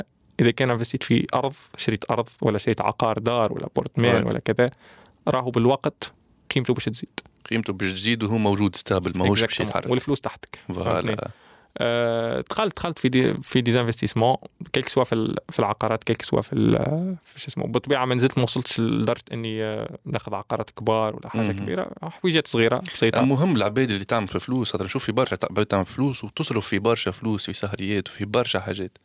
99.99% 0.00 0.04
إذا 0.40 0.50
كان 0.50 0.70
انفستيت 0.70 1.02
في 1.02 1.26
أرض 1.34 1.54
شريت 1.76 2.10
أرض 2.10 2.28
ولا 2.42 2.58
شريت 2.58 2.80
عقار 2.80 3.18
دار 3.18 3.52
ولا 3.52 3.68
appartement 3.76 4.22
right. 4.22 4.26
ولا 4.26 4.38
كذا 4.38 4.70
راهو 5.28 5.50
بالوقت 5.50 6.12
قيمته 6.54 6.74
باش 6.74 6.84
تزيد. 6.84 7.20
قيمته 7.50 7.72
باش 7.72 7.92
تزيد 7.92 8.22
وهو 8.22 8.38
موجود 8.38 8.76
stable 8.76 9.18
ماهوش 9.18 9.40
باش. 9.40 9.60
يتحرك. 9.60 9.90
والفلوس 9.90 10.20
تحتك؟ 10.20 10.58
voilà. 10.68 11.30
دخلت 12.50 12.76
دخلت 12.76 12.98
في 12.98 13.08
des 13.08 13.34
في 13.34 13.60
des 13.60 13.73
investissements 13.73 14.36
que 14.72 14.88
ce 14.88 14.93
soit 14.93 15.04
في 15.04 15.36
في 15.50 15.58
العقارات 15.58 16.04
que 16.04 16.22
ce 16.22 16.28
soit 16.28 16.40
في 16.40 16.54
في 17.24 17.40
شو 17.40 17.48
اسمه 17.48 17.66
بالطبيعه 17.66 18.04
ما 18.04 18.14
نزلت 18.14 18.38
ما 18.38 18.44
وصلتش 18.44 18.80
لدرجة 18.80 19.22
إني 19.32 19.64
آه، 19.64 19.98
ناخذ 20.04 20.34
عقارات 20.34 20.70
كبار 20.70 21.16
ولا 21.16 21.28
حاجة. 21.28 21.52
كبيرة. 21.52 21.90
حويجات 22.02 22.46
صغيرة 22.48 22.82
بسيطة. 22.94 23.20
المهم 23.20 23.56
العباد 23.56 23.90
اللي 23.90 24.04
تعمل 24.04 24.28
في 24.28 24.38
فلوس 24.40 24.72
خاطر 24.72 24.84
نشوف 24.84 25.04
في 25.04 25.12
برشا 25.12 25.36
عباد 25.50 25.66
تعمل 25.66 25.86
فلوس 25.86 26.24
وتصرف 26.24 26.66
في 26.68 26.78
برشا 26.78 27.10
فلوس 27.10 27.46
في 27.46 27.52
سهريات 27.52 28.08
وفي 28.08 28.24
برشا 28.24 28.60
حاجات. 28.60 28.98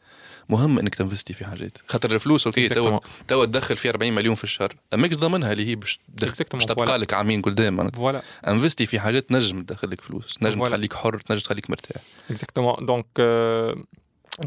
مهم 0.50 0.80
إنك 0.80 0.96
تنفستي 0.96 1.34
في 1.34 1.46
حاجات. 1.46 1.78
خاطر 1.88 2.12
الفلوس 2.12 2.48
OK 2.48 2.70
Exactement. 2.70 3.00
توا 3.28 3.46
تدخل 3.46 3.78
في 3.78 3.90
40 3.90 4.14
مليون 4.14 4.36
في 4.36 4.44
الشهر. 4.44 4.76
ماكش 4.94 5.16
ضامنها 5.18 5.52
اللي 5.54 5.66
هي 5.68 5.76
باش. 5.76 6.00
تبقى 6.66 6.98
لك 6.98 7.14
عامين 7.14 7.42
قدام. 7.42 7.90
voilà 7.92 8.22
انفستي 8.48 8.86
في 8.86 9.00
حاجات 9.00 9.32
نجم 9.32 9.62
تدخل 9.62 9.90
لك 9.90 10.02
فلوس. 10.02 10.38
نجم. 10.42 10.68
تخليك 10.68 10.94
حر 10.94 11.22
نجم 11.32 11.40
تخليك 11.42 11.70
مرتاح. 11.70 12.02
exactement 12.58 12.86
donc 12.86 13.06
آه، 13.20 13.76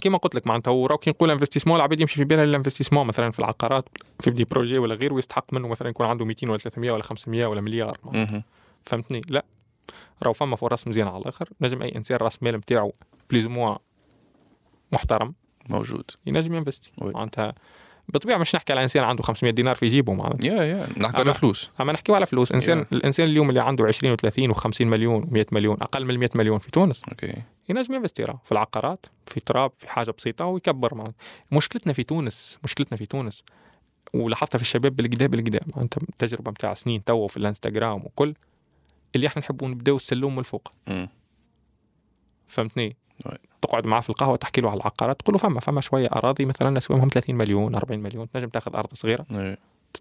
كيما 0.00 0.18
قلت 0.18 0.34
لك 0.34 0.46
معناتها 0.46 0.70
وراو 0.70 0.98
كي 0.98 1.10
نقول 1.10 1.30
investissement 1.30 1.76
العباد 1.76 2.00
يمشي 2.00 2.16
في 2.16 2.24
بالها 2.24 2.44
ال 2.44 2.48
investissement 2.48 3.06
مثلا 3.06 3.30
في 3.30 3.38
العقارات 3.38 3.88
في 4.20 4.30
ب 4.30 4.34
des 4.34 4.44
projets 4.44 4.78
ولا 4.78 4.94
غيره 4.94 5.14
ويستحق 5.14 5.52
منه 5.52 5.68
مثلا 5.68 5.88
يكون 5.88 6.06
عنده 6.06 6.24
200 6.24 6.50
ولا 6.50 6.58
300 6.58 6.92
ولا 6.92 7.02
500 7.02 7.46
ولا 7.46 7.60
مليار. 7.60 7.98
فهمتني؟ 8.84 9.20
لا. 9.28 9.44
راهو 10.22 10.32
فما 10.32 10.56
فرص 10.56 10.88
مزيانة 10.88 11.10
على 11.10 11.22
الآخر. 11.22 11.48
نجم 11.60 11.82
أي 11.82 11.96
إنسان 11.96 12.16
راس 12.16 12.42
مال 12.42 12.56
نتاعو 12.56 12.92
plus 13.30 13.46
ou 13.46 13.55
moins 13.55 13.76
محترم. 14.92 15.34
موجود. 15.68 16.10
ينجم 16.26 16.54
ينفستي. 16.54 16.92
معناتها 17.02 17.54
بالطبيعة 18.10 18.38
مش 18.38 18.54
نحكي 18.54 18.72
على 18.72 18.82
إنسان 18.82 19.04
عنده 19.04 19.22
500 19.22 19.52
دينار 19.52 19.74
في 19.74 19.86
جيبه 19.86 20.12
معناتها. 20.14 20.46
يا 20.48 20.62
يا 20.64 20.86
نحكي 20.98 21.16
على 21.16 21.34
فلوس. 21.34 21.70
أما 21.80 21.92
نحكيو 21.92 22.14
على 22.14 22.26
فلوس 22.26 22.52
إنسان 22.52 22.84
Yeah. 22.84 22.86
الإنسان 22.92 23.26
اليوم 23.26 23.48
اللي 23.48 23.60
عنده 23.60 23.84
20 23.84 24.16
و30 24.16 24.54
و50 24.56 24.80
مليون 24.80 25.22
و100 25.24 25.52
مليون 25.52 25.76
أقل 25.82 26.04
من 26.06 26.18
100 26.18 26.28
مليون 26.34 26.58
في 26.58 26.70
تونس 26.70 27.02
OK. 27.04 27.32
ينجم 27.68 27.94
ينفستي 27.94 28.26
في 28.44 28.52
العقارات 28.52 29.06
في 29.26 29.40
تراب 29.40 29.72
في 29.78 29.88
حاجة 29.90 30.10
بسيطة 30.18 30.44
ويكبر 30.44 30.94
معناتها 30.94 31.16
مشكلتنا 31.52 31.92
في 31.92 32.02
تونس 32.02 32.58
مشكلتنا 32.64 32.98
في 32.98 33.06
تونس 33.06 33.42
ولاحظتها 34.14 34.58
في 34.58 34.62
الشباب 34.64 34.96
بالكدا 34.96 35.26
بالكدا 35.26 35.60
معناتها 35.76 36.00
التجربه 36.08 36.50
نتاع 36.50 36.74
سنين 36.74 37.04
توا 37.04 37.28
في 37.28 37.36
الانستغرام 37.36 38.04
وكل 38.04 38.34
اللي 39.16 39.26
إحنا 39.26 39.42
نحبوا 39.42 39.68
نبداو 39.68 39.96
السلوم 39.96 40.32
من 40.32 40.38
الفوق 40.38 40.68
مم. 40.88 41.08
فهمتني؟ 42.50 42.96
oui. 43.26 43.38
تقعد 43.62 43.86
معاه 43.86 44.00
في 44.00 44.10
القهوة 44.10 44.36
تحكي 44.36 44.60
له 44.60 44.70
على 44.70 44.80
العقارات 44.80 45.20
تقول 45.20 45.34
له 45.34 45.38
فما 45.38 45.60
فما 45.60 45.80
شوية 45.80 46.06
أراضي 46.06 46.44
مثلا 46.44 46.70
نسويهم 46.70 47.08
30 47.08 47.34
مليون 47.34 47.74
40 47.74 48.00
مليون 48.00 48.30
تنجم 48.30 48.48
تاخذ 48.48 48.76
أرض 48.76 48.94
صغيرة. 48.94 49.26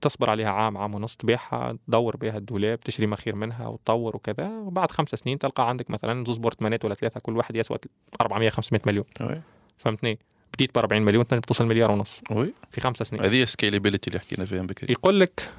تصبر 0.02 0.30
عليها 0.30 0.50
عام 0.50 0.78
عام 0.78 0.95
ونص 0.95 1.16
تبيعها 1.16 1.78
تدور 1.88 2.18
بها 2.18 2.38
الدولاب 2.38 2.80
تشري 2.80 3.08
مخير 3.08 3.36
منها 3.36 3.68
وتطور 3.68 4.16
وكذا. 4.16 4.47
وبعد 4.47 4.91
خمس 4.91 5.10
سنين 5.10 5.39
تلقى 5.39 5.70
عندك 5.70 5.91
مثلا 5.91 6.26
زوز 6.26 6.38
بورتمانات 6.38 6.86
ولا 6.86 6.95
ثلاثة 6.95 7.20
كل 7.20 7.38
واحد 7.38 7.56
يسوى 7.56 7.78
400 8.22 8.50
500 8.50 8.82
مليون. 8.86 9.06
oui 9.22 9.41
فهمتني؟ 9.78 10.20
بديت 10.54 10.76
ب 10.76 10.78
40 10.78 11.02
مليون 11.02 11.28
تنجم 11.28 11.41
توصل 11.41 11.66
مليار 11.66 11.91
ونص 11.91 12.22
oui 12.32 12.53
في 12.72 12.82
خمسة 12.82 13.06
سنين. 13.06 13.24
هذه 13.24 13.45
scalability 13.45 14.07
اللي 14.08 14.20
حكينا 14.20 14.45
فيها 14.45 14.62
بكري. 14.62 14.93
يقول 14.93 15.20
لك 15.20 15.54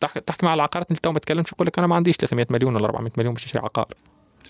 تحكي, 0.00 0.20
تحكي 0.20 0.46
مع 0.46 0.54
العقارات 0.54 0.90
أنت 0.90 1.00
تو 1.00 1.12
ما 1.12 1.18
تكلمش 1.18 1.52
يقول 1.52 1.66
لك 1.66 1.78
أنا 1.78 1.86
ما 1.86 1.96
عنديش 1.96 2.16
300 2.16 2.46
مليون 2.50 2.76
ولا 2.76 2.84
400 2.84 3.12
مليون 3.16 3.34
باش 3.34 3.44
نشري 3.44 3.62
عقار. 3.62 3.86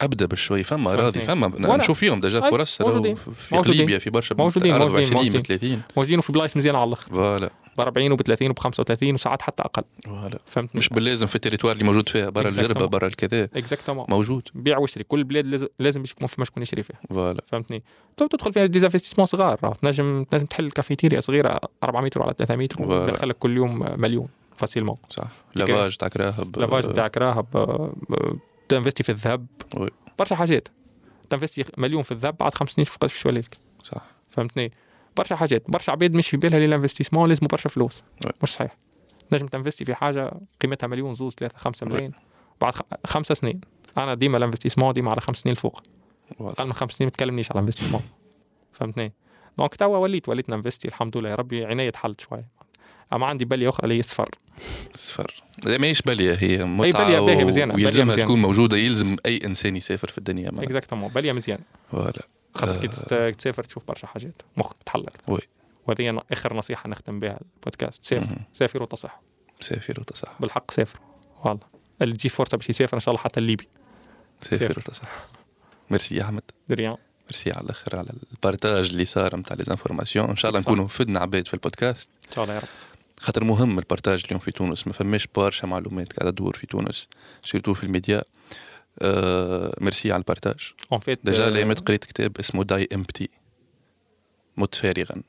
أبدأ 0.01 0.27
بشوي 0.27 0.65
فما. 0.65 0.93
أراضي 0.93 1.21
فما. 1.21 1.77
نشوف 1.77 1.99
فيهم 1.99 2.21
déjà 2.21 2.45
أي، 2.45 2.51
فرص 2.51 2.81
موجودين. 2.81 3.15
في 3.15 3.55
موجودين. 3.55 3.81
ليبيا 3.81 3.99
في 3.99 4.11
برشا 4.11 4.35
موجودين، 4.35 4.79
موجودين، 4.79 4.99
20 4.99 5.23
ب 5.23 5.25
موجودين. 5.25 5.43
30 5.43 5.83
موجودين 5.97 6.19
وفي 6.19 6.33
بلايص 6.33 6.57
مزيانة 6.57 6.79
على 6.79 6.89
الأخر. 6.89 7.11
voilà. 7.11 7.51
ب 7.79 7.81
40 7.81 8.13
وب 8.13 8.23
30 8.23 8.51
وب 8.51 8.59
35 8.59 9.15
وساعات 9.15 9.43
حتى 9.43 9.63
أقل. 9.63 9.83
voilà. 10.05 10.39
فهمتني. 10.47 10.79
مش 10.79 10.89
باللازم 10.89 11.27
في 11.27 11.35
ال 11.35 11.38
territoire 11.38 11.73
اللي 11.73 11.85
موجود 11.85 12.09
فيها 12.09 12.31
برا 12.31 12.49
الجربة. 12.49 12.87
برا 12.87 13.07
الكذا. 13.07 13.45
exactement 13.45 14.07
موجود. 14.09 14.49
بيع 14.55 14.79
واشتري. 14.79 15.05
كل 15.05 15.25
بلاد 15.25 15.69
لازم 15.79 16.01
باش 16.01 16.11
يكون 16.11 16.27
فما 16.27 16.45
شكون 16.45 16.63
يشري 16.63 16.83
فيها. 16.83 17.01
voilà. 17.11 17.43
فهمتني. 17.47 17.83
تدخل 18.17 18.53
فيها 18.53 18.67
des 18.67 18.77
investissements 18.77 19.27
صغار 19.27 19.57
تنجم 19.83 20.25
تنجم 20.25 20.47
تحل 20.47 20.71
كافيتيريا 20.71 21.21
صغيرة 21.21 21.61
4 21.85 22.01
متر 22.01 22.23
على 22.23 22.35
3 22.39 22.57
متر 22.57 22.77
voilà. 22.77 23.03
وتدخل 23.03 23.29
لك 23.29 23.39
كل 23.39 23.57
يوم 23.57 24.01
مليون 24.01 24.27
facilement 24.57 24.97
صح. 25.11 25.25
lavage 25.57 25.97
تاع 25.97 26.09
كراهب 26.09 26.59
lavage 26.59 26.87
بتاع 26.87 27.19
كراهب 27.19 27.47
تنفستي 28.77 29.03
في 29.03 29.13
الذهب. 29.13 29.47
oui. 29.77 29.91
برشا 30.19 30.37
حاجات. 30.37 30.69
تنفستي 31.31 31.65
مليون 31.79 32.03
في 32.03 32.13
الذهب 32.13 32.37
بعد 32.37 32.55
خمس 32.55 32.71
سنين 32.71 32.85
شوف 32.85 32.97
قداش 32.97 33.19
شوي 33.19 33.33
لك. 33.33 33.59
صح. 33.85 34.05
فهمتني؟ 34.31 34.73
برشا 35.17 35.37
حاجات. 35.37 35.71
برشا 35.71 35.93
عباد 35.93 36.15
مش 36.15 36.29
في 36.29 36.37
بالها 36.37 36.59
لل 36.59 36.67
investissement 36.67 37.29
لازم 37.29 37.47
برشا 37.47 37.69
فلوس. 37.69 38.05
oui. 38.27 38.33
مش 38.43 38.49
صحيح. 38.49 38.77
نجم 39.33 39.47
تنفستي 39.47 39.85
في 39.85 39.95
حاجة 39.95 40.33
قيمتها 40.61 40.87
مليون 40.87 41.15
زوز 41.15 41.33
ثلاثة 41.33 41.59
خمسة 41.59 41.87
oui. 41.87 41.93
ملايين. 41.93 42.13
بعد 42.61 42.73
خمسة 43.05 43.35
سنين. 43.35 43.61
أنا 43.99 44.15
ديما 44.15 44.39
ال 44.39 44.42
investissement 44.42 44.93
ديما 44.93 45.11
على 45.11 45.21
خمس 45.21 45.37
سنين 45.37 45.53
الفوق. 45.53 45.83
أقل 46.41 46.67
من 46.67 46.73
خمس 46.73 46.93
سنين 46.93 47.07
ما 47.07 47.11
تكلمنيش 47.11 47.51
على 47.51 47.59
ال 47.59 47.62
investissement 47.62 48.03
فهمتني؟ 48.73 49.13
donc 49.59 49.75
توا 49.75 49.99
وليت 49.99 50.29
وليت 50.29 50.51
ننفستي 50.51 50.89
الحمد 50.89 51.17
لله. 51.17 51.29
يا 51.31 51.35
ربي 51.35 51.65
عيني 51.65 51.91
تحلت 51.91 52.21
شوي 52.21 52.45
اما 53.13 53.27
عندي 53.27 53.45
بلية 53.45 53.69
أخرى 53.69 53.85
اللي 53.85 53.95
هي 53.95 54.01
السفر 54.01 54.29
سفر. 54.95 55.43
لا 55.65 55.79
ماهيش 55.79 56.03
بلية 56.03 56.35
هي 56.41 56.65
متعة 56.65 57.05
بلية 57.05 57.21
باهية 57.21 57.45
مزيانة، 57.45 57.73
بلية 57.73 57.87
ويلزمها. 57.87 58.17
تكون 58.17 58.43
موجودة 58.43 58.77
يلزم 58.77 59.17
أي 59.27 59.41
إنسان 59.45 59.77
يسافر 59.77 60.09
في 60.09 60.19
الدنيا. 60.19 60.49
exactement 60.49 61.09
بلية 61.09 61.33
مزيان 61.33 61.59
voilà. 61.91 62.23
خاطر 62.55 62.81
كي 62.81 62.87
آه. 62.87 62.91
تست- 62.91 63.39
تسافر 63.39 63.65
تشوف 63.65 63.85
برشا 63.85 64.07
حاجات. 64.07 64.43
مخك 64.57 64.77
تحلك 64.87 65.13
oui. 65.29 65.41
وهذه 65.87 66.23
آخر 66.33 66.57
نصيحة 66.57 66.89
نختم 66.89 67.21
بها 67.21 67.39
البودكاست. 67.57 68.05
سافر. 68.05 68.39
سافر 68.53 68.83
وتصح. 68.83 69.21
سافر 69.61 70.01
وتصح. 70.01 70.33
بالحق 70.41 70.71
سافر. 70.71 70.99
والله. 71.45 71.67
اللي 72.03 72.15
تجي 72.17 72.29
فرصه 72.29 72.57
باش 72.57 72.71
يسافر 72.71 72.95
إن 72.95 73.01
شاء 73.01 73.15
الله 73.15 73.25
حتى 73.25 73.41
لليبيا 73.41 73.69
سافر. 74.41 74.79
وتصح. 74.79 75.29
ميرسي 75.91 76.17
يا 76.17 76.23
أحمد. 76.23 76.43
de 76.69 76.77
rien. 76.77 76.97
merci 77.31 77.53
على 77.53 77.65
الأخر 77.65 77.97
على 77.97 78.13
ال 78.33 78.40
partage 78.40 78.89
اللي 78.91 79.05
صار 79.05 79.37
نتاع 79.37 79.57
les 79.57 79.65
informations 79.71 80.31
إن 80.31 80.37
شاء 80.37 80.51
الله. 80.51 80.61
نكونوا 80.61 80.89
فدنا 80.89 81.21
عباد 81.21 81.47
في 81.49 81.55
البودكاست. 81.55 82.11
إن 82.29 82.35
شاء 82.35 82.45
الله 82.45 82.55
يا 82.55 82.61
رب. 82.61 82.69
خاطر 83.23 83.45
مهم 83.45 83.79
ال 83.79 83.84
partage 83.84 84.23
اليوم 84.27 84.41
في 84.41 84.51
تونس. 84.51 84.87
ما 84.87 84.93
فماش 84.93 85.27
برشا 85.35 85.67
معلومات 85.67 86.13
قاعدة 86.13 86.31
تدور 86.31 86.57
في 86.57 86.67
تونس 86.67 87.09
surtout 87.45 87.75
في 87.75 87.85
الميديا. 87.85 88.23
آه 88.99 89.75
ميرسي 89.81 90.13
على 90.13 90.21
ال 90.21 90.26
partage. 90.26 90.73
en 90.93 91.01
fait 91.01 91.19
déjà 91.25 91.49
الأيامات 91.49 91.81
قريت 91.81 92.05
كتاب 92.05 92.39
اسمه 92.39 92.65
Die 92.65 92.89
Empty 92.95 93.29
مت 94.57 94.75
فارغا. 94.75 95.23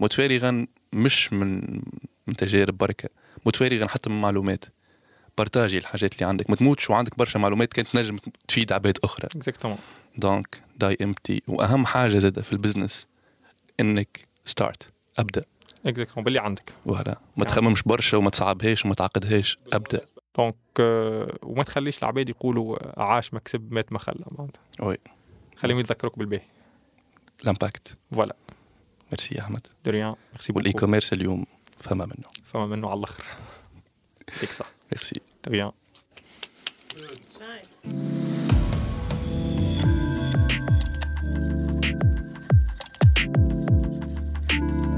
مت 0.00 0.12
فارغا 0.12 0.66
مش 0.92 1.32
من 1.32 1.82
من 2.26 2.36
تجارب 2.36 2.78
بركة. 2.78 3.08
مت 3.46 3.56
فارغا 3.56 3.86
حتى 3.86 4.10
من 4.10 4.20
معلومات. 4.20 4.64
بارتاجي 5.38 5.78
الحاجات 5.78 6.14
اللي 6.14 6.24
عندك. 6.24 6.50
ما 6.50 6.56
تموتش 6.56 6.90
وعندك 6.90 7.18
برشا 7.18 7.38
معلومات 7.38 7.72
كانت 7.72 7.96
نجم 7.96 8.18
تفيد 8.48 8.72
عباد 8.72 8.98
أخرى. 9.04 9.26
exactement 9.26 9.78
donc 10.16 10.62
Die 10.76 10.96
Empty 11.02 11.42
وأهم 11.48 11.86
حاجة 11.86 12.18
زادة 12.18 12.42
في 12.42 12.52
ال 12.52 12.58
business 12.58 13.06
إنك 13.80 14.20
start 14.44 14.86
أبدأ. 15.18 15.42
exactement 15.86 16.24
باللي 16.24 16.38
عندك 16.38 16.72
voilà 16.84 17.18
ما. 17.36 17.44
تخممش 17.44 17.82
برشا 17.82 18.16
وما 18.16 18.30
تصعبهاش 18.30 18.84
وما 18.84 18.94
تعقدهاش. 18.94 19.58
أبدأ. 19.72 20.00
donc 20.38 20.54
آه، 20.80 21.38
وما 21.42 21.62
تخليش 21.62 21.98
العباد 21.98 22.28
يقولوا 22.28 22.76
عاش 23.02 23.34
ما 23.34 23.40
كسب 23.40 23.72
مات 23.72 23.92
ما 23.92 23.98
خلى. 23.98 24.24
معناتها. 24.38 24.60
oui 24.80 24.96
خليهم 25.56 25.78
يتذكروك 25.78 26.18
بالباهي. 26.18 26.46
ال 27.42 27.50
impact 27.50 27.96
voilà 28.12 28.36
merci 29.12 29.34
يا 29.34 29.40
احمد 29.40 29.66
de 29.84 29.94
rien 29.94 30.14
merci 30.32 30.52
وال 30.56 30.72
e-commerce 30.72 31.12
اليوم 31.12 31.46
فما 31.80 32.06
منه 32.06 32.28
فما 32.44 32.66
منه 32.66 32.90
على 32.90 32.98
الآخر 32.98 33.24
يعطيك 34.28 34.52
صح 34.52 34.66
merci 34.92 35.20
de 35.46 35.55
rien 35.55 35.72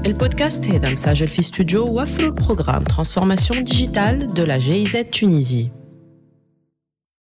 البودكاست 0.08 0.68
هذا 0.68 0.90
مسجل 0.90 1.28
في 1.28 1.38
استوديو 1.38 2.02
وفروا 2.02 2.26
البروغرام 2.26 2.84
ترانسفورماسيون 2.84 3.64
ديجيتال 3.64 4.34
de 4.34 4.46
la 4.46 4.58
GIZ 4.58 4.96
Tunisie 5.16 5.77